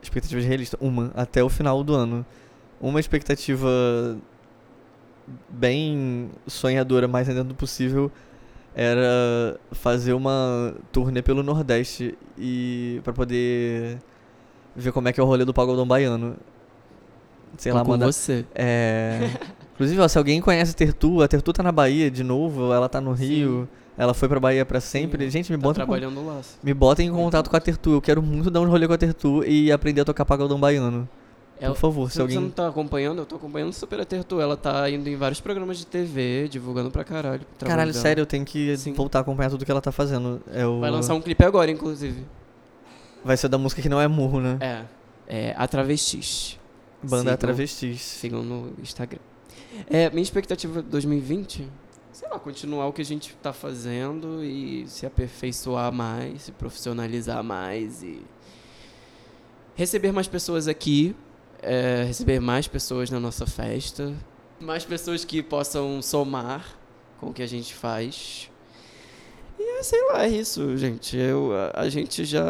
Expectativa 0.02 0.40
realista, 0.40 0.78
uma, 0.80 1.12
até 1.14 1.44
o 1.44 1.50
final 1.50 1.84
do 1.84 1.94
ano. 1.94 2.26
Uma 2.80 3.02
expectativa 3.02 3.70
bem 5.50 6.30
sonhadora, 6.48 7.08
mais 7.08 7.28
dentro 7.28 7.44
do 7.46 7.56
possível, 7.56 8.12
era 8.76 9.60
fazer 9.72 10.14
uma 10.14 10.74
turnê 10.92 11.22
pelo 11.22 11.44
Nordeste 11.44 12.18
e 12.38 13.02
para 13.04 13.12
poder 13.14 13.98
ver 14.76 14.92
como 14.92 15.08
é 15.10 15.14
que 15.14 15.20
é 15.20 15.24
o 15.24 15.26
rolê 15.26 15.44
do 15.46 15.54
pagodão 15.54 15.86
baiano. 15.86 16.36
Sei 17.58 17.72
Tô 17.72 17.78
lá, 17.78 17.84
com 17.84 17.92
mandar 17.92 18.06
você. 18.08 18.46
é. 18.56 19.30
Inclusive, 19.76 20.00
ó, 20.02 20.08
se 20.08 20.18
alguém 20.18 20.40
conhece 20.40 20.72
a 20.72 20.76
Tertu, 20.76 21.22
a 21.24 21.28
Tertu 21.28 21.52
tá 21.52 21.64
na 21.64 21.72
Bahia 21.72 22.12
de 22.12 22.24
novo, 22.24 22.72
ela 22.72 22.88
tá 22.88 23.02
no 23.02 23.14
Rio, 23.14 23.68
ela 23.98 24.14
foi 24.14 24.30
pra 24.30 24.40
Bahia 24.40 24.64
pra 24.64 24.80
sempre. 24.80 25.26
Sim, 25.26 25.32
Gente, 25.32 25.52
me 25.52 25.58
Tá 25.58 25.86
lá. 25.86 26.42
me 26.64 26.74
bota 26.74 27.02
em 27.02 27.12
contato 27.12 27.50
com 27.50 27.58
a 27.58 27.60
Tertu. 27.60 27.94
Eu 27.94 28.02
quero 28.02 28.22
muito 28.22 28.52
dar 28.52 28.62
um 28.62 28.70
rolê 28.70 28.88
com 28.88 28.94
a 28.94 28.98
Tertu 28.98 29.44
e 29.44 29.72
aprender 29.72 30.02
a 30.02 30.06
tocar 30.06 30.24
pagodão 30.24 30.60
baiano. 30.60 31.10
Ela- 31.62 31.76
Por 31.76 31.80
favor, 31.80 32.10
se 32.10 32.16
Se 32.16 32.22
você 32.22 32.34
não 32.34 32.42
alguém. 32.42 32.52
tá 32.52 32.68
acompanhando, 32.68 33.20
eu 33.20 33.26
tô 33.26 33.36
acompanhando 33.36 33.72
super 33.72 34.02
a 34.02 34.06
Tertu. 34.06 34.42
Ela 34.42 34.58
tá 34.58 34.90
indo 34.90 35.08
em 35.08 35.16
vários 35.16 35.40
programas 35.40 35.78
de 35.78 35.86
TV, 35.86 36.48
divulgando 36.50 36.90
pra 36.90 37.04
caralho. 37.04 37.42
Caralho, 37.60 37.92
dela. 37.92 38.02
sério, 38.02 38.22
eu 38.24 38.26
tenho 38.26 38.44
que 38.44 38.76
Sim. 38.78 38.94
voltar 38.94 39.20
a 39.20 39.22
acompanhar 39.22 39.50
tudo 39.52 39.64
que 39.64 39.70
ela 39.72 39.80
tá 39.82 39.92
fazendo. 39.92 40.42
É 40.52 40.66
o... 40.66 40.80
Vai 40.80 40.90
lançar 40.90 41.14
um 41.14 41.22
clipe 41.22 41.44
agora, 41.46 41.70
inclusive. 41.70 42.26
Vai 43.24 43.38
ser 43.38 43.48
da 43.48 43.60
música 43.60 43.80
que 43.82 43.88
não 43.90 44.02
é 44.02 44.08
murro, 44.08 44.40
né? 44.42 44.58
É. 44.60 44.86
É 45.28 45.56
A 45.56 45.68
Travestis. 45.68 46.58
Banda 47.04 47.18
sigam- 47.24 47.38
Travestis. 47.38 48.02
Sigam 48.02 48.42
no 48.44 48.74
Instagram. 48.82 49.20
É, 49.90 50.10
minha 50.10 50.24
expectativa 50.24 50.82
2020, 50.82 51.68
sei 52.12 52.28
lá, 52.28 52.40
continuar 52.40 52.88
o 52.88 52.92
que 52.94 53.02
a 53.02 53.06
gente 53.06 53.36
tá 53.42 53.54
fazendo 53.54 54.44
e 54.44 54.86
se 54.88 55.06
aperfeiçoar 55.06 55.92
mais, 55.94 56.42
se 56.42 56.52
profissionalizar 56.52 57.44
mais 57.44 58.02
e 58.04 58.22
receber 59.76 60.12
mais 60.12 60.28
pessoas 60.28 60.68
aqui, 60.68 61.16
é, 61.62 62.04
receber 62.08 62.40
mais 62.40 62.68
pessoas 62.68 63.10
na 63.10 63.20
nossa 63.20 63.46
festa, 63.46 64.14
mais 64.60 64.84
pessoas 64.86 65.24
que 65.26 65.42
possam 65.42 66.02
somar 66.02 66.66
com 67.20 67.28
o 67.30 67.34
que 67.34 67.42
a 67.42 67.48
gente 67.48 67.74
faz. 67.74 68.50
E 69.60 69.64
é, 69.80 69.84
sei 69.84 70.02
lá, 70.08 70.24
é 70.26 70.30
isso, 70.30 70.76
gente. 70.78 71.16
Eu, 71.18 71.52
a, 71.54 71.82
a 71.82 71.90
gente 71.90 72.26
já. 72.26 72.44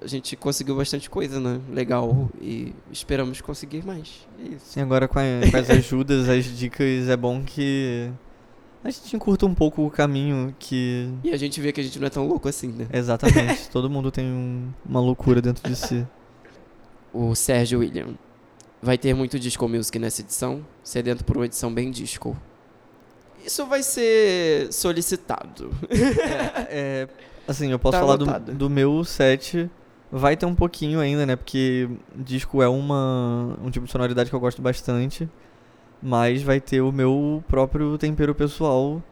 A 0.00 0.06
gente 0.06 0.36
conseguiu 0.36 0.76
bastante 0.76 1.08
coisa, 1.08 1.40
né? 1.40 1.58
Legal. 1.70 2.28
E 2.40 2.74
esperamos 2.92 3.40
conseguir 3.40 3.84
mais. 3.84 4.26
É 4.38 4.48
isso. 4.54 4.66
Sim, 4.66 4.80
agora 4.82 5.08
com, 5.08 5.18
a- 5.18 5.50
com 5.50 5.56
as 5.56 5.70
ajudas, 5.70 6.28
as 6.28 6.44
dicas, 6.44 7.08
é 7.08 7.16
bom 7.16 7.42
que 7.42 8.10
a 8.84 8.90
gente 8.90 9.16
encurta 9.16 9.46
um 9.46 9.54
pouco 9.54 9.86
o 9.86 9.90
caminho 9.90 10.54
que. 10.58 11.08
E 11.24 11.30
a 11.30 11.36
gente 11.38 11.58
vê 11.62 11.72
que 11.72 11.80
a 11.80 11.84
gente 11.84 11.98
não 11.98 12.06
é 12.06 12.10
tão 12.10 12.28
louco 12.28 12.46
assim, 12.46 12.68
né? 12.68 12.86
Exatamente. 12.92 13.70
Todo 13.70 13.88
mundo 13.88 14.10
tem 14.10 14.26
um- 14.26 14.68
uma 14.86 15.00
loucura 15.00 15.40
dentro 15.40 15.66
de 15.68 15.74
si. 15.74 16.06
O 17.16 17.34
Sérgio 17.34 17.80
William. 17.80 18.14
Vai 18.82 18.98
ter 18.98 19.14
muito 19.14 19.38
disco 19.38 19.66
music 19.68 19.98
nessa 19.98 20.20
edição, 20.20 20.64
sedento 20.82 21.24
por 21.24 21.36
uma 21.36 21.46
edição 21.46 21.72
bem 21.72 21.90
disco. 21.90 22.36
Isso 23.44 23.64
vai 23.66 23.82
ser 23.82 24.72
solicitado. 24.72 25.70
É, 26.68 27.08
assim, 27.46 27.70
eu 27.70 27.78
posso 27.78 27.92
Tá 27.92 28.00
falar 28.00 28.16
do, 28.16 28.54
do 28.54 28.68
meu 28.70 29.04
set. 29.04 29.70
Vai 30.10 30.36
ter 30.36 30.46
um 30.46 30.54
pouquinho 30.54 31.00
ainda, 31.00 31.24
né? 31.24 31.36
Porque 31.36 31.88
disco 32.14 32.62
é 32.62 32.68
uma, 32.68 33.56
um 33.62 33.70
tipo 33.70 33.86
de 33.86 33.92
sonoridade 33.92 34.30
que 34.30 34.36
eu 34.36 34.40
gosto 34.40 34.60
bastante. 34.60 35.28
Mas 36.02 36.42
vai 36.42 36.60
ter 36.60 36.80
o 36.80 36.92
meu 36.92 37.42
próprio 37.48 37.96
tempero 37.98 38.34
pessoal. 38.34 39.02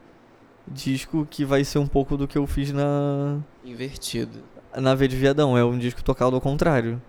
Disco 0.67 1.27
que 1.29 1.43
vai 1.45 1.63
ser 1.63 1.79
um 1.79 1.87
pouco 1.87 2.17
do 2.17 2.27
que 2.27 2.37
eu 2.37 2.45
fiz 2.47 2.71
na, 2.71 3.39
Invertido. 3.63 4.39
na 4.75 4.95
V 4.95 5.07
de 5.07 5.15
Viadão. 5.15 5.57
É 5.57 5.63
um 5.63 5.77
disco 5.77 6.03
tocado 6.03 6.35
ao 6.35 6.41
contrário. 6.41 7.01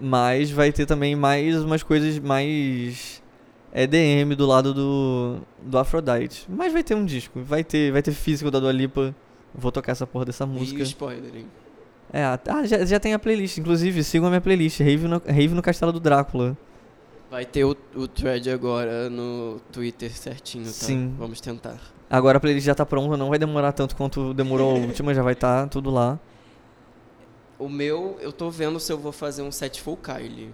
Mas 0.00 0.50
vai 0.50 0.72
ter 0.72 0.86
também 0.86 1.14
mais 1.16 1.62
umas 1.62 1.82
coisas 1.82 2.18
mais 2.18 3.22
EDM 3.72 4.34
do 4.36 4.46
lado 4.46 4.72
do, 4.74 5.38
do 5.62 5.78
Aphrodite. 5.78 6.46
Mas 6.48 6.72
vai 6.72 6.82
ter 6.82 6.94
um 6.94 7.04
disco. 7.04 7.40
Vai 7.42 7.64
ter, 7.64 7.90
vai 7.92 8.02
ter 8.02 8.12
físico 8.12 8.50
da 8.50 8.60
Dua 8.60 8.72
Lipa. 8.72 9.14
Vou 9.54 9.72
tocar 9.72 9.92
essa 9.92 10.06
porra 10.06 10.24
dessa 10.26 10.44
E 10.44 10.46
música. 10.46 10.80
o 10.80 10.82
spoiler, 10.82 11.34
hein? 11.34 11.46
É, 12.12 12.22
ah, 12.24 12.38
já, 12.64 12.84
já 12.84 13.00
tem 13.00 13.14
a 13.14 13.18
playlist. 13.18 13.58
Inclusive, 13.58 14.04
sigam 14.04 14.26
a 14.26 14.30
minha 14.30 14.40
playlist. 14.40 14.78
Rave 14.80 15.08
no, 15.08 15.22
Rave 15.26 15.48
no 15.48 15.62
Castelo 15.62 15.92
do 15.92 15.98
Drácula. 15.98 16.56
Vai 17.30 17.44
ter 17.44 17.64
o, 17.64 17.76
o 17.96 18.06
thread 18.06 18.48
agora 18.50 19.10
no 19.10 19.60
Twitter 19.72 20.12
certinho, 20.16 20.66
tá? 20.66 20.70
Sim. 20.70 21.14
Vamos 21.18 21.40
tentar. 21.40 21.80
Agora 22.08 22.38
a 22.38 22.40
playlist 22.40 22.66
já 22.66 22.74
tá 22.74 22.86
pronta. 22.86 23.16
Não 23.16 23.30
vai 23.30 23.38
demorar 23.38 23.72
tanto 23.72 23.96
quanto 23.96 24.32
demorou 24.34 24.76
a 24.76 24.78
última. 24.78 25.12
Já 25.14 25.22
vai 25.22 25.32
estar 25.32 25.68
tudo 25.68 25.90
lá. 25.90 26.18
O 27.58 27.68
meu, 27.68 28.18
eu 28.20 28.32
tô 28.32 28.50
vendo 28.50 28.80
se 28.80 28.92
eu 28.92 28.98
vou 28.98 29.12
fazer 29.12 29.42
um 29.42 29.52
set 29.52 29.80
full 29.80 29.96
Kylie. 29.96 30.50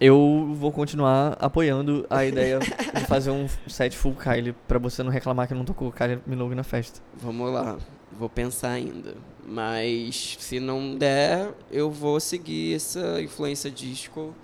Eu 0.00 0.52
vou 0.54 0.72
continuar 0.72 1.36
apoiando 1.40 2.06
a 2.08 2.24
ideia 2.26 2.58
de 2.58 3.06
fazer 3.06 3.30
um 3.30 3.48
set 3.68 3.96
full 3.96 4.14
Kylie. 4.14 4.54
Pra 4.66 4.78
você 4.78 5.02
não 5.02 5.10
reclamar 5.10 5.48
que 5.48 5.54
não 5.54 5.64
tocou 5.64 5.92
Kylie 5.92 6.20
Minogue 6.26 6.54
na 6.54 6.64
festa. 6.64 7.00
Vamos 7.14 7.52
lá, 7.52 7.76
vou 8.10 8.28
pensar 8.28 8.70
ainda. 8.70 9.14
Mas 9.44 10.36
se 10.38 10.60
não 10.60 10.96
der, 10.96 11.52
eu 11.70 11.90
vou 11.90 12.20
seguir 12.20 12.76
essa 12.76 13.20
influência 13.20 13.70
disco 13.70 14.34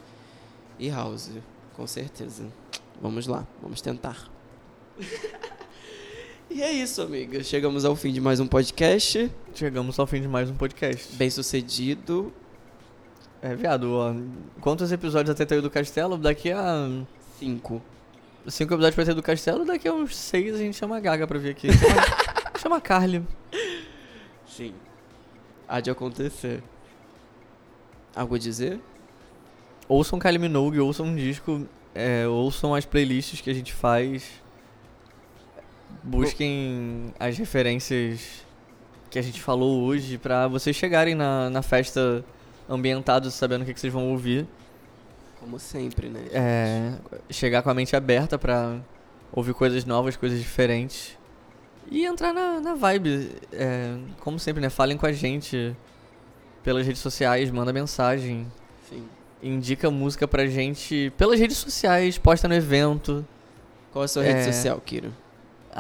e 0.78 0.90
house, 0.90 1.30
com 1.76 1.86
certeza. 1.86 2.46
Vamos 3.00 3.26
lá, 3.26 3.46
vamos 3.62 3.80
tentar. 3.80 4.28
e 6.51 6.62
é 6.62 6.73
isso, 6.73 7.03
amiga. 7.03 7.43
Chegamos 7.43 7.85
ao 7.85 7.95
fim 7.95 8.12
de 8.12 8.20
mais 8.20 8.41
um 8.41 8.47
podcast. 8.47 9.31
Chegamos 9.55 9.99
ao 9.99 10.07
fim 10.07 10.20
de 10.20 10.29
mais 10.29 10.51
um 10.51 10.55
podcast. 10.55 11.15
Bem 11.16 11.29
sucedido. 11.31 12.33
É, 13.43 13.55
viado, 13.55 13.93
ó, 13.95 14.15
quantos 14.61 14.91
episódios 14.91 15.31
até 15.31 15.45
ter 15.45 15.61
do 15.61 15.70
Castelo? 15.70 16.16
Daqui 16.16 16.51
a 16.51 16.89
Cinco. 17.39 17.81
cinco 18.49 18.75
episódios 18.75 18.95
pra 18.97 19.05
ter 19.05 19.15
do 19.15 19.23
Castelo, 19.23 19.65
daqui 19.65 19.87
a 19.87 19.93
uns 19.95 20.16
seis 20.16 20.55
a 20.55 20.59
gente 20.59 20.77
chama 20.77 20.97
a 20.97 21.01
Gaga 21.01 21.27
pra 21.27 21.39
vir 21.39 21.51
aqui. 21.51 21.69
Chama, 21.73 22.03
chama 22.59 22.77
a 22.79 22.81
Carly. 22.81 23.23
Sim. 24.47 24.75
Há 25.69 25.81
de 25.81 25.91
acontecer. 25.91 26.62
Algo 28.16 28.35
a 28.35 28.39
dizer? 28.39 28.81
Ouçam 29.87 30.19
Kylie 30.19 30.39
Minogue, 30.39 30.81
ouçam 30.81 31.07
um 31.07 31.15
disco, 31.15 31.65
é, 31.95 32.27
ouçam 32.27 32.75
as 32.75 32.85
playlists 32.85 33.41
que 33.41 33.51
a 33.51 33.55
gente 33.55 33.73
faz. 33.73 34.43
Busquem 36.09 37.12
as 37.18 37.36
referências 37.39 38.44
que 39.10 39.18
a 39.18 39.22
gente 39.22 39.40
falou 39.40 39.82
hoje 39.82 40.18
pra 40.18 40.48
vocês 40.48 40.74
chegarem 40.76 41.14
na, 41.14 41.48
na 41.51 41.62
festa 41.62 42.24
ambientados, 42.68 43.35
sabendo 43.35 43.62
o 43.62 43.64
que, 43.64 43.74
que 43.74 43.80
vocês 43.80 43.93
vão 43.93 44.10
ouvir. 44.10 44.47
Como 45.40 45.59
sempre, 45.59 46.09
né? 46.09 46.20
É, 46.32 46.93
chegar 47.30 47.62
com 47.62 47.70
a 47.70 47.74
mente 47.74 47.94
aberta 47.94 48.39
pra 48.39 48.78
ouvir 49.32 49.55
coisas 49.55 49.85
novas, 49.85 50.16
coisas 50.16 50.39
diferentes. 50.39 51.16
E 51.90 52.05
entrar 52.05 52.35
na, 52.35 52.60
na 52.60 52.74
vibe. 52.74 53.30
É, 53.52 53.97
como 54.20 54.39
sempre, 54.39 54.60
né? 54.60 54.68
Falem 54.68 54.97
com 54.98 55.06
a 55.06 55.12
gente 55.12 55.74
pelas 56.62 56.86
redes 56.86 57.01
sociais, 57.01 57.51
manda 57.51 57.72
mensagem. 57.72 58.47
Sim. 58.89 59.05
Indica 59.43 59.90
música 59.90 60.26
pra 60.28 60.47
gente 60.47 61.12
pelas 61.16 61.39
redes 61.39 61.56
sociais, 61.56 62.18
posta 62.18 62.47
no 62.48 62.55
evento. 62.55 63.26
Qual 63.93 64.05
a 64.05 64.09
sua 64.09 64.22
rede 64.22 64.40
É. 64.40 64.52
social, 64.52 64.80
Kiro? 64.85 65.12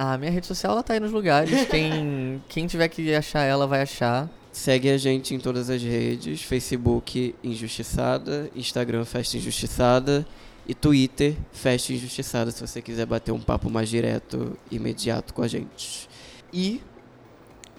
A 0.00 0.16
minha 0.16 0.30
rede 0.30 0.46
social 0.46 0.74
ela 0.74 0.82
tá 0.84 0.94
aí 0.94 1.00
nos 1.00 1.10
lugares. 1.10 1.50
Quem, 1.66 2.40
quem 2.48 2.68
tiver 2.68 2.86
que 2.86 3.12
achar 3.12 3.42
ela 3.42 3.66
vai 3.66 3.82
achar. 3.82 4.30
Segue 4.52 4.88
a 4.90 4.96
gente 4.96 5.34
em 5.34 5.40
todas 5.40 5.68
as 5.68 5.82
redes: 5.82 6.40
Facebook 6.42 7.34
Injustiçada, 7.42 8.48
Instagram 8.54 9.04
Festa 9.04 9.36
Injustiçada 9.36 10.24
e 10.68 10.72
Twitter 10.72 11.34
Festa 11.50 11.92
Injustiçada, 11.92 12.52
se 12.52 12.60
você 12.64 12.80
quiser 12.80 13.06
bater 13.06 13.32
um 13.32 13.40
papo 13.40 13.68
mais 13.68 13.88
direto, 13.88 14.56
imediato 14.70 15.34
com 15.34 15.42
a 15.42 15.48
gente. 15.48 16.08
E 16.52 16.80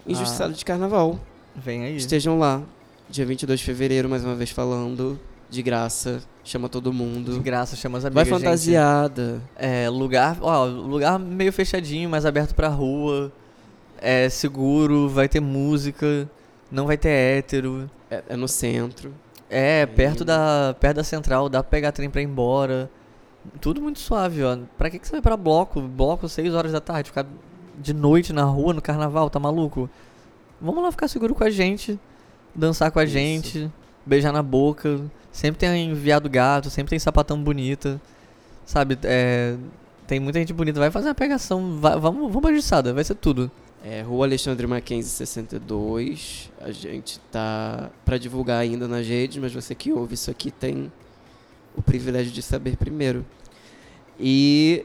Injustiçado 0.06 0.52
Ah. 0.52 0.56
de 0.56 0.62
Carnaval. 0.64 1.18
Vem 1.56 1.84
aí. 1.84 1.96
Estejam 1.96 2.38
lá, 2.38 2.62
dia 3.08 3.24
22 3.24 3.60
de 3.60 3.64
fevereiro, 3.64 4.10
mais 4.10 4.22
uma 4.24 4.34
vez 4.34 4.50
falando, 4.50 5.18
de 5.50 5.62
graça, 5.62 6.22
chama 6.44 6.68
todo 6.68 6.92
mundo. 6.92 7.32
De 7.32 7.40
graça, 7.40 7.76
chama 7.76 7.98
as 7.98 8.04
Vai 8.04 8.10
amigas. 8.10 8.28
gente. 8.28 8.38
fantasiada. 8.44 9.42
É, 9.56 9.88
lugar, 9.90 10.38
ó, 10.40 10.64
lugar 10.64 11.18
meio 11.18 11.52
fechadinho, 11.52 12.08
mas 12.08 12.24
aberto 12.24 12.54
pra 12.54 12.68
rua. 12.68 13.32
É 14.00 14.28
seguro, 14.30 15.08
vai 15.08 15.28
ter 15.28 15.40
música, 15.40 16.30
não 16.70 16.86
vai 16.86 16.96
ter 16.96 17.10
hétero. 17.10 17.90
É, 18.10 18.22
é 18.30 18.36
no 18.36 18.48
centro. 18.48 19.12
É, 19.50 19.84
perto 19.84 20.20
Aí. 20.20 20.26
da, 20.26 20.76
perto 20.78 20.96
da 20.96 21.04
central, 21.04 21.48
dá 21.48 21.62
pra 21.62 21.70
pegar 21.70 21.92
trem 21.92 22.08
pra 22.08 22.22
ir 22.22 22.24
embora. 22.24 22.88
Tudo 23.60 23.80
muito 23.82 23.98
suave, 23.98 24.42
ó. 24.44 24.56
Pra 24.78 24.88
que, 24.88 24.98
que 24.98 25.06
você 25.06 25.12
vai 25.12 25.20
pra 25.22 25.36
bloco? 25.36 25.80
Bloco 25.80 26.28
6 26.28 26.54
horas 26.54 26.72
da 26.72 26.80
tarde, 26.80 27.10
ficar 27.10 27.26
de 27.78 27.92
noite 27.92 28.32
na 28.32 28.44
rua, 28.44 28.72
no 28.72 28.80
carnaval, 28.82 29.28
tá 29.28 29.38
maluco? 29.40 29.88
Vamos 30.60 30.82
lá 30.82 30.90
ficar 30.90 31.08
seguro 31.08 31.34
com 31.34 31.42
a 31.42 31.50
gente, 31.50 31.98
dançar 32.54 32.90
com 32.90 32.98
a 32.98 33.04
Isso. 33.04 33.12
gente, 33.12 33.70
beijar 34.06 34.32
na 34.32 34.42
boca. 34.42 35.00
Sempre 35.32 35.58
tem 35.60 35.90
enviado 35.90 36.28
gato, 36.28 36.68
sempre 36.70 36.90
tem 36.90 36.98
sapatão 36.98 37.40
bonita. 37.42 38.00
Sabe, 38.66 38.98
é, 39.04 39.56
tem 40.06 40.18
muita 40.20 40.38
gente 40.38 40.52
bonita. 40.52 40.78
Vai 40.80 40.90
fazer 40.90 41.08
uma 41.08 41.14
pegação, 41.14 41.78
vai- 41.78 41.98
vamos, 41.98 42.22
vamos 42.28 42.40
pra 42.42 42.52
justiçada, 42.52 42.92
vai 42.92 43.04
ser 43.04 43.14
tudo. 43.14 43.50
É, 43.84 44.02
Rua 44.02 44.26
Alexandre 44.26 44.66
Mackenzie 44.66 45.10
62. 45.10 46.50
A 46.60 46.70
gente 46.70 47.18
tá 47.32 47.90
pra 48.04 48.18
divulgar 48.18 48.60
ainda 48.60 48.86
nas 48.86 49.06
redes, 49.06 49.38
mas 49.38 49.52
você 49.54 49.74
que 49.74 49.92
ouve 49.92 50.14
isso 50.14 50.30
aqui 50.30 50.50
tem 50.50 50.92
o 51.76 51.80
privilégio 51.80 52.30
de 52.32 52.42
saber 52.42 52.76
primeiro. 52.76 53.24
E 54.18 54.84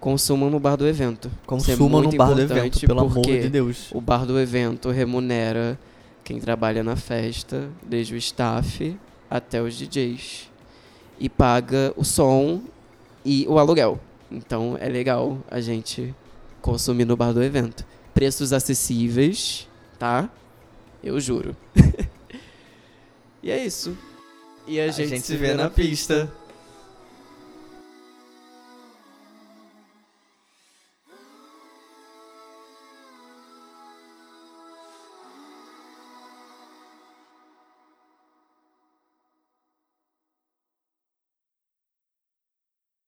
consumam 0.00 0.50
no 0.50 0.60
bar 0.60 0.76
do 0.76 0.86
evento. 0.86 1.28
É 1.28 1.46
Consumam 1.46 1.88
no 1.88 1.98
muito 2.02 2.16
bar 2.16 2.34
do 2.34 2.40
evento, 2.40 2.80
pelo 2.80 3.00
amor 3.00 3.22
de 3.24 3.48
Deus. 3.48 3.88
O 3.92 4.00
bar 4.00 4.26
do 4.26 4.38
evento 4.38 4.90
remunera 4.90 5.78
quem 6.22 6.38
trabalha 6.38 6.84
na 6.84 6.96
festa, 6.96 7.68
desde 7.82 8.14
o 8.14 8.16
staff 8.18 8.96
até 9.30 9.60
os 9.62 9.74
DJs. 9.76 10.48
E 11.18 11.28
paga 11.28 11.92
o 11.96 12.04
som 12.04 12.62
e 13.24 13.46
o 13.48 13.58
aluguel. 13.58 14.00
Então 14.30 14.76
é 14.80 14.88
legal 14.88 15.38
a 15.50 15.60
gente 15.60 16.14
consumir 16.60 17.04
no 17.04 17.16
bar 17.16 17.32
do 17.32 17.42
evento. 17.42 17.84
Preços 18.14 18.52
acessíveis, 18.52 19.68
tá? 19.98 20.28
Eu 21.02 21.18
juro. 21.20 21.56
e 23.42 23.50
é 23.50 23.64
isso. 23.64 23.96
E 24.66 24.78
a, 24.80 24.84
A 24.84 24.90
gente 24.90 25.20
se 25.20 25.36
vê 25.36 25.54
na 25.54 25.70
pista. 25.70 26.30